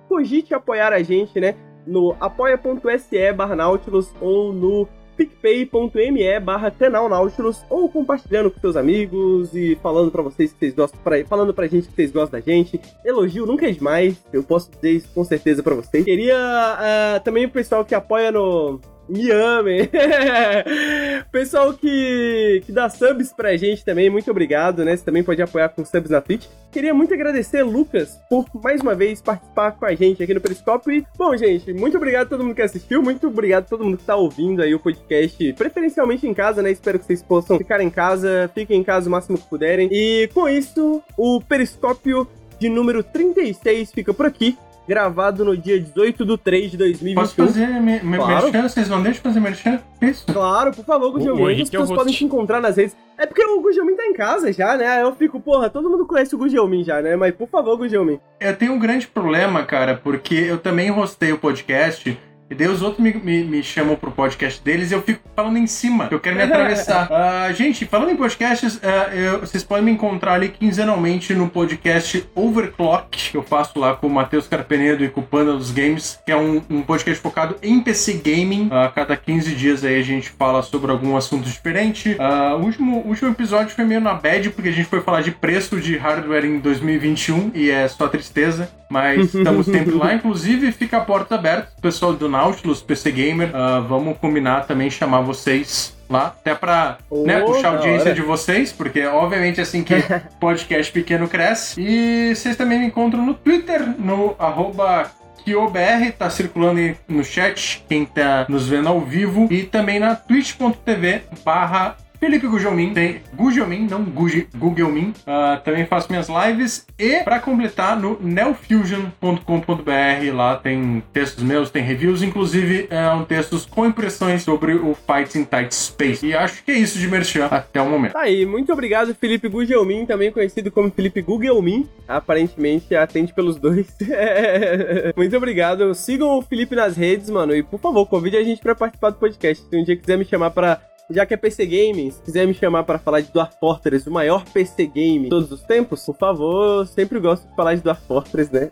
cogite 0.08 0.54
apoiar 0.54 0.92
a 0.92 1.02
gente, 1.02 1.40
né? 1.40 1.56
No 1.86 2.16
apoia.se 2.20 3.34
barra 3.34 3.56
Nautilus 3.56 4.14
ou 4.20 4.52
no 4.52 4.88
picpay.me 5.16 6.40
barra 6.40 6.72
canal 6.72 7.10
Nautilus 7.10 7.66
ou 7.70 7.90
compartilhando 7.90 8.50
com 8.50 8.60
seus 8.60 8.78
amigos 8.78 9.54
e 9.54 9.78
falando 9.84 10.10
pra 10.10 10.22
vocês 10.22 10.54
que 10.54 10.60
vocês 10.60 10.74
gostam, 10.74 11.00
pra, 11.04 11.26
falando 11.26 11.54
pra 11.54 11.68
gente 11.68 11.90
que 11.90 11.94
vocês 11.94 12.12
gostam 12.12 12.40
da 12.40 12.46
gente. 12.46 12.80
Elogio 13.04 13.46
nunca 13.46 13.68
é 13.68 13.72
demais, 13.72 14.24
eu 14.32 14.42
posso 14.44 14.72
dizer 14.72 14.92
isso 14.92 15.10
com 15.14 15.24
certeza 15.26 15.62
pra 15.62 15.76
vocês. 15.76 16.06
Queria 16.06 16.38
uh, 16.38 17.24
também 17.24 17.46
o 17.46 17.50
pessoal 17.50 17.84
que 17.84 17.94
apoia 17.94 18.32
no, 18.32 18.80
me 19.10 19.32
amem. 19.32 19.90
Pessoal 21.32 21.74
que, 21.74 22.62
que 22.66 22.72
dá 22.72 22.90
subs 22.90 23.34
pra 23.34 23.58
gente 23.58 23.84
também, 23.84 24.10
muito 24.10 24.30
obrigado, 24.30 24.86
né? 24.86 24.96
Você 24.96 25.04
também 25.04 25.24
pode 25.24 25.42
apoiar 25.42 25.70
com 25.70 25.84
subs 25.84 26.12
na 26.12 26.22
Twitch. 26.22 26.46
Queria 26.72 26.94
muito 26.94 27.14
agradecer, 27.14 27.64
Lucas, 27.64 28.20
por 28.30 28.46
mais 28.64 28.82
uma 28.82 28.94
vez 28.94 29.22
participar 29.22 29.72
com 29.72 29.86
a 29.86 29.96
gente 29.96 30.22
aqui 30.22 30.34
no 30.34 30.42
Periscope. 30.42 31.06
Bom, 31.18 31.36
gente, 31.36 31.74
muito 31.74 31.98
obrigado 31.98 32.28
a 32.28 32.30
todo 32.30 32.44
mundo 32.44 32.56
que 32.56 32.62
assistiu, 32.62 33.02
muito 33.02 33.28
obrigado 33.28 33.64
a 33.64 33.68
todo 33.68 33.84
mundo 33.84 33.98
que 33.98 34.06
tá 34.06 34.16
ouvindo 34.16 34.62
aí 34.62 34.74
o 34.76 34.80
podcast, 34.80 35.54
preferencialmente 35.54 36.28
em 36.28 36.34
casa, 36.34 36.62
né? 36.62 36.72
Espero 36.72 37.00
que 37.00 37.06
vocês 37.06 37.24
possam 37.24 37.58
ficar 37.58 37.82
em 37.82 37.90
casa, 37.90 38.50
fiquem 38.54 38.80
em 38.80 38.84
casa 38.84 39.10
o 39.10 39.12
máximo 39.12 39.38
que 39.38 39.50
puderem. 39.50 39.90
E 39.92 40.30
com 40.34 40.48
isso, 40.48 41.02
o 41.18 41.42
Periscópio 41.42 42.28
de 42.60 42.70
número 42.70 43.02
36 43.02 43.92
fica 43.92 44.14
por 44.14 44.26
aqui 44.26 44.58
gravado 44.90 45.46
no 45.46 45.56
dia 45.56 45.80
18 45.80 46.26
de 46.26 46.38
3 46.38 46.72
de 46.72 46.78
2021. 46.78 47.22
Posso 47.22 47.36
fazer 47.36 47.68
me, 47.68 48.00
me 48.02 48.18
Claro. 48.18 48.52
merchan? 48.52 48.68
Vocês 48.68 48.90
não 48.90 49.04
deixam 49.04 49.22
fazer 49.22 49.40
merchan? 49.40 49.80
Isso. 50.02 50.26
Claro, 50.26 50.72
por 50.72 50.84
favor, 50.84 51.12
Gugelmin. 51.12 51.54
As 51.62 51.68
é 51.68 51.72
pessoas 51.72 51.92
podem 51.92 52.12
te 52.14 52.26
encontrar 52.26 52.60
nas 52.60 52.76
redes. 52.76 52.98
É 53.16 53.28
porque 53.28 53.44
o 53.44 53.62
Gugelmin 53.62 53.96
tá 53.96 54.06
em 54.06 54.14
casa 54.14 54.52
já, 54.52 54.76
né? 54.76 54.88
Aí 54.88 55.02
Eu 55.02 55.14
fico, 55.16 55.40
porra, 55.40 55.70
todo 55.70 55.90
mundo 55.90 56.08
conhece 56.08 56.34
o 56.34 56.38
Gugelmin 56.40 56.84
já, 56.84 57.02
né? 57.02 57.16
Mas 57.16 57.36
por 57.36 57.48
favor, 57.48 57.78
Gugelmin. 57.78 58.20
Eu 58.40 58.56
tenho 58.56 58.74
um 58.74 58.80
grande 58.80 59.06
problema, 59.08 59.64
cara, 59.64 59.96
porque 60.04 60.34
eu 60.34 60.58
também 60.58 60.90
hostei 60.90 61.32
o 61.32 61.38
podcast. 61.38 62.18
E 62.50 62.56
daí 62.56 62.68
os 62.68 62.82
outros 62.82 63.00
me, 63.04 63.14
me, 63.14 63.44
me 63.44 63.62
chamam 63.62 63.96
pro 63.96 64.10
podcast 64.12 64.60
deles 64.64 64.90
e 64.90 64.94
eu 64.96 65.02
fico 65.04 65.22
falando 65.36 65.58
em 65.58 65.68
cima, 65.68 66.08
eu 66.10 66.20
quero 66.20 66.36
me 66.36 66.42
atravessar. 66.42 67.08
Ah, 67.20 67.52
gente, 67.52 67.86
falando 67.86 68.12
em 68.12 68.16
podcasts, 68.16 68.80
ah, 68.84 69.14
eu- 69.16 69.40
vocês 69.40 69.64
podem 69.64 69.86
me 69.86 69.92
encontrar 69.92 70.34
ali 70.34 70.50
quinzenalmente 70.50 71.34
no 71.34 71.48
podcast 71.50 72.28
Overclock, 72.36 73.32
que 73.32 73.38
eu 73.38 73.44
faço 73.44 73.78
lá 73.80 73.96
com 73.96 74.08
o 74.08 74.10
Matheus 74.10 74.48
Carpenedo 74.48 75.04
e 75.04 75.10
com 75.10 75.22
o 75.22 75.24
Panda 75.24 75.54
dos 75.54 75.72
Games, 75.72 76.20
que 76.26 76.32
é 76.32 76.36
um, 76.36 76.62
um 76.70 76.82
podcast 76.82 77.22
focado 77.22 77.56
em 77.62 77.80
PC 77.82 78.14
Gaming. 78.24 78.70
A 78.72 78.88
cada 78.90 79.16
15 79.16 79.54
dias 79.56 79.84
aí 79.84 80.00
a 80.00 80.04
gente 80.04 80.30
fala 80.30 80.62
sobre 80.62 80.92
algum 80.92 81.16
assunto 81.16 81.46
diferente. 81.48 82.16
Ah, 82.20 82.56
o, 82.56 82.64
último, 82.64 83.00
o 83.02 83.08
último 83.10 83.30
episódio 83.32 83.76
foi 83.76 83.86
meio 83.86 84.02
na 84.02 84.14
bad, 84.14 84.50
porque 84.52 84.70
a 84.70 84.74
gente 84.74 84.88
foi 84.88 85.02
falar 85.02 85.22
de 85.22 85.32
preço 85.32 85.80
de 85.80 85.98
hardware 85.98 86.46
em 86.46 86.60
2021 86.60 87.52
e 87.54 87.70
é 87.70 87.88
só 87.88 88.08
tristeza. 88.08 88.70
Mas 88.90 89.34
estamos 89.36 89.66
sempre 89.66 89.94
lá. 89.94 90.14
Inclusive, 90.14 90.72
fica 90.72 90.98
a 90.98 91.02
porta 91.02 91.36
aberta. 91.36 91.72
Pessoal 91.82 92.14
do 92.14 92.28
Nautilus, 92.28 92.82
PC 92.82 93.12
Gamer, 93.12 93.52
ah, 93.54 93.80
vamos 93.80 94.18
combinar 94.18 94.66
também 94.66 94.90
chamar 94.90 95.22
vocês 95.22 95.96
lá. 96.10 96.28
Até 96.28 96.56
pra 96.56 96.98
né, 97.12 97.42
Oh, 97.44 97.46
puxar 97.54 97.70
a 97.70 97.72
audiência 97.74 98.08
hora. 98.08 98.16
de 98.16 98.22
vocês, 98.22 98.72
porque 98.74 99.06
obviamente 99.06 99.60
é 99.60 99.64
assim 99.64 99.84
que 99.84 99.94
podcast 100.42 100.92
pequeno 100.92 101.28
cresce. 101.28 101.80
E 101.80 102.34
vocês 102.36 102.56
também 102.56 102.80
me 102.80 102.86
encontram 102.88 103.24
no 103.26 103.34
Twitter, 103.36 103.82
no 104.00 104.36
arroba 104.40 105.12
KioBR, 105.46 106.12
tá 106.18 106.30
circulando 106.30 106.80
aí 106.80 106.96
no 107.08 107.24
chat, 107.24 107.84
quem 107.88 108.06
tá 108.06 108.46
nos 108.50 108.68
vendo 108.68 108.90
ao 108.90 109.00
vivo. 109.02 109.48
E 109.52 109.64
também 109.64 110.00
na 110.00 110.16
twitch.tv 110.16 111.22
barra 111.46 111.96
Felipe 112.20 112.48
Gugelmin, 112.48 112.94
tem 112.94 113.22
Gugelmin, 113.34 113.88
não 113.90 114.04
Guge- 114.04 114.48
Gugelmin. 114.56 115.14
Ah, 115.26 115.60
também 115.64 115.86
faço 115.86 116.10
minhas 116.12 116.28
lives 116.28 116.86
e 116.98 117.20
para 117.24 117.40
completar 117.40 117.98
no 118.00 118.20
neofusion.com.br, 118.22 120.34
lá 120.36 120.58
tem 120.58 121.02
textos 121.14 121.44
meus, 121.44 121.70
tem 121.70 121.84
reviews, 121.84 122.22
inclusive 122.22 122.88
é 122.90 123.10
um 123.12 123.24
textos 123.24 123.66
com 123.66 123.86
impressões 123.86 124.44
sobre 124.44 124.74
o 124.74 124.94
Fights 124.96 125.36
in 125.36 125.44
Tight 125.46 125.74
Space. 125.74 126.26
E 126.26 126.34
acho 126.34 126.64
que 126.64 126.72
é 126.72 126.78
isso 126.78 126.98
de 127.00 127.08
merchan 127.08 127.46
até 127.46 127.82
o 127.82 127.90
momento. 127.90 128.14
Tá 128.14 128.22
aí, 128.22 128.46
muito 128.46 128.72
obrigado, 128.74 129.14
Felipe 129.16 129.48
Gugelmin, 129.48 130.06
também 130.06 130.32
conhecido 130.32 130.72
como 130.72 130.92
Felipe 130.92 131.22
Gugelmin. 131.22 131.88
Aparentemente 132.08 132.96
atende 132.96 133.34
pelos 133.34 133.58
dois. 133.58 133.88
muito 135.16 135.36
obrigado. 135.38 135.94
Sigam 135.94 136.38
o 136.38 136.42
Felipe 136.42 136.76
nas 136.76 136.98
redes, 136.98 137.30
mano. 137.30 137.56
E 137.56 137.64
por 137.64 137.80
favor, 137.80 138.06
convide 138.08 138.38
a 138.38 138.44
gente 138.44 138.62
pra 138.62 138.76
participar 138.76 139.12
do 139.12 139.18
podcast. 139.18 139.64
Se 139.70 139.78
um 139.78 139.84
dia 139.84 139.96
quiser 139.96 140.18
me 140.18 140.26
chamar 140.26 140.50
pra. 140.52 140.82
Já 141.12 141.26
que 141.26 141.34
é 141.34 141.38
PC 141.38 141.66
Gaming, 141.66 142.12
se 142.12 142.22
quiser 142.22 142.46
me 142.46 142.54
chamar 142.54 142.84
pra 142.84 143.00
falar 143.00 143.22
de 143.22 143.32
Dwarf 143.32 143.56
Fortress, 143.60 144.08
o 144.08 144.12
maior 144.14 144.44
PC 144.46 144.86
game 144.86 145.24
de 145.24 145.30
todos 145.30 145.52
os 145.52 145.62
tempos, 145.64 146.06
por 146.06 146.16
favor, 146.16 146.86
sempre 146.88 147.20
gosto 147.20 147.48
de 147.48 147.56
falar 147.56 147.74
de 147.76 147.82
Dwarf 147.82 148.02
Fortress, 148.08 148.54
né? 148.54 148.70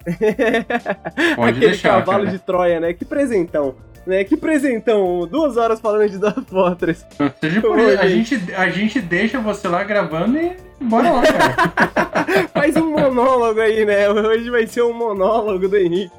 Pode 1.35 1.49
Aquele 1.57 1.67
deixar, 1.67 1.99
cavalo 1.99 2.25
cara. 2.25 2.37
de 2.37 2.43
Troia, 2.43 2.79
né? 2.79 2.93
Que 2.93 3.05
presentão. 3.05 3.75
Né? 4.05 4.23
Que 4.23 4.37
presentão. 4.37 5.27
Duas 5.27 5.57
horas 5.57 5.81
falando 5.81 6.09
de 6.09 6.17
Dwarf 6.17 6.41
Fortress. 6.49 7.05
Seja 7.41 7.59
por 7.61 7.77
isso, 7.79 7.99
a 7.99 8.07
gente, 8.07 8.53
a 8.55 8.69
gente 8.69 9.01
deixa 9.01 9.39
você 9.39 9.67
lá 9.67 9.83
gravando 9.83 10.37
e 10.37 10.55
bora 10.81 11.11
lá, 11.11 11.21
cara. 11.23 12.47
Faz 12.53 12.75
um 12.75 12.91
monólogo 12.91 13.59
aí, 13.59 13.85
né? 13.85 14.09
Hoje 14.09 14.49
vai 14.49 14.67
ser 14.67 14.81
um 14.83 14.93
monólogo 14.93 15.67
do 15.67 15.77
Henrique. 15.77 16.13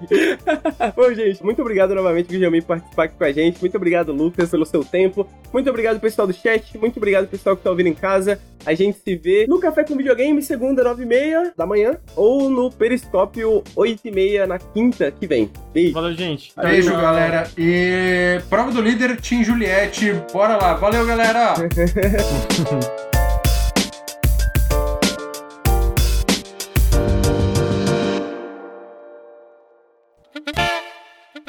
Bom, 0.96 1.12
gente, 1.12 1.42
muito 1.44 1.60
obrigado 1.60 1.94
novamente, 1.94 2.28
Guilherme, 2.28 2.60
por 2.60 2.68
participar 2.68 3.04
aqui 3.04 3.14
com 3.16 3.24
a 3.24 3.32
gente. 3.32 3.60
Muito 3.60 3.76
obrigado, 3.76 4.12
Lucas, 4.12 4.50
pelo 4.50 4.64
seu 4.64 4.84
tempo. 4.84 5.28
Muito 5.52 5.68
obrigado, 5.68 6.00
pessoal 6.00 6.26
do 6.26 6.32
chat. 6.32 6.76
Muito 6.78 6.96
obrigado, 6.96 7.28
pessoal 7.28 7.56
que 7.56 7.62
tá 7.62 7.70
ouvindo 7.70 7.88
em 7.88 7.94
casa. 7.94 8.40
A 8.64 8.74
gente 8.74 8.98
se 8.98 9.16
vê 9.16 9.46
no 9.48 9.60
Café 9.60 9.84
com 9.84 9.96
Videogame, 9.96 10.42
segunda, 10.42 10.82
nove 10.82 11.02
e 11.04 11.06
meia 11.06 11.52
da 11.56 11.66
manhã, 11.66 11.96
ou 12.16 12.50
no 12.50 12.70
Periscópio, 12.70 13.62
oito 13.76 14.06
e 14.06 14.10
meia, 14.10 14.46
na 14.46 14.58
quinta 14.58 15.10
que 15.10 15.26
vem. 15.26 15.50
Beijo. 15.72 15.94
Valeu, 15.94 16.14
gente. 16.14 16.52
Beijo, 16.60 16.92
galera. 16.92 17.48
E 17.56 18.40
prova 18.50 18.70
do 18.72 18.80
líder, 18.80 19.20
Team 19.20 19.44
Juliette. 19.44 20.12
Bora 20.32 20.56
lá. 20.56 20.74
Valeu, 20.74 21.06
galera. 21.06 21.54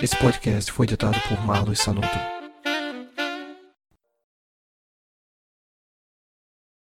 Esse 0.02 0.16
podcast 0.16 0.72
foi 0.72 0.86
editado 0.86 1.20
por 1.28 1.46
Marlos 1.46 1.80
Sanuto. 1.80 2.39